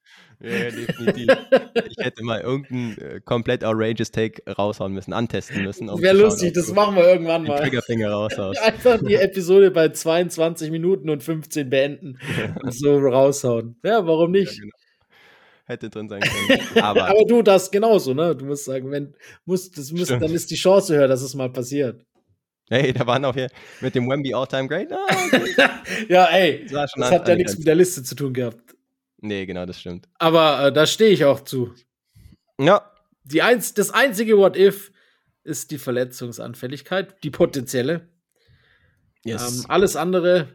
Ja, 0.42 0.70
definitiv. 0.70 1.28
ich 1.90 2.04
hätte 2.04 2.22
mal 2.24 2.40
irgendeinen 2.40 2.98
äh, 2.98 3.20
komplett 3.22 3.62
outrageous 3.62 4.10
Take 4.10 4.42
raushauen 4.50 4.92
müssen, 4.92 5.12
antesten 5.12 5.62
müssen. 5.62 5.90
Um 5.90 6.00
Wäre 6.00 6.16
lustig, 6.16 6.54
das 6.54 6.72
machen 6.72 6.96
wir 6.96 7.04
irgendwann 7.04 7.44
mal. 7.44 7.60
Triggerfinger 7.60 8.10
raushauen. 8.10 8.56
Einfach 8.62 9.02
die 9.02 9.16
Episode 9.16 9.70
bei 9.70 9.90
22 9.90 10.70
Minuten 10.70 11.10
und 11.10 11.22
15 11.22 11.68
beenden 11.68 12.18
und 12.62 12.72
so 12.72 12.98
raushauen. 12.98 13.76
Ja, 13.84 14.06
warum 14.06 14.30
nicht? 14.30 14.54
Ja, 14.54 14.60
genau. 14.60 14.76
Hätte 15.66 15.90
drin 15.90 16.08
sein 16.08 16.20
können. 16.20 16.82
Aber, 16.82 17.08
Aber 17.08 17.24
du 17.28 17.42
das 17.42 17.70
genauso, 17.70 18.12
ne? 18.12 18.34
Du 18.34 18.44
musst 18.46 18.64
sagen, 18.64 18.90
wenn 18.90 19.14
musst, 19.44 19.78
das 19.78 19.92
muss, 19.92 20.08
dann 20.08 20.22
ist 20.22 20.50
die 20.50 20.56
Chance 20.56 20.96
höher, 20.96 21.06
dass 21.06 21.22
es 21.22 21.34
mal 21.34 21.52
passiert. 21.52 22.04
Hey, 22.68 22.92
da 22.92 23.06
waren 23.06 23.24
auch 23.24 23.34
hier 23.34 23.48
mit 23.80 23.94
dem 23.94 24.08
Wemby 24.08 24.32
All-Time 24.34 24.66
Great. 24.66 24.92
Ah, 24.92 25.06
okay. 25.26 25.68
ja, 26.08 26.24
ey, 26.26 26.66
das, 26.66 26.92
das 26.96 27.10
hat 27.10 27.28
ja 27.28 27.36
nichts 27.36 27.58
mit 27.58 27.66
der 27.66 27.74
Liste 27.74 28.02
zu 28.02 28.14
tun 28.14 28.32
gehabt. 28.32 28.74
Nee, 29.20 29.46
genau, 29.46 29.66
das 29.66 29.80
stimmt. 29.80 30.08
Aber 30.18 30.66
äh, 30.66 30.72
da 30.72 30.86
stehe 30.86 31.10
ich 31.10 31.24
auch 31.24 31.40
zu. 31.40 31.74
Ja. 32.58 32.90
Die 33.24 33.42
eins, 33.42 33.74
das 33.74 33.90
einzige 33.90 34.38
What 34.38 34.56
If 34.56 34.92
ist 35.44 35.70
die 35.70 35.78
Verletzungsanfälligkeit, 35.78 37.22
die 37.22 37.30
potenzielle. 37.30 38.08
Yes. 39.24 39.64
Ähm, 39.64 39.66
alles 39.68 39.96
andere 39.96 40.48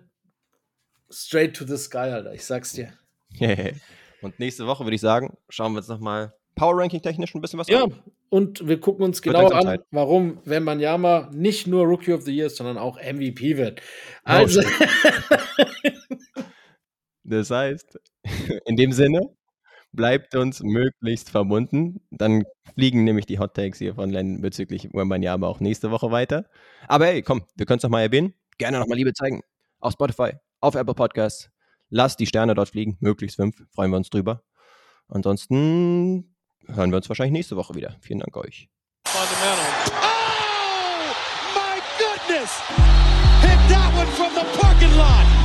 straight 1.12 1.56
to 1.56 1.66
the 1.66 1.78
sky, 1.78 1.98
Alter. 1.98 2.34
Ich 2.34 2.46
sag's 2.46 2.74
dir. 2.74 2.94
und 4.22 4.40
nächste 4.40 4.66
Woche 4.66 4.84
würde 4.84 4.96
ich 4.96 5.02
sagen, 5.02 5.38
schauen 5.50 5.74
wir 5.74 5.80
uns 5.80 5.88
nochmal 5.88 6.34
Power 6.56 6.78
Ranking 6.78 7.02
technisch 7.02 7.36
ein 7.36 7.42
bisschen 7.42 7.60
was 7.60 7.68
ja, 7.68 7.84
an. 7.84 7.90
Ja, 7.92 7.98
und 8.30 8.68
wir 8.68 8.80
gucken 8.80 9.04
uns 9.04 9.22
genau 9.22 9.48
an, 9.50 9.64
Zeit. 9.64 9.82
warum 9.92 10.40
Wembanyama 10.46 11.30
nicht 11.34 11.68
nur 11.68 11.86
Rookie 11.86 12.14
of 12.14 12.24
the 12.24 12.36
Year, 12.36 12.50
sondern 12.50 12.78
auch 12.78 12.98
MVP 12.98 13.58
wird. 13.58 13.82
Also. 14.24 14.62
das 17.26 17.50
heißt, 17.52 18.00
in 18.66 18.78
dem 18.78 18.92
Sinne, 18.92 19.22
bleibt 19.96 20.36
uns 20.36 20.62
möglichst 20.62 21.30
verbunden. 21.30 22.02
Dann 22.12 22.44
fliegen 22.74 23.04
nämlich 23.04 23.26
die 23.26 23.40
Hot 23.40 23.54
Takes 23.54 23.80
hier 23.80 23.96
von 23.96 24.10
Len 24.10 24.42
bezüglich 24.42 24.90
Wembanyama 24.94 25.48
auch 25.48 25.60
nächste 25.60 25.92
Woche 25.92 26.12
weiter. 26.12 26.46
Aber 26.88 27.06
hey, 27.06 27.22
komm, 27.22 27.44
wir 27.56 27.66
können 27.66 27.78
es 27.78 27.84
noch 27.84 27.90
mal 27.90 28.02
erwähnen. 28.02 28.34
Gerne 28.58 28.80
noch 28.80 28.88
mal 28.88 28.96
Liebe 28.96 29.14
zeigen. 29.14 29.42
Auf 29.80 29.94
Spotify, 29.94 30.34
auf 30.60 30.76
Apple 30.76 30.94
Podcasts. 30.94 31.50
Lasst 31.90 32.20
die 32.20 32.26
Sterne 32.26 32.56
dort 32.56 32.70
fliegen, 32.70 32.98
möglichst 33.00 33.38
fünf. 33.38 33.56
Freuen 33.74 33.92
wir 33.92 33.98
uns 33.98 34.10
drüber. 34.10 34.44
Ansonsten 35.08 36.36
hören 36.68 36.92
wir 36.92 36.98
uns 36.98 37.08
wahrscheinlich 37.10 37.34
nächste 37.34 37.56
Woche 37.56 37.76
wieder. 37.76 37.96
Vielen 38.02 38.20
Dank 38.20 38.36
euch. 38.38 38.70
Fundamental. 39.08 39.66
Oh, 40.02 41.14
my 41.54 41.80
goodness! 42.00 42.60
Hit 43.42 43.60
that 43.70 43.94
one 43.96 44.08
from 44.08 44.34
the 44.34 44.60
parking 44.60 44.98
lot! 44.98 45.45